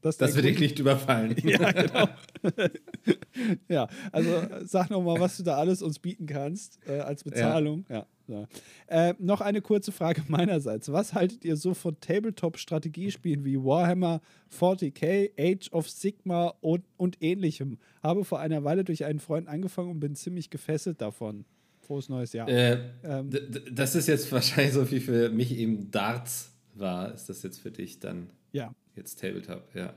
dass, 0.04 0.18
dass 0.18 0.36
wir 0.36 0.42
dich 0.42 0.60
nicht 0.60 0.78
überfallen. 0.80 1.36
ja, 1.44 1.72
genau. 1.72 2.08
ja, 3.70 3.88
also 4.12 4.30
sag 4.66 4.90
noch 4.90 5.02
mal, 5.02 5.18
was 5.20 5.38
du 5.38 5.44
da 5.44 5.56
alles 5.56 5.82
uns 5.82 5.98
bieten 5.98 6.26
kannst 6.26 6.78
äh, 6.86 7.00
als 7.00 7.24
Bezahlung. 7.24 7.86
Ja. 7.90 8.06
ja. 8.28 8.48
Äh, 8.88 9.14
noch 9.18 9.40
eine 9.40 9.62
kurze 9.62 9.94
Frage 9.94 10.22
meinerseits. 10.28 10.92
Was 10.92 11.14
haltet 11.14 11.46
ihr 11.46 11.56
so 11.56 11.74
von 11.74 11.98
Tabletop-Strategiespielen 12.02 13.46
wie 13.46 13.58
Warhammer 13.58 14.20
40k, 14.58 15.32
Age 15.40 15.72
of 15.72 15.90
Sigma 15.90 16.54
und, 16.60 16.84
und 16.98 17.22
ähnlichem? 17.22 17.78
Habe 18.02 18.26
vor 18.26 18.42
einer 18.42 18.66
Weile 18.66 18.84
durch 18.84 19.06
einen 19.06 19.20
Freund 19.20 19.48
angefangen 19.48 19.90
und 19.90 20.00
bin 20.02 20.16
ziemlich 20.16 20.50
gefesselt 20.50 21.00
davon. 21.02 21.46
Frohes 21.80 22.10
neues 22.10 22.34
Jahr. 22.34 22.50
Äh, 22.50 22.80
ähm, 23.06 23.30
das 23.72 23.96
ist 23.96 24.08
jetzt 24.08 24.30
wahrscheinlich 24.34 24.74
so 24.74 24.92
wie 24.92 25.00
für 25.00 25.30
mich 25.30 25.58
eben 25.58 25.92
Darts 25.92 26.50
war, 26.76 27.14
ist 27.14 27.30
das 27.30 27.44
jetzt 27.44 27.60
für 27.60 27.72
dich 27.72 28.00
dann 28.00 28.30
ja. 28.52 28.74
Jetzt 28.96 29.20
Tabletop, 29.20 29.74
ja. 29.76 29.94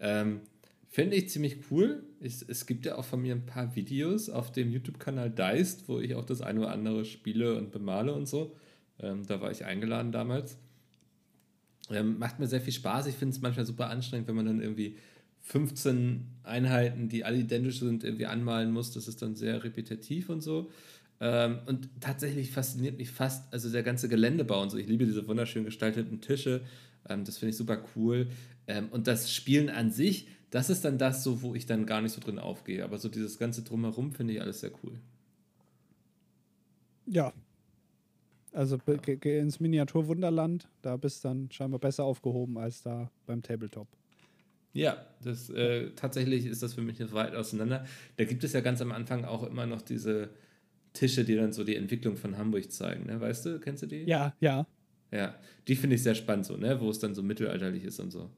Ähm, 0.00 0.40
Finde 0.90 1.16
ich 1.16 1.28
ziemlich 1.28 1.70
cool. 1.70 2.02
Ich, 2.20 2.48
es 2.48 2.64
gibt 2.64 2.86
ja 2.86 2.96
auch 2.96 3.04
von 3.04 3.20
mir 3.20 3.34
ein 3.34 3.44
paar 3.44 3.76
Videos 3.76 4.30
auf 4.30 4.50
dem 4.52 4.72
YouTube-Kanal 4.72 5.30
Deist, 5.30 5.86
wo 5.86 6.00
ich 6.00 6.14
auch 6.14 6.24
das 6.24 6.40
eine 6.40 6.60
oder 6.60 6.72
andere 6.72 7.04
spiele 7.04 7.56
und 7.56 7.70
bemale 7.72 8.14
und 8.14 8.26
so. 8.26 8.56
Ähm, 8.98 9.26
da 9.26 9.40
war 9.40 9.50
ich 9.50 9.66
eingeladen 9.66 10.12
damals. 10.12 10.56
Ähm, 11.90 12.18
macht 12.18 12.38
mir 12.38 12.46
sehr 12.46 12.62
viel 12.62 12.72
Spaß. 12.72 13.06
Ich 13.06 13.16
finde 13.16 13.34
es 13.34 13.42
manchmal 13.42 13.66
super 13.66 13.90
anstrengend, 13.90 14.28
wenn 14.28 14.36
man 14.36 14.46
dann 14.46 14.60
irgendwie 14.62 14.96
15 15.42 16.26
Einheiten, 16.42 17.08
die 17.08 17.24
alle 17.24 17.38
identisch 17.38 17.80
sind, 17.80 18.02
irgendwie 18.02 18.26
anmalen 18.26 18.72
muss. 18.72 18.90
Das 18.90 19.08
ist 19.08 19.20
dann 19.20 19.36
sehr 19.36 19.62
repetitiv 19.64 20.30
und 20.30 20.42
so. 20.42 20.70
Ähm, 21.20 21.58
und 21.66 21.88
tatsächlich 22.00 22.50
fasziniert 22.50 22.96
mich 22.96 23.10
fast, 23.10 23.52
also 23.52 23.70
der 23.70 23.82
ganze 23.82 24.08
Geländebau 24.08 24.62
und 24.62 24.70
so. 24.70 24.78
Ich 24.78 24.86
liebe 24.86 25.04
diese 25.04 25.26
wunderschön 25.26 25.64
gestalteten 25.64 26.20
Tische. 26.20 26.62
Ähm, 27.08 27.24
das 27.24 27.38
finde 27.38 27.50
ich 27.50 27.56
super 27.56 27.82
cool. 27.96 28.28
Ähm, 28.66 28.88
und 28.90 29.06
das 29.06 29.32
Spielen 29.32 29.68
an 29.68 29.90
sich, 29.90 30.28
das 30.50 30.70
ist 30.70 30.84
dann 30.84 30.98
das, 30.98 31.22
so, 31.22 31.42
wo 31.42 31.54
ich 31.54 31.66
dann 31.66 31.86
gar 31.86 32.00
nicht 32.00 32.12
so 32.12 32.20
drin 32.20 32.38
aufgehe. 32.38 32.84
Aber 32.84 32.98
so 32.98 33.08
dieses 33.08 33.38
ganze 33.38 33.62
Drumherum 33.62 34.12
finde 34.12 34.34
ich 34.34 34.40
alles 34.40 34.60
sehr 34.60 34.70
cool. 34.82 34.98
Ja. 37.06 37.32
Also 38.52 38.78
ja. 38.86 38.96
geh 38.96 39.38
ins 39.38 39.60
Miniaturwunderland, 39.60 40.68
da 40.82 40.96
bist 40.96 41.22
du 41.22 41.28
dann 41.28 41.50
scheinbar 41.50 41.80
besser 41.80 42.04
aufgehoben 42.04 42.56
als 42.58 42.82
da 42.82 43.10
beim 43.26 43.42
Tabletop. 43.42 43.88
Ja, 44.72 45.06
das, 45.22 45.50
äh, 45.50 45.90
tatsächlich 45.96 46.46
ist 46.46 46.62
das 46.62 46.74
für 46.74 46.82
mich 46.82 47.00
weit 47.12 47.34
auseinander. 47.34 47.84
Da 48.16 48.24
gibt 48.24 48.44
es 48.44 48.52
ja 48.52 48.60
ganz 48.60 48.80
am 48.80 48.92
Anfang 48.92 49.24
auch 49.24 49.42
immer 49.42 49.66
noch 49.66 49.82
diese 49.82 50.30
Tische, 50.92 51.24
die 51.24 51.36
dann 51.36 51.52
so 51.52 51.64
die 51.64 51.76
Entwicklung 51.76 52.16
von 52.16 52.38
Hamburg 52.38 52.70
zeigen, 52.70 53.06
ne? 53.06 53.20
Weißt 53.20 53.46
du, 53.46 53.60
kennst 53.60 53.82
du 53.82 53.86
die? 53.86 54.04
Ja, 54.04 54.34
ja. 54.40 54.66
Ja, 55.10 55.34
die 55.66 55.76
finde 55.76 55.96
ich 55.96 56.02
sehr 56.02 56.14
spannend 56.14 56.46
so, 56.46 56.56
ne? 56.56 56.80
Wo 56.80 56.90
es 56.90 56.98
dann 56.98 57.14
so 57.14 57.22
mittelalterlich 57.22 57.84
ist 57.84 58.00
und 58.00 58.10
so. 58.10 58.30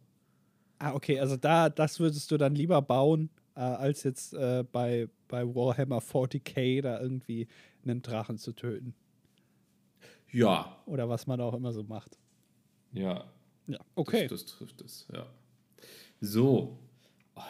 Ah, 0.79 0.95
okay, 0.95 1.21
also 1.21 1.37
da, 1.37 1.69
das 1.69 2.01
würdest 2.01 2.31
du 2.31 2.39
dann 2.39 2.55
lieber 2.55 2.81
bauen, 2.81 3.29
äh, 3.55 3.61
als 3.61 4.03
jetzt 4.05 4.33
äh, 4.35 4.65
bei, 4.71 5.09
bei 5.29 5.47
Warhammer 5.47 5.99
40k 5.99 6.83
da 6.83 7.01
irgendwie 7.01 7.49
einen 7.85 8.03
Drachen 8.03 8.39
zu 8.39 8.53
töten. 8.53 8.95
Ja. 10.31 10.81
Oder 10.87 11.09
was 11.09 11.27
man 11.27 11.41
auch 11.41 11.55
immer 11.55 11.73
so 11.73 11.83
macht. 11.83 12.19
Ja. 12.93 13.25
Ja, 13.67 13.79
okay. 13.95 14.27
Das, 14.27 14.45
das 14.45 14.57
trifft 14.57 14.81
es, 14.81 15.07
ja. 15.13 15.27
So, 16.21 16.79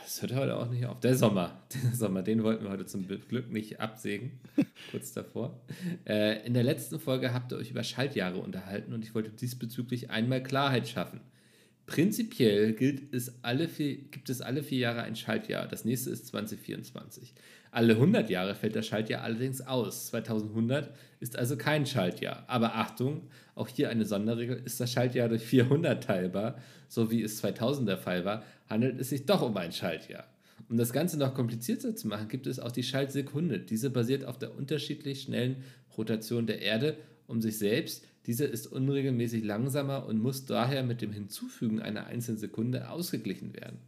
Das 0.02 0.22
hört 0.22 0.34
heute 0.34 0.56
auch 0.56 0.68
nicht 0.68 0.86
auf. 0.86 1.00
Der 1.00 1.14
Sommer. 1.16 1.62
Der 1.72 1.92
Sommer, 1.92 2.22
den 2.22 2.42
wollten 2.42 2.64
wir 2.64 2.70
heute 2.70 2.86
zum 2.86 3.06
Glück 3.06 3.50
nicht 3.50 3.80
absägen. 3.80 4.40
kurz 4.90 5.12
davor. 5.12 5.60
Äh, 6.06 6.46
in 6.46 6.54
der 6.54 6.62
letzten 6.62 6.98
Folge 6.98 7.32
habt 7.32 7.52
ihr 7.52 7.58
euch 7.58 7.70
über 7.70 7.84
Schaltjahre 7.84 8.38
unterhalten 8.38 8.92
und 8.92 9.04
ich 9.04 9.14
wollte 9.14 9.30
diesbezüglich 9.30 10.10
einmal 10.10 10.42
Klarheit 10.42 10.88
schaffen. 10.88 11.20
Prinzipiell 11.86 12.72
gilt 12.72 13.12
es 13.12 13.42
alle 13.42 13.68
vier, 13.68 13.96
gibt 13.96 14.30
es 14.30 14.40
alle 14.40 14.62
vier 14.62 14.78
Jahre 14.78 15.02
ein 15.02 15.16
Schaltjahr. 15.16 15.66
Das 15.66 15.84
nächste 15.84 16.10
ist 16.10 16.26
2024. 16.28 17.34
Alle 17.70 17.94
100 17.94 18.28
Jahre 18.30 18.54
fällt 18.54 18.74
das 18.74 18.86
Schaltjahr 18.86 19.22
allerdings 19.22 19.60
aus. 19.60 20.08
2100 20.08 20.92
ist 21.20 21.38
also 21.38 21.56
kein 21.56 21.86
Schaltjahr. 21.86 22.44
Aber 22.48 22.74
Achtung, 22.74 23.28
auch 23.54 23.68
hier 23.68 23.90
eine 23.90 24.04
Sonderregel, 24.04 24.60
ist 24.64 24.80
das 24.80 24.92
Schaltjahr 24.92 25.28
durch 25.28 25.42
400 25.42 26.02
teilbar, 26.02 26.58
so 26.88 27.10
wie 27.10 27.22
es 27.22 27.38
2000 27.38 27.88
der 27.88 27.98
Fall 27.98 28.24
war, 28.24 28.42
handelt 28.68 29.00
es 29.00 29.10
sich 29.10 29.26
doch 29.26 29.42
um 29.42 29.56
ein 29.56 29.72
Schaltjahr. 29.72 30.24
Um 30.68 30.76
das 30.76 30.92
Ganze 30.92 31.18
noch 31.18 31.34
komplizierter 31.34 31.94
zu 31.94 32.08
machen, 32.08 32.28
gibt 32.28 32.46
es 32.46 32.58
auch 32.58 32.72
die 32.72 32.82
Schaltsekunde. 32.82 33.60
Diese 33.60 33.90
basiert 33.90 34.24
auf 34.24 34.38
der 34.38 34.56
unterschiedlich 34.56 35.22
schnellen 35.22 35.64
Rotation 35.96 36.46
der 36.46 36.60
Erde 36.62 36.96
um 37.26 37.40
sich 37.40 37.58
selbst 37.58 38.04
diese 38.26 38.44
ist 38.44 38.66
unregelmäßig 38.66 39.44
langsamer 39.44 40.06
und 40.06 40.20
muss 40.20 40.44
daher 40.44 40.82
mit 40.82 41.00
dem 41.00 41.12
Hinzufügen 41.12 41.80
einer 41.80 42.06
einzelnen 42.06 42.38
Sekunde 42.38 42.90
ausgeglichen 42.90 43.54
werden. 43.54 43.78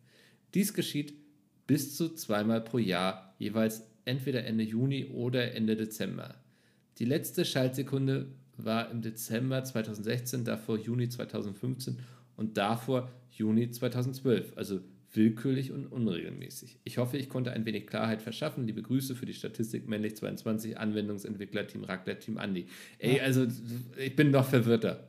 Dies 0.55 0.75
geschieht 0.75 1.22
bis 1.67 1.97
zu 1.97 2.15
zweimal 2.15 2.61
pro 2.61 2.79
Jahr, 2.79 3.35
jeweils 3.39 3.87
entweder 4.05 4.45
Ende 4.45 4.65
Juni 4.65 5.07
oder 5.07 5.55
Ende 5.55 5.77
Dezember. 5.77 6.35
Die 6.99 7.05
letzte 7.05 7.45
Schaltsekunde 7.45 8.27
war 8.57 8.91
im 8.91 9.03
Dezember 9.03 9.65
2016, 9.65 10.45
davor 10.45 10.79
Juni 10.79 11.09
2015 11.09 11.99
und 12.37 12.57
davor 12.57 13.11
Juni 13.31 13.71
2012, 13.71 14.57
also 14.57 14.81
willkürlich 15.15 15.73
und 15.73 15.87
unregelmäßig. 15.87 16.79
Ich 16.85 16.99
hoffe, 16.99 17.19
ich 17.19 17.29
konnte 17.29 17.53
ein 17.53 17.67
wenig 17.67 17.87
Klarheit 17.87 18.23
verschaffen. 18.23 18.67
Liebe 18.67 18.83
Grüße 18.83 19.15
für 19.15 19.27
die 19.27 19.35
Statistik 19.35 19.87
männlich 19.87 20.17
22 20.17 20.79
Anwendungsentwickler 20.79 21.67
Team 21.67 21.85
Raclette 21.85 22.21
Team 22.21 22.39
Andi. 22.39 22.67
Ey, 22.99 23.21
also 23.21 23.47
ich 23.99 24.17
bin 24.17 24.31
noch 24.31 24.49
verwirrter. 24.49 25.09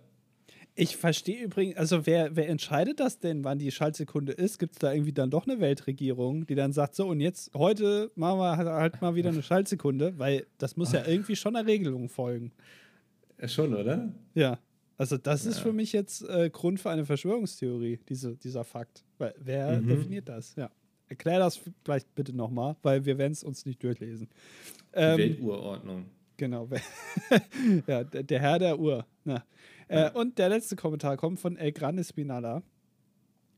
Ich 0.75 0.97
verstehe 0.97 1.43
übrigens, 1.43 1.77
also 1.77 2.07
wer, 2.07 2.35
wer 2.35 2.49
entscheidet 2.49 2.99
das 2.99 3.19
denn, 3.19 3.43
wann 3.43 3.59
die 3.59 3.71
Schaltsekunde 3.71 4.33
ist? 4.33 4.57
Gibt 4.57 4.73
es 4.73 4.79
da 4.79 4.91
irgendwie 4.91 5.13
dann 5.13 5.29
doch 5.29 5.45
eine 5.45 5.59
Weltregierung, 5.59 6.47
die 6.47 6.55
dann 6.55 6.73
sagt, 6.73 6.95
so 6.95 7.07
und 7.07 7.19
jetzt 7.19 7.53
heute 7.53 8.11
machen 8.15 8.39
wir 8.39 8.57
halt 8.57 8.99
mal 8.99 9.13
wieder 9.13 9.29
eine 9.29 9.43
Schaltsekunde, 9.43 10.17
weil 10.17 10.47
das 10.57 10.75
muss 10.75 10.91
ja 10.91 11.05
irgendwie 11.05 11.35
schon 11.35 11.55
einer 11.55 11.67
Regelung 11.67 12.09
folgen. 12.09 12.51
Ja, 13.39 13.47
schon, 13.47 13.75
oder? 13.75 14.11
Ja. 14.33 14.57
Also 14.97 15.17
das 15.17 15.43
ja. 15.43 15.51
ist 15.51 15.59
für 15.59 15.73
mich 15.73 15.93
jetzt 15.93 16.27
äh, 16.27 16.49
Grund 16.49 16.79
für 16.79 16.89
eine 16.89 17.05
Verschwörungstheorie, 17.05 17.99
diese, 18.09 18.35
dieser 18.35 18.63
Fakt. 18.63 19.03
Weil 19.19 19.35
wer 19.37 19.79
mhm. 19.79 19.87
definiert 19.87 20.29
das? 20.29 20.55
Ja. 20.55 20.71
Erklär 21.07 21.39
das 21.39 21.59
vielleicht 21.83 22.15
bitte 22.15 22.35
nochmal, 22.35 22.75
weil 22.81 23.05
wir 23.05 23.19
werden 23.19 23.33
es 23.33 23.43
uns 23.43 23.65
nicht 23.65 23.83
durchlesen. 23.83 24.27
Ähm, 24.93 25.17
Welturordnung. 25.17 26.05
Genau. 26.37 26.67
ja, 27.87 28.03
der, 28.03 28.39
Herr 28.39 28.59
der 28.59 28.79
Uhr. 28.79 29.05
Ja. 29.25 29.43
Äh, 29.87 30.11
und 30.11 30.37
der 30.37 30.49
letzte 30.49 30.75
Kommentar 30.75 31.17
kommt 31.17 31.39
von 31.39 31.57
El 31.57 31.71
Grande 31.71 32.03
Spinala 32.03 32.63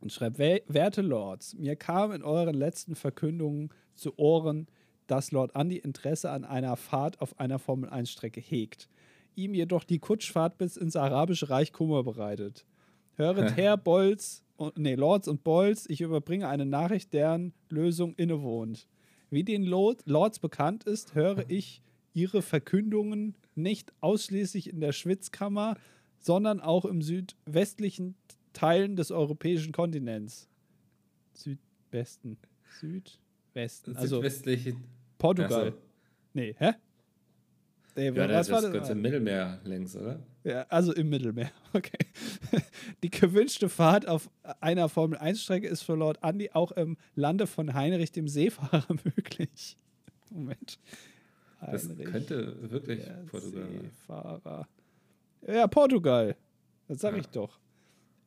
und 0.01 0.11
schreibt: 0.11 0.39
Werte 0.39 1.01
Lords, 1.01 1.55
mir 1.55 1.75
kam 1.75 2.11
in 2.11 2.23
euren 2.23 2.55
letzten 2.55 2.95
Verkündungen 2.95 3.69
zu 3.93 4.17
Ohren, 4.17 4.67
dass 5.07 5.31
Lord 5.31 5.55
Andy 5.55 5.77
Interesse 5.77 6.31
an 6.31 6.45
einer 6.45 6.75
Fahrt 6.75 7.21
auf 7.21 7.39
einer 7.39 7.59
Formel-1-Strecke 7.59 8.41
hegt 8.41 8.89
ihm 9.35 9.53
jedoch 9.53 9.83
die 9.83 9.99
Kutschfahrt 9.99 10.57
bis 10.57 10.77
ins 10.77 10.95
Arabische 10.95 11.49
Reich 11.49 11.73
Kummer 11.73 12.03
bereitet. 12.03 12.65
Höret 13.15 13.55
her, 13.55 13.77
Bolz, 13.77 14.43
nee, 14.75 14.95
Lords 14.95 15.27
und 15.27 15.43
Bolz, 15.43 15.85
ich 15.87 16.01
überbringe 16.01 16.47
eine 16.47 16.65
Nachricht, 16.65 17.13
deren 17.13 17.53
Lösung 17.69 18.13
innewohnt. 18.15 18.87
Wie 19.29 19.43
den 19.43 19.63
Lords 19.63 20.39
bekannt 20.39 20.83
ist, 20.83 21.15
höre 21.15 21.49
ich 21.49 21.81
ihre 22.13 22.41
Verkündungen 22.41 23.35
nicht 23.55 23.93
ausschließlich 24.01 24.69
in 24.69 24.79
der 24.79 24.91
Schwitzkammer, 24.91 25.75
sondern 26.25 26.59
auch 26.59 26.85
im 26.85 27.03
südwestlichen 27.03 28.15
Teilen 28.51 28.95
des 28.95 29.11
europäischen 29.11 29.71
Kontinents. 29.71 30.49
Südwesten. 31.33 32.39
Südwesten. 32.79 33.95
Also 33.95 34.15
Südwestlichen. 34.15 34.83
Portugal. 35.19 35.65
Also. 35.65 35.77
Nee, 36.33 36.55
hä? 36.57 36.71
Nee, 37.95 38.09
ja, 38.09 38.27
das, 38.27 38.47
das 38.47 38.73
Ganze 38.73 38.93
im 38.93 39.01
Mittelmeer 39.01 39.61
längs, 39.65 39.95
oder? 39.95 40.19
Ja, 40.43 40.63
also 40.63 40.93
im 40.93 41.09
Mittelmeer. 41.09 41.51
Okay. 41.73 41.97
Die 43.03 43.09
gewünschte 43.11 43.69
Fahrt 43.69 44.07
auf 44.07 44.29
einer 44.61 44.89
Formel-1-Strecke 44.89 45.67
ist 45.67 45.83
für 45.83 45.93
Lord 45.93 46.19
Andy 46.23 46.49
auch 46.53 46.71
im 46.71 46.97
Lande 47.15 47.45
von 47.45 47.73
Heinrich 47.73 48.11
dem 48.11 48.27
Seefahrer 48.27 48.95
möglich. 49.03 49.77
Moment. 50.31 50.79
Heinrich, 51.61 51.87
das 51.87 52.11
könnte 52.11 52.71
wirklich 52.71 53.03
Portugal 53.29 53.63
sein. 53.63 53.81
Seefahrer. 53.81 54.67
Ja, 55.47 55.67
Portugal. 55.67 56.35
Das 56.87 56.99
sag 56.99 57.13
ja. 57.13 57.19
ich 57.19 57.27
doch. 57.27 57.59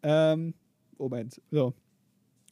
Ähm, 0.02 0.54
Moment. 0.98 1.40
So. 1.50 1.74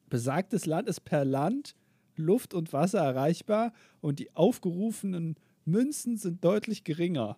Besagtes 0.09 0.67
Land 0.67 0.89
ist 0.89 1.01
per 1.01 1.25
Land, 1.25 1.75
Luft 2.17 2.55
und 2.55 2.73
Wasser 2.73 3.01
erreichbar 3.01 3.73
und 4.01 4.19
die 4.19 4.35
aufgerufenen 4.35 5.37
Münzen 5.65 6.17
sind 6.17 6.45
deutlich 6.45 6.85
geringer. 6.85 7.37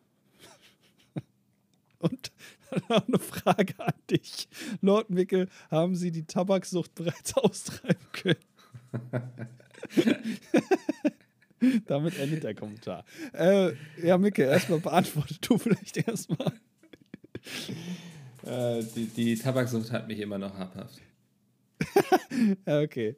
Und 1.99 2.31
noch 2.91 3.09
eine 3.09 3.19
Frage 3.19 3.75
an 3.79 3.95
dich. 4.11 4.49
Lord 4.83 5.09
Mickel, 5.09 5.49
haben 5.71 5.97
Sie 5.97 6.13
die 6.13 6.27
Tabaksucht 6.27 6.95
bereits 6.95 7.35
austreiben 7.39 8.07
können? 8.13 8.37
Damit 11.87 12.19
endet 12.19 12.45
der 12.45 12.55
Kommentar. 12.55 13.05
Äh, 13.33 13.73
ja, 14.01 14.19
Mickel, 14.19 14.47
erstmal 14.47 14.79
beantwortet 14.79 15.39
du 15.49 15.57
vielleicht 15.59 15.97
erstmal. 15.97 16.53
Äh, 18.45 18.83
die, 18.95 19.07
die 19.07 19.37
Tabaksucht 19.37 19.91
hat 19.93 20.09
mich 20.09 20.21
immer 20.21 20.39
noch 20.39 20.57
habhaft. 20.57 21.01
okay, 22.67 23.17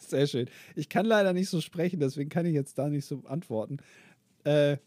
sehr 0.00 0.26
schön. 0.26 0.48
Ich 0.74 0.88
kann 0.88 1.06
leider 1.06 1.32
nicht 1.32 1.48
so 1.48 1.60
sprechen, 1.60 2.00
deswegen 2.00 2.30
kann 2.30 2.46
ich 2.46 2.54
jetzt 2.54 2.78
da 2.78 2.88
nicht 2.88 3.06
so 3.06 3.22
antworten. 3.26 3.78
Äh, 4.44 4.78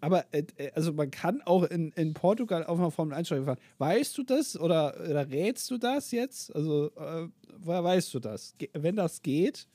aber 0.00 0.26
äh, 0.32 0.44
äh, 0.56 0.70
also 0.74 0.92
man 0.92 1.10
kann 1.10 1.40
auch 1.42 1.64
in, 1.64 1.90
in 1.92 2.12
Portugal 2.12 2.64
auf 2.64 2.78
einer 2.78 2.90
Formel 2.90 3.14
1 3.14 3.28
fahren. 3.28 3.58
Weißt 3.78 4.16
du 4.18 4.22
das 4.22 4.58
oder, 4.58 4.94
oder 5.00 5.30
rätst 5.30 5.70
du 5.70 5.78
das 5.78 6.10
jetzt? 6.10 6.54
Also 6.54 6.90
äh, 6.96 7.28
woher 7.58 7.82
weißt 7.82 8.12
du 8.12 8.20
das? 8.20 8.54
Ge 8.58 8.68
wenn 8.74 8.96
das 8.96 9.22
geht, 9.22 9.66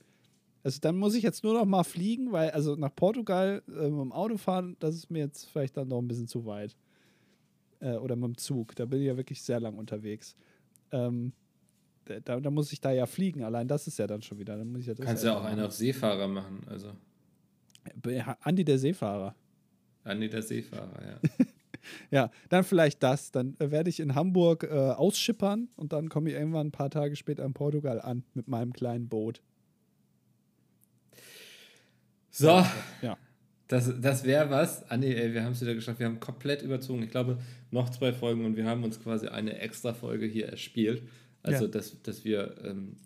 also 0.63 0.79
dann 0.81 0.97
muss 0.97 1.15
ich 1.15 1.23
jetzt 1.23 1.43
nur 1.43 1.53
noch 1.53 1.65
mal 1.65 1.83
fliegen, 1.83 2.31
weil 2.31 2.51
also 2.51 2.75
nach 2.75 2.95
Portugal 2.95 3.63
äh, 3.67 3.89
mit 3.89 4.01
dem 4.01 4.11
Auto 4.11 4.37
fahren, 4.37 4.75
das 4.79 4.95
ist 4.95 5.09
mir 5.09 5.19
jetzt 5.19 5.49
vielleicht 5.49 5.77
dann 5.77 5.87
noch 5.87 5.99
ein 5.99 6.07
bisschen 6.07 6.27
zu 6.27 6.45
weit. 6.45 6.75
Äh, 7.79 7.95
oder 7.95 8.15
mit 8.15 8.25
dem 8.25 8.37
Zug, 8.37 8.75
da 8.75 8.85
bin 8.85 9.01
ich 9.01 9.07
ja 9.07 9.17
wirklich 9.17 9.41
sehr 9.41 9.59
lang 9.59 9.77
unterwegs. 9.77 10.35
Ähm, 10.91 11.33
da, 12.05 12.39
da, 12.39 12.49
muss 12.49 12.71
ich 12.71 12.81
da 12.81 12.91
ja 12.91 13.05
fliegen, 13.05 13.43
allein 13.43 13.67
das 13.67 13.87
ist 13.87 13.99
ja 13.99 14.07
dann 14.07 14.21
schon 14.21 14.39
wieder. 14.39 14.57
Dann 14.57 14.71
muss 14.71 14.81
ich 14.81 14.87
ja 14.87 14.95
Kannst 14.95 15.23
ja 15.23 15.37
auch 15.37 15.43
einen 15.43 15.61
auf 15.61 15.73
Seefahrer 15.73 16.27
machen, 16.27 16.61
also. 16.67 16.93
Andi 18.41 18.63
der 18.63 18.79
Seefahrer. 18.79 19.35
Andi 20.03 20.29
der 20.29 20.41
Seefahrer, 20.41 21.01
ja. 21.05 21.45
ja, 22.11 22.31
dann 22.49 22.63
vielleicht 22.63 23.03
das. 23.03 23.31
Dann 23.31 23.55
äh, 23.59 23.69
werde 23.71 23.89
ich 23.89 23.99
in 23.99 24.15
Hamburg 24.15 24.63
äh, 24.63 24.73
ausschippern 24.73 25.69
und 25.75 25.93
dann 25.93 26.09
komme 26.09 26.29
ich 26.29 26.35
irgendwann 26.35 26.67
ein 26.67 26.71
paar 26.71 26.89
Tage 26.89 27.15
später 27.15 27.45
in 27.45 27.53
Portugal 27.53 28.01
an 28.01 28.23
mit 28.33 28.47
meinem 28.47 28.73
kleinen 28.73 29.07
Boot. 29.07 29.41
So. 32.31 32.65
Ja. 33.01 33.17
Das, 33.69 33.93
das 34.01 34.23
wäre 34.23 34.49
was. 34.49 34.89
Andi, 34.89 35.13
ey, 35.13 35.31
wir 35.31 35.43
haben 35.43 35.51
es 35.51 35.61
wieder 35.61 35.75
geschafft. 35.75 35.99
Wir 35.99 36.07
haben 36.07 36.19
komplett 36.19 36.63
überzogen. 36.63 37.03
Ich 37.03 37.11
glaube, 37.11 37.37
noch 37.69 37.91
zwei 37.91 38.11
Folgen 38.11 38.43
und 38.43 38.57
wir 38.57 38.65
haben 38.65 38.83
uns 38.83 38.99
quasi 38.99 39.27
eine 39.27 39.59
extra 39.59 39.93
Folge 39.93 40.25
hier 40.25 40.47
erspielt. 40.49 41.03
Also, 41.43 41.65
ja. 41.65 41.71
dass, 41.71 42.01
dass 42.01 42.25
wir 42.25 42.55
ähm, 42.63 42.97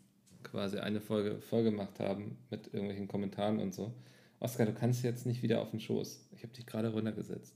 quasi 0.42 0.78
eine 0.78 1.02
Folge 1.02 1.42
voll 1.42 1.64
gemacht 1.66 2.00
haben 2.00 2.38
mit 2.50 2.68
irgendwelchen 2.68 3.10
Kommentaren 3.10 3.60
und 3.60 3.74
so. 3.74 3.94
Oskar, 4.40 4.66
du 4.66 4.74
kannst 4.74 5.04
jetzt 5.04 5.26
nicht 5.26 5.44
wieder 5.44 5.62
auf 5.62 5.72
den 5.72 5.82
Schoß. 5.82 6.30
Ich 6.38 6.44
habe 6.44 6.54
dich 6.54 6.66
gerade 6.66 6.88
runtergesetzt. 6.88 7.54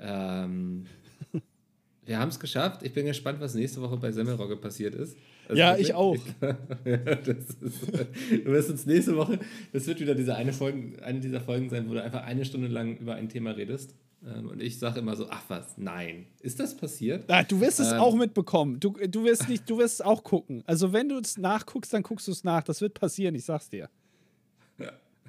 Ähm, 0.00 0.86
wir 2.04 2.18
haben 2.18 2.30
es 2.30 2.40
geschafft. 2.40 2.82
Ich 2.82 2.92
bin 2.92 3.06
gespannt, 3.06 3.40
was 3.40 3.54
nächste 3.54 3.80
Woche 3.80 3.96
bei 3.96 4.10
Semmelrogge 4.10 4.56
passiert 4.56 4.96
ist. 4.96 5.16
Also 5.48 5.60
ja, 5.60 5.76
ich 5.76 5.94
auch. 5.94 6.16
ja, 6.84 6.94
ist, 6.94 7.56
du 7.60 8.44
wirst 8.46 8.70
uns 8.70 8.86
nächste 8.86 9.16
Woche, 9.16 9.38
das 9.72 9.86
wird 9.86 10.00
wieder 10.00 10.14
diese 10.14 10.34
eine, 10.34 10.52
Folgen, 10.52 10.98
eine 11.00 11.20
dieser 11.20 11.40
Folgen 11.40 11.68
sein, 11.68 11.88
wo 11.88 11.94
du 11.94 12.02
einfach 12.02 12.22
eine 12.24 12.44
Stunde 12.44 12.68
lang 12.68 12.96
über 12.96 13.14
ein 13.14 13.28
Thema 13.28 13.52
redest. 13.52 13.94
Ähm, 14.24 14.48
und 14.48 14.62
ich 14.62 14.78
sage 14.78 15.00
immer 15.00 15.16
so, 15.16 15.26
ach 15.28 15.42
was, 15.48 15.76
nein. 15.76 16.26
Ist 16.40 16.60
das 16.60 16.76
passiert? 16.76 17.28
Ja, 17.28 17.42
du 17.42 17.60
wirst 17.60 17.80
es 17.80 17.92
ähm, 17.92 17.98
auch 17.98 18.14
mitbekommen. 18.14 18.78
Du, 18.78 18.90
du 18.90 19.24
wirst 19.24 19.48
nicht, 19.48 19.68
du 19.68 19.78
wirst 19.78 19.94
es 19.94 20.00
auch 20.00 20.22
gucken. 20.22 20.62
Also 20.66 20.92
wenn 20.92 21.08
du 21.08 21.18
es 21.18 21.38
nachguckst, 21.38 21.92
dann 21.92 22.02
guckst 22.02 22.28
du 22.28 22.32
es 22.32 22.44
nach. 22.44 22.62
Das 22.62 22.80
wird 22.80 22.94
passieren, 22.94 23.34
ich 23.34 23.44
sag's 23.44 23.68
dir. 23.68 23.88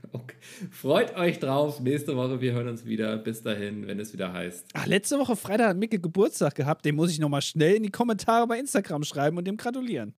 Okay. 0.12 0.36
Freut 0.72 1.16
euch 1.16 1.40
drauf. 1.40 1.80
Nächste 1.80 2.16
Woche, 2.16 2.40
wir 2.42 2.54
hören 2.54 2.68
uns 2.68 2.86
wieder. 2.86 3.18
Bis 3.18 3.42
dahin, 3.42 3.88
wenn 3.88 4.00
es 4.00 4.14
wieder 4.14 4.32
heißt. 4.32 4.68
Ach, 4.74 4.86
letzte 4.86 5.18
Woche 5.18 5.36
Freitag 5.36 5.70
hat 5.70 5.78
Micke 5.78 6.00
Geburtstag 6.00 6.56
gehabt. 6.56 6.86
Den 6.86 6.96
muss 6.96 7.12
ich 7.12 7.20
nochmal 7.20 7.42
schnell 7.42 7.76
in 7.76 7.84
die 7.84 7.92
Kommentare 7.92 8.46
bei 8.48 8.60
Instagram 8.60 9.04
schreiben 9.04 9.38
und 9.38 9.46
dem 9.46 9.58
gratulieren. 9.58 10.14